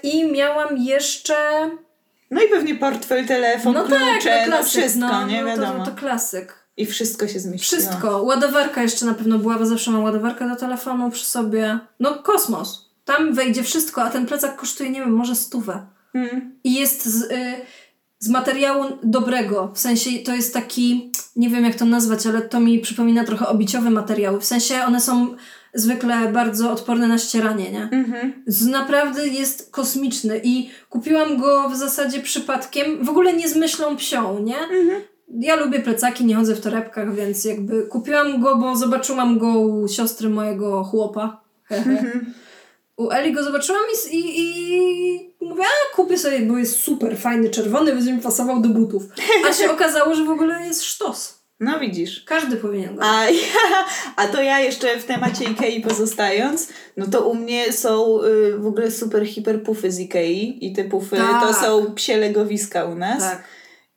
I 0.03 0.31
miałam 0.31 0.77
jeszcze... 0.77 1.35
No 2.31 2.41
i 2.43 2.47
pewnie 2.47 2.75
portfel, 2.75 3.25
telefon, 3.25 3.73
No 3.73 3.83
klucze, 3.83 3.99
tak, 4.23 4.23
no 4.25 4.45
no 4.45 4.57
klasyk, 4.57 4.81
wszystko, 4.81 4.99
no, 5.07 5.27
nie 5.27 5.41
no, 5.41 5.47
wiadomo. 5.47 5.85
To, 5.85 5.91
to 5.91 5.97
klasyk. 5.97 6.64
I 6.77 6.85
wszystko 6.85 7.27
się 7.27 7.39
zmieściło. 7.39 7.81
Wszystko. 7.81 8.23
Ładowarka 8.23 8.83
jeszcze 8.83 9.05
na 9.05 9.13
pewno 9.13 9.39
była, 9.39 9.59
bo 9.59 9.65
zawsze 9.65 9.91
mam 9.91 10.03
ładowarkę 10.03 10.49
do 10.49 10.55
telefonu 10.55 11.11
przy 11.11 11.25
sobie. 11.25 11.79
No 11.99 12.15
kosmos. 12.15 12.89
Tam 13.05 13.33
wejdzie 13.33 13.63
wszystko, 13.63 14.03
a 14.03 14.09
ten 14.09 14.25
plecak 14.25 14.55
kosztuje, 14.55 14.89
nie 14.89 14.99
wiem, 14.99 15.13
może 15.13 15.35
stówę. 15.35 15.87
Mm. 16.13 16.59
I 16.63 16.73
jest 16.73 17.05
z, 17.05 17.21
y, 17.21 17.55
z 18.19 18.29
materiału 18.29 18.85
dobrego. 19.03 19.71
W 19.73 19.79
sensie 19.79 20.09
to 20.25 20.35
jest 20.35 20.53
taki, 20.53 21.11
nie 21.35 21.49
wiem 21.49 21.65
jak 21.65 21.75
to 21.75 21.85
nazwać, 21.85 22.27
ale 22.27 22.41
to 22.41 22.59
mi 22.59 22.79
przypomina 22.79 23.23
trochę 23.23 23.47
obiciowe 23.47 23.89
materiały. 23.89 24.39
W 24.39 24.45
sensie 24.45 24.75
one 24.87 25.01
są 25.01 25.35
zwykle 25.73 26.31
bardzo 26.31 26.71
odporne 26.71 27.07
na 27.07 27.17
ścieranie, 27.17 27.71
nie? 27.71 27.83
Mhm. 27.83 28.43
Z 28.47 28.65
naprawdę 28.65 29.27
jest 29.27 29.71
kosmiczny 29.71 30.41
i 30.43 30.69
kupiłam 30.89 31.37
go 31.37 31.69
w 31.69 31.75
zasadzie 31.75 32.19
przypadkiem, 32.19 33.05
w 33.05 33.09
ogóle 33.09 33.33
nie 33.33 33.49
z 33.49 33.55
myślą 33.55 33.97
psią, 33.97 34.39
nie? 34.39 34.59
Mhm. 34.59 35.01
Ja 35.27 35.55
lubię 35.55 35.79
plecaki, 35.79 36.25
nie 36.25 36.35
chodzę 36.35 36.55
w 36.55 36.61
torebkach, 36.61 37.15
więc 37.15 37.45
jakby 37.45 37.83
kupiłam 37.83 38.41
go, 38.41 38.55
bo 38.57 38.75
zobaczyłam 38.75 39.37
go 39.37 39.47
u 39.59 39.87
siostry 39.87 40.29
mojego 40.29 40.83
chłopa. 40.83 41.41
U 42.97 43.09
Eli 43.11 43.33
go 43.33 43.43
zobaczyłam 43.43 43.81
i, 44.11 44.17
i, 44.17 44.39
i 45.41 45.45
mówię, 45.45 45.63
a 45.63 45.95
kupię 45.95 46.17
sobie, 46.17 46.39
bo 46.39 46.57
jest 46.57 46.79
super 46.79 47.17
fajny, 47.17 47.49
czerwony, 47.49 47.93
będzie 47.93 48.13
mi 48.13 48.21
pasował 48.21 48.61
do 48.61 48.69
butów. 48.69 49.03
A 49.49 49.53
się 49.53 49.71
okazało, 49.75 50.15
że 50.15 50.23
w 50.23 50.29
ogóle 50.29 50.61
jest 50.65 50.83
sztos. 50.83 51.45
No 51.59 51.79
widzisz. 51.79 52.23
Każdy 52.25 52.57
powinien 52.57 52.95
go. 52.95 53.01
A, 53.03 53.25
ja, 53.25 53.85
a 54.15 54.27
to 54.27 54.41
ja 54.41 54.59
jeszcze 54.59 54.99
w 54.99 55.05
temacie 55.05 55.45
Ikei 55.45 55.81
pozostając, 55.81 56.67
no 56.97 57.07
to 57.07 57.27
u 57.29 57.35
mnie 57.35 57.73
są 57.73 58.21
y, 58.23 58.57
w 58.57 58.67
ogóle 58.67 58.91
super 58.91 59.27
hiper 59.27 59.63
pufy 59.63 59.91
z 59.91 59.99
Ikei 59.99 60.65
i 60.65 60.73
te 60.73 60.83
pufy 60.83 61.17
Tak. 61.17 61.47
to 61.47 61.53
są 61.53 61.93
psie 61.93 62.17
legowiska 62.17 62.85
u 62.85 62.95
nas. 62.95 63.19
Tak. 63.23 63.43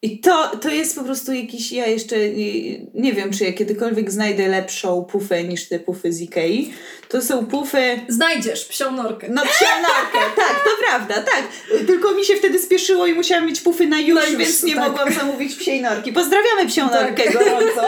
I 0.03 0.21
to, 0.21 0.57
to 0.57 0.69
jest 0.71 0.95
po 0.99 1.05
prostu 1.05 1.33
jakiś, 1.33 1.73
ja 1.73 1.87
jeszcze 1.87 2.17
nie, 2.29 2.79
nie 2.95 3.13
wiem, 3.13 3.33
czy 3.33 3.45
ja 3.45 3.53
kiedykolwiek 3.53 4.11
znajdę 4.11 4.49
lepszą 4.49 5.05
pufę 5.05 5.45
niż 5.45 5.69
te 5.69 5.79
pufy 5.79 6.13
z 6.13 6.21
Ikei. 6.21 6.73
To 7.09 7.23
są 7.23 7.47
pufy 7.47 8.01
Znajdziesz 8.09 8.65
psią 8.65 8.93
norkę. 8.93 9.27
no 9.31 9.43
psianarkę, 9.43 10.19
tak, 10.43 10.65
to 10.65 10.71
prawda, 10.89 11.15
tak. 11.15 11.43
Tylko 11.87 12.15
mi 12.15 12.25
się 12.25 12.35
wtedy 12.35 12.59
spieszyło 12.59 13.07
i 13.07 13.15
musiałam 13.15 13.47
mieć 13.47 13.61
pufy 13.61 13.87
na 13.87 14.01
już, 14.01 14.29
już, 14.31 14.37
więc 14.39 14.63
nie 14.63 14.75
tak. 14.75 14.89
mogłam 14.89 15.13
zamówić 15.13 15.55
psiej 15.55 15.83
norki. 15.83 16.13
Pozdrawiamy 16.13 16.67
psią 16.69 16.89
Tak. 16.89 17.03
norkę 17.03 17.33
gorąco. 17.33 17.83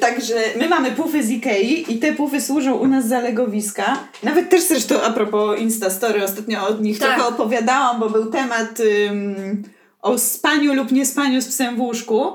Także 0.00 0.34
my 0.56 0.68
mamy 0.68 0.90
pufy 0.90 1.22
z 1.22 1.30
Ikei 1.30 1.92
i 1.94 1.98
te 1.98 2.12
pufy 2.12 2.40
służą 2.40 2.74
u 2.74 2.86
nas 2.86 3.08
za 3.08 3.20
legowiska. 3.20 3.98
Nawet 4.22 4.50
też 4.50 4.62
zresztą 4.62 5.02
a 5.02 5.10
propos 5.10 5.58
Instastory, 5.60 6.24
ostatnio 6.24 6.68
od 6.68 6.82
nich 6.82 6.98
Tak. 6.98 7.14
trochę 7.14 7.28
opowiadałam, 7.28 8.00
bo 8.00 8.10
był 8.10 8.30
temat 8.30 8.80
ym, 8.80 9.62
o 10.02 10.18
spaniu 10.18 10.74
lub 10.74 10.92
niespaniu 10.92 11.40
z 11.42 11.46
psem 11.48 11.76
w 11.76 11.80
łóżku. 11.80 12.32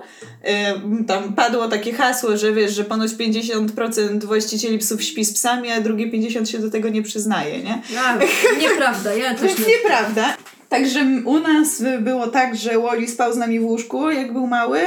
Ym, 0.75 1.05
tam 1.05 1.33
padło 1.33 1.67
takie 1.67 1.93
hasło, 1.93 2.37
że 2.37 2.53
wiesz, 2.53 2.73
że 2.73 2.83
ponoć 2.83 3.11
50% 3.11 4.23
właścicieli 4.25 4.77
psów 4.77 5.03
śpi 5.03 5.25
z 5.25 5.33
psami, 5.33 5.71
a 5.71 5.81
drugie 5.81 6.11
50% 6.11 6.45
się 6.45 6.59
do 6.59 6.71
tego 6.71 6.89
nie 6.89 7.03
przyznaje, 7.03 7.63
nie? 7.63 7.81
A, 7.99 8.17
nieprawda, 8.61 9.13
ja 9.13 9.33
To 9.33 9.39
też 9.41 9.51
jest 9.51 9.59
nie. 9.67 9.73
nieprawda. 9.73 10.37
Także 10.69 11.05
u 11.25 11.39
nas 11.39 11.83
było 11.99 12.27
tak, 12.27 12.55
że 12.55 12.79
Wally 12.79 13.07
spał 13.07 13.33
z 13.33 13.37
nami 13.37 13.59
w 13.59 13.65
łóżku, 13.65 14.09
jak 14.11 14.33
był 14.33 14.47
mały, 14.47 14.79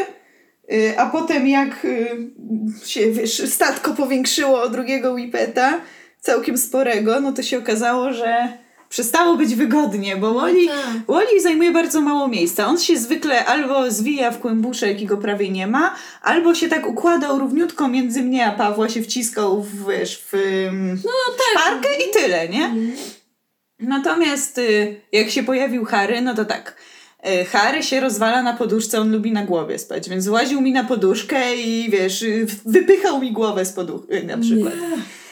y, 0.72 0.98
a 0.98 1.06
potem 1.06 1.48
jak 1.48 1.84
y, 1.84 2.08
się 2.86 3.10
wiesz, 3.12 3.50
statko 3.50 3.94
powiększyło 3.94 4.62
o 4.62 4.68
drugiego 4.68 5.12
Whippeta, 5.12 5.80
całkiem 6.20 6.58
sporego, 6.58 7.20
no 7.20 7.32
to 7.32 7.42
się 7.42 7.58
okazało, 7.58 8.12
że 8.12 8.48
przestało 8.88 9.36
być 9.36 9.54
wygodnie, 9.54 10.16
bo 10.16 10.34
Wally, 10.34 10.66
tak. 10.66 10.76
Wally 11.08 11.40
zajmuje 11.40 11.72
bardzo 11.72 12.00
mało 12.00 12.28
miejsca. 12.28 12.66
On 12.66 12.78
się 12.78 12.96
zwykle 12.96 13.44
albo 13.44 13.90
zwija 13.90 14.30
w 14.30 14.38
kłębuszek 14.38 15.00
i 15.00 15.06
go 15.06 15.16
prawie 15.16 15.48
nie 15.48 15.66
ma, 15.66 15.94
albo 16.22 16.54
się 16.54 16.68
tak 16.68 16.86
układał 16.86 17.38
równiutko 17.38 17.88
między 17.88 18.22
mnie 18.22 18.46
a 18.46 18.52
Pawła, 18.52 18.88
się 18.88 19.02
wciskał 19.02 19.62
w, 19.62 19.88
wiesz, 19.88 20.24
w, 20.32 20.68
no, 21.04 21.10
szparkę 21.50 21.88
i 22.08 22.20
tyle, 22.20 22.48
nie? 22.48 22.74
Natomiast 23.80 24.58
y, 24.58 25.00
jak 25.12 25.30
się 25.30 25.42
pojawił 25.42 25.84
Harry, 25.84 26.20
no 26.20 26.34
to 26.34 26.44
tak. 26.44 26.76
y, 27.26 27.44
Harry 27.44 27.82
się 27.82 28.00
rozwala 28.00 28.42
na 28.42 28.54
poduszce, 28.54 29.00
on 29.00 29.12
lubi 29.12 29.32
na 29.32 29.44
głowie 29.44 29.78
spać, 29.78 30.08
więc 30.08 30.28
właził 30.28 30.60
mi 30.60 30.72
na 30.72 30.84
poduszkę 30.84 31.56
i 31.56 31.90
wiesz, 31.90 32.24
wypychał 32.66 33.20
mi 33.20 33.32
głowę 33.32 33.64
z 33.64 33.72
poduchy 33.72 34.22
na 34.22 34.38
przykład. 34.38 34.74
Y, 34.74 35.27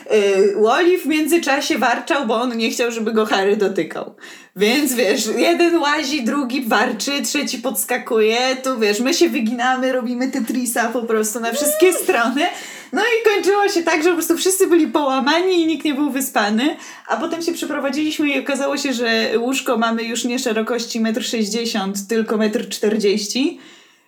Wally 0.62 0.98
w 0.98 1.06
międzyczasie 1.06 1.78
warczał, 1.78 2.26
bo 2.26 2.34
on 2.34 2.56
nie 2.56 2.70
chciał, 2.70 2.90
żeby 2.90 3.12
go 3.12 3.26
Harry 3.26 3.56
dotykał. 3.56 4.14
Więc 4.56 4.94
wiesz, 4.94 5.28
jeden 5.38 5.78
łazi, 5.78 6.24
drugi 6.24 6.62
warczy, 6.62 7.22
trzeci 7.22 7.58
podskakuje, 7.58 8.56
tu 8.64 8.78
wiesz, 8.78 9.00
my 9.00 9.14
się 9.14 9.28
wyginamy, 9.28 9.92
robimy 9.92 10.30
Tetrisa 10.30 10.88
po 10.88 11.02
prostu 11.02 11.40
na 11.40 11.52
wszystkie 11.52 11.92
strony. 11.92 12.46
No 12.92 13.02
i 13.02 13.34
kończyło 13.34 13.68
się 13.68 13.82
tak, 13.82 14.02
że 14.02 14.08
po 14.08 14.14
prostu 14.14 14.36
wszyscy 14.36 14.66
byli 14.66 14.86
połamani 14.86 15.62
i 15.62 15.66
nikt 15.66 15.84
nie 15.84 15.94
był 15.94 16.10
wyspany. 16.10 16.76
A 17.08 17.16
potem 17.16 17.42
się 17.42 17.52
przeprowadziliśmy 17.52 18.28
i 18.28 18.40
okazało 18.40 18.76
się, 18.76 18.92
że 18.92 19.30
łóżko 19.38 19.78
mamy 19.78 20.02
już 20.02 20.24
nie 20.24 20.38
szerokości 20.38 21.00
1,60 21.00 21.84
m, 21.84 21.92
tylko 22.08 22.36
1,40 22.36 23.58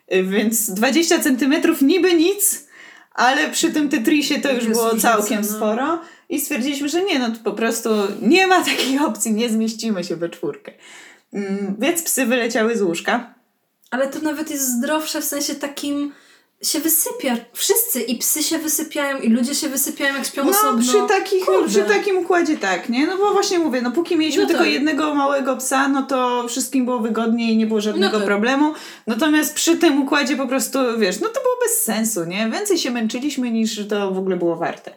m. 0.09 0.31
Więc 0.31 0.71
20 0.71 1.19
centymetrów 1.19 1.83
niby 1.83 2.15
nic, 2.15 2.68
ale 3.19 3.51
przy 3.51 3.73
tym 3.73 3.89
Tetrisie 3.89 4.41
to 4.41 4.53
już 4.53 4.65
Jest 4.65 4.81
było 4.81 4.97
całkiem 4.97 5.41
no. 5.41 5.57
sporo. 5.57 6.01
I 6.29 6.41
stwierdziliśmy, 6.41 6.89
że 6.89 7.03
nie, 7.05 7.19
no 7.19 7.31
to 7.31 7.39
po 7.45 7.53
prostu 7.53 7.91
nie 8.23 8.47
ma 8.47 8.65
takiej 8.65 8.99
opcji, 8.99 9.33
nie 9.33 9.51
zmieścimy 9.51 10.05
się 10.05 10.17
we 10.17 10.29
czwórkę. 10.29 10.73
Mm, 11.33 11.77
Więc 11.79 12.03
psy 12.03 12.27
wyleciały 12.27 12.77
z 12.77 12.83
łóżka. 12.83 13.35
Ale 13.91 14.09
to 14.09 14.19
nawet 14.19 14.51
jest 14.51 14.79
zdrowsze 14.79 15.21
w 15.21 15.25
sensie 15.25 15.55
takim 15.55 16.13
się 16.63 16.81
wysypia. 16.81 17.37
Wszyscy 17.53 18.01
i 18.01 18.19
psy 18.19 18.43
się 18.43 18.59
wysypiają 18.59 19.19
i 19.19 19.29
ludzie 19.29 19.55
się 19.55 19.69
wysypiają 19.69 20.15
jak 20.15 20.27
śpią 20.27 20.45
No, 20.45 20.51
osobno. 20.51 20.83
przy, 20.83 20.99
takich, 21.09 21.45
Kurde. 21.45 21.69
przy 21.69 21.83
takim 21.83 22.19
układzie 22.19 22.57
tak, 22.57 22.89
nie? 22.89 23.07
No 23.07 23.17
bo 23.19 23.33
właśnie 23.33 23.59
mówię, 23.59 23.83
no 23.83 23.91
póki 23.91 24.17
mieliśmy 24.17 24.43
No 24.43 24.49
tylko 24.49 24.65
tak. 24.65 24.73
jednego 24.73 25.15
małego 25.15 25.57
psa, 25.57 25.89
no 25.89 26.03
to 26.03 26.49
wszystkim 26.49 26.85
było 26.85 26.99
wygodnie 26.99 27.53
i 27.53 27.57
nie 27.57 27.67
było 27.67 27.81
żadnego 27.81 28.13
No 28.13 28.19
tak. 28.19 28.27
problemu. 28.27 28.73
Natomiast 29.07 29.55
przy 29.55 29.77
tym 29.77 30.03
układzie 30.03 30.37
po 30.37 30.47
prostu, 30.49 30.79
wiesz, 30.99 31.21
no 31.21 31.29
to 31.29 31.41
było 31.41 31.55
bez 31.65 31.83
sensu, 31.83 32.25
nie? 32.25 32.51
Więcej 32.53 32.79
się 32.79 32.91
męczyliśmy 32.91 33.51
niż 33.51 33.89
to 33.89 34.11
w 34.11 34.19
ogóle 34.19 34.37
było 34.37 34.57
warte. 34.57 34.91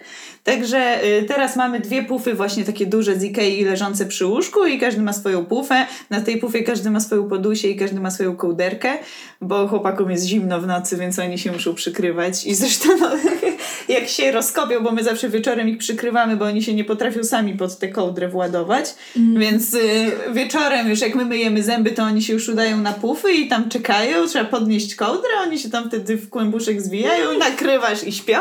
Także 0.44 1.04
y, 1.06 1.24
teraz 1.24 1.56
mamy 1.56 1.80
dwie 1.80 2.04
pufy 2.04 2.34
właśnie 2.34 2.64
takie 2.64 2.86
duże 2.86 3.16
z 3.16 3.24
Ikei 3.24 3.66
leżące 3.66 4.06
przy 4.06 4.26
łóżku 4.26 4.66
i 4.66 4.80
każdy 4.80 5.02
ma 5.02 5.14
swoją 5.14 5.46
pufę. 5.46 5.86
Na 6.10 6.22
tej 6.22 6.38
pufie 6.38 6.64
każdy 6.64 6.92
ma 6.92 7.00
swoją 7.00 7.30
podusię 7.30 7.70
i 7.70 7.76
każdy 7.76 8.00
ma 8.00 8.12
swoją 8.12 8.36
kołderkę, 8.36 8.98
bo 9.42 9.68
chłopakom 9.68 10.12
jest 10.12 10.26
zimno 10.26 10.62
w 10.62 10.68
nocy, 10.68 10.98
więc 10.98 11.20
oni 11.20 11.38
się 11.40 11.51
muszą 11.52 11.76
przykrywać. 11.76 12.46
I 12.46 12.56
zresztą 12.56 12.90
no, 13.00 13.10
jak 13.96 14.08
się 14.08 14.32
rozkopią, 14.32 14.84
bo 14.84 14.92
my 14.92 15.04
zawsze 15.04 15.30
wieczorem 15.30 15.70
ich 15.70 15.78
przykrywamy, 15.78 16.38
bo 16.38 16.46
oni 16.46 16.64
się 16.64 16.74
nie 16.74 16.84
potrafią 16.84 17.24
sami 17.24 17.54
pod 17.54 17.78
tę 17.80 17.88
kołdrę 17.88 18.28
władować, 18.28 18.86
więc 19.16 19.74
y, 19.74 20.12
wieczorem 20.34 20.90
już 20.90 21.02
jak 21.02 21.16
my 21.16 21.26
myjemy 21.26 21.64
zęby, 21.64 21.92
to 21.92 22.04
oni 22.04 22.22
się 22.22 22.34
już 22.34 22.50
udają 22.50 22.78
na 22.78 22.94
pufy 22.94 23.32
i 23.32 23.48
tam 23.48 23.70
czekają, 23.70 24.28
trzeba 24.28 24.46
podnieść 24.46 24.96
kołdrę, 24.96 25.30
oni 25.44 25.60
się 25.60 25.70
tam 25.70 25.88
wtedy 25.88 26.18
w 26.18 26.30
kłębuszek 26.30 26.82
zwijają, 26.82 27.38
nakrywasz 27.38 28.04
i 28.04 28.12
śpią. 28.12 28.40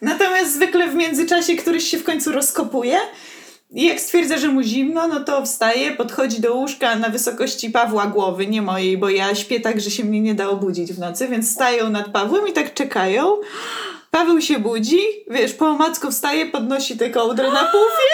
Natomiast 0.00 0.54
zwykle 0.54 0.88
w 0.88 0.94
międzyczasie 0.94 1.56
któryś 1.56 1.84
się 1.84 1.98
w 1.98 2.04
końcu 2.04 2.32
rozkopuje 2.32 2.98
i 3.70 3.86
jak 3.86 4.00
stwierdza, 4.00 4.38
że 4.38 4.48
mu 4.48 4.62
zimno, 4.62 5.08
no 5.08 5.20
to 5.20 5.44
wstaje, 5.44 5.92
podchodzi 5.92 6.40
do 6.40 6.54
łóżka 6.54 6.96
na 6.96 7.08
wysokości 7.08 7.70
Pawła 7.70 8.06
głowy, 8.06 8.46
nie 8.46 8.62
mojej, 8.62 8.98
bo 8.98 9.08
ja 9.08 9.34
śpię 9.34 9.60
tak, 9.60 9.80
że 9.80 9.90
się 9.90 10.04
mnie 10.04 10.20
nie 10.20 10.34
da 10.34 10.48
obudzić 10.48 10.92
w 10.92 10.98
nocy, 10.98 11.28
więc 11.28 11.52
stają 11.52 11.90
nad 11.90 12.08
Pawłem 12.08 12.48
i 12.48 12.52
tak 12.52 12.74
czekają. 12.74 13.40
Paweł 14.10 14.40
się 14.40 14.58
budzi, 14.58 15.00
wiesz, 15.30 15.52
po 15.52 15.66
omacku 15.66 16.10
wstaje, 16.10 16.46
podnosi 16.46 16.98
tę 16.98 17.10
kołdrę 17.10 17.50
na 17.50 17.64
pufie 17.64 18.06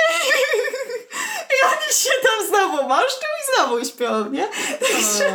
i 1.51 1.57
oni 1.67 1.95
się 1.95 2.11
tam 2.23 2.49
znowu 2.49 2.89
maszczą 2.89 3.27
i 3.27 3.57
znowu 3.57 3.85
śpią, 3.85 4.31
nie? 4.31 4.49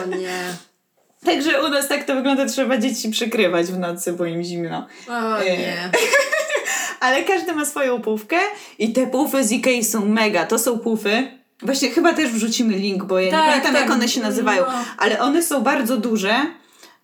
O 0.04 0.16
nie. 0.18 0.67
Także 1.28 1.64
u 1.64 1.70
nas 1.70 1.88
tak 1.88 2.04
to 2.04 2.16
wygląda, 2.16 2.46
trzeba 2.46 2.78
dzieci 2.78 3.10
przykrywać 3.10 3.68
w 3.68 3.80
nocy, 3.80 4.14
bo 4.14 4.26
im 4.26 4.44
zimno. 4.44 4.88
O 5.10 5.38
E, 5.40 5.58
nie. 5.58 5.90
Ale 7.00 7.24
każdy 7.24 7.54
ma 7.54 7.66
swoją 7.66 8.02
pufkę 8.02 8.36
i 8.80 8.94
te 8.94 9.08
pufy 9.08 9.44
z 9.44 9.52
Ikei 9.52 9.84
są 9.84 10.06
mega. 10.06 10.46
To 10.46 10.60
są 10.60 10.80
pufy. 10.80 11.28
Właśnie 11.62 11.90
chyba 11.90 12.14
też 12.14 12.30
wrzucimy 12.32 12.74
link, 12.74 13.04
bo 13.04 13.20
ja 13.20 13.32
Tak, 13.32 13.42
nie 13.46 13.50
pamiętam 13.50 13.74
tak. 13.74 13.82
jak 13.82 13.92
one 13.92 14.08
się 14.08 14.22
nazywają, 14.22 14.64
No. 14.68 14.74
ale 14.98 15.20
one 15.22 15.44
są 15.44 15.62
bardzo 15.62 15.98
duże, 15.98 16.34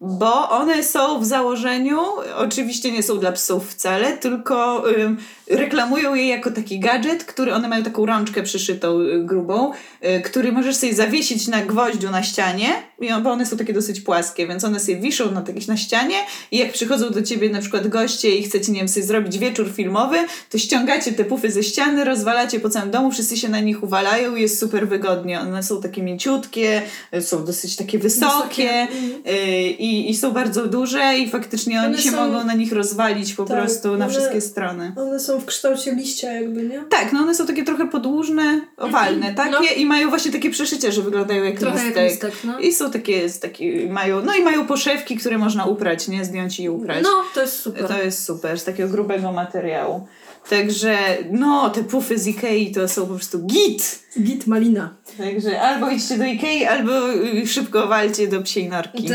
bo 0.01 0.49
one 0.49 0.83
są 0.83 1.19
w 1.19 1.25
założeniu, 1.25 2.01
oczywiście 2.35 2.91
nie 2.91 3.03
są 3.03 3.19
dla 3.19 3.31
psów 3.31 3.71
wcale, 3.71 4.17
tylko 4.17 4.83
ym, 4.97 5.17
reklamują 5.49 6.15
je 6.15 6.27
jako 6.27 6.51
taki 6.51 6.79
gadżet, 6.79 7.23
który 7.23 7.53
one 7.53 7.67
mają 7.67 7.83
taką 7.83 8.05
rączkę 8.05 8.43
przyszytą 8.43 8.99
y, 8.99 9.19
grubą, 9.25 9.71
y, 10.17 10.21
który 10.21 10.51
możesz 10.51 10.75
sobie 10.75 10.93
zawiesić 10.93 11.47
na 11.47 11.61
gwoździu 11.61 12.11
na 12.11 12.23
ścianie, 12.23 12.67
i 13.07 13.21
bo 13.23 13.31
one 13.31 13.45
są 13.45 13.57
takie 13.57 13.73
dosyć 13.73 14.01
płaskie, 14.01 14.47
więc 14.47 14.63
one 14.63 14.79
sobie 14.79 14.97
wiszą 14.97 15.31
na, 15.31 15.41
takich 15.41 15.67
na 15.67 15.77
ścianie 15.77 16.15
i 16.51 16.57
jak 16.57 16.71
przychodzą 16.73 17.09
do 17.09 17.21
ciebie 17.21 17.49
na 17.49 17.59
przykład 17.61 17.87
goście 17.87 18.35
i 18.35 18.43
chcecie, 18.43 18.71
nie 18.71 18.79
wiem, 18.79 18.87
sobie 18.87 19.05
zrobić 19.05 19.37
wieczór 19.37 19.71
filmowy, 19.75 20.17
to 20.49 20.57
ściągacie 20.57 21.11
te 21.11 21.25
pufy 21.25 21.51
ze 21.51 21.63
ściany, 21.63 22.03
rozwalacie 22.03 22.59
po 22.59 22.69
całym 22.69 22.91
domu, 22.91 23.11
wszyscy 23.11 23.37
się 23.37 23.49
na 23.49 23.59
nich 23.59 23.83
uwalają 23.83 24.35
i 24.35 24.41
jest 24.41 24.59
super 24.59 24.87
wygodnie. 24.87 25.39
One 25.39 25.63
są 25.63 25.81
takie 25.81 26.03
mięciutkie, 26.03 26.81
y, 27.15 27.21
są 27.21 27.45
dosyć 27.45 27.75
takie 27.75 27.99
wysokie, 27.99 28.33
Wysokie, 28.33 28.87
y, 29.31 29.61
i, 29.69 30.09
i 30.09 30.15
są 30.15 30.31
bardzo 30.31 30.67
duże 30.67 31.17
i 31.17 31.29
faktycznie 31.29 31.79
oni 31.79 31.87
One 31.87 31.97
się 31.97 32.11
są- 32.11 32.17
mogą 32.29 32.43
na 32.43 32.53
nich 32.53 32.71
rozwalić 32.73 33.33
po 33.33 33.45
Tak, 33.45 33.57
prostu 33.57 33.87
na 33.97 34.05
one- 34.05 34.09
wszystkie 34.13 34.41
strony. 34.41 34.93
One 34.97 35.19
są 35.19 35.39
w 35.39 35.45
kształcie 35.45 35.95
liścia 35.95 36.31
jakby, 36.31 36.63
nie? 36.63 36.83
Tak, 36.89 37.13
no 37.13 37.19
one 37.19 37.35
są 37.35 37.45
takie 37.47 37.63
trochę 37.63 37.87
podłużne, 37.87 38.61
owalne, 38.77 39.33
takie 39.33 39.51
No. 39.51 39.59
i 39.77 39.85
mają 39.85 40.09
właśnie 40.09 40.31
takie 40.31 40.49
przeszycie, 40.49 40.91
że 40.91 41.01
wyglądają 41.01 41.43
jak 41.43 41.59
listek, 42.05 42.33
no. 42.43 42.59
I 42.59 42.73
są 42.73 42.91
takie, 42.93 43.29
z 43.29 43.39
taki, 43.39 43.87
mają, 43.89 44.21
no 44.21 44.35
i 44.35 44.43
mają 44.43 44.67
poszewki, 44.67 45.17
które 45.17 45.37
można 45.37 45.65
uprać, 45.65 46.07
nie? 46.07 46.25
Zdjąć 46.25 46.59
i 46.59 46.69
uprać. 46.69 47.03
No, 47.03 47.23
to 47.33 47.41
jest 47.41 47.59
super. 47.59 47.87
To 47.87 48.03
jest 48.03 48.25
super, 48.25 48.59
z 48.59 48.63
takiego 48.63 48.89
grubego 48.89 49.31
materiału. 49.31 50.07
Także, 50.49 50.97
no, 51.31 51.69
te 51.69 51.83
pufy 51.83 52.17
z 52.17 52.27
Ikei 52.27 52.71
to 52.71 52.87
są 52.87 53.01
po 53.01 53.13
prostu 53.13 53.39
git. 53.39 53.99
Git 54.21 54.47
malina. 54.47 54.95
Także 55.17 55.61
albo 55.61 55.89
idźcie 55.89 56.17
do 56.17 56.23
Ikei, 56.23 56.65
albo 56.65 57.13
y, 57.13 57.47
szybko 57.47 57.87
walcie 57.87 58.27
do 58.27 58.41
psiej 58.41 58.69
norki. 58.69 59.09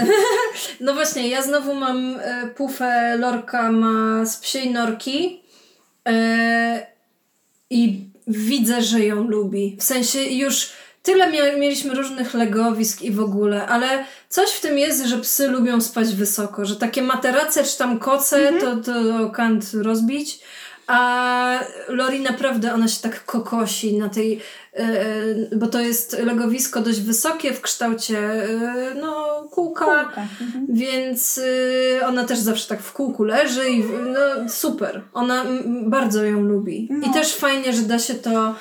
No 0.81 0.95
właśnie, 0.95 1.29
ja 1.29 1.43
znowu 1.43 1.75
mam 1.75 2.17
e, 2.21 2.47
pufę 2.57 3.17
Lorka 3.17 3.73
ma 3.73 4.27
z 4.27 4.37
psiej 4.37 4.71
norki 4.71 5.43
e, 6.09 6.87
i 7.71 8.01
widzę, 8.27 8.83
że 8.83 9.05
ją 9.05 9.29
lubi. 9.29 9.77
W 9.81 9.83
sensie 9.83 10.23
już 10.23 10.73
tyle 11.03 11.57
mieliśmy 11.59 11.95
różnych 11.95 12.35
legowisk 12.35 13.03
i 13.03 13.11
w 13.11 13.21
ogóle, 13.21 13.67
ale 13.67 14.05
coś 14.29 14.51
w 14.51 14.61
tym 14.61 14.79
jest, 14.79 15.05
że 15.05 15.19
psy 15.19 15.49
lubią 15.49 15.81
spać 15.81 16.15
wysoko, 16.15 16.65
że 16.65 16.77
takie 16.77 17.03
materace 17.03 17.65
czy 17.65 17.79
tam 17.79 17.99
koce 17.99 18.53
to, 18.53 18.77
to 18.77 19.31
kant 19.31 19.65
rozbić. 19.75 20.41
A 20.89 21.61
Lori 21.89 22.21
naprawdę, 22.21 22.75
ona 22.75 22.89
się 22.89 23.03
tak 23.03 23.25
kokosi 23.25 23.99
na 23.99 24.09
tej, 24.09 24.41
e, 24.75 24.79
e, 24.81 25.57
bo 25.57 25.67
to 25.67 25.81
jest 25.81 26.19
legowisko 26.19 26.81
dość 26.81 27.01
wysokie 27.01 27.53
w 27.53 27.61
kształcie 27.61 28.19
e, 28.19 28.95
no, 29.01 29.45
kółka, 29.51 30.13
Mhm. 30.41 30.67
więc 30.69 31.41
ona 32.07 32.25
też 32.25 32.39
zawsze 32.39 32.69
tak 32.69 32.81
w 32.83 32.93
kółku 32.93 33.25
leży 33.25 33.69
i 33.69 33.85
no, 33.85 34.49
super. 34.49 35.03
Ona 35.15 35.45
bardzo 35.87 36.25
ją 36.25 36.41
lubi. 36.41 36.89
No. 36.91 37.07
I 37.07 37.11
też 37.11 37.35
fajnie, 37.35 37.73
że 37.73 37.83
da 37.83 37.99
się 37.99 38.15
to 38.15 38.55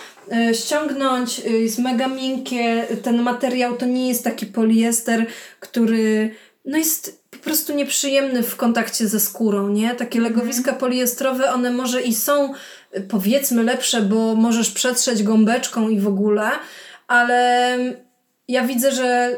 ściągnąć, 0.53 1.39
jest 1.39 1.79
mega 1.79 2.07
miękkie. 2.07 2.87
Ten 3.03 3.21
materiał 3.21 3.77
to 3.77 3.85
nie 3.85 4.07
jest 4.07 4.23
taki 4.23 4.45
poliester, 4.45 5.25
który 5.59 6.31
no 6.65 6.77
jest 6.77 7.26
po 7.37 7.43
prostu 7.43 7.75
nieprzyjemny 7.75 8.43
w 8.43 8.55
kontakcie 8.55 9.07
ze 9.07 9.19
skórą, 9.19 9.69
nie? 9.69 9.95
Takie 9.95 10.21
legowiska 10.21 10.73
poliestrowe, 10.73 11.51
one 11.51 11.71
może 11.71 12.01
i 12.01 12.13
są 12.13 12.53
y, 12.97 13.01
powiedzmy 13.01 13.63
lepsze, 13.63 14.01
bo 14.01 14.35
możesz 14.35 14.71
przetrzeć 14.71 15.23
gąbeczką 15.23 15.89
i 15.89 15.99
w 15.99 16.07
ogóle, 16.07 16.49
ale 17.07 17.77
ja 18.47 18.63
widzę, 18.63 18.91
że 18.91 19.37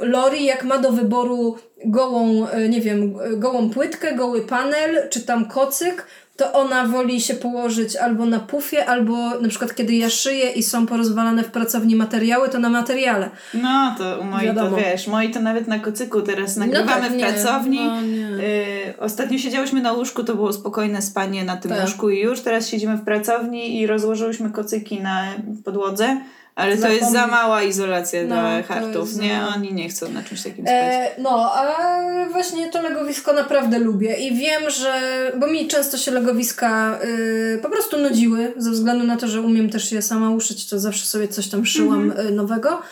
Lori 0.00 0.44
jak 0.44 0.64
ma 0.64 0.78
do 0.78 0.92
wyboru 0.92 1.56
gołą, 1.84 2.48
e, 2.48 2.68
nie 2.68 2.80
wiem, 2.80 3.14
e, 3.20 3.36
gołą 3.36 3.70
płytkę, 3.70 4.14
goły 4.14 4.42
panel, 4.42 5.08
czy 5.10 5.20
tam 5.20 5.48
kocyk, 5.48 6.06
to 6.36 6.52
ona 6.52 6.84
woli 6.86 7.20
się 7.20 7.34
położyć 7.34 7.96
albo 7.96 8.26
na 8.26 8.40
pufie, 8.40 8.86
albo 8.86 9.40
na 9.40 9.48
przykład 9.48 9.74
kiedy 9.74 9.94
ja 9.94 10.10
szyję 10.10 10.50
i 10.50 10.62
są 10.62 10.86
porozwalane 10.86 11.42
w 11.42 11.50
pracowni 11.50 11.96
materiały, 11.96 12.48
to 12.48 12.58
na 12.58 12.68
materiale. 12.68 13.30
No 13.54 13.94
to 13.98 14.18
u 14.20 14.24
moi 14.24 14.44
Wiadomo. 14.44 14.70
to 14.70 14.76
wiesz, 14.76 15.06
moi 15.06 15.30
to 15.30 15.40
nawet 15.40 15.68
na 15.68 15.78
kocyku 15.78 16.22
teraz 16.22 16.56
nagrywamy 16.56 17.02
tak, 17.02 17.12
w 17.12 17.18
pracowni. 17.18 17.80
no. 17.86 18.00
Y, 18.42 18.94
ostatnio 18.98 19.38
siedziałyśmy 19.38 19.80
na 19.82 19.92
łóżku, 19.92 20.24
to 20.24 20.34
było 20.34 20.52
spokojne 20.52 21.02
spanie 21.02 21.44
na 21.44 21.56
tym 21.56 21.70
Tak. 21.70 21.80
łóżku 21.80 22.10
i 22.10 22.20
już 22.20 22.40
teraz 22.40 22.68
siedzimy 22.68 22.96
w 22.96 23.04
pracowni 23.04 23.80
i 23.80 23.86
rozłożyłyśmy 23.86 24.50
kocyki 24.50 25.00
na 25.00 25.24
podłodze, 25.64 26.16
ale 26.56 26.76
to 26.76 26.88
jest 26.88 27.12
za 27.12 27.26
mała 27.26 27.62
izolacja 27.62 28.22
No, 28.22 28.26
dla 28.28 28.62
hartów, 28.62 29.16
nie? 29.16 29.40
za- 29.48 29.54
Oni 29.56 29.72
nie 29.74 29.88
chcą 29.88 30.08
na 30.08 30.22
czymś 30.22 30.42
takim 30.42 30.64
spać. 30.64 30.74
E, 30.74 31.10
no, 31.18 31.52
a 31.54 31.86
właśnie 32.32 32.70
to 32.70 32.82
legowisko 32.82 33.32
naprawdę 33.32 33.78
lubię 33.78 34.14
i 34.16 34.36
wiem, 34.36 34.70
że, 34.70 35.00
bo 35.38 35.46
mi 35.46 35.68
często 35.68 35.96
się 35.96 36.10
legowiska 36.10 36.98
y, 37.04 37.58
po 37.62 37.68
prostu 37.68 37.98
nudziły, 37.98 38.52
ze 38.56 38.70
względu 38.70 39.04
na 39.06 39.16
to, 39.16 39.28
że 39.28 39.40
umiem 39.40 39.70
też 39.70 39.92
je 39.92 40.02
sama 40.02 40.30
uszyć, 40.30 40.68
to 40.68 40.78
zawsze 40.78 41.06
sobie 41.06 41.28
coś 41.28 41.48
tam 41.48 41.66
szyłam 41.66 42.10
y, 42.20 42.30
nowego. 42.30 42.82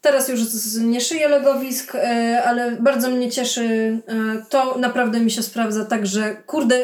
Teraz 0.00 0.28
już 0.28 0.40
nie 0.80 1.00
szyję 1.00 1.28
legowisk, 1.28 1.94
y, 1.94 1.98
ale 2.44 2.70
bardzo 2.70 3.10
mnie 3.10 3.30
cieszy, 3.30 3.62
y, 3.64 4.00
to 4.48 4.78
naprawdę 4.78 5.20
mi 5.20 5.30
się 5.30 5.42
sprawdza 5.42 5.84
tak, 5.84 6.06
że 6.06 6.34
kurde, 6.46 6.80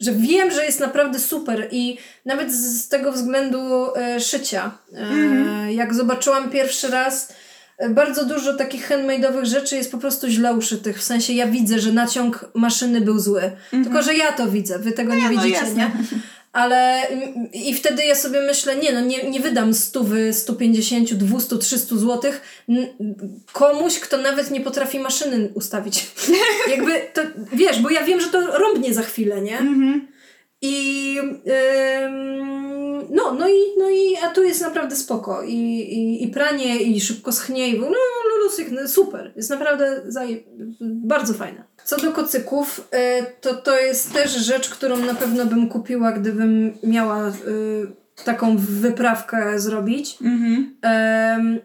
że 0.00 0.12
wiem, 0.12 0.50
że 0.50 0.64
jest 0.64 0.80
naprawdę 0.80 1.18
super 1.18 1.68
i 1.70 1.98
nawet 2.24 2.52
z, 2.52 2.84
z 2.84 2.88
tego 2.88 3.12
względu 3.12 3.94
e, 3.96 4.20
szycia. 4.20 4.78
E, 4.96 5.72
Jak 5.72 5.94
zobaczyłam 5.94 6.50
pierwszy 6.50 6.88
raz, 6.90 7.32
e, 7.78 7.88
bardzo 7.88 8.24
dużo 8.24 8.54
takich 8.54 8.88
handmade'owych 8.90 9.44
rzeczy 9.44 9.76
jest 9.76 9.92
po 9.92 9.98
prostu 9.98 10.28
źle 10.28 10.54
uszytych. 10.54 10.98
W 10.98 11.02
sensie 11.02 11.32
ja 11.32 11.46
widzę, 11.46 11.78
że 11.78 11.92
naciąg 11.92 12.44
maszyny 12.54 13.00
był 13.00 13.18
zły. 13.18 13.50
Tylko, 13.70 14.02
że 14.02 14.14
ja 14.14 14.32
to 14.32 14.46
widzę, 14.50 14.78
wy 14.78 14.92
tego 14.92 15.14
nie, 15.14 15.22
Nie, 15.22 15.30
no 15.36 15.42
widzicie, 15.42 15.74
nie? 15.76 15.90
Ale 16.52 17.08
mm, 17.08 17.52
i 17.52 17.74
wtedy 17.74 18.04
ja 18.04 18.14
sobie 18.14 18.42
myślę, 18.42 18.76
nie 18.76 18.92
no, 18.92 19.00
nie, 19.00 19.30
nie 19.30 19.40
wydam 19.40 19.74
100, 19.74 20.04
150, 20.32 21.14
200, 21.14 21.58
300 21.58 21.96
złotych 21.96 22.64
komuś, 23.52 23.98
kto 23.98 24.16
nawet 24.16 24.50
nie 24.50 24.60
potrafi 24.60 24.98
maszyny 24.98 25.50
ustawić. 25.54 26.06
Jakby 26.70 26.92
to, 27.14 27.22
wiesz, 27.52 27.80
bo 27.80 27.90
ja 27.90 28.04
wiem, 28.04 28.20
że 28.20 28.28
to 28.28 28.58
rąbnie 28.58 28.94
za 28.94 29.02
chwilę, 29.02 29.40
nie? 29.40 29.58
Mhm. 29.58 30.08
I 30.62 31.16
ym, 31.18 31.40
no, 33.10 33.34
no 33.34 33.48
i, 33.48 33.58
no 33.78 33.90
i 33.90 34.16
a 34.16 34.28
tu 34.28 34.42
jest 34.42 34.60
naprawdę 34.60 34.96
spoko. 34.96 35.42
I, 35.42 35.54
i, 35.54 36.24
i 36.24 36.28
pranie, 36.28 36.82
i 36.82 37.00
szybko 37.00 37.32
schnie, 37.32 37.68
i 37.68 37.80
no, 37.80 37.88
lulusik, 38.36 38.70
no, 38.70 38.88
super. 38.88 39.32
Jest 39.36 39.50
naprawdę 39.50 40.02
zaje, 40.06 40.36
bardzo 40.80 41.34
fajne. 41.34 41.64
Co 41.90 41.96
do 41.96 42.12
kocyków, 42.12 42.88
y, 42.94 43.26
to 43.40 43.54
to 43.54 43.80
jest 43.80 44.12
też 44.12 44.30
rzecz, 44.32 44.68
którą 44.68 44.96
na 44.96 45.14
pewno 45.14 45.46
bym 45.46 45.68
kupiła, 45.68 46.12
gdybym 46.12 46.72
miała 46.82 47.28
y, 47.28 47.32
taką 48.24 48.56
wyprawkę 48.56 49.60
zrobić. 49.60 50.18
Mhm. 50.22 51.60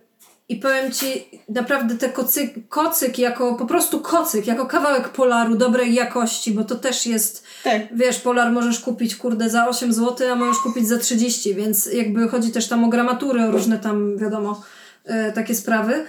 I 0.49 0.55
powiem 0.55 0.91
ci, 0.91 1.07
naprawdę 1.49 1.95
te 1.95 2.09
kocyk, 2.09 2.67
kocyk 2.69 3.19
jako 3.19 3.55
po 3.55 3.65
prostu 3.65 3.99
kocyk, 3.99 4.47
jako 4.47 4.65
kawałek 4.65 5.09
polaru 5.09 5.55
dobrej 5.55 5.93
jakości, 5.93 6.51
bo 6.51 6.63
to 6.63 6.75
też 6.75 7.05
jest, 7.05 7.43
Tak. 7.63 7.81
wiesz, 7.91 8.19
polar 8.19 8.51
możesz 8.51 8.79
kupić 8.79 9.15
kurde 9.15 9.49
za 9.49 9.67
8 9.67 9.93
zł, 9.93 10.31
a 10.31 10.35
możesz 10.35 10.57
kupić 10.63 10.87
za 10.87 10.97
30, 10.97 11.55
więc 11.55 11.93
jakby 11.93 12.27
chodzi 12.27 12.51
też 12.51 12.67
tam 12.67 12.83
o 12.83 12.87
gramatury, 12.87 13.43
o 13.43 13.51
różne 13.51 13.77
tam, 13.79 14.17
wiadomo, 14.17 14.63
e, 15.05 15.31
takie 15.31 15.55
sprawy. 15.55 16.05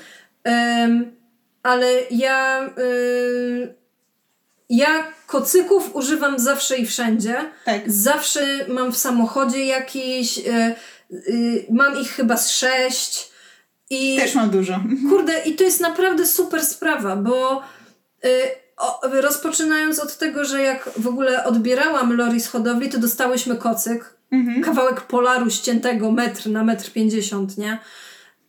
Ale 1.62 1.87
ja, 2.11 2.71
y, 2.79 3.86
ja 4.69 5.07
kocyków 5.27 5.97
używam 5.97 6.39
zawsze 6.39 6.77
i 6.77 6.87
wszędzie. 6.87 7.51
Tak. 7.64 7.91
Zawsze 7.93 8.47
mam 8.69 8.93
w 8.93 8.97
samochodzie 8.97 9.64
jakiś, 9.64 10.39
y, 10.39 10.75
y, 11.12 11.67
mam 11.71 11.99
ich 12.01 12.11
chyba 12.11 12.37
z 12.37 12.51
sześć. 12.51 13.31
I 13.91 14.17
Też 14.17 14.35
mam 14.35 14.51
dużo. 14.51 14.81
kurde, 15.11 15.43
i 15.45 15.55
to 15.55 15.64
jest 15.64 15.81
naprawdę 15.81 16.27
super 16.27 16.64
sprawa, 16.64 17.17
bo 17.17 17.62
y, 18.25 18.29
o, 18.77 19.01
rozpoczynając 19.12 19.99
od 19.99 20.19
tego, 20.19 20.45
że 20.45 20.62
jak 20.62 20.91
w 20.97 21.07
ogóle 21.07 21.45
odbierałam 21.45 22.17
Lori 22.17 22.41
z 22.41 22.49
hodowli, 22.49 22.89
to 22.89 22.99
dostałyśmy 22.99 23.57
kocyk. 23.57 24.17
Mhm. 24.33 24.62
Kawałek 24.62 25.01
polaru 25.01 25.51
ściętego 25.51 26.12
metr 26.12 26.49
na 26.51 26.64
metr 26.64 26.93
pięćdziesiąt, 26.93 27.59
nie? 27.59 27.79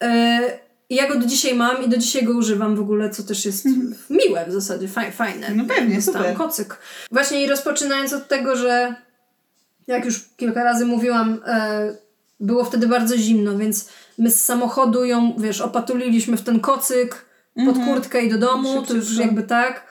Y, 0.04 0.08
i 0.90 0.96
ja 0.96 1.08
go 1.08 1.20
do 1.20 1.26
dzisiaj 1.26 1.56
mam 1.56 1.84
i 1.84 1.90
do 1.90 1.98
dzisiaj 1.98 2.24
go 2.24 2.34
używam 2.34 2.76
w 2.76 2.80
ogóle, 2.80 3.10
co 3.10 3.24
też 3.24 3.46
jest 3.46 3.66
miłe 4.10 4.46
w 4.48 4.52
zasadzie, 4.52 4.88
faj, 4.88 5.12
fajne. 5.12 5.50
No 5.56 5.66
pewnie, 5.66 5.96
Dostałam 5.96 6.22
super. 6.22 6.38
kocyk. 6.38 6.80
Właśnie 7.12 7.44
i 7.44 7.48
rozpoczynając 7.48 8.14
od 8.14 8.28
tego, 8.28 8.56
że 8.56 8.96
jak 9.88 10.06
już 10.06 10.26
kilka 10.38 10.64
razy 10.64 10.86
mówiłam, 10.86 11.40
e, 11.46 11.96
było 12.40 12.66
wtedy 12.66 12.88
bardzo 12.88 13.18
zimno, 13.18 13.58
więc 13.58 13.90
my 14.18 14.32
z 14.32 14.44
samochodu 14.44 15.06
ją, 15.06 15.34
wiesz, 15.38 15.62
opatuliliśmy 15.62 16.38
w 16.38 16.42
ten 16.42 16.60
kocyk 16.60 17.26
pod 17.66 17.76
kurtkę 17.86 18.22
i 18.22 18.30
do 18.30 18.38
domu, 18.38 18.82
to 18.82 18.94
już 18.94 19.18
jakby 19.18 19.44
tak. 19.44 19.87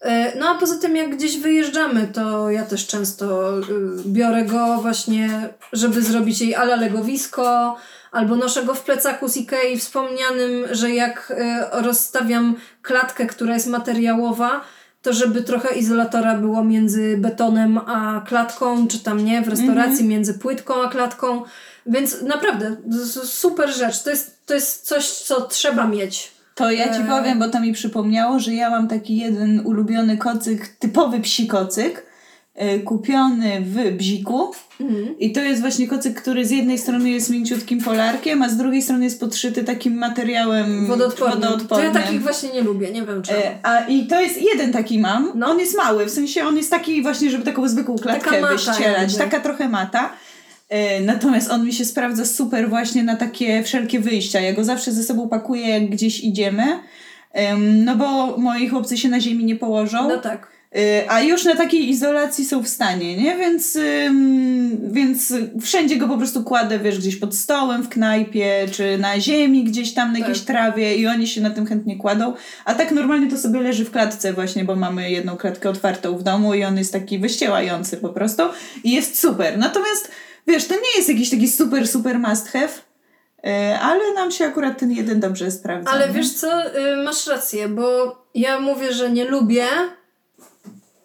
E, 0.00 0.38
No 0.38 0.48
a 0.48 0.54
poza 0.54 0.78
tym 0.78 0.96
jak 0.96 1.16
gdzieś 1.16 1.38
wyjeżdżamy, 1.38 2.06
to 2.06 2.50
ja 2.50 2.64
też 2.64 2.86
często 2.86 3.58
y, 3.58 3.62
biorę 4.06 4.44
go 4.44 4.78
właśnie, 4.82 5.48
żeby 5.72 6.02
zrobić 6.02 6.40
jej 6.40 6.54
ala 6.54 6.76
legowisko, 6.76 7.76
albo 8.12 8.36
noszę 8.36 8.64
go 8.64 8.74
w 8.74 8.82
plecaku 8.82 9.28
z 9.28 9.36
Ikei 9.36 9.78
wspomnianym, 9.78 10.64
że 10.70 10.90
jak 10.90 11.30
y, 11.30 11.34
rozstawiam 11.82 12.56
klatkę, 12.82 13.26
która 13.26 13.54
jest 13.54 13.66
materiałowa, 13.66 14.60
to 15.02 15.12
żeby 15.12 15.42
trochę 15.42 15.74
izolatora 15.74 16.34
było 16.34 16.64
między 16.64 17.16
betonem 17.18 17.78
a 17.78 18.24
klatką, 18.28 18.88
czy 18.88 18.98
tam 18.98 19.24
nie, 19.24 19.42
w 19.42 19.48
restauracji 19.48 20.04
między 20.04 20.34
płytką 20.34 20.82
a 20.82 20.88
klatką. 20.88 21.42
Więc 21.86 22.22
naprawdę, 22.22 22.76
super 23.24 23.70
rzecz. 23.70 24.02
To 24.02 24.10
jest, 24.10 24.46
to 24.46 24.54
jest 24.54 24.86
coś, 24.86 25.08
co 25.08 25.40
trzeba 25.40 25.86
mieć. 25.86 26.35
To 26.56 26.70
ja 26.70 26.94
ci 26.94 27.00
E. 27.00 27.04
powiem, 27.04 27.38
bo 27.38 27.48
to 27.48 27.60
mi 27.60 27.72
przypomniało, 27.72 28.38
że 28.38 28.54
ja 28.54 28.70
mam 28.70 28.88
taki 28.88 29.16
jeden 29.16 29.60
ulubiony 29.64 30.16
kocyk, 30.16 30.68
typowy 30.68 31.20
psi 31.20 31.46
kocyk, 31.46 32.06
e, 32.54 32.78
kupiony 32.78 33.60
w 33.60 33.90
Bziku. 33.96 34.52
Mhm. 34.80 35.18
I 35.18 35.32
to 35.32 35.40
jest 35.40 35.60
właśnie 35.60 35.88
kocyk, 35.88 36.20
który 36.22 36.44
z 36.46 36.50
jednej 36.50 36.78
strony 36.78 37.10
jest 37.10 37.30
mięciutkim 37.30 37.80
polarkiem, 37.80 38.42
a 38.42 38.48
z 38.48 38.56
drugiej 38.56 38.82
strony 38.82 39.04
jest 39.04 39.20
podszyty 39.20 39.64
takim 39.64 39.98
materiałem 39.98 40.86
Wodoodporny. 40.86 41.40
To 41.40 41.50
wodoodpornym. 41.50 41.94
ja 41.94 42.00
takich 42.00 42.22
właśnie 42.22 42.48
nie 42.52 42.62
lubię, 42.62 42.90
nie 42.90 43.02
wiem 43.02 43.22
czemu. 43.22 43.38
E, 43.40 43.58
A 43.62 43.80
i 43.80 44.06
to 44.06 44.20
jest 44.20 44.42
jeden 44.42 44.72
taki 44.72 44.98
mam. 44.98 45.32
No. 45.34 45.46
On 45.46 45.58
jest 45.58 45.76
mały, 45.76 46.06
w 46.06 46.10
sensie 46.10 46.44
on 46.44 46.56
jest 46.56 46.70
taki 46.70 47.02
właśnie, 47.02 47.30
żeby 47.30 47.44
taką 47.44 47.68
zwykłą 47.68 47.96
klatkę 47.98 48.40
mata 48.40 48.52
wyścielać. 48.52 49.16
Taka 49.16 49.40
trochę 49.40 49.68
mata. 49.68 50.12
E, 50.68 51.00
Natomiast 51.00 51.50
on 51.50 51.64
mi 51.66 51.72
się 51.72 51.84
sprawdza 51.84 52.24
super 52.24 52.68
właśnie 52.68 53.02
na 53.04 53.16
takie 53.16 53.62
wszelkie 53.62 54.00
wyjścia. 54.00 54.40
Ja 54.40 54.52
go 54.52 54.64
zawsze 54.64 54.92
ze 54.92 55.02
sobą 55.02 55.28
pakuję, 55.28 55.68
jak 55.68 55.90
gdzieś 55.90 56.20
idziemy. 56.20 56.62
Em, 57.32 57.84
No 57.84 57.96
bo 57.96 58.36
moi 58.38 58.68
chłopcy 58.68 58.98
się 58.98 59.08
na 59.08 59.20
ziemi 59.20 59.44
nie 59.44 59.56
położą. 59.56 60.08
No 60.08 60.18
tak. 60.18 60.56
Y, 60.76 61.10
A 61.10 61.20
już 61.20 61.44
na 61.44 61.54
takiej 61.56 61.88
izolacji 61.90 62.44
są 62.44 62.62
w 62.62 62.68
stanie, 62.68 63.16
nie? 63.16 63.36
Więc, 63.36 63.78
więc 64.82 65.34
wszędzie 65.62 65.96
go 65.96 66.08
po 66.08 66.18
prostu 66.18 66.44
kładę, 66.44 66.78
wiesz, 66.78 66.98
gdzieś 66.98 67.16
pod 67.16 67.34
stołem 67.34 67.82
w 67.82 67.88
knajpie, 67.88 68.66
czy 68.72 68.98
na 68.98 69.20
ziemi 69.20 69.64
gdzieś 69.64 69.94
tam 69.94 70.12
na 70.12 70.18
jakiejś 70.18 70.38
Tak. 70.38 70.46
trawie 70.46 70.96
i 70.96 71.06
oni 71.06 71.26
się 71.26 71.40
na 71.40 71.50
tym 71.50 71.66
chętnie 71.66 71.96
kładą. 71.96 72.34
A 72.64 72.74
tak 72.74 72.92
normalnie 72.92 73.30
to 73.30 73.38
sobie 73.38 73.60
leży 73.60 73.84
w 73.84 73.90
klatce 73.90 74.32
właśnie, 74.32 74.64
bo 74.64 74.76
mamy 74.76 75.10
jedną 75.10 75.36
klatkę 75.36 75.70
otwartą 75.70 76.18
w 76.18 76.22
domu 76.22 76.54
i 76.54 76.64
on 76.64 76.78
jest 76.78 76.92
taki 76.92 77.18
wyściełający 77.18 77.96
po 77.96 78.08
prostu 78.08 78.42
i 78.84 78.92
jest 78.92 79.18
super. 79.20 79.58
Natomiast, 79.58 80.10
wiesz, 80.46 80.66
to 80.66 80.74
nie 80.74 80.96
jest 80.96 81.08
jakiś 81.08 81.30
taki 81.30 81.48
super, 81.48 81.88
super 81.88 82.18
must 82.18 82.48
have. 82.48 82.68
E, 83.44 83.80
ale 83.80 84.14
nam 84.14 84.30
się 84.30 84.44
akurat 84.44 84.78
ten 84.78 84.92
jeden 84.92 85.20
dobrze 85.20 85.50
sprawdza. 85.50 85.90
Ale 85.90 86.08
nie? 86.08 86.14
wiesz 86.14 86.32
co, 86.32 86.76
y, 86.76 86.96
masz 86.96 87.26
rację, 87.26 87.68
bo 87.68 88.16
ja 88.34 88.60
mówię, 88.60 88.92
że 88.92 89.10
nie 89.10 89.24
lubię, 89.24 89.66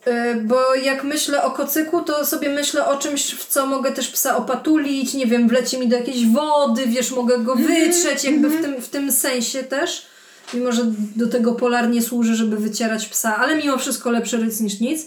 y, 0.07 0.35
bo 0.43 0.75
jak 0.75 1.03
myślę 1.03 1.43
o 1.43 1.51
kocyku, 1.51 2.01
to 2.01 2.25
sobie 2.25 2.49
myślę 2.49 2.85
o 2.85 2.97
czymś, 2.97 3.33
w 3.33 3.47
co 3.47 3.65
mogę 3.65 3.91
też 3.91 4.07
psa 4.07 4.37
opatulić, 4.37 5.13
nie 5.13 5.25
wiem, 5.25 5.47
wleci 5.47 5.79
mi 5.79 5.87
do 5.87 5.97
jakiejś 5.97 6.27
wody, 6.27 6.87
wiesz, 6.87 7.11
mogę 7.11 7.37
go 7.37 7.55
wytrzeć, 7.55 8.23
jakby 8.23 8.49
w 8.49 8.61
tym, 8.61 8.81
w 8.81 8.89
tym 8.89 9.11
sensie 9.11 9.63
też. 9.63 10.05
Mimo, 10.53 10.71
że 10.71 10.81
do 11.15 11.27
tego 11.27 11.55
polarnie 11.55 12.01
służy, 12.01 12.35
żeby 12.35 12.57
wycierać 12.57 13.07
psa, 13.07 13.37
ale 13.37 13.55
mimo 13.55 13.77
wszystko 13.77 14.11
lepszy 14.11 14.37
ryc 14.37 14.59
niż 14.59 14.79
nic. 14.79 15.05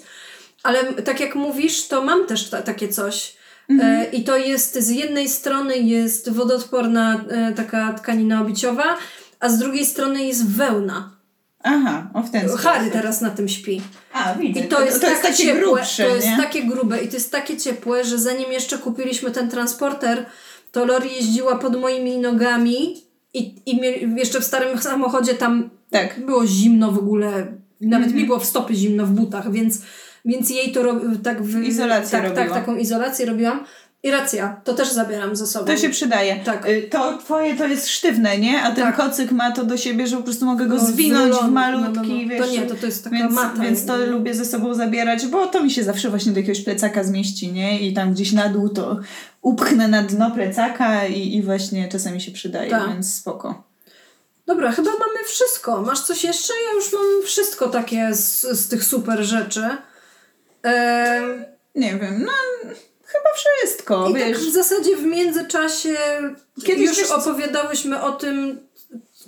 Ale 0.62 0.84
tak 0.84 1.20
jak 1.20 1.34
mówisz, 1.34 1.88
to 1.88 2.04
mam 2.04 2.26
też 2.26 2.50
ta, 2.50 2.62
takie 2.62 2.88
coś. 2.88 3.36
E, 3.70 4.04
I 4.12 4.24
to 4.24 4.36
jest 4.36 4.78
z 4.78 4.90
jednej 4.90 5.28
strony 5.28 5.76
jest 5.78 6.30
wodoodporna 6.32 7.24
e, 7.28 7.52
taka 7.52 7.92
tkanina 7.92 8.42
obiciowa, 8.42 8.96
a 9.40 9.48
z 9.48 9.58
drugiej 9.58 9.86
strony 9.86 10.24
jest 10.24 10.48
wełna. 10.50 11.10
Aha, 11.62 12.10
o 12.14 12.22
w 12.22 12.30
ten 12.30 12.40
sposób. 12.48 12.60
Harry 12.66 12.90
teraz 12.90 13.20
na 13.20 13.30
tym 13.30 13.48
śpi. 13.48 13.80
A, 14.12 14.34
widzę. 14.34 14.60
I 14.60 14.68
to 14.68 14.84
jest, 14.84 15.00
to 15.00 15.10
jest 15.10 15.22
takie 15.22 15.36
ciepłe, 15.44 15.60
grubsze, 15.60 16.04
to 16.08 16.14
jest 16.14 16.26
nie? 16.28 16.36
takie 16.36 16.62
grube 16.62 17.02
i 17.04 17.08
to 17.08 17.14
jest 17.14 17.32
takie 17.32 17.56
ciepłe, 17.56 18.04
że 18.04 18.18
zanim 18.18 18.52
jeszcze 18.52 18.78
kupiliśmy 18.78 19.30
ten 19.30 19.50
transporter, 19.50 20.26
to 20.72 20.84
Lori 20.84 21.14
jeździła 21.14 21.56
pod 21.58 21.80
moimi 21.80 22.18
nogami 22.18 22.96
i, 23.34 23.54
i 23.66 23.80
jeszcze 24.16 24.40
w 24.40 24.44
starym 24.44 24.78
samochodzie 24.82 25.34
tam 25.34 25.70
Tak. 25.90 26.26
było 26.26 26.46
zimno 26.46 26.92
w 26.92 26.98
ogóle, 26.98 27.30
nawet 27.80 28.06
Mhm. 28.06 28.14
mi 28.16 28.24
było 28.26 28.38
w 28.40 28.44
stopy 28.44 28.74
zimno 28.74 29.06
w 29.06 29.10
butach, 29.10 29.52
więc, 29.52 29.80
więc 30.24 30.50
jej 30.50 30.72
to 30.72 30.80
tak 31.24 31.42
w, 31.42 31.62
Izolację 31.62 32.18
tak, 32.20 32.34
tak, 32.34 32.50
taką 32.50 32.76
izolację 32.76 33.26
robiłam. 33.26 33.64
I 34.02 34.10
racja, 34.10 34.60
to 34.64 34.74
też 34.74 34.92
zabieram 34.92 35.36
ze 35.36 35.46
sobą. 35.46 35.66
To 35.66 35.76
się 35.76 35.88
przydaje. 35.90 36.36
Tak. 36.44 36.68
Y, 36.68 36.88
To 36.90 37.18
twoje 37.18 37.56
to 37.56 37.66
jest 37.66 37.88
sztywne, 37.88 38.38
nie? 38.38 38.62
A 38.62 38.70
ten 38.72 38.84
Tak. 38.84 38.96
kocyk 38.96 39.30
ma 39.32 39.52
to 39.52 39.64
do 39.64 39.76
siebie, 39.76 40.06
że 40.06 40.16
po 40.16 40.22
prostu 40.22 40.44
mogę 40.46 40.66
go 40.66 40.74
No, 40.74 40.84
zwinąć 40.86 41.30
w 41.32 41.34
zwolony, 41.34 41.52
malutki, 41.52 41.96
no, 41.96 42.02
no, 42.14 42.22
no. 42.22 42.28
wiesz. 42.28 42.40
To 42.46 42.52
nie, 42.52 42.62
to, 42.62 42.74
to 42.74 42.86
jest 42.86 43.04
taka 43.04 43.16
Więc, 43.16 43.32
mata. 43.34 43.62
więc 43.62 43.86
to 43.86 43.96
lubię 43.96 44.34
ze 44.34 44.44
sobą 44.44 44.74
zabierać, 44.74 45.26
bo 45.26 45.46
to 45.46 45.64
mi 45.64 45.70
się 45.70 45.84
zawsze 45.84 46.10
właśnie 46.10 46.32
do 46.32 46.38
jakiegoś 46.40 46.60
plecaka 46.64 47.04
zmieści, 47.04 47.52
nie? 47.52 47.80
I 47.80 47.92
tam 47.94 48.12
gdzieś 48.12 48.32
na 48.32 48.48
dół 48.48 48.68
to 48.68 48.98
upchnę 49.42 49.88
na 49.88 50.02
dno 50.02 50.30
plecaka 50.30 51.06
i, 51.06 51.34
i 51.36 51.42
właśnie 51.42 51.88
czasami 51.88 52.20
się 52.20 52.32
przydaje, 52.32 52.70
Tak. 52.70 52.88
więc 52.88 53.14
spoko. 53.14 53.62
Dobra, 54.46 54.72
chyba 54.72 54.90
mamy 54.90 55.24
wszystko. 55.26 55.82
Masz 55.82 56.00
coś 56.00 56.24
jeszcze? 56.24 56.52
Ja 56.68 56.74
już 56.76 56.92
mam 56.92 57.22
wszystko 57.26 57.68
takie 57.68 58.14
z, 58.14 58.40
z 58.42 58.68
tych 58.68 58.84
super 58.84 59.22
rzeczy. 59.24 59.62
Ehm, 60.64 61.44
Nie 61.74 61.90
wiem, 61.94 62.22
no 62.26 62.32
chyba 63.04 63.28
wszystko, 63.36 64.08
I 64.10 64.14
wiesz. 64.14 64.24
tak 64.38 64.38
w 64.38 64.52
zasadzie 64.52 64.96
w 64.96 65.02
międzyczasie 65.06 65.94
Kiedyś 66.64 66.86
już 66.88 66.98
wiesz- 66.98 67.10
opowiadałyśmy 67.10 68.02
o 68.02 68.12
tym, 68.12 68.58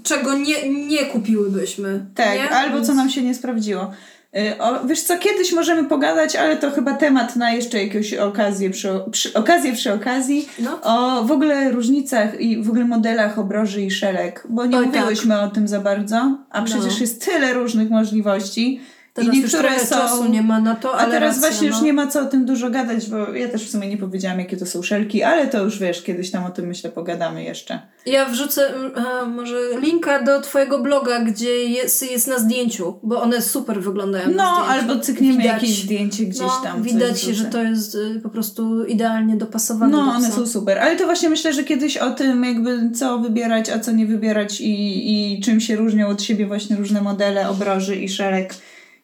czego 0.03 0.35
nie, 0.35 0.69
nie 0.87 1.05
kupiłybyśmy. 1.07 2.07
Tak, 2.15 2.35
nie? 2.35 2.51
albo 2.51 2.75
Więc- 2.77 2.87
co 2.87 2.95
nam 2.95 3.11
się 3.11 3.23
nie 3.23 3.35
sprawdziło. 3.35 3.91
Y, 4.37 4.59
O, 4.59 4.85
wiesz 4.87 5.03
co, 5.03 5.19
kiedyś 5.19 5.53
możemy 5.53 5.89
pogadać, 5.89 6.37
ale 6.37 6.57
to 6.57 6.71
chyba 6.71 6.95
temat 6.95 7.37
na 7.37 7.53
jeszcze 7.53 7.85
jakąś 7.85 8.15
okazję 8.15 8.71
przy, 8.71 8.89
przy, 9.11 9.35
okazję 9.35 9.73
przy 9.73 9.93
okazji. 9.93 10.49
No. 10.59 10.81
O 10.83 11.25
w 11.25 11.31
ogóle 11.33 11.71
różnicach 11.71 12.41
i 12.41 12.63
w 12.63 12.69
ogóle 12.71 12.85
modelach 12.85 13.39
obroży 13.39 13.83
i 13.83 13.91
szelek, 13.91 14.47
bo 14.49 14.67
nie 14.67 14.79
Oj, 14.79 14.87
mówiłyśmy 14.87 15.41
o 15.41 15.49
tym 15.49 15.69
za 15.69 15.81
bardzo, 15.81 16.39
a 16.51 16.63
przecież 16.63 16.95
No. 16.95 17.01
jest 17.01 17.25
tyle 17.25 17.53
różnych 17.55 17.91
możliwości. 17.91 18.81
Teraz 19.17 19.35
I 19.35 19.41
niektóre 19.41 19.81
są... 19.81 19.97
czasu 19.97 20.29
nie 20.29 20.43
ma 20.43 20.61
na 20.61 20.75
to, 20.75 20.95
A 20.95 20.99
ale 20.99 21.11
teraz 21.11 21.35
racja, 21.37 21.49
właśnie 21.49 21.69
no. 21.71 21.75
już 21.75 21.85
nie 21.85 21.93
ma 21.93 22.07
co 22.07 22.21
o 22.21 22.25
tym 22.25 22.47
dużo 22.47 22.71
gadać, 22.71 23.11
bo 23.11 23.35
ja 23.35 23.49
też 23.49 23.65
w 23.65 23.71
sumie 23.71 23.89
nie 23.89 23.99
powiedziałam, 23.99 24.39
jakie 24.39 24.57
to 24.57 24.67
są 24.67 24.83
szelki, 24.83 25.23
ale 25.23 25.47
to 25.47 25.65
już 25.65 25.79
wiesz, 25.79 26.03
kiedyś 26.03 26.31
tam 26.31 26.45
o 26.45 26.51
tym 26.51 26.67
myślę 26.67 26.91
pogadamy 26.91 27.45
jeszcze. 27.45 27.81
Ja 28.07 28.25
wrzucę 28.29 28.71
a, 28.95 29.25
może 29.25 29.57
linka 29.81 30.23
do 30.23 30.41
twojego 30.41 30.79
bloga, 30.83 31.21
gdzie 31.21 31.65
jest, 31.65 32.11
jest 32.11 32.29
na 32.29 32.39
zdjęciu, 32.39 32.99
bo 33.03 33.23
one 33.23 33.43
super 33.43 33.83
wyglądają 33.83 34.31
No, 34.37 34.67
albo 34.69 35.01
cykniemy 35.01 35.39
Widać. 35.39 35.53
jakieś 35.63 35.83
zdjęcie 35.83 36.25
gdzieś 36.25 36.41
no, 36.41 36.61
tam. 36.63 36.83
Widać, 36.83 37.21
że 37.23 37.45
to 37.45 37.63
jest 37.63 37.95
y, 37.95 38.21
po 38.23 38.29
prostu 38.29 38.85
idealnie 38.85 39.37
dopasowane 39.37 39.93
No, 39.93 40.05
do 40.05 40.11
one 40.11 40.33
są 40.33 40.47
super. 40.47 40.79
Ale 40.79 40.97
to 40.97 41.05
właśnie 41.05 41.29
myślę, 41.29 41.53
że 41.53 41.65
kiedyś 41.65 41.97
o 41.97 42.11
tym 42.11 42.45
jakby 42.45 42.91
co 42.91 43.19
wybierać, 43.19 43.71
a 43.71 43.79
co 43.79 43.93
nie 43.93 44.07
wybierać 44.07 44.61
i, 44.61 45.35
i 45.35 45.41
czym 45.41 45.61
się 45.61 45.77
różnią 45.77 46.09
od 46.09 46.23
siebie 46.23 46.47
właśnie 46.47 46.77
różne 46.77 47.01
modele 47.01 47.49
obroży 47.49 47.97
i 47.97 48.09
szereg 48.09 48.55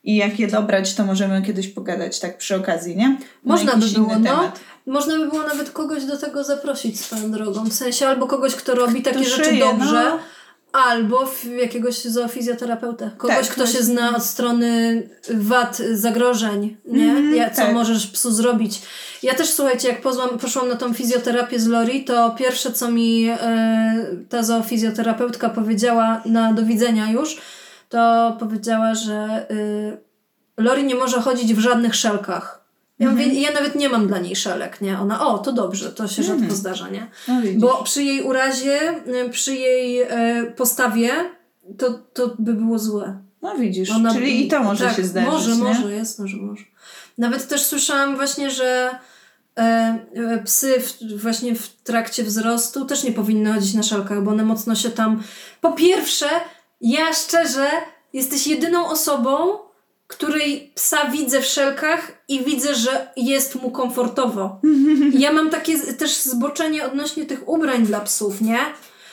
i 0.05 0.17
jak 0.17 0.39
je 0.39 0.49
dobrać, 0.49 0.95
to 0.95 1.05
możemy 1.05 1.43
kiedyś 1.43 1.69
pogadać 1.69 2.21
tak 2.21 2.39
przy 2.39 2.57
okazji, 2.57 2.97
nie? 2.97 3.09
Na 3.09 3.17
Można 3.45 3.77
by 3.77 3.87
było, 3.87 4.19
no. 4.19 4.25
temat. 4.25 4.61
Można 4.87 5.17
by 5.19 5.29
było 5.29 5.43
nawet 5.43 5.71
kogoś 5.71 6.05
do 6.05 6.17
tego 6.17 6.45
zaprosić 6.45 7.01
swoją 7.01 7.31
drogą. 7.31 7.65
W 7.65 7.73
sensie 7.73 8.07
albo 8.09 8.27
kogoś, 8.27 8.55
kto 8.55 8.75
robi 8.75 9.03
takie 9.03 9.21
Kto 9.21 9.29
rzeczy 9.29 9.45
szyje, 9.45 9.61
dobrze, 9.61 10.05
no. 10.05 10.19
albo 10.73 11.31
jakiegoś 11.61 12.05
zoofizjoterapeutę. 12.05 13.11
Kogoś, 13.19 13.37
Tak, 13.37 13.47
kto 13.49 13.67
się 13.67 13.83
zna 13.83 14.17
od 14.17 14.23
strony 14.25 15.03
wad, 15.35 15.77
zagrożeń, 15.93 16.77
nie? 16.85 17.05
Mhm, 17.11 17.35
ja, 17.37 17.51
co 17.51 17.63
tak. 17.63 17.75
możesz 17.75 18.07
psu 18.07 18.33
zrobić. 18.33 18.83
Ja 19.23 19.35
też, 19.35 19.51
słuchajcie, 19.51 19.89
jak 19.89 20.01
pozłam, 20.03 20.39
poszłam 20.39 20.69
na 20.69 20.77
tą 20.77 20.95
fizjoterapię 20.95 21.61
z 21.61 21.67
Lori, 21.67 22.05
to 22.05 22.31
pierwsze, 22.31 22.73
co 22.73 22.91
mi 22.91 23.29
e, 23.29 24.07
ta 24.29 24.43
zoofizjoterapeutka 24.43 25.49
powiedziała 25.51 26.23
na 26.27 26.53
do 26.53 26.63
widzenia 26.63 27.11
już, 27.11 27.37
to 27.93 28.37
powiedziała, 28.41 28.95
że 28.95 29.47
y, 29.51 29.97
Lori 30.57 30.85
nie 30.85 30.95
może 30.95 31.21
chodzić 31.21 31.55
w 31.55 31.59
żadnych 31.59 31.95
szelkach. 31.95 32.65
Ja 32.99 33.11
mówię, 33.11 33.25
Mhm. 33.25 33.43
ja 33.43 33.53
nawet 33.53 33.75
nie 33.75 33.89
mam 33.89 34.07
dla 34.09 34.19
niej 34.19 34.37
szelek, 34.37 34.81
nie? 34.81 34.99
Ona, 34.99 35.27
o, 35.27 35.39
to 35.39 35.53
dobrze, 35.53 35.93
to 35.93 36.09
się 36.09 36.23
rzadko 36.23 36.55
zdarza, 36.55 36.89
nie? 36.89 37.07
No. 37.29 37.35
Bo 37.57 37.83
przy 37.83 38.03
jej 38.03 38.23
urazie, 38.23 38.95
y, 39.27 39.31
przy 39.31 39.55
jej 39.55 40.01
e, 40.03 40.45
postawie, 40.57 41.11
to, 41.79 41.91
to 42.15 42.35
by 42.39 42.55
było 42.55 42.79
złe. 42.79 43.19
no 43.43 43.55
widzisz, 43.57 43.91
Ona- 43.91 44.13
czyli 44.15 44.47
i 44.47 44.49
to 44.49 44.63
może 44.63 44.85
tak, 44.85 44.97
się 44.97 45.05
zdarzyć, 45.05 45.31
Może, 45.33 45.51
nie? 45.57 45.63
może, 45.63 45.93
jasno, 45.97 46.27
że 46.29 46.37
może. 46.37 46.65
Nawet 47.19 47.49
też 47.49 47.63
słyszałam 47.63 48.17
właśnie, 48.17 48.51
że 48.51 48.91
e, 49.59 49.63
e, 50.15 50.43
psy 50.45 50.75
w, 50.81 51.21
właśnie 51.23 51.55
w 51.55 51.69
trakcie 51.69 52.25
wzrostu 52.25 52.85
też 52.85 53.05
nie 53.05 53.13
powinny 53.13 53.53
chodzić 53.53 53.75
na 53.75 53.83
szelkach, 53.83 54.23
bo 54.23 54.31
one 54.31 54.45
mocno 54.45 54.75
się 54.75 54.91
tam... 54.91 55.23
Po 55.61 55.73
pierwsze, 55.73 56.27
ja 56.83 57.13
szczerze, 57.13 57.71
jesteś 58.13 58.47
jedyną 58.47 58.89
osobą, 58.89 59.59
której 60.07 60.73
psa 60.75 61.11
widzę 61.11 61.41
w 61.41 61.47
szelkach 61.47 62.13
i 62.29 62.45
widzę, 62.45 62.75
że 62.75 63.09
jest 63.17 63.55
mu 63.55 63.71
komfortowo. 63.71 64.61
I 65.13 65.21
ja 65.21 65.33
mam 65.33 65.51
takie 65.51 65.79
też 65.79 66.17
zboczenie 66.17 66.87
odnośnie 66.87 67.25
tych 67.25 67.49
ubrań 67.49 67.87
dla 67.87 68.01
psów, 68.01 68.41
nie? 68.41 68.59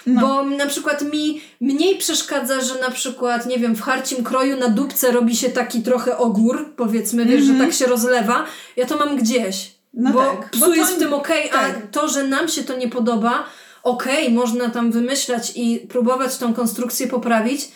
No. 0.05 0.21
Bo 0.21 0.43
na 0.43 0.65
przykład 0.65 1.01
mi 1.13 1.41
mniej 1.61 1.97
przeszkadza, 1.97 2.61
że 2.61 2.79
na 2.79 2.91
przykład, 2.91 3.45
nie 3.45 3.57
wiem, 3.57 3.75
w 3.75 3.81
harcim 3.81 4.23
kroju 4.23 4.57
na 4.57 4.69
dupce 4.69 5.11
robi 5.11 5.35
się 5.35 5.49
taki 5.49 5.81
trochę 5.81 6.17
ogór, 6.17 6.73
powiedzmy, 6.75 7.25
wiesz, 7.25 7.43
że 7.43 7.53
tak 7.53 7.73
się 7.73 7.85
rozlewa. 7.85 8.45
Ja 8.77 8.85
to 8.85 8.97
mam 8.97 9.17
gdzieś. 9.17 9.71
No 9.93 10.11
bo 10.11 10.19
tak, 10.19 10.49
psu 10.49 10.59
bo 10.59 10.75
jest 10.75 10.95
w 10.95 10.99
tym 10.99 11.13
okej, 11.13 11.49
tak. 11.49 11.75
a 11.75 11.87
to, 11.91 12.07
że 12.07 12.23
nam 12.23 12.47
się 12.47 12.63
to 12.63 12.77
nie 12.77 12.89
podoba, 12.89 13.45
okej, 13.83 14.31
można 14.31 14.69
tam 14.69 14.91
wymyślać 14.91 15.51
i 15.55 15.79
próbować 15.89 16.37
tą 16.37 16.53
konstrukcję 16.53 17.07
poprawić, 17.07 17.71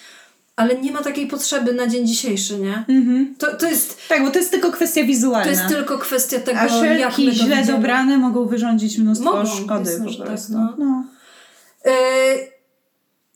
ale 0.56 0.76
nie 0.82 0.92
ma 0.92 1.02
takiej 1.02 1.28
potrzeby 1.28 1.74
na 1.74 1.88
dzień 1.88 2.08
dzisiejszy, 2.08 2.58
nie? 2.60 2.86
Mhm. 2.90 3.36
To, 3.38 3.58
to, 3.58 3.68
jest, 3.68 4.08
Tak, 4.08 4.24
bo 4.26 4.32
to 4.32 4.40
jest 4.40 4.52
tylko 4.52 4.72
kwestia 4.72 5.04
wizualna. 5.04 5.44
to 5.44 5.50
jest 5.50 5.68
tylko 5.68 5.98
kwestia 5.98 6.40
tego, 6.40 6.60
A 6.60 6.64
jak 6.64 6.72
my 6.72 6.80
szelki 6.80 7.32
źle 7.32 7.56
widzimy. 7.58 7.66
dobrane 7.78 8.18
mogą 8.18 8.46
wyrządzić 8.46 8.98
mnóstwo 8.98 9.32
Mogą, 9.32 9.46
szkody 9.46 9.92
jasne, 9.92 10.06
po 10.06 10.18
tak, 10.18 10.28
prostu. 10.28 10.54
no. 10.54 10.76
no. 10.78 11.04
Yy, 11.86 11.92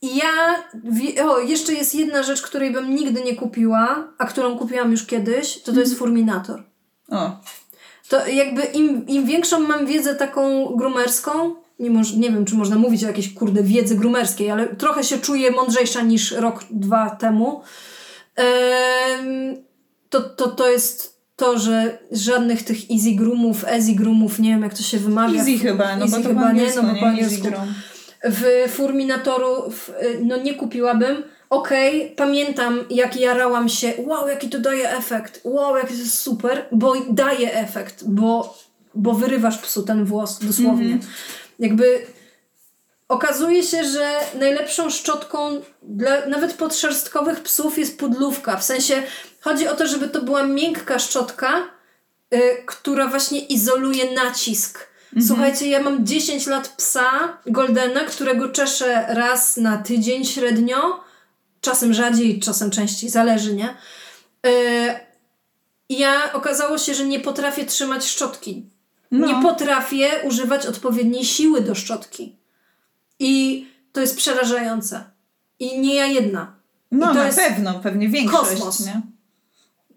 ja. 0.02 0.56
O, 1.26 1.40
jeszcze 1.40 1.74
jest 1.74 1.96
jedna 1.96 2.24
rzecz, 2.24 2.42
której 2.42 2.72
bym 2.72 2.96
nigdy 2.96 3.24
nie 3.24 3.36
kupiła, 3.36 4.08
a 4.18 4.26
którą 4.26 4.58
kupiłam 4.58 4.92
już 4.92 5.06
kiedyś, 5.06 5.62
to 5.62 5.74
to 5.74 5.80
jest 5.80 5.98
furminator. 5.98 6.64
O, 7.10 7.32
To 8.10 8.28
jakby 8.28 8.64
im, 8.64 9.08
im 9.08 9.26
większą 9.26 9.60
mam 9.60 9.86
wiedzę 9.86 10.16
taką 10.16 10.66
grumerską, 10.76 11.56
mimo 11.80 12.02
nie 12.18 12.32
wiem, 12.32 12.46
czy 12.46 12.56
można 12.56 12.76
mówić 12.76 13.04
o 13.04 13.08
jakiejś 13.08 13.34
kurde 13.34 13.64
wiedzy 13.64 13.96
grumerskiej, 13.96 14.52
ale 14.52 14.68
trochę 14.68 15.04
się 15.04 15.18
czuję 15.18 15.52
mądrzejsza 15.52 16.02
niż 16.02 16.32
rok, 16.32 16.64
dwa 16.72 17.10
temu. 17.10 17.62
Em, 18.36 19.58
to, 20.10 20.22
to, 20.22 20.48
to 20.48 20.72
jest 20.72 21.22
to, 21.36 21.60
że 21.60 21.98
żadnych 22.12 22.64
tych 22.64 22.78
easy 22.92 23.12
groomów, 23.12 23.64
easy 23.64 23.94
groomów, 23.94 24.40
nie 24.40 24.50
wiem 24.50 24.62
jak 24.62 24.74
to 24.74 24.84
się 24.84 24.98
wymawia. 24.98 25.40
easy 25.40 25.58
chyba, 25.58 25.96
no 25.96 26.06
Easy 26.06 26.18
bo 26.18 26.24
to 26.24 26.30
chyba 26.30 26.52
nie, 26.52 26.76
no 26.76 26.82
bo 26.82 27.12
nie? 27.12 27.24
Easy 27.24 27.42
groom. 27.42 27.74
W 28.24 28.72
Furminatoru 28.72 29.72
w, 29.72 29.92
no 30.24 30.38
nie 30.38 30.54
kupiłabym. 30.54 31.24
Okej, 31.50 32.14
pamiętam 32.16 32.80
jak 32.90 33.20
jarałam 33.20 33.70
się, 33.70 33.94
wow, 33.98 34.28
jaki 34.28 34.50
to 34.50 34.60
daje 34.60 34.92
efekt, 34.92 35.42
wow, 35.44 35.78
jak 35.78 35.88
to 35.88 35.94
jest 35.94 36.20
super, 36.20 36.66
bo 36.72 36.94
daje 37.10 37.54
efekt, 37.54 38.04
bo, 38.08 38.58
bo 38.96 39.14
wyrywasz 39.14 39.58
psu 39.58 39.84
ten 39.84 40.06
włos, 40.06 40.40
dosłownie. 40.40 41.00
Jakby 41.60 42.06
okazuje 43.08 43.64
się, 43.64 43.84
że 43.84 44.20
najlepszą 44.40 44.90
szczotką 44.90 45.62
dla 45.82 46.26
nawet 46.26 46.54
podszerstkowych 46.54 47.40
psów 47.40 47.78
jest 47.78 48.00
pudlówka. 48.00 48.58
W 48.58 48.64
sensie 48.64 49.04
chodzi 49.42 49.68
o 49.68 49.76
to, 49.76 49.88
żeby 49.88 50.08
to 50.08 50.22
była 50.22 50.44
miękka 50.44 51.00
szczotka, 51.00 51.70
y, 52.34 52.64
która 52.66 53.08
właśnie 53.08 53.40
izoluje 53.40 54.12
nacisk. 54.12 54.88
Słuchajcie, 55.28 55.70
ja 55.70 55.82
mam 55.82 56.06
10 56.06 56.48
lat 56.48 56.68
psa 56.68 57.38
Goldena, 57.46 58.04
którego 58.04 58.50
czeszę 58.50 59.06
raz 59.10 59.58
na 59.58 59.78
tydzień 59.78 60.26
średnio. 60.26 61.04
Czasem 61.62 61.94
rzadziej, 61.94 62.40
czasem 62.40 62.72
częściej, 62.72 63.10
zależy, 63.10 63.56
nie? 63.56 63.78
Yy, 64.44 64.52
ja 65.90 66.34
okazało 66.34 66.78
się, 66.78 66.94
że 66.94 67.06
nie 67.06 67.20
potrafię 67.20 67.66
trzymać 67.66 68.06
szczotki. 68.06 68.70
No. 69.12 69.28
Nie 69.28 69.42
potrafię 69.42 70.10
używać 70.24 70.66
odpowiedniej 70.66 71.26
siły 71.26 71.62
do 71.62 71.76
szczotki. 71.76 72.36
I 73.20 73.68
to 73.92 74.02
jest 74.02 74.18
przerażające. 74.18 75.04
I 75.60 75.80
nie 75.80 75.96
ja 75.96 76.06
jedna. 76.06 76.56
No 76.92 77.12
I 77.12 77.16
na 77.16 77.30
pewno, 77.32 77.80
pewnie 77.80 78.10
większość, 78.10 78.52
kosmos. 78.52 78.86
nie? 78.86 79.02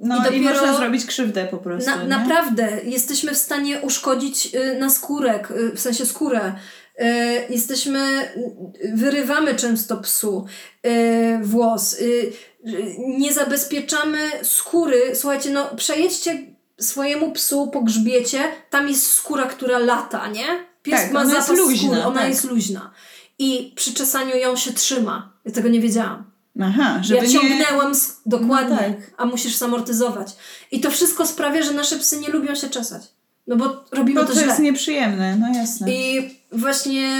No 0.01 0.17
I 0.17 0.21
i, 0.21 0.23
dopiero- 0.25 0.43
można 0.55 0.77
zrobić 0.77 1.07
krzywdę 1.07 1.47
po 1.47 1.59
prostu, 1.59 1.91
Na, 1.91 2.05
naprawdę, 2.05 2.69
jesteśmy 2.85 3.35
w 3.35 3.39
stanie 3.39 3.81
uszkodzić 3.81 4.55
y, 4.55 4.79
na 4.79 4.91
skórek, 4.91 5.51
y, 5.51 5.73
w 5.77 5.81
sensie 5.81 6.07
skórę. 6.07 6.53
Y, 7.01 7.05
jesteśmy, 7.51 8.33
y, 8.85 8.93
wyrywamy 8.95 9.55
często 9.55 9.97
psu 9.97 10.47
y, 10.87 11.39
włos. 11.43 11.93
Y, 12.01 12.33
nie 13.09 13.33
zabezpieczamy 13.33 14.19
skóry. 14.43 15.01
Słuchajcie, 15.15 15.51
no 15.51 15.77
przejedźcie 15.77 16.39
swojemu 16.81 17.33
psu 17.33 17.71
po 17.73 17.83
grzbiecie, 17.83 18.43
tam 18.71 18.89
jest 18.89 19.11
skóra, 19.13 19.47
która 19.47 19.79
lata, 19.79 20.29
nie? 20.29 20.47
Pies 20.83 21.01
Tak, 21.01 21.13
ma 21.13 21.21
ona 21.21 21.35
jest 21.35 21.47
zapas 21.47 21.61
luźna, 21.63 21.89
skóry, 21.89 22.05
ona 22.05 22.21
tak. 22.21 22.29
jest 22.29 22.45
luźna. 22.45 22.91
I 23.39 23.73
przy 23.77 23.95
czesaniu 23.95 24.37
ją 24.37 24.57
się 24.57 24.73
trzyma. 24.73 25.33
Ja 25.45 25.53
tego 25.53 25.69
nie 25.69 25.81
wiedziałam. 25.81 26.25
Aha, 26.63 26.99
żeby 27.03 27.17
ja 27.17 27.23
nie... 27.27 27.33
ciągnęłam 27.33 27.95
z, 27.95 28.21
dokładnie, 28.27 28.77
No 28.77 28.77
tak. 28.97 29.11
a 29.17 29.27
musisz 29.27 29.57
zamortyzować. 29.57 30.37
I 30.71 30.81
to 30.81 30.91
wszystko 30.91 31.27
sprawia, 31.27 31.63
że 31.63 31.73
nasze 31.73 31.97
psy 31.99 32.21
nie 32.21 32.29
lubią 32.29 32.55
się 32.55 32.69
czesać. 32.71 33.03
No 33.47 33.57
bo 33.57 33.85
robimy 33.93 34.21
Bo 34.21 34.27
to, 34.27 34.33
to 34.33 34.39
źle. 34.39 34.47
jest 34.49 34.59
nieprzyjemne, 34.59 35.37
no 35.37 35.59
jasne. 35.59 35.93
I 35.93 36.31
właśnie, 36.53 37.19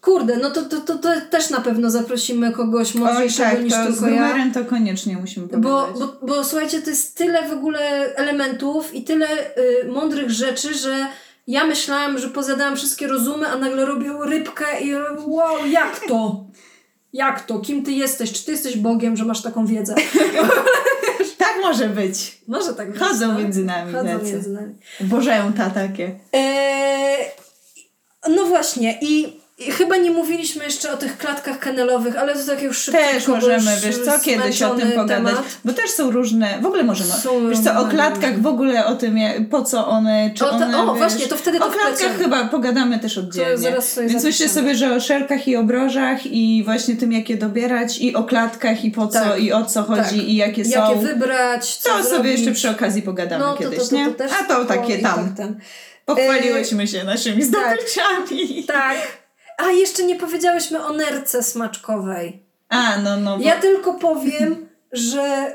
kurde, 0.00 0.36
no 0.36 0.50
to, 0.50 0.62
to, 0.62 0.80
to, 0.80 0.98
to 0.98 1.08
też 1.30 1.50
na 1.50 1.60
pewno 1.60 1.90
zaprosimy 1.90 2.52
kogoś 2.52 2.94
mądrzejszego 2.94 3.50
tak, 3.50 3.64
niż 3.64 3.72
to 3.72 3.82
z 3.82 3.86
tylko 3.86 4.06
ja. 4.06 4.10
numerem 4.10 4.52
to 4.52 4.64
koniecznie 4.64 5.16
musimy 5.16 5.46
Bo, 5.46 5.88
bo, 5.98 6.16
bo 6.22 6.44
słuchajcie, 6.44 6.82
to 6.82 6.90
jest 6.90 7.16
tyle 7.16 7.48
w 7.48 7.52
ogóle 7.52 7.80
elementów 8.16 8.94
i 8.94 9.04
tyle 9.04 9.26
y, 9.58 9.88
mądrych 9.88 10.30
rzeczy, 10.30 10.74
że 10.74 11.06
ja 11.46 11.66
myślałam, 11.66 12.18
że 12.18 12.28
pozadałam 12.28 12.76
wszystkie 12.76 13.06
rozumy, 13.06 13.48
a 13.48 13.56
nagle 13.56 13.86
robię 13.86 14.12
rybkę 14.24 14.80
i 14.80 14.94
wow, 15.26 15.66
jak 15.66 16.00
to? 16.08 16.46
Jak 17.12 17.40
to? 17.46 17.58
Kim 17.58 17.84
ty 17.84 17.92
jesteś? 17.92 18.32
Czy 18.32 18.44
ty 18.44 18.52
jesteś 18.52 18.76
Bogiem, 18.76 19.16
że 19.16 19.24
masz 19.24 19.42
taką 19.42 19.66
wiedzę? 19.66 19.94
Tak 21.38 21.54
może 21.62 21.88
być. 21.88 22.38
Może 22.48 22.74
tak 22.74 22.92
być. 22.92 23.00
Chodzą 23.00 23.32
no. 23.32 23.38
między 23.38 23.64
nami 23.64 23.92
Chodzą 23.92 24.22
między 24.24 24.50
nami. 24.50 24.74
Bożęta 25.00 25.70
takie. 25.70 26.18
Eee, 26.32 27.30
no 28.28 28.44
właśnie 28.44 28.98
i, 29.02 29.37
i 29.58 29.72
chyba 29.72 29.96
nie 29.96 30.10
mówiliśmy 30.10 30.64
jeszcze 30.64 30.92
o 30.92 30.96
tych 30.96 31.18
klatkach 31.18 31.58
kanelowych, 31.58 32.16
ale 32.16 32.34
to 32.34 32.46
tak 32.46 32.62
już 32.62 32.78
szybko. 32.78 33.00
Też 33.00 33.26
możemy, 33.28 33.70
wiesz 33.82 33.98
co, 34.04 34.20
kiedyś 34.20 34.62
o 34.62 34.74
tym 34.74 34.92
pogadać, 34.92 35.34
bo 35.64 35.72
też 35.72 35.90
są 35.90 36.10
różne, 36.10 36.58
w 36.62 36.66
ogóle 36.66 36.82
możemy, 36.82 37.10
Są 37.12 37.48
wiesz 37.48 37.58
co, 37.58 37.80
o 37.80 37.84
klatkach 37.86 38.40
w 38.42 38.46
ogóle, 38.46 38.86
o 38.86 38.94
tym, 38.96 39.16
po 39.50 39.62
co 39.62 39.88
one, 39.88 40.30
czy 40.34 40.44
O, 40.46 40.48
to- 40.48 40.54
one, 40.54 40.78
o, 40.82 40.86
wiesz, 40.94 40.98
właśnie, 40.98 41.26
to 41.26 41.36
wtedy 41.36 41.58
to 41.58 41.66
O 41.66 41.70
klatkach 41.70 42.18
chyba 42.18 42.44
pogadamy 42.44 42.98
też 42.98 43.18
oddzielnie, 43.18 43.58
zaraz 43.58 43.92
sobie 43.92 44.08
więc 44.08 44.24
myślę 44.24 44.48
zapiszemy. 44.48 44.66
sobie, 44.68 44.74
że 44.88 44.96
o 44.96 45.00
szelkach 45.00 45.48
i 45.48 45.56
obrożach 45.56 46.26
i 46.26 46.62
właśnie 46.64 46.96
tym, 46.96 47.12
jak 47.12 47.30
je 47.30 47.36
dobierać 47.36 47.98
i 47.98 48.14
o 48.14 48.24
klatkach 48.24 48.84
i 48.84 48.90
po 48.90 49.06
co 49.08 49.20
Tak. 49.20 49.40
i 49.40 49.52
o 49.52 49.64
co 49.64 49.82
chodzi 49.82 50.02
Tak. 50.02 50.12
i 50.14 50.36
jakie 50.36 50.62
Jakie 50.62 50.94
są. 50.94 51.00
wybrać, 51.00 51.76
co 51.76 51.88
To 51.90 51.96
sobie 51.96 52.08
zrobić. 52.08 52.32
jeszcze 52.32 52.52
przy 52.52 52.70
okazji 52.70 53.02
pogadamy 53.02 53.44
no, 53.44 53.56
kiedyś, 53.56 53.78
to, 53.78 53.84
to, 53.88 53.94
nie? 53.94 54.06
A 54.40 54.44
to 54.44 54.64
takie 54.64 54.98
tam, 54.98 55.34
Tak, 55.36 55.46
pochwaliłyśmy 56.04 56.86
się 56.86 57.04
naszymi 57.04 57.42
zdobyczami. 57.44 58.64
tak. 58.64 58.96
A 59.58 59.70
jeszcze 59.70 60.02
nie 60.02 60.16
powiedziałyśmy 60.16 60.84
o 60.84 60.92
nerce 60.92 61.42
smaczkowej. 61.42 62.42
A, 62.68 62.96
no, 62.96 63.16
no, 63.16 63.38
bo... 63.38 63.44
Ja 63.44 63.60
tylko 63.60 63.94
powiem, 63.94 64.68
że 64.92 65.54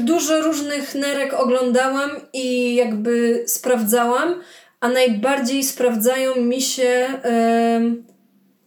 dużo 0.00 0.42
różnych 0.42 0.94
nerek 0.94 1.34
oglądałam 1.34 2.10
i 2.32 2.74
jakby 2.74 3.44
sprawdzałam, 3.46 4.42
a 4.80 4.88
najbardziej 4.88 5.64
sprawdzają 5.64 6.36
mi 6.36 6.62
się 6.62 7.20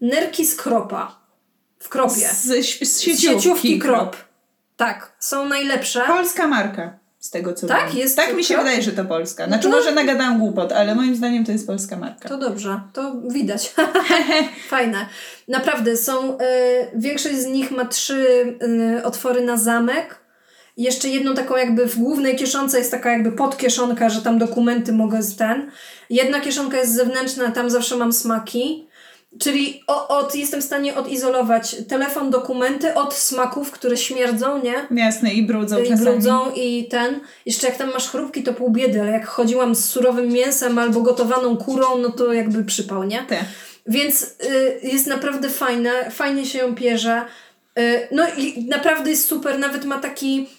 nerki 0.01 0.45
z 0.45 0.55
kropa. 0.55 1.23
W 1.79 1.89
kropie. 1.89 2.13
z, 2.33 2.43
z, 2.43 2.79
z 2.79 2.97
Z 2.97 3.01
sieciówki, 3.01 3.27
sieciówki 3.27 3.79
krop. 3.79 4.15
Tak, 4.77 5.15
są 5.19 5.49
najlepsze. 5.49 6.03
Polska 6.07 6.47
marka, 6.47 6.99
z 7.23 7.29
tego 7.29 7.53
co 7.53 7.67
Tak? 7.67 7.89
wiem. 7.89 7.97
Jest 7.97 8.15
Tak 8.15 8.35
mi 8.35 8.43
się 8.43 8.57
wydaje, 8.57 8.81
że 8.81 8.91
to 8.91 9.05
polska. 9.05 9.47
Znaczy 9.47 9.63
to- 9.63 9.69
może 9.69 9.91
nagadałam 9.91 10.39
głupot, 10.39 10.71
ale 10.71 10.95
moim 10.95 11.15
zdaniem 11.15 11.45
to 11.45 11.51
jest 11.51 11.67
polska 11.67 11.97
marka. 11.97 12.29
To 12.29 12.37
dobrze, 12.37 12.79
to 12.93 13.15
widać. 13.29 13.73
Fajne. 14.69 15.05
Naprawdę, 15.47 15.97
są, 15.97 16.33
y, 16.33 16.39
większość 16.95 17.35
z 17.35 17.45
nich 17.45 17.71
ma 17.71 17.85
trzy 17.85 18.25
y, 18.99 19.03
otwory 19.03 19.41
na 19.45 19.57
zamek. 19.57 20.19
Jeszcze 20.77 21.09
jedną 21.09 21.33
taką 21.35 21.57
jakby 21.57 21.85
w 21.87 21.97
głównej 21.97 22.35
kieszonce 22.35 22.77
jest 22.77 22.91
taka 22.91 23.11
jakby 23.11 23.31
podkieszonka, 23.31 24.09
że 24.09 24.21
tam 24.21 24.37
dokumenty 24.39 24.93
mogę 24.93 25.23
z 25.23 25.35
ten. 25.35 25.71
Jedna 26.09 26.39
kieszonka 26.39 26.77
jest 26.77 26.93
zewnętrzna, 26.95 27.51
tam 27.51 27.69
zawsze 27.69 27.95
mam 27.97 28.13
smaki. 28.13 28.87
Czyli 29.39 29.83
od, 29.87 30.35
jestem 30.35 30.61
w 30.61 30.63
stanie 30.63 30.95
odizolować 30.95 31.75
telefon, 31.89 32.29
dokumenty 32.29 32.93
od 32.93 33.13
smaków, 33.13 33.71
które 33.71 33.97
śmierdzą, 33.97 34.61
nie? 34.63 35.01
Jasne, 35.03 35.33
i 35.33 35.43
brudzą 35.43 35.79
I 35.79 35.89
czasami. 35.89 36.09
brudzą 36.11 36.51
i 36.55 36.87
ten. 36.91 37.19
Jeszcze 37.45 37.67
jak 37.67 37.77
tam 37.77 37.93
masz 37.93 38.09
chrupki, 38.09 38.43
to 38.43 38.53
pół 38.53 38.69
biedy, 38.71 39.01
ale 39.01 39.11
jak 39.11 39.27
chodziłam 39.27 39.75
z 39.75 39.85
surowym 39.85 40.27
mięsem 40.27 40.79
albo 40.79 41.01
gotowaną 41.01 41.57
kurą, 41.57 41.97
no 41.97 42.09
to 42.09 42.33
jakby 42.33 42.63
przypał, 42.63 43.03
nie? 43.03 43.23
Te. 43.27 43.37
Więc 43.87 44.23
y, 44.23 44.79
jest 44.83 45.07
naprawdę 45.07 45.49
fajne, 45.49 46.11
fajnie 46.11 46.45
się 46.45 46.59
ją 46.59 46.75
pierze. 46.75 47.21
Y, 47.79 48.07
no 48.11 48.23
i 48.37 48.65
naprawdę 48.69 49.09
jest 49.09 49.27
super, 49.27 49.59
nawet 49.59 49.85
ma 49.85 49.99
taki 49.99 50.49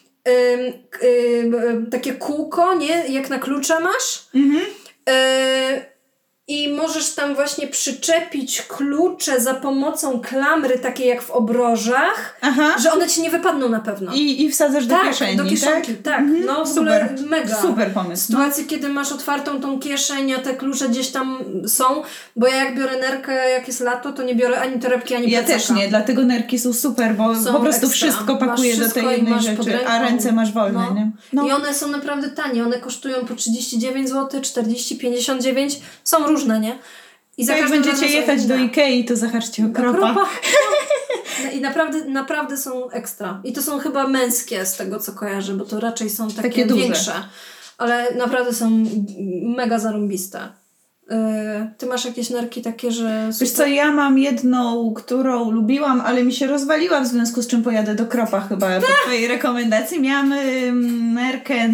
ym, 1.44 1.90
takie 1.90 2.12
kółko, 2.12 2.74
nie? 2.74 3.04
Jak 3.08 3.30
na 3.30 3.38
klucza 3.38 3.80
masz. 3.80 4.28
Mhm. 4.34 4.62
Y, 5.08 5.93
I 6.48 6.68
możesz 6.68 7.10
tam 7.14 7.34
właśnie 7.34 7.66
przyczepić 7.66 8.62
klucze 8.62 9.40
za 9.40 9.54
pomocą 9.54 10.20
klamry, 10.20 10.78
takiej 10.78 11.08
jak 11.08 11.22
w 11.22 11.30
obrożach, 11.30 12.38
Aha. 12.40 12.74
że 12.82 12.92
one 12.92 13.08
ci 13.08 13.22
nie 13.22 13.30
wypadną 13.30 13.68
na 13.68 13.80
pewno. 13.80 14.12
I, 14.14 14.42
I 14.42 14.50
wsadzasz 14.50 14.86
do 14.86 14.94
tak, 14.94 15.08
kieszeni, 15.08 15.36
do 15.36 15.44
kieszonki, 15.44 15.94
tak. 15.94 16.18
Mhm. 16.20 16.44
No 16.46 16.64
w 16.64 16.70
ogóle 16.70 17.08
Super. 17.08 17.26
mega. 17.30 17.54
Super 17.62 17.92
pomysł. 17.92 18.32
No. 18.32 18.38
Sytuacje, 18.38 18.64
kiedy 18.64 18.88
masz 18.88 19.12
otwartą 19.12 19.60
tą 19.60 19.78
kieszeń, 19.80 20.32
a 20.32 20.38
te 20.38 20.54
klucze 20.54 20.88
gdzieś 20.88 21.08
tam 21.08 21.38
są, 21.66 21.84
bo 22.36 22.46
ja 22.46 22.56
jak 22.56 22.76
biorę 22.78 23.00
nerkę, 23.00 23.50
jak 23.50 23.66
jest 23.68 23.80
lato, 23.80 24.12
to 24.12 24.22
nie 24.22 24.34
biorę 24.34 24.60
ani 24.60 24.80
torebki, 24.80 25.14
ani 25.14 25.30
Ja 25.30 25.42
plecaka. 25.42 25.58
też 25.68 25.70
nie, 25.70 25.88
dlatego 25.88 26.24
nerki 26.24 26.58
są 26.58 26.72
super, 26.72 27.14
bo 27.14 27.34
Są 27.34 27.52
po 27.52 27.60
prostu 27.60 27.86
ekstra. 27.86 28.08
wszystko 28.08 28.32
Masz 28.34 28.48
pakuje 28.48 28.76
do 28.76 28.90
tej 28.90 29.06
jednej 29.06 29.40
rzeczy, 29.40 29.86
a 29.86 30.02
ręce 30.02 30.32
masz 30.32 30.52
wolne, 30.52 30.86
No. 30.88 30.94
nie? 30.94 31.10
No. 31.32 31.46
I 31.46 31.50
one 31.50 31.74
są 31.74 31.88
naprawdę 31.88 32.30
tanie, 32.30 32.64
one 32.64 32.78
kosztują 32.78 33.16
po 33.26 33.34
39 33.34 34.08
zł, 34.08 34.40
40, 34.40 34.98
59, 34.98 35.80
są 36.04 36.18
różne, 36.18 36.33
nie? 36.60 36.78
I 37.36 37.46
To 37.46 37.52
jak 37.52 37.60
każdym 37.60 37.82
będziecie 37.82 38.06
jechać 38.12 38.46
do. 38.46 38.56
Ikei, 38.56 39.04
to 39.04 39.16
zahaczcie 39.16 39.66
o 39.66 39.68
kropa. 39.68 39.98
kropa. 39.98 40.26
No 41.44 41.50
I 41.50 41.60
naprawdę, 41.60 42.04
naprawdę 42.04 42.56
są 42.56 42.90
ekstra. 42.90 43.40
I 43.44 43.52
to 43.52 43.62
są 43.62 43.78
chyba 43.78 44.06
męskie 44.08 44.66
z 44.66 44.76
tego, 44.76 44.98
co 44.98 45.12
kojarzę, 45.12 45.52
bo 45.54 45.64
to 45.64 45.80
raczej 45.80 46.10
są 46.10 46.28
takie, 46.28 46.42
Takie 46.42 46.66
duże. 46.66 46.82
większe. 46.82 47.12
Ale 47.78 48.14
naprawdę 48.14 48.52
są 48.52 48.84
mega 49.56 49.78
zarąbiste. 49.78 50.38
Yy, 51.10 51.16
ty 51.78 51.86
masz 51.86 52.04
jakieś 52.04 52.30
nerki 52.30 52.62
takie, 52.62 52.90
że... 52.92 53.30
Wiesz 53.40 53.50
co, 53.50 53.66
ja 53.66 53.92
mam 53.92 54.18
jedną, 54.18 54.94
którą 54.94 55.50
lubiłam, 55.50 56.00
ale 56.00 56.24
mi 56.24 56.32
się 56.32 56.46
rozwaliła, 56.46 57.00
w 57.00 57.06
związku 57.06 57.42
z 57.42 57.46
czym 57.46 57.62
pojadę 57.62 57.94
do 57.94 58.06
Kropa 58.06 58.40
chyba 58.40 58.80
po 58.80 58.86
twojej 59.04 59.28
rekomendacji. 59.28 60.00
Miałam 60.00 60.34
nerkę 61.14 61.68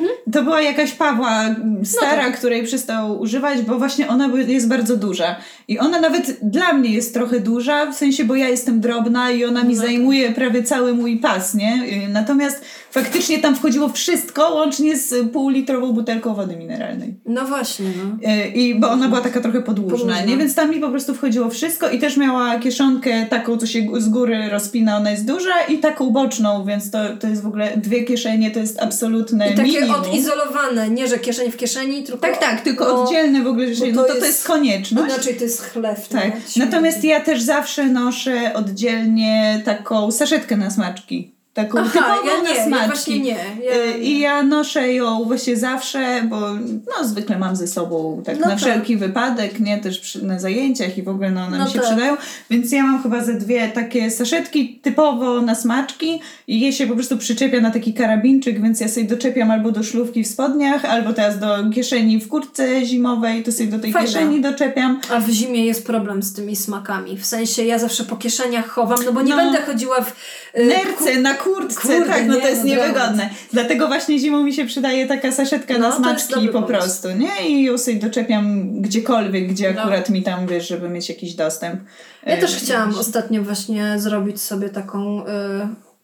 Nike'a. 0.00 0.32
To 0.32 0.42
była 0.42 0.62
jakaś 0.62 0.92
Pawła 0.92 1.44
stara, 1.84 2.30
której 2.30 2.62
przestał 2.62 3.20
używać, 3.20 3.62
bo 3.62 3.78
właśnie 3.78 4.08
ona 4.08 4.30
jest 4.46 4.68
bardzo 4.68 4.96
duża. 4.96 5.36
I 5.68 5.78
ona 5.78 6.00
nawet 6.00 6.38
dla 6.42 6.72
mnie 6.72 6.90
jest 6.90 7.14
trochę 7.14 7.40
duża, 7.40 7.86
w 7.92 7.94
sensie, 7.94 8.24
bo 8.24 8.34
ja 8.36 8.48
jestem 8.48 8.80
drobna 8.80 9.30
i 9.30 9.44
ona 9.44 9.62
mi 9.62 9.74
No 9.74 9.80
tak. 9.80 9.86
zajmuje 9.86 10.32
prawie 10.32 10.62
cały 10.62 10.94
mój 10.94 11.16
pas, 11.16 11.54
nie? 11.54 11.74
Y, 12.06 12.08
Natomiast 12.08 12.64
faktycznie 13.00 13.38
tam 13.38 13.56
wchodziło 13.56 13.88
wszystko, 13.88 14.54
łącznie 14.54 14.96
z 14.96 15.30
półlitrową 15.32 15.92
butelką 15.92 16.34
wody 16.34 16.56
mineralnej. 16.56 17.14
No 17.26 17.44
właśnie, 17.44 17.86
no. 17.96 18.30
Y, 18.32 18.46
I 18.48 18.74
bo 18.74 18.90
ona 18.90 19.08
była 19.08 19.20
taka 19.20 19.40
trochę 19.40 19.62
podłużna, 19.62 19.96
Podłużna. 19.98 20.24
nie? 20.24 20.36
Więc 20.36 20.54
tam 20.54 20.70
mi 20.70 20.80
po 20.80 20.88
prostu 20.90 21.14
wchodziło 21.14 21.50
wszystko 21.50 21.90
i 21.90 21.98
też 21.98 22.16
miała 22.16 22.58
kieszonkę 22.58 23.26
taką, 23.30 23.56
co 23.58 23.66
się 23.66 23.86
z 23.98 24.08
góry 24.08 24.48
rozpina, 24.50 24.96
ona 24.96 25.10
jest 25.10 25.26
duża 25.26 25.60
i 25.68 25.78
taką 25.78 26.10
boczną, 26.10 26.64
więc 26.64 26.90
to, 26.90 26.98
to 27.20 27.28
jest 27.28 27.42
w 27.42 27.46
ogóle 27.46 27.76
dwie 27.76 28.04
kieszenie, 28.04 28.50
to 28.50 28.58
jest 28.58 28.82
absolutne 28.82 29.50
I 29.50 29.54
takie 29.54 29.62
minimum. 29.80 29.94
odizolowane, 30.00 30.90
nie 30.90 31.08
że 31.08 31.18
kieszeń 31.18 31.50
w 31.50 31.56
kieszeni, 31.56 32.02
tylko... 32.02 32.26
Tak, 32.26 32.38
tak, 32.38 32.60
tylko 32.60 32.84
no, 32.84 33.02
oddzielne 33.02 33.42
w 33.42 33.46
ogóle 33.46 33.66
bo 33.66 33.86
no 33.92 34.02
to 34.02 34.08
to 34.08 34.14
jest- 34.14 34.26
jest 34.26 34.46
konieczność. 34.46 35.14
Inaczej 35.14 35.34
to 35.34 35.44
jest 35.44 35.62
chleb. 35.62 36.08
Tak. 36.08 36.32
no, 36.56 36.64
Natomiast 36.64 37.04
ja 37.04 37.20
też 37.20 37.42
zawsze 37.42 37.86
noszę 37.86 38.54
oddzielnie 38.54 39.62
taką 39.64 40.10
saszetkę 40.10 40.56
na 40.56 40.70
smaczki. 40.70 41.35
Taką 41.56 41.78
Aha, 41.78 41.90
typową 41.92 42.26
ja 42.26 42.42
na 42.42 42.48
nie, 42.50 42.54
ja 42.56 42.64
smaczki. 42.66 42.86
właśnie 42.88 43.18
nie. 43.20 43.36
Ja... 43.64 43.94
Y, 43.94 43.98
I 43.98 44.18
ja 44.20 44.42
noszę 44.42 44.92
ją 44.92 45.24
właśnie 45.24 45.56
zawsze, 45.56 46.22
bo 46.28 46.40
no, 46.54 47.04
zwykle 47.08 47.38
mam 47.38 47.56
ze 47.56 47.66
sobą 47.66 48.22
tak 48.24 48.34
No 48.34 48.40
na 48.40 48.50
tak. 48.50 48.58
wszelki 48.58 48.96
wypadek, 48.96 49.60
nie? 49.60 49.78
Też 49.78 49.98
przy, 49.98 50.26
na 50.26 50.38
zajęciach 50.38 50.98
i 50.98 51.02
w 51.02 51.08
ogóle 51.08 51.30
no, 51.30 51.44
one 51.44 51.58
No 51.58 51.64
mi 51.64 51.70
się 51.70 51.78
tak. 51.78 51.86
przydają. 51.88 52.16
Więc 52.50 52.72
ja 52.72 52.82
mam 52.82 53.02
chyba 53.02 53.24
ze 53.24 53.34
dwie 53.34 53.68
takie 53.68 54.10
saszetki 54.10 54.80
typowo 54.82 55.42
na 55.42 55.54
smaczki 55.54 56.20
i 56.46 56.60
je 56.60 56.72
się 56.72 56.86
po 56.86 56.94
prostu 56.94 57.16
przyczepia 57.18 57.60
na 57.60 57.70
taki 57.70 57.94
karabinczyk, 57.94 58.62
więc 58.62 58.80
ja 58.80 58.88
sobie 58.88 59.06
doczepiam 59.06 59.50
albo 59.50 59.72
do 59.72 59.82
szlówki 59.82 60.24
w 60.24 60.28
spodniach, 60.28 60.84
albo 60.84 61.12
teraz 61.12 61.38
do 61.38 61.70
kieszeni 61.74 62.18
w 62.20 62.28
kurtce 62.28 62.84
zimowej, 62.86 63.42
to 63.42 63.52
sobie 63.52 63.66
do 63.70 63.78
tej 63.78 63.92
Fajne. 63.92 64.08
kieszeni 64.08 64.40
doczepiam. 64.40 65.00
A 65.10 65.20
w 65.20 65.28
zimie 65.30 65.66
jest 65.66 65.86
problem 65.86 66.22
z 66.22 66.32
tymi 66.32 66.56
smakami. 66.56 67.16
W 67.18 67.26
sensie 67.26 67.64
ja 67.64 67.78
zawsze 67.78 68.04
po 68.04 68.16
kieszeniach 68.16 68.68
chowam, 68.68 68.98
no 69.04 69.12
bo 69.12 69.22
nie 69.22 69.30
No. 69.30 69.36
będę 69.36 69.62
chodziła 69.62 70.00
w 70.00 70.12
y, 70.58 70.64
Nerce 70.66 71.20
na 71.20 71.34
kurtce, 71.54 71.80
Kurde, 71.82 72.06
tak, 72.06 72.26
no 72.26 72.34
nie, 72.34 72.40
to 72.40 72.48
jest 72.48 72.60
no 72.64 72.68
niewygodne. 72.68 73.30
Dlatego 73.52 73.86
właśnie 73.86 74.18
zimą 74.18 74.42
mi 74.44 74.52
się 74.54 74.66
przydaje 74.66 75.06
taka 75.06 75.32
saszetka 75.32 75.74
No, 75.74 75.78
na 75.78 75.90
to 75.90 75.96
smaczki 75.96 76.48
po 76.48 76.62
prostu, 76.62 77.08
nie? 77.10 77.48
I 77.48 77.62
ją 77.64 77.78
sobie 77.78 77.96
doczepiam 77.96 78.72
gdziekolwiek, 78.82 79.48
gdzie 79.48 79.72
No. 79.74 79.80
akurat 79.82 80.10
mi 80.10 80.22
tam, 80.22 80.46
wiesz, 80.46 80.68
żeby 80.68 80.88
mieć 80.88 81.08
jakiś 81.08 81.34
dostęp. 81.34 81.80
Ja 82.26 82.32
E, 82.34 82.38
też 82.38 82.56
chciałam 82.56 82.98
ostatnio 82.98 83.42
właśnie 83.42 83.94
zrobić 83.98 84.40
sobie 84.42 84.68
taką, 84.68 85.26
y, 85.26 85.26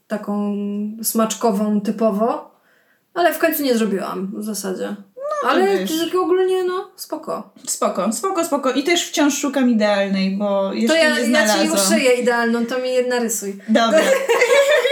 taką 0.09 0.55
smaczkową 1.02 1.81
typowo, 1.81 2.51
ale 3.14 3.35
w 3.35 3.39
końcu 3.39 3.62
nie 3.62 3.74
zrobiłam 3.77 4.32
w 4.36 4.44
zasadzie. 4.44 4.97
ale 5.48 5.60
No 5.73 5.78
wiesz. 5.78 5.90
tak 6.05 6.20
ogólnie 6.20 6.64
no 6.64 6.90
spoko. 6.97 7.52
Spoko, 7.66 8.12
spoko, 8.12 8.44
spoko. 8.44 8.70
I 8.73 8.82
też 8.82 9.09
wciąż 9.09 9.39
szukam 9.39 9.70
idealnej, 9.70 10.36
bo 10.36 10.73
jeszcze 10.73 10.89
To 10.97 11.05
ja, 11.05 11.14
nie 11.14 11.20
ja 11.20 11.27
znalazłam. 11.27 11.60
ci 11.60 11.66
już 11.73 11.81
szyję 11.81 12.12
idealną, 12.14 12.66
to 12.66 12.78
mi 12.78 12.93
jedna 12.93 13.19
rysuj. 13.19 13.56
Dobra. 13.69 14.01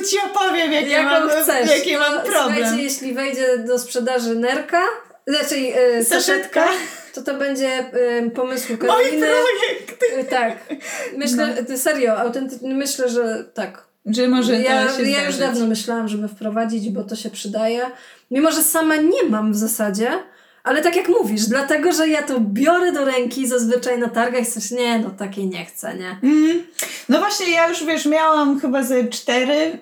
to 0.00 0.06
ci 0.08 0.16
opowiem, 0.26 0.72
jakie 0.72 0.88
Jaką 0.90 1.26
mam, 1.26 1.30
chcesz. 1.42 1.70
jaki 1.70 1.92
to, 1.92 1.98
mam 1.98 2.12
problem. 2.12 2.54
Słuchajcie, 2.56 2.82
jeśli 2.82 3.14
wejdzie 3.14 3.58
do 3.58 3.78
sprzedaży 3.78 4.34
nerka, 4.34 4.82
znaczy 5.26 5.54
y, 5.54 6.04
Saszetka. 6.04 6.66
saszetka, 6.66 6.68
to 7.14 7.22
to 7.22 7.34
będzie 7.34 7.78
y, 8.26 8.30
pomysł 8.30 8.66
Mój 8.68 8.78
Karoliny. 8.78 9.26
projekt! 9.26 10.02
Y, 10.20 10.24
tak. 10.24 10.52
Myślę, 11.16 11.56
No. 11.68 11.78
serio, 11.78 12.18
autentycznie 12.18 12.74
myślę, 12.74 13.08
że 13.08 13.44
tak. 13.54 13.90
Że 14.06 14.28
może 14.28 14.56
ja, 14.60 14.86
to 14.86 14.96
się 14.96 15.10
ja 15.10 15.24
już 15.26 15.36
dawno 15.36 15.66
myślałam, 15.66 16.08
żeby 16.08 16.28
wprowadzić, 16.28 16.90
bo 16.90 17.04
to 17.04 17.16
się 17.16 17.30
przydaje. 17.30 17.82
Mimo, 18.30 18.52
że 18.52 18.62
sama 18.62 18.96
nie 18.96 19.24
mam 19.28 19.52
w 19.52 19.56
zasadzie, 19.56 20.10
ale 20.64 20.82
tak 20.82 20.96
jak 20.96 21.08
mówisz, 21.08 21.46
dlatego, 21.46 21.92
że 21.92 22.08
ja 22.08 22.22
to 22.22 22.40
biorę 22.40 22.92
do 22.92 23.04
ręki 23.04 23.48
zazwyczaj 23.48 23.98
na 23.98 24.08
targach 24.08 24.42
i 24.42 24.46
coś, 24.46 24.70
nie, 24.70 24.98
no 24.98 25.10
takiej 25.10 25.46
nie 25.46 25.64
chcę, 25.64 25.94
nie? 25.98 26.30
Mm. 26.30 26.62
No 27.08 27.18
właśnie, 27.18 27.50
ja 27.50 27.68
już 27.68 27.84
wiesz, 27.84 28.06
miałam 28.06 28.60
chyba 28.60 28.82
ze 28.82 29.04
cztery, 29.04 29.78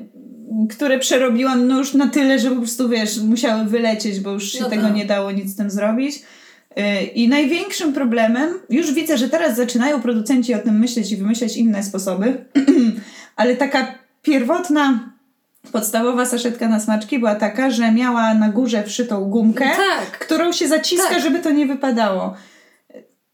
które 0.71 0.99
przerobiłam 0.99 1.69
no 1.69 1.79
już 1.79 1.95
na 1.95 2.09
tyle, 2.09 2.39
że 2.39 2.51
po 2.51 2.57
prostu 2.57 2.89
wiesz, 2.89 3.19
musiały 3.19 3.65
wylecieć, 3.65 4.21
bo 4.21 4.31
już 4.31 4.53
się 4.53 4.61
No 4.61 4.71
tego 4.71 4.83
tak. 4.83 4.95
nie 4.95 5.05
dało 5.05 5.31
nic 5.31 5.51
z 5.53 5.57
tym 5.57 5.71
zrobić. 5.71 6.23
Yy, 6.77 7.03
I 7.03 7.29
największym 7.29 7.93
problemem, 7.93 8.55
już 8.71 8.93
widzę, 8.93 9.19
że 9.19 9.29
teraz 9.29 9.57
zaczynają 9.57 10.03
producenci 10.03 10.55
o 10.55 10.59
tym 10.59 10.79
myśleć 10.79 11.13
i 11.13 11.17
wymyślać 11.17 11.57
inne 11.57 11.83
sposoby, 11.83 12.45
ale 13.37 13.57
taka 13.57 13.95
pierwotna, 14.23 15.08
podstawowa 15.73 16.27
saszetka 16.27 16.69
na 16.69 16.81
smaczki 16.81 17.19
była 17.19 17.35
taka, 17.35 17.71
że 17.71 17.93
miała 17.93 18.35
na 18.35 18.49
górze 18.49 18.85
wszytą 18.85 19.25
gumkę, 19.25 19.65
Tak. 19.65 20.19
którą 20.19 20.53
się 20.53 20.69
zaciska, 20.69 21.09
Tak. 21.09 21.23
żeby 21.23 21.39
to 21.39 21.51
nie 21.51 21.67
wypadało. 21.67 22.35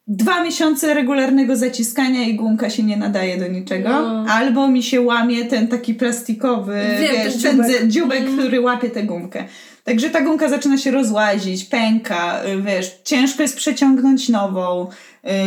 Dwa 0.06 0.43
miesiące 0.44 0.94
regularnego 0.94 1.56
zaciskania 1.56 2.23
i 2.23 2.35
gumka 2.35 2.70
się 2.70 2.82
nie 2.82 2.97
nadaje 2.97 3.39
do 3.39 3.48
niczego. 3.48 3.89
No. 3.89 4.24
Albo 4.32 4.69
mi 4.69 4.82
się 4.82 5.01
łamie 5.01 5.44
ten 5.44 5.69
taki 5.69 5.94
plastikowy, 5.94 6.81
Wiem, 7.01 7.12
wiesz, 7.24 7.43
ten 7.43 7.43
ten 7.43 7.51
dziubek. 7.52 7.66
dziubek, 7.69 7.89
dziubek 7.89 8.20
Mm. 8.20 8.39
który 8.39 8.61
łapie 8.61 8.90
tę 8.90 9.02
gumkę. 9.02 9.44
Także 9.85 10.11
ta 10.11 10.20
gumka 10.20 10.48
zaczyna 10.48 10.78
się 10.78 10.90
rozłazić, 10.90 11.65
pęka, 11.65 12.44
y, 12.44 12.62
wiesz, 12.62 12.93
ciężko 13.05 13.43
jest 13.43 13.56
przeciągnąć 13.56 14.28
nową. 14.28 14.89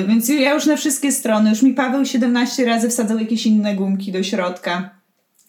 y, 0.02 0.08
Więc 0.08 0.30
ja 0.30 0.54
już 0.54 0.66
na 0.66 0.76
wszystkie 0.76 1.12
strony, 1.12 1.50
już 1.50 1.62
mi 1.62 1.74
Paweł 1.74 2.06
17 2.06 2.66
razy 2.66 2.90
wsadzał 2.90 3.20
jakieś 3.20 3.46
inne 3.46 3.76
gumki 3.76 4.12
do 4.12 4.24
środka. 4.24 4.97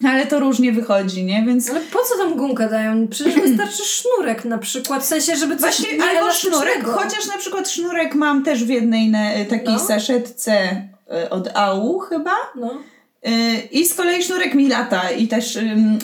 Ale 0.07 0.27
to 0.27 0.39
różnie 0.39 0.71
wychodzi, 0.71 1.23
nie? 1.25 1.43
Więc 1.47 1.69
Ale 1.69 1.81
po 1.81 1.99
co 2.03 2.17
tam 2.17 2.35
gumkę 2.35 2.69
dają? 2.69 3.07
Przecież 3.07 3.35
wystarczy 3.49 3.83
sznurek 3.85 4.45
na 4.45 4.57
przykład, 4.57 5.03
w 5.03 5.05
sensie, 5.05 5.35
żeby 5.35 5.57
coś 5.57 5.77
Właśnie 5.81 6.03
albo 6.03 6.31
sznurek, 6.31 6.83
chociaż 6.85 7.27
na 7.27 7.37
przykład 7.37 7.69
sznurek 7.69 8.15
mam 8.15 8.43
też 8.43 8.63
w 8.63 8.69
jednej 8.69 9.11
takiej 9.49 9.73
No. 9.73 9.79
saszetce 9.79 10.81
y, 11.25 11.29
od 11.29 11.49
AU 11.57 11.99
chyba. 11.99 12.35
No. 12.55 12.81
Y, 13.27 13.31
I 13.71 13.85
z 13.85 13.93
kolei 13.93 14.23
sznurek 14.23 14.53
mi 14.55 14.67
lata 14.67 15.11
i 15.11 15.27
też, 15.27 15.57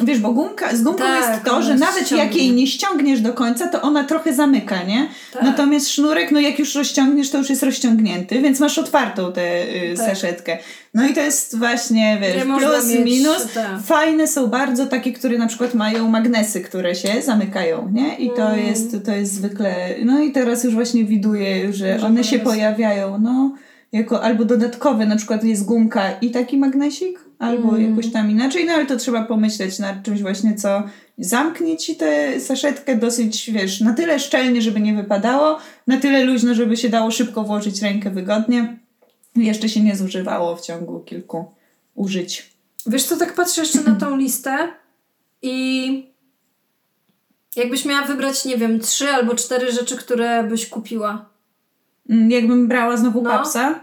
wiesz, 0.03 0.19
bo 0.19 0.31
gumka, 0.31 0.75
z 0.75 0.81
gumką 0.83 1.03
Tak, 1.03 1.29
jest 1.29 1.43
to, 1.45 1.61
że 1.61 1.75
nawet 1.75 2.05
ściągnie. 2.05 2.25
jak 2.25 2.35
jej 2.35 2.51
nie 2.51 2.67
ściągniesz 2.67 3.21
do 3.21 3.33
końca, 3.33 3.67
to 3.67 3.81
ona 3.81 4.03
trochę 4.03 4.33
zamyka, 4.33 4.83
nie? 4.83 5.07
Tak. 5.33 5.43
Natomiast 5.43 5.89
sznurek, 5.89 6.31
no 6.31 6.39
jak 6.39 6.59
już 6.59 6.75
rozciągniesz, 6.75 7.29
to 7.29 7.37
już 7.37 7.49
jest 7.49 7.63
rozciągnięty, 7.63 8.41
więc 8.41 8.59
masz 8.59 8.77
otwartą 8.77 9.33
tę 9.33 9.63
y, 9.63 9.93
Tak. 9.97 10.05
saszetkę. 10.07 10.57
No 10.93 11.07
i 11.07 11.13
to 11.13 11.21
jest 11.21 11.57
właśnie, 11.57 12.17
wiesz, 12.21 12.35
Nie 12.47 12.57
plus, 12.57 12.89
mieć- 12.89 13.05
minus. 13.05 13.47
tak. 13.53 13.81
Fajne 13.85 14.27
są 14.27 14.47
bardzo 14.47 14.85
takie, 14.85 15.13
które 15.13 15.37
na 15.37 15.47
przykład 15.47 15.73
mają 15.73 16.09
magnesy, 16.09 16.61
które 16.61 16.95
się 16.95 17.21
zamykają, 17.21 17.89
nie? 17.93 18.15
I 18.15 18.29
to, 18.29 18.49
Mm. 18.53 18.65
jest, 18.67 18.97
to 19.05 19.11
jest 19.11 19.33
zwykle... 19.33 19.75
No 20.05 20.19
i 20.21 20.31
teraz 20.31 20.63
już 20.63 20.73
właśnie 20.73 21.05
widuję, 21.05 21.73
że 21.73 21.99
Że 21.99 22.05
one 22.05 22.23
się 22.23 22.37
magnesy. 22.37 22.39
pojawiają, 22.39 23.19
no, 23.19 23.51
jako 23.95 24.23
albo 24.23 24.45
dodatkowe, 24.45 25.05
na 25.05 25.15
przykład 25.15 25.43
jest 25.43 25.65
gumka 25.65 26.11
i 26.11 26.31
taki 26.31 26.57
magnesik, 26.57 27.19
albo 27.39 27.69
Mm. 27.77 27.89
jakoś 27.89 28.11
tam 28.11 28.31
inaczej, 28.31 28.65
no 28.65 28.73
ale 28.73 28.85
to 28.85 28.97
trzeba 28.97 29.23
pomyśleć 29.23 29.79
nad 29.79 30.03
czymś 30.03 30.21
właśnie, 30.21 30.55
co 30.55 30.83
zamknie 31.17 31.77
ci 31.77 31.95
tę 31.95 32.39
saszetkę 32.39 32.95
dosyć, 32.97 33.51
wiesz, 33.51 33.81
na 33.81 33.93
tyle 33.93 34.19
szczelnie, 34.19 34.61
żeby 34.61 34.79
nie 34.79 34.93
wypadało, 34.93 35.57
na 35.87 35.97
tyle 35.97 36.23
luźno, 36.23 36.53
żeby 36.55 36.77
się 36.77 36.89
dało 36.89 37.11
szybko 37.11 37.43
włożyć 37.43 37.81
rękę 37.81 38.09
wygodnie 38.09 38.77
i 39.35 39.45
jeszcze 39.45 39.69
się 39.69 39.81
nie 39.81 39.95
zużywało 39.95 40.55
w 40.55 40.61
ciągu 40.61 40.99
kilku 40.99 41.45
użyć. 41.95 42.53
Wiesz 42.85 43.03
co, 43.03 43.17
tak 43.17 43.33
patrzę 43.35 43.61
jeszcze 43.61 43.81
na 43.81 43.95
tą 43.95 44.17
listę 44.23 44.67
i 45.41 46.15
jakbyś 47.55 47.85
miała 47.85 48.07
wybrać, 48.07 48.45
nie 48.45 48.57
wiem, 48.57 48.79
trzy 48.79 49.09
albo 49.09 49.35
cztery 49.35 49.71
rzeczy, 49.71 49.97
które 49.97 50.43
byś 50.43 50.69
kupiła. 50.69 51.25
Mm, 52.09 52.31
Jakbym 52.31 52.67
brała 52.67 52.97
znowu 52.97 53.21
No. 53.21 53.29
papsa, 53.29 53.79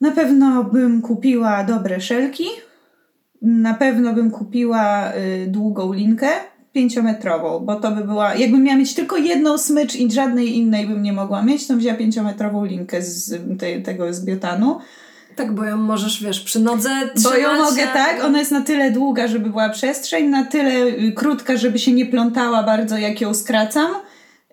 na 0.00 0.10
pewno 0.10 0.64
bym 0.64 1.02
kupiła 1.02 1.64
dobre 1.64 2.00
szelki. 2.00 2.44
Na 3.42 3.74
pewno 3.74 4.12
bym 4.12 4.30
kupiła 4.30 5.12
y, 5.12 5.46
długą 5.46 5.92
linkę 5.92 6.28
pięciometrową, 6.72 7.60
bo 7.60 7.76
to 7.76 7.90
by 7.90 8.04
była. 8.04 8.34
Jakbym 8.34 8.62
miała 8.62 8.78
mieć 8.78 8.94
tylko 8.94 9.16
jedną 9.16 9.58
smycz 9.58 9.96
i 9.96 10.12
żadnej 10.12 10.56
innej 10.56 10.86
bym 10.86 11.02
nie 11.02 11.12
mogła 11.12 11.42
mieć, 11.42 11.66
to 11.66 11.76
wzięła 11.76 11.96
pięciometrową 11.96 12.64
linkę 12.64 13.02
z 13.02 13.40
tej, 13.58 13.82
tego 13.82 14.14
z 14.14 14.24
biotanu. 14.24 14.78
Tak, 15.36 15.54
bo 15.54 15.64
ją 15.64 15.76
możesz, 15.76 16.24
wiesz, 16.24 16.40
przy 16.40 16.60
nodze 16.60 16.90
Bo 17.22 17.34
ją 17.36 17.54
mogę 17.54 17.90
a- 17.90 17.92
tak, 17.92 18.24
ona 18.24 18.38
jest 18.38 18.50
na 18.50 18.60
tyle 18.60 18.90
długa, 18.90 19.28
żeby 19.28 19.50
była 19.50 19.68
przestrzeń, 19.68 20.28
na 20.28 20.44
tyle 20.44 20.86
y, 20.86 21.12
krótka, 21.12 21.56
żeby 21.56 21.78
się 21.78 21.92
nie 21.92 22.06
plątała 22.06 22.62
bardzo, 22.62 22.98
jak 22.98 23.20
ją 23.20 23.34
skracam. 23.34 23.90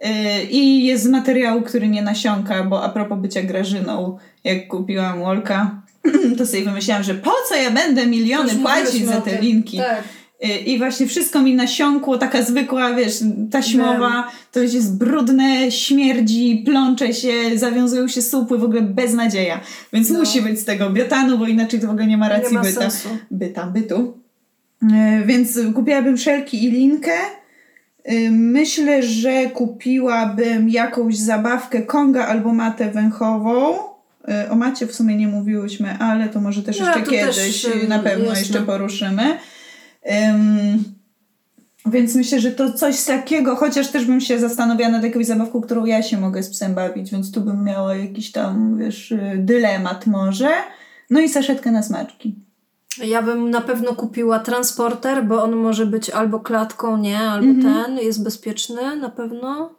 Y, 0.05 0.43
I 0.43 0.85
jest 0.85 1.03
z 1.03 1.07
materiału, 1.07 1.61
który 1.61 1.87
nie 1.87 2.01
nasiąka, 2.01 2.63
bo 2.63 2.83
a 2.83 2.89
propos 2.89 3.19
bycia 3.19 3.43
Grażyną, 3.43 4.17
jak 4.43 4.67
kupiłam 4.67 5.19
Wolka, 5.19 5.81
to 6.37 6.45
sobie 6.45 6.63
wymyślałam, 6.65 7.03
że 7.03 7.13
po 7.15 7.31
co 7.49 7.55
ja 7.55 7.71
będę 7.71 8.05
miliony 8.07 8.53
Już 8.53 8.61
płacić 8.61 9.05
za 9.05 9.21
te 9.21 9.41
linki. 9.41 9.77
Tak. 9.77 10.03
Y, 10.45 10.47
I 10.47 10.77
właśnie 10.77 11.07
wszystko 11.07 11.41
mi 11.41 11.55
nasiąkło, 11.55 12.17
taka 12.17 12.41
zwykła, 12.43 12.93
wiesz, 12.93 13.19
taśmowa, 13.51 14.31
to 14.51 14.59
jest 14.59 14.97
brudne, 14.97 15.71
śmierdzi, 15.71 16.63
plącze 16.65 17.13
się, 17.13 17.31
zawiązują 17.55 18.07
się 18.07 18.21
supły, 18.21 18.57
w 18.57 18.63
ogóle 18.63 18.81
beznadzieja. 18.81 19.59
Więc 19.93 20.09
No. 20.09 20.19
musi 20.19 20.41
być 20.41 20.59
z 20.59 20.65
tego 20.65 20.89
biotanu, 20.89 21.37
bo 21.37 21.47
inaczej 21.47 21.79
to 21.79 21.87
w 21.87 21.89
ogóle 21.89 22.07
nie 22.07 22.17
ma 22.17 22.29
racji 22.29 22.51
Nie 22.51 22.57
ma 22.57 22.63
byta 22.63 22.81
sensu. 22.81 23.09
byta, 23.31 23.65
bytu. 23.67 24.17
E, 24.93 25.23
Więc 25.25 25.59
kupiłabym 25.75 26.17
szelki 26.17 26.65
i 26.65 26.71
linkę. 26.71 27.11
E, 28.05 28.31
Myślę, 28.31 29.03
że 29.03 29.49
kupiłabym 29.49 30.69
jakąś 30.69 31.17
zabawkę 31.17 31.81
konga 31.81 32.27
albo 32.27 32.53
matę 32.53 32.91
węchową. 32.91 33.73
E, 34.27 34.49
O 34.49 34.55
macie 34.55 34.87
w 34.87 34.95
sumie 34.95 35.15
nie 35.15 35.27
mówiłyśmy, 35.27 35.97
ale 35.99 36.29
to 36.29 36.41
może 36.41 36.63
też 36.63 36.79
No, 36.79 36.85
jeszcze 36.85 37.03
to 37.03 37.11
też, 37.11 37.35
kiedyś 37.35 37.65
em, 37.65 37.89
na 37.89 37.99
pewno 37.99 38.25
jasne. 38.25 38.39
jeszcze 38.39 38.61
poruszymy. 38.61 39.37
Ym, 40.31 40.83
więc 41.85 42.15
myślę, 42.15 42.39
że 42.39 42.51
to 42.51 42.73
coś 42.73 43.03
takiego, 43.03 43.55
chociaż 43.55 43.87
też 43.87 44.05
bym 44.05 44.21
się 44.21 44.39
zastanawiała 44.39 44.91
nad 44.91 45.03
jakąś 45.03 45.25
zabawką, 45.25 45.61
którą 45.61 45.85
ja 45.85 46.01
się 46.03 46.17
mogę 46.17 46.43
z 46.43 46.49
psem 46.49 46.73
bawić, 46.75 47.11
więc 47.11 47.31
tu 47.31 47.41
bym 47.41 47.63
miała 47.63 47.95
jakiś 47.95 48.31
tam, 48.31 48.77
wiesz, 48.77 49.11
y, 49.11 49.19
dylemat 49.37 50.07
może. 50.07 50.49
No 51.09 51.19
i 51.19 51.29
saszetkę 51.29 51.71
na 51.71 51.83
smaczki. 51.83 52.35
Ja 53.03 53.21
bym 53.21 53.49
na 53.49 53.61
pewno 53.61 53.93
kupiła 53.95 54.39
transporter, 54.39 55.23
bo 55.25 55.43
on 55.43 55.55
może 55.55 55.85
być 55.85 56.09
albo 56.09 56.39
klatką, 56.39 56.97
nie, 56.97 57.19
albo 57.19 57.47
Mhm. 57.47 57.73
ten, 57.85 57.97
jest 57.97 58.23
bezpieczny 58.23 58.95
na 58.95 59.09
pewno. 59.09 59.69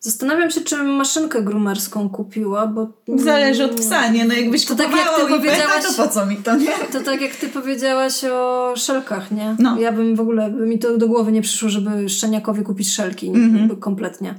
Zastanawiam 0.00 0.50
się, 0.50 0.60
czy 0.60 0.82
maszynkę 0.82 1.42
grumerską 1.42 2.08
kupiła, 2.10 2.66
bo... 2.66 2.88
Zależy 3.16 3.64
od 3.64 3.74
psa, 3.80 4.08
nie? 4.08 4.24
No 4.24 4.34
jakbyś 4.34 4.66
To 4.66 4.74
tak 4.76 4.90
jak 4.96 5.08
ty 5.16 5.26
powiedziałaś- 5.26 5.96
to 5.96 6.02
po 6.02 6.08
co 6.08 6.26
mi 6.26 6.36
to, 6.36 6.56
nie? 6.56 6.72
To 6.92 7.00
tak 7.00 7.20
jak 7.20 7.36
ty 7.36 7.48
powiedziałaś 7.48 8.24
o 8.24 8.72
szelkach, 8.76 9.30
nie? 9.30 9.56
No. 9.58 9.78
Ja 9.78 9.92
bym 9.92 10.16
w 10.16 10.20
ogóle, 10.20 10.50
by 10.50 10.66
mi 10.66 10.78
to 10.78 10.98
do 10.98 11.08
głowy 11.08 11.32
nie 11.32 11.42
przyszło, 11.42 11.68
żeby 11.68 12.08
szczeniakowi 12.08 12.62
kupić 12.62 12.94
szelki. 12.94 13.28
Mhm. 13.28 13.56
jakby 13.58 13.76
Kompletnie. 13.76 14.34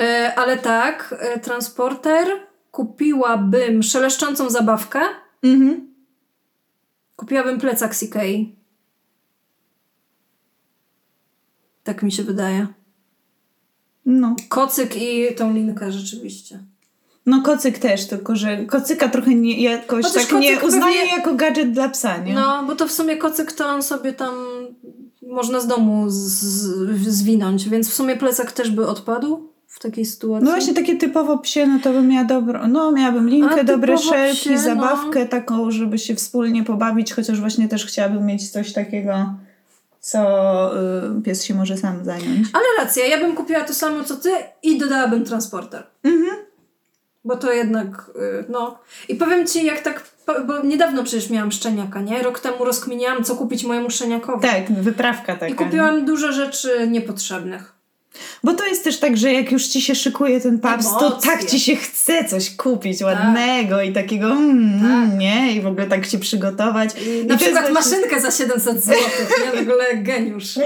E, 0.00 0.32
ale 0.36 0.56
tak, 0.56 1.14
e, 1.18 1.40
transporter 1.40 2.26
kupiłabym 2.70 3.82
szeleszczącą 3.82 4.50
zabawkę, 4.50 5.00
Mhm. 5.42 5.93
Kupiłabym 7.16 7.60
plecak 7.60 7.94
z 7.94 8.02
Ikei. 8.02 8.56
Tak 11.84 12.02
mi 12.02 12.12
się 12.12 12.22
wydaje. 12.22 12.66
No. 14.06 14.36
Kocyk 14.48 14.96
i 14.96 15.34
tą 15.34 15.54
linkę 15.54 15.92
rzeczywiście. 15.92 16.64
No 17.26 17.42
kocyk 17.42 17.78
też, 17.78 18.06
tylko 18.06 18.36
że 18.36 18.64
kocyka 18.64 19.08
trochę 19.08 19.34
nie, 19.34 19.62
jakoś 19.62 20.04
Chociaż 20.04 20.26
tak 20.26 20.40
nie 20.40 20.60
uznaję 20.60 21.00
pewnie- 21.00 21.16
jako 21.16 21.34
gadżet 21.34 21.72
dla 21.72 21.88
psa, 21.88 22.18
nie? 22.18 22.34
No, 22.34 22.64
bo 22.66 22.76
to 22.76 22.88
w 22.88 22.92
sumie 22.92 23.16
kocyk 23.16 23.52
to 23.52 23.66
on 23.66 23.82
sobie 23.82 24.12
tam 24.12 24.34
można 25.22 25.60
z 25.60 25.66
domu 25.66 26.10
z, 26.10 26.14
z, 26.14 27.08
zwinąć, 27.08 27.68
więc 27.68 27.90
w 27.90 27.94
sumie 27.94 28.16
plecak 28.16 28.52
też 28.52 28.70
by 28.70 28.86
odpadł 28.86 29.53
w 29.74 29.80
takiej 29.80 30.04
sytuacji. 30.04 30.44
No 30.44 30.50
właśnie 30.50 30.74
takie 30.74 30.96
typowo 30.96 31.38
psie, 31.38 31.66
no 31.66 31.78
to 31.82 31.92
bym 31.92 32.08
miała 32.08 32.24
dobrą, 32.24 32.68
no 32.68 32.92
miałabym 32.92 33.28
linkę, 33.28 33.60
A 33.60 33.64
dobre 33.64 33.98
szelki, 33.98 34.36
psie, 34.40 34.50
no. 34.50 34.58
zabawkę 34.58 35.26
taką, 35.26 35.70
żeby 35.70 35.98
się 35.98 36.14
wspólnie 36.14 36.64
pobawić, 36.64 37.12
chociaż 37.12 37.40
właśnie 37.40 37.68
też 37.68 37.86
chciałabym 37.86 38.26
mieć 38.26 38.50
coś 38.50 38.72
takiego, 38.72 39.34
co 40.00 40.20
y, 41.18 41.22
pies 41.22 41.44
się 41.44 41.54
może 41.54 41.76
sam 41.76 42.04
zająć. 42.04 42.48
Ale 42.52 42.64
racja, 42.78 43.06
ja 43.06 43.18
bym 43.18 43.36
kupiła 43.36 43.60
to 43.60 43.74
samo 43.74 44.04
co 44.04 44.16
ty 44.16 44.30
i 44.62 44.78
dodałabym 44.78 45.24
transporter. 45.24 45.82
Mhm. 46.04 46.36
Bo 47.24 47.36
to 47.36 47.52
jednak, 47.52 48.10
y, 48.16 48.44
no. 48.48 48.78
I 49.08 49.14
powiem 49.14 49.46
ci, 49.46 49.64
jak 49.64 49.80
tak, 49.80 50.04
bo 50.46 50.62
niedawno 50.62 51.04
przecież 51.04 51.30
miałam 51.30 51.52
szczeniaka, 51.52 52.00
nie? 52.00 52.22
Rok 52.22 52.40
temu 52.40 52.64
rozkminiałam, 52.64 53.24
co 53.24 53.36
kupić 53.36 53.64
mojemu 53.64 53.90
szczeniakowi. 53.90 54.48
Tak, 54.48 54.72
wyprawka 54.72 55.32
taka. 55.32 55.46
I 55.46 55.50
nie? 55.50 55.56
kupiłam 55.56 56.04
dużo 56.04 56.32
rzeczy 56.32 56.88
niepotrzebnych. 56.90 57.74
Bo 58.44 58.54
to 58.54 58.66
jest 58.66 58.84
też 58.84 58.98
tak, 58.98 59.16
że 59.16 59.32
jak 59.32 59.52
już 59.52 59.66
ci 59.66 59.82
się 59.82 59.94
szykuje 59.94 60.40
ten 60.40 60.58
paps, 60.58 60.86
to 60.98 61.10
tak 61.10 61.44
ci 61.44 61.60
się 61.60 61.76
chce 61.76 62.24
coś 62.24 62.56
kupić 62.56 63.02
ładnego 63.02 63.82
i 63.82 63.92
takiego 63.92 64.26
mm, 64.26 64.84
mm, 64.84 65.18
nie? 65.18 65.52
I 65.52 65.60
w 65.60 65.66
ogóle 65.66 65.86
tak 65.86 66.06
się 66.06 66.18
przygotować. 66.18 66.90
I 67.06 67.08
I 67.08 67.26
na 67.26 67.36
przykład 67.36 67.62
jest 67.62 67.74
maszynkę 67.74 68.20
za 68.20 68.30
700 68.30 68.84
zł, 68.84 68.98
nie? 69.44 69.58
W 69.58 69.68
ogóle 69.68 69.96
geniusz. 69.96 70.54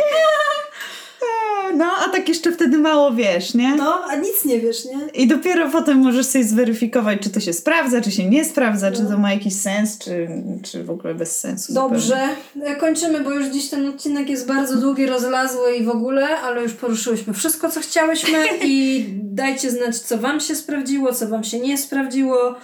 No, 1.77 1.91
a 2.07 2.09
tak 2.09 2.29
jeszcze 2.29 2.53
wtedy 2.53 2.79
mało 2.79 3.13
wiesz, 3.13 3.55
nie? 3.55 3.75
No, 3.77 4.05
a 4.11 4.17
nic 4.17 4.45
nie 4.45 4.61
wiesz, 4.61 4.85
nie? 4.85 5.23
I 5.23 5.27
dopiero 5.27 5.71
potem 5.71 5.99
możesz 5.99 6.27
sobie 6.27 6.45
zweryfikować, 6.45 7.19
czy 7.23 7.31
to 7.31 7.41
się 7.41 7.53
sprawdza, 7.53 8.01
czy 8.01 8.11
się 8.11 8.25
nie 8.31 8.45
sprawdza, 8.45 8.91
No. 8.91 8.97
czy 8.97 9.03
to 9.05 9.19
ma 9.19 9.33
jakiś 9.33 9.55
sens, 9.55 9.99
czy, 9.99 10.29
czy 10.63 10.85
w 10.85 10.91
ogóle 10.91 11.15
bez 11.15 11.41
sensu. 11.41 11.75
Dobrze, 11.75 12.19
E, 12.63 12.77
kończymy, 12.77 13.21
bo 13.21 13.31
już 13.31 13.47
dziś 13.47 13.69
ten 13.69 13.89
odcinek 13.89 14.31
jest 14.31 14.47
bardzo 14.47 14.77
długi, 14.77 15.07
rozlazły 15.07 15.77
i 15.77 15.85
w 15.85 15.89
ogóle, 15.91 16.41
ale 16.41 16.63
już 16.63 16.73
poruszyłyśmy 16.73 17.35
wszystko, 17.35 17.71
co 17.71 17.81
chciałyśmy 17.81 18.39
i 18.65 19.07
dajcie 19.23 19.71
znać, 19.71 19.99
co 19.99 20.19
wam 20.19 20.41
się 20.41 20.55
sprawdziło, 20.55 21.13
co 21.13 21.29
wam 21.29 21.45
się 21.45 21.59
nie 21.61 21.79
sprawdziło. 21.79 22.55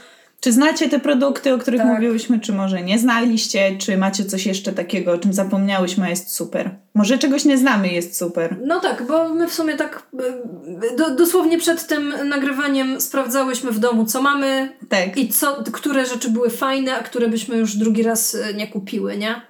Czy 0.44 0.52
znacie 0.52 0.88
te 0.88 1.00
produkty, 1.00 1.54
o 1.54 1.58
których 1.58 1.80
Tak. 1.80 1.88
mówiłyśmy, 1.88 2.40
czy 2.40 2.52
może 2.52 2.82
nie 2.82 2.98
znaliście, 2.98 3.76
czy 3.78 3.96
macie 3.96 4.24
coś 4.24 4.46
jeszcze 4.46 4.72
takiego, 4.72 5.12
o 5.12 5.18
czym 5.18 5.32
zapomniałyśmy, 5.32 6.10
jest 6.10 6.34
super. 6.34 6.70
Może 6.94 7.18
czegoś 7.18 7.44
nie 7.44 7.58
znamy, 7.58 7.88
jest 7.88 8.18
super. 8.18 8.56
No 8.66 8.80
tak, 8.80 9.06
bo 9.06 9.28
my 9.28 9.48
w 9.48 9.54
sumie 9.54 9.76
tak 9.76 10.02
e, 10.92 10.96
do, 10.96 11.10
dosłownie 11.10 11.58
przed 11.58 11.86
tym 11.86 12.14
nagrywaniem 12.24 13.00
sprawdzałyśmy 13.00 13.70
w 13.70 13.78
domu, 13.78 14.04
co 14.04 14.22
mamy 14.22 14.72
Tak. 14.88 15.18
i 15.18 15.28
co, 15.28 15.64
które 15.72 16.06
rzeczy 16.06 16.30
były 16.30 16.50
fajne, 16.50 16.96
a 16.98 17.02
które 17.02 17.28
byśmy 17.28 17.56
już 17.56 17.76
drugi 17.76 18.02
raz 18.02 18.34
e, 18.34 18.54
nie 18.54 18.68
kupiły, 18.68 19.16
nie? 19.16 19.42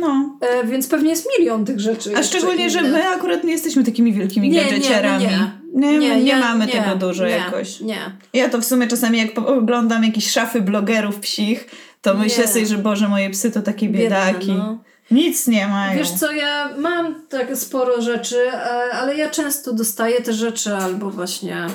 No. 0.00 0.38
E, 0.40 0.66
więc 0.66 0.88
pewnie 0.88 1.10
jest 1.10 1.28
milion 1.38 1.64
tych 1.64 1.80
rzeczy. 1.80 2.16
A 2.16 2.22
szczególnie, 2.22 2.70
że 2.70 2.82
my 2.82 3.08
akurat 3.08 3.44
nie 3.44 3.52
jesteśmy 3.52 3.84
takimi 3.84 4.12
wielkimi 4.12 4.48
Nie, 4.48 4.64
nie, 4.64 4.70
gadżeciarami. 4.70 5.24
nie, 5.24 5.50
Nie, 5.74 5.98
nie, 5.98 6.20
ja- 6.22 6.40
mamy 6.40 6.66
nie, 6.66 6.72
tego 6.72 6.96
dużo 6.96 7.24
nie, 7.24 7.30
jakoś. 7.30 7.80
Nie. 7.80 7.98
Ja 8.32 8.48
to 8.48 8.58
w 8.60 8.64
sumie 8.64 8.86
czasami 8.86 9.18
jak 9.18 9.38
oglądam 9.38 10.04
jakieś 10.04 10.30
szafy 10.30 10.60
blogerów 10.60 11.20
psich, 11.20 11.68
to 12.02 12.14
Nie. 12.14 12.20
myślę 12.20 12.48
sobie, 12.48 12.66
że 12.66 12.78
Boże, 12.78 13.08
moje 13.08 13.30
psy 13.30 13.50
to 13.50 13.62
takie 13.62 13.88
Biedne, 13.88 14.02
biedaki. 14.02 14.52
no. 14.52 14.78
Nic 15.10 15.46
nie 15.46 15.66
mają. 15.68 15.98
Wiesz 15.98 16.10
co, 16.10 16.32
ja 16.32 16.68
mam 16.78 17.14
tak 17.28 17.56
sporo 17.56 18.02
rzeczy, 18.02 18.36
e, 18.52 18.90
ale 18.92 19.16
ja 19.16 19.30
często 19.30 19.72
dostaję 19.72 20.20
te 20.22 20.32
rzeczy 20.32 20.74
albo 20.74 21.10
właśnie 21.10 21.66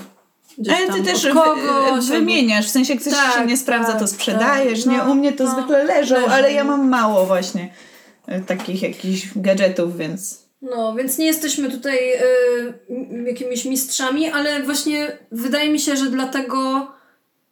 Ale 0.78 0.88
tam 0.88 0.96
ty 0.96 1.04
też 1.04 1.28
kogoś. 1.34 2.06
wymieniasz, 2.06 2.66
w 2.68 2.70
sensie 2.70 2.94
jak 2.94 3.04
coś 3.04 3.14
Tak, 3.14 3.34
się 3.34 3.46
nie 3.46 3.58
sprawdza, 3.58 3.94
to 3.94 4.00
tak, 4.00 4.10
sprzedajesz, 4.10 4.84
tak. 4.84 4.92
nie? 4.94 4.98
No, 4.98 5.12
U 5.12 5.16
mnie 5.16 5.34
to 5.34 5.44
no, 5.44 5.52
zwykle 5.52 5.84
leżą, 5.84 6.16
leżą, 6.16 6.28
ale 6.28 6.54
ja 6.54 6.64
no. 6.64 6.78
mam 6.78 6.90
mało 6.90 7.26
właśnie 7.26 7.70
takich 8.48 8.81
jakichś 8.81 9.27
gadżetów, 9.35 9.98
więc... 9.98 10.41
No, 10.61 10.95
więc 10.95 11.18
nie 11.18 11.26
jesteśmy 11.26 11.72
tutaj 11.72 11.98
y, 12.14 13.23
jakimiś 13.26 13.65
mistrzami, 13.65 14.30
ale 14.30 14.64
właśnie 14.64 15.18
wydaje 15.31 15.69
mi 15.69 15.80
się, 15.80 15.98
że 15.98 16.06
dlatego 16.06 16.88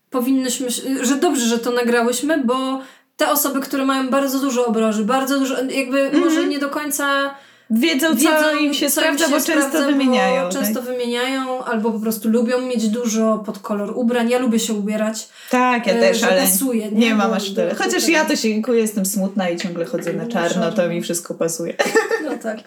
powinnyśmy, 0.10 0.68
że 1.02 1.16
dobrze, 1.16 1.46
że 1.46 1.60
to 1.60 1.72
nagrałyśmy, 1.72 2.44
bo 2.44 2.82
te 3.18 3.32
osoby, 3.32 3.60
które 3.60 3.86
mają 3.86 4.10
bardzo 4.10 4.40
dużo 4.40 4.66
obroży, 4.66 5.06
bardzo 5.06 5.40
dużo, 5.40 5.64
jakby 5.64 6.12
może 6.12 6.48
nie 6.48 6.60
do 6.60 6.70
końca 6.70 7.36
Wiedzą, 7.72 8.08
co 8.08 8.16
wiedzą, 8.16 8.58
im 8.60 8.74
się 8.74 8.90
co 8.90 9.02
sprawdza, 9.02 9.26
im 9.26 9.32
bo 9.32 9.40
się 9.40 9.46
często 9.46 9.70
sprawdza, 9.70 9.88
wymieniają. 9.88 10.44
Bo 10.44 10.50
tak? 10.50 10.62
często 10.62 10.82
wymieniają, 10.82 11.64
albo 11.64 11.92
po 11.92 12.00
prostu 12.00 12.30
lubią 12.30 12.62
mieć 12.62 12.88
dużo 12.88 13.44
pod 13.46 13.60
kolor 13.60 13.94
ubrań. 13.96 14.30
Ja 14.30 14.40
lubię 14.40 14.60
się 14.60 14.74
ubierać. 14.74 15.30
Tak, 15.50 15.88
ja 15.88 15.94
e, 15.94 16.00
też, 16.00 16.24
ale 16.24 16.42
pasuje, 16.42 16.92
nie? 16.92 17.00
nie 17.00 17.16
mam 17.16 17.34
aż 17.34 17.54
tyle. 17.54 17.76
Chociaż 17.76 18.08
ja 18.08 18.26
to 18.26 18.36
się 18.36 18.50
dziękuję, 18.50 18.82
jestem 18.82 19.06
smutna 19.06 19.50
i 19.50 19.58
ciągle 19.58 19.86
chodzę 19.86 20.14
na 20.14 20.24
Na 20.24 20.30
czarno, 20.30 20.72
to 20.72 20.90
mi 20.90 21.02
wszystko 21.02 21.34
pasuje. 21.34 21.74
No 22.24 22.38
tak. 22.44 22.58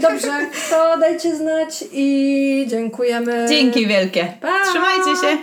Dobrze, 0.00 0.46
to 0.70 0.98
dajcie 1.00 1.36
znać 1.36 1.84
i 1.92 2.66
dziękujemy. 2.68 3.46
Dzięki 3.48 3.86
wielkie. 3.86 4.32
Pa! 4.40 4.64
Trzymajcie 4.70 5.20
się. 5.20 5.38